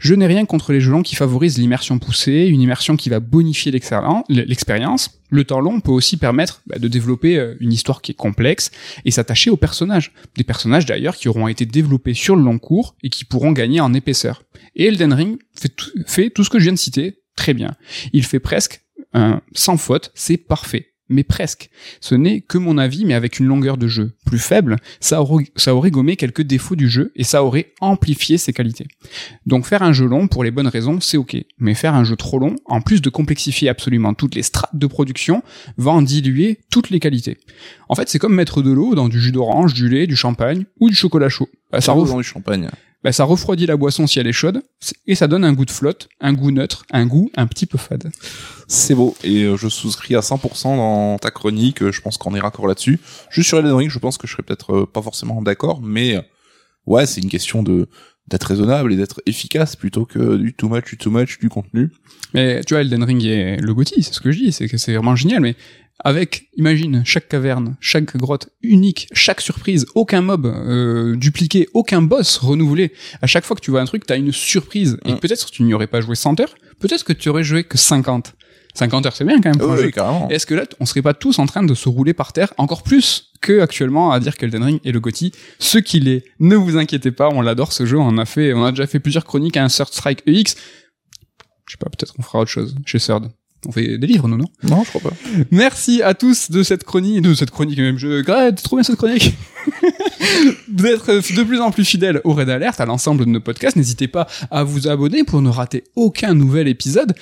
Je 0.00 0.14
n'ai 0.14 0.26
rien 0.26 0.44
contre 0.44 0.72
les 0.72 0.80
jeux 0.80 0.94
qui 1.02 1.16
favorisent 1.16 1.58
l'immersion 1.58 1.98
poussée, 1.98 2.46
une 2.46 2.60
immersion 2.60 2.96
qui 2.96 3.08
va 3.08 3.20
bonifier 3.20 3.72
l'expérience. 3.72 5.20
Le 5.30 5.44
temps 5.44 5.60
long 5.60 5.80
peut 5.80 5.90
aussi 5.90 6.16
permettre 6.16 6.62
bah, 6.66 6.78
de 6.78 6.86
développer 6.86 7.38
euh, 7.38 7.56
une 7.58 7.72
histoire 7.72 8.02
qui 8.02 8.12
est 8.12 8.14
complexe 8.14 8.70
et 9.04 9.10
s'attacher 9.10 9.50
aux 9.50 9.56
personnages. 9.56 10.12
Des 10.36 10.44
personnages 10.44 10.86
d'ailleurs 10.86 11.16
qui 11.16 11.28
auront 11.28 11.48
été 11.48 11.66
développés 11.66 12.14
sur 12.14 12.36
le 12.36 12.42
long 12.42 12.58
cours 12.58 12.94
et 13.02 13.08
qui 13.08 13.24
pourront 13.24 13.52
gagner 13.52 13.80
en 13.80 13.94
épaisseur. 13.94 14.42
Et 14.76 14.86
Elden 14.86 15.12
Ring 15.12 15.38
fait 16.06 16.30
tout, 16.30 16.44
ce 16.44 16.50
que 16.50 16.58
je 16.58 16.64
viens 16.64 16.72
de 16.72 16.78
citer 16.78 17.22
très 17.36 17.54
bien. 17.54 17.74
Il 18.12 18.24
fait 18.24 18.40
presque 18.40 18.82
sans 19.54 19.76
faute, 19.76 20.10
c'est 20.14 20.36
parfait. 20.36 20.93
Mais 21.08 21.22
presque. 21.22 21.70
Ce 22.00 22.14
n'est 22.14 22.40
que 22.40 22.56
mon 22.56 22.78
avis, 22.78 23.04
mais 23.04 23.14
avec 23.14 23.38
une 23.38 23.46
longueur 23.46 23.76
de 23.76 23.88
jeu 23.88 24.12
plus 24.24 24.38
faible, 24.38 24.76
ça 25.00 25.20
aurait, 25.20 25.46
ça 25.56 25.74
aurait 25.74 25.90
gommé 25.90 26.16
quelques 26.16 26.42
défauts 26.42 26.76
du 26.76 26.88
jeu 26.88 27.12
et 27.14 27.24
ça 27.24 27.44
aurait 27.44 27.72
amplifié 27.80 28.38
ses 28.38 28.52
qualités. 28.52 28.86
Donc 29.46 29.66
faire 29.66 29.82
un 29.82 29.92
jeu 29.92 30.06
long 30.06 30.28
pour 30.28 30.44
les 30.44 30.50
bonnes 30.50 30.68
raisons, 30.68 31.00
c'est 31.00 31.16
ok. 31.16 31.36
Mais 31.58 31.74
faire 31.74 31.94
un 31.94 32.04
jeu 32.04 32.16
trop 32.16 32.38
long, 32.38 32.56
en 32.64 32.80
plus 32.80 33.02
de 33.02 33.10
complexifier 33.10 33.68
absolument 33.68 34.14
toutes 34.14 34.34
les 34.34 34.42
strates 34.42 34.76
de 34.76 34.86
production, 34.86 35.42
va 35.76 35.90
en 35.90 36.02
diluer 36.02 36.60
toutes 36.70 36.90
les 36.90 37.00
qualités. 37.00 37.38
En 37.88 37.94
fait, 37.94 38.08
c'est 38.08 38.18
comme 38.18 38.34
mettre 38.34 38.62
de 38.62 38.72
l'eau 38.72 38.94
dans 38.94 39.08
du 39.08 39.20
jus 39.20 39.32
d'orange, 39.32 39.74
du 39.74 39.88
lait, 39.88 40.06
du 40.06 40.16
champagne 40.16 40.64
ou 40.80 40.88
du 40.88 40.96
chocolat 40.96 41.28
chaud. 41.28 41.48
Bah, 41.70 41.80
ça, 41.80 41.94
dans 41.94 42.16
du 42.16 42.24
champagne. 42.24 42.68
Bah, 43.04 43.12
ça 43.12 43.24
refroidit 43.24 43.66
la 43.66 43.76
boisson 43.76 44.06
si 44.06 44.18
elle 44.18 44.26
est 44.26 44.32
chaude 44.32 44.62
et 45.06 45.14
ça 45.14 45.28
donne 45.28 45.44
un 45.44 45.52
goût 45.52 45.66
de 45.66 45.70
flotte, 45.70 46.08
un 46.20 46.32
goût 46.32 46.50
neutre, 46.50 46.84
un 46.90 47.06
goût 47.06 47.30
un 47.36 47.46
petit 47.46 47.66
peu 47.66 47.78
fade. 47.78 48.10
C'est 48.66 48.94
beau. 48.94 49.14
Et 49.22 49.44
euh, 49.44 49.56
je 49.56 49.68
souscris 49.68 50.16
à 50.16 50.20
100% 50.20 50.62
dans 50.76 51.18
ta 51.18 51.30
chronique. 51.30 51.82
euh, 51.82 51.92
Je 51.92 52.00
pense 52.00 52.16
qu'on 52.16 52.34
est 52.34 52.40
raccord 52.40 52.66
là-dessus. 52.66 52.98
Juste 53.30 53.48
sur 53.48 53.58
Elden 53.58 53.74
Ring, 53.74 53.90
je 53.90 53.98
pense 53.98 54.16
que 54.18 54.26
je 54.26 54.32
serais 54.32 54.42
peut-être 54.42 54.74
euh, 54.74 54.86
pas 54.86 55.02
forcément 55.02 55.42
d'accord, 55.42 55.80
mais 55.82 56.18
ouais, 56.86 57.06
c'est 57.06 57.20
une 57.20 57.28
question 57.30 57.62
de 57.62 57.88
d'être 58.26 58.44
raisonnable 58.44 58.90
et 58.90 58.96
d'être 58.96 59.20
efficace 59.26 59.76
plutôt 59.76 60.06
que 60.06 60.36
du 60.38 60.54
too 60.54 60.70
much, 60.70 60.84
du 60.86 60.96
too 60.96 61.10
much, 61.10 61.38
du 61.38 61.50
contenu. 61.50 61.92
Mais 62.32 62.64
tu 62.64 62.72
vois, 62.72 62.80
Elden 62.80 63.04
Ring 63.04 63.22
est 63.22 63.58
le 63.60 63.74
Gotti, 63.74 64.02
c'est 64.02 64.14
ce 64.14 64.20
que 64.20 64.32
je 64.32 64.38
dis, 64.44 64.50
c'est 64.52 64.66
que 64.66 64.78
c'est 64.78 64.94
vraiment 64.94 65.14
génial, 65.14 65.42
mais 65.42 65.56
avec, 66.00 66.48
imagine, 66.56 67.02
chaque 67.04 67.28
caverne, 67.28 67.76
chaque 67.80 68.16
grotte 68.16 68.48
unique, 68.62 69.08
chaque 69.12 69.40
surprise, 69.40 69.86
aucun 69.94 70.22
mob 70.22 70.46
euh, 70.46 71.16
dupliqué, 71.16 71.68
aucun 71.72 72.02
boss 72.02 72.38
renouvelé. 72.38 72.92
À 73.22 73.26
chaque 73.26 73.44
fois 73.44 73.56
que 73.56 73.60
tu 73.60 73.70
vois 73.70 73.80
un 73.80 73.84
truc, 73.84 74.04
t'as 74.06 74.16
une 74.16 74.32
surprise. 74.32 74.98
Et 75.06 75.14
peut-être 75.14 75.46
que 75.46 75.50
tu 75.50 75.62
n'y 75.62 75.72
aurais 75.72 75.86
pas 75.86 76.00
joué 76.00 76.16
100 76.16 76.40
heures, 76.40 76.54
peut-être 76.80 77.04
que 77.04 77.12
tu 77.12 77.28
aurais 77.28 77.44
joué 77.44 77.64
que 77.64 77.78
50. 77.78 78.34
50 78.74 79.06
heures, 79.06 79.14
c'est 79.16 79.24
bien 79.24 79.40
quand 79.40 79.50
même 79.50 79.58
pour 79.58 79.70
un 79.70 79.76
jeu. 79.76 79.84
oui, 79.84 79.92
carrément. 79.92 80.28
Est-ce 80.30 80.46
que 80.46 80.54
là, 80.54 80.64
on 80.80 80.86
serait 80.86 81.02
pas 81.02 81.14
tous 81.14 81.38
en 81.38 81.46
train 81.46 81.62
de 81.62 81.74
se 81.74 81.88
rouler 81.88 82.12
par 82.12 82.32
terre 82.32 82.52
encore 82.58 82.82
plus 82.82 83.30
que 83.40 83.60
actuellement 83.60 84.10
à 84.10 84.18
dire 84.18 84.36
qu'Elden 84.36 84.64
Ring 84.64 84.80
est 84.84 84.90
le 84.90 84.98
Gotti 84.98 85.32
Ce 85.60 85.78
qu'il 85.78 86.08
est. 86.08 86.24
Ne 86.40 86.56
vous 86.56 86.76
inquiétez 86.76 87.12
pas, 87.12 87.28
on 87.28 87.40
l'adore 87.40 87.72
ce 87.72 87.86
jeu. 87.86 87.98
On 87.98 88.18
a 88.18 88.24
fait, 88.24 88.52
on 88.52 88.64
a 88.64 88.70
déjà 88.72 88.88
fait 88.88 88.98
plusieurs 88.98 89.24
chroniques 89.24 89.56
à 89.56 89.62
un 89.62 89.68
Third 89.68 89.92
Strike 89.92 90.22
EX. 90.26 90.56
Je 91.66 91.72
sais 91.72 91.78
pas, 91.78 91.88
peut-être 91.88 92.14
qu'on 92.14 92.22
fera 92.22 92.40
autre 92.40 92.50
chose 92.50 92.74
chez 92.84 92.98
Third. 92.98 93.30
On 93.66 93.72
fait 93.72 93.98
des 93.98 94.06
livres, 94.06 94.28
nous, 94.28 94.36
non? 94.36 94.48
Non, 94.62 94.84
je 94.84 94.88
crois 94.90 95.10
pas. 95.10 95.16
Merci 95.50 96.02
à 96.02 96.14
tous 96.14 96.50
de 96.50 96.62
cette 96.62 96.84
chronique, 96.84 97.22
de 97.22 97.34
cette 97.34 97.50
chronique 97.50 97.78
même. 97.78 97.98
Je, 97.98 98.20
grave, 98.22 98.54
trop 98.54 98.76
bien 98.76 98.82
cette 98.82 98.96
chronique? 98.96 99.34
D'être 100.68 101.12
de 101.12 101.42
plus 101.42 101.60
en 101.60 101.70
plus 101.70 101.84
fidèle 101.84 102.20
au 102.24 102.32
Red 102.32 102.48
Alert, 102.48 102.80
à 102.80 102.86
l'ensemble 102.86 103.24
de 103.24 103.30
nos 103.30 103.40
podcasts. 103.40 103.76
N'hésitez 103.76 104.08
pas 104.08 104.26
à 104.50 104.64
vous 104.64 104.88
abonner 104.88 105.24
pour 105.24 105.42
ne 105.42 105.48
rater 105.48 105.84
aucun 105.96 106.34
nouvel 106.34 106.68
épisode. 106.68 107.14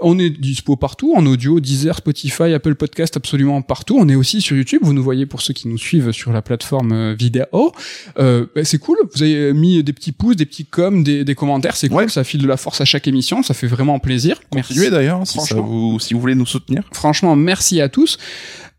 On 0.00 0.18
est 0.18 0.30
dispo 0.30 0.76
partout, 0.76 1.14
en 1.16 1.24
audio, 1.26 1.60
Deezer, 1.60 1.96
Spotify, 1.96 2.54
Apple 2.54 2.74
Podcast, 2.74 3.16
absolument 3.16 3.62
partout. 3.62 3.96
On 3.98 4.08
est 4.08 4.14
aussi 4.14 4.40
sur 4.40 4.56
YouTube. 4.56 4.80
Vous 4.82 4.92
nous 4.92 5.02
voyez 5.02 5.26
pour 5.26 5.42
ceux 5.42 5.54
qui 5.54 5.68
nous 5.68 5.78
suivent 5.78 6.12
sur 6.12 6.32
la 6.32 6.42
plateforme 6.42 6.92
euh, 6.92 7.14
vidéo. 7.14 7.72
Euh, 8.18 8.46
bah, 8.54 8.64
c'est 8.64 8.78
cool. 8.78 8.98
Vous 9.14 9.22
avez 9.22 9.52
mis 9.52 9.82
des 9.82 9.92
petits 9.92 10.12
pouces, 10.12 10.36
des 10.36 10.46
petits 10.46 10.66
coms, 10.66 11.02
des, 11.02 11.24
des 11.24 11.34
commentaires. 11.34 11.76
C'est 11.76 11.88
cool. 11.88 11.98
Ouais. 12.04 12.08
Ça 12.08 12.24
file 12.24 12.42
de 12.42 12.48
la 12.48 12.56
force 12.56 12.80
à 12.80 12.84
chaque 12.84 13.06
émission. 13.08 13.42
Ça 13.42 13.54
fait 13.54 13.66
vraiment 13.66 13.98
plaisir. 13.98 14.40
Continuez 14.50 14.90
d'ailleurs, 14.90 15.26
si, 15.26 15.34
ça 15.34 15.46
Franchement. 15.46 15.62
vous, 15.62 16.00
si 16.00 16.14
vous 16.14 16.20
voulez 16.20 16.34
nous 16.34 16.46
soutenir. 16.46 16.82
Franchement, 16.92 17.36
merci 17.36 17.80
à 17.80 17.88
tous. 17.88 18.18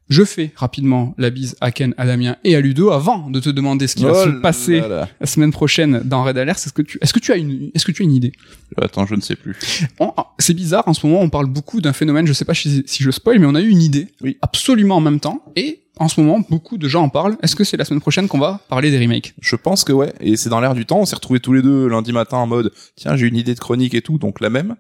Je 0.10 0.24
fais 0.26 0.52
rapidement 0.56 1.16
la 1.18 1.30
bise 1.30 1.56
à 1.62 1.72
Ken, 1.72 1.94
à 1.98 2.06
Damien 2.06 2.36
et 2.44 2.56
à 2.56 2.62
Ludo 2.62 2.92
avant 2.92 3.30
de 3.30 3.40
te 3.40 3.50
demander 3.50 3.88
ce 3.88 3.96
qui 3.96 4.04
va 4.04 4.12
Oh 4.14 4.24
se 4.26 4.30
passer 4.42 4.82
là. 4.82 5.08
la 5.20 5.26
semaine 5.26 5.52
prochaine 5.52 6.02
dans 6.04 6.24
Red 6.24 6.38
Alert. 6.38 6.58
Est-ce 6.58 6.74
que 6.74 6.82
tu, 6.82 7.00
est-ce 7.02 7.14
que 7.14 7.20
tu 7.20 7.32
as 7.32 7.38
une, 7.38 7.72
est-ce 7.74 7.86
que 7.86 7.92
tu 7.92 8.04
as 8.04 8.06
une 8.06 8.12
idée? 8.14 8.34
Attends, 8.82 9.06
je 9.06 9.16
ne 9.16 9.22
sais 9.22 9.36
plus. 9.36 9.56
C'est 10.40 10.54
bizarre, 10.54 10.84
en 10.88 10.94
ce 10.94 11.08
moment, 11.08 11.22
on 11.22 11.30
parle 11.30 11.48
beaucoup 11.48 11.80
d'un 11.80 11.94
phénomène, 11.94 12.28
je 12.28 12.34
sais 12.34 12.46
pas 12.46 12.54
si, 12.54 12.84
si 12.86 13.02
je 13.02 13.12
spoil, 13.12 13.40
mais 13.40 13.46
on 13.46 13.56
a 13.56 13.62
eu 13.62 13.70
une 13.70 13.82
idée. 13.82 14.08
Oui. 14.22 14.38
Absolument 14.42 14.98
en 14.98 15.02
même 15.02 15.20
temps. 15.22 15.44
Et 15.56 15.80
en 15.98 16.10
ce 16.10 16.20
moment, 16.20 16.44
beaucoup 16.50 16.78
de 16.78 16.88
gens 16.90 17.04
en 17.04 17.10
parlent. 17.10 17.38
Est-ce 17.44 17.56
que 17.56 17.64
c'est 17.64 17.78
la 17.78 17.86
semaine 17.86 18.02
prochaine 18.02 18.28
qu'on 18.28 18.40
va 18.40 18.60
parler 18.68 18.92
des 18.92 19.00
remakes? 19.00 19.34
Je 19.42 19.56
pense 19.56 19.84
que 19.84 19.94
ouais, 19.94 20.12
et 20.20 20.36
c'est 20.38 20.50
dans 20.50 20.60
l'air 20.60 20.74
du 20.74 20.86
temps. 20.86 21.00
On 21.00 21.06
s'est 21.06 21.16
retrouvés 21.16 21.40
tous 21.40 21.54
les 21.54 21.62
deux 21.62 21.88
lundi 21.88 22.12
matin 22.12 22.38
en 22.38 22.48
mode 22.48 22.72
tiens 22.96 23.16
j'ai 23.16 23.28
une 23.28 23.38
idée 23.38 23.54
de 23.54 23.60
chronique 23.60 23.94
et 23.94 24.02
tout, 24.02 24.18
donc 24.18 24.42
la 24.42 24.50
même. 24.50 24.76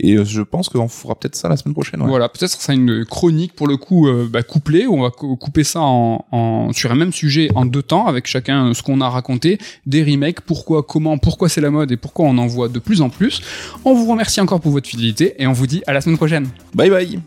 Et 0.00 0.14
euh, 0.14 0.24
je 0.24 0.42
pense 0.42 0.68
qu'on 0.68 0.88
fera 0.88 1.14
peut-être 1.14 1.36
ça 1.36 1.48
la 1.48 1.56
semaine 1.56 1.74
prochaine. 1.74 2.02
Ouais. 2.02 2.08
Voilà, 2.08 2.28
peut-être 2.28 2.50
ça 2.60 2.72
une 2.72 3.04
chronique 3.04 3.54
pour 3.54 3.66
le 3.66 3.76
coup 3.76 4.08
euh, 4.08 4.28
bah, 4.30 4.42
couplée, 4.42 4.86
où 4.86 4.94
on 4.94 5.02
va 5.02 5.10
cou- 5.10 5.36
couper 5.36 5.64
ça 5.64 5.80
en, 5.80 6.24
en- 6.32 6.72
sur 6.72 6.90
un 6.90 6.94
même 6.94 7.12
sujet 7.12 7.50
en 7.54 7.64
deux 7.64 7.82
temps, 7.82 8.06
avec 8.06 8.26
chacun 8.26 8.68
euh, 8.68 8.74
ce 8.74 8.82
qu'on 8.82 9.00
a 9.00 9.08
raconté, 9.08 9.58
des 9.86 10.02
remakes, 10.02 10.40
pourquoi, 10.40 10.82
comment, 10.82 11.18
pourquoi 11.18 11.48
c'est 11.48 11.60
la 11.60 11.70
mode 11.70 11.92
et 11.92 11.96
pourquoi 11.96 12.26
on 12.26 12.36
en 12.38 12.46
voit 12.46 12.68
de 12.68 12.78
plus 12.78 13.00
en 13.02 13.10
plus. 13.10 13.40
On 13.84 13.94
vous 13.94 14.10
remercie 14.10 14.40
encore 14.40 14.60
pour 14.60 14.72
votre 14.72 14.88
fidélité 14.88 15.34
et 15.38 15.46
on 15.46 15.52
vous 15.52 15.66
dit 15.66 15.82
à 15.86 15.92
la 15.92 16.00
semaine 16.00 16.16
prochaine. 16.16 16.48
Bye 16.74 16.90
bye. 16.90 17.18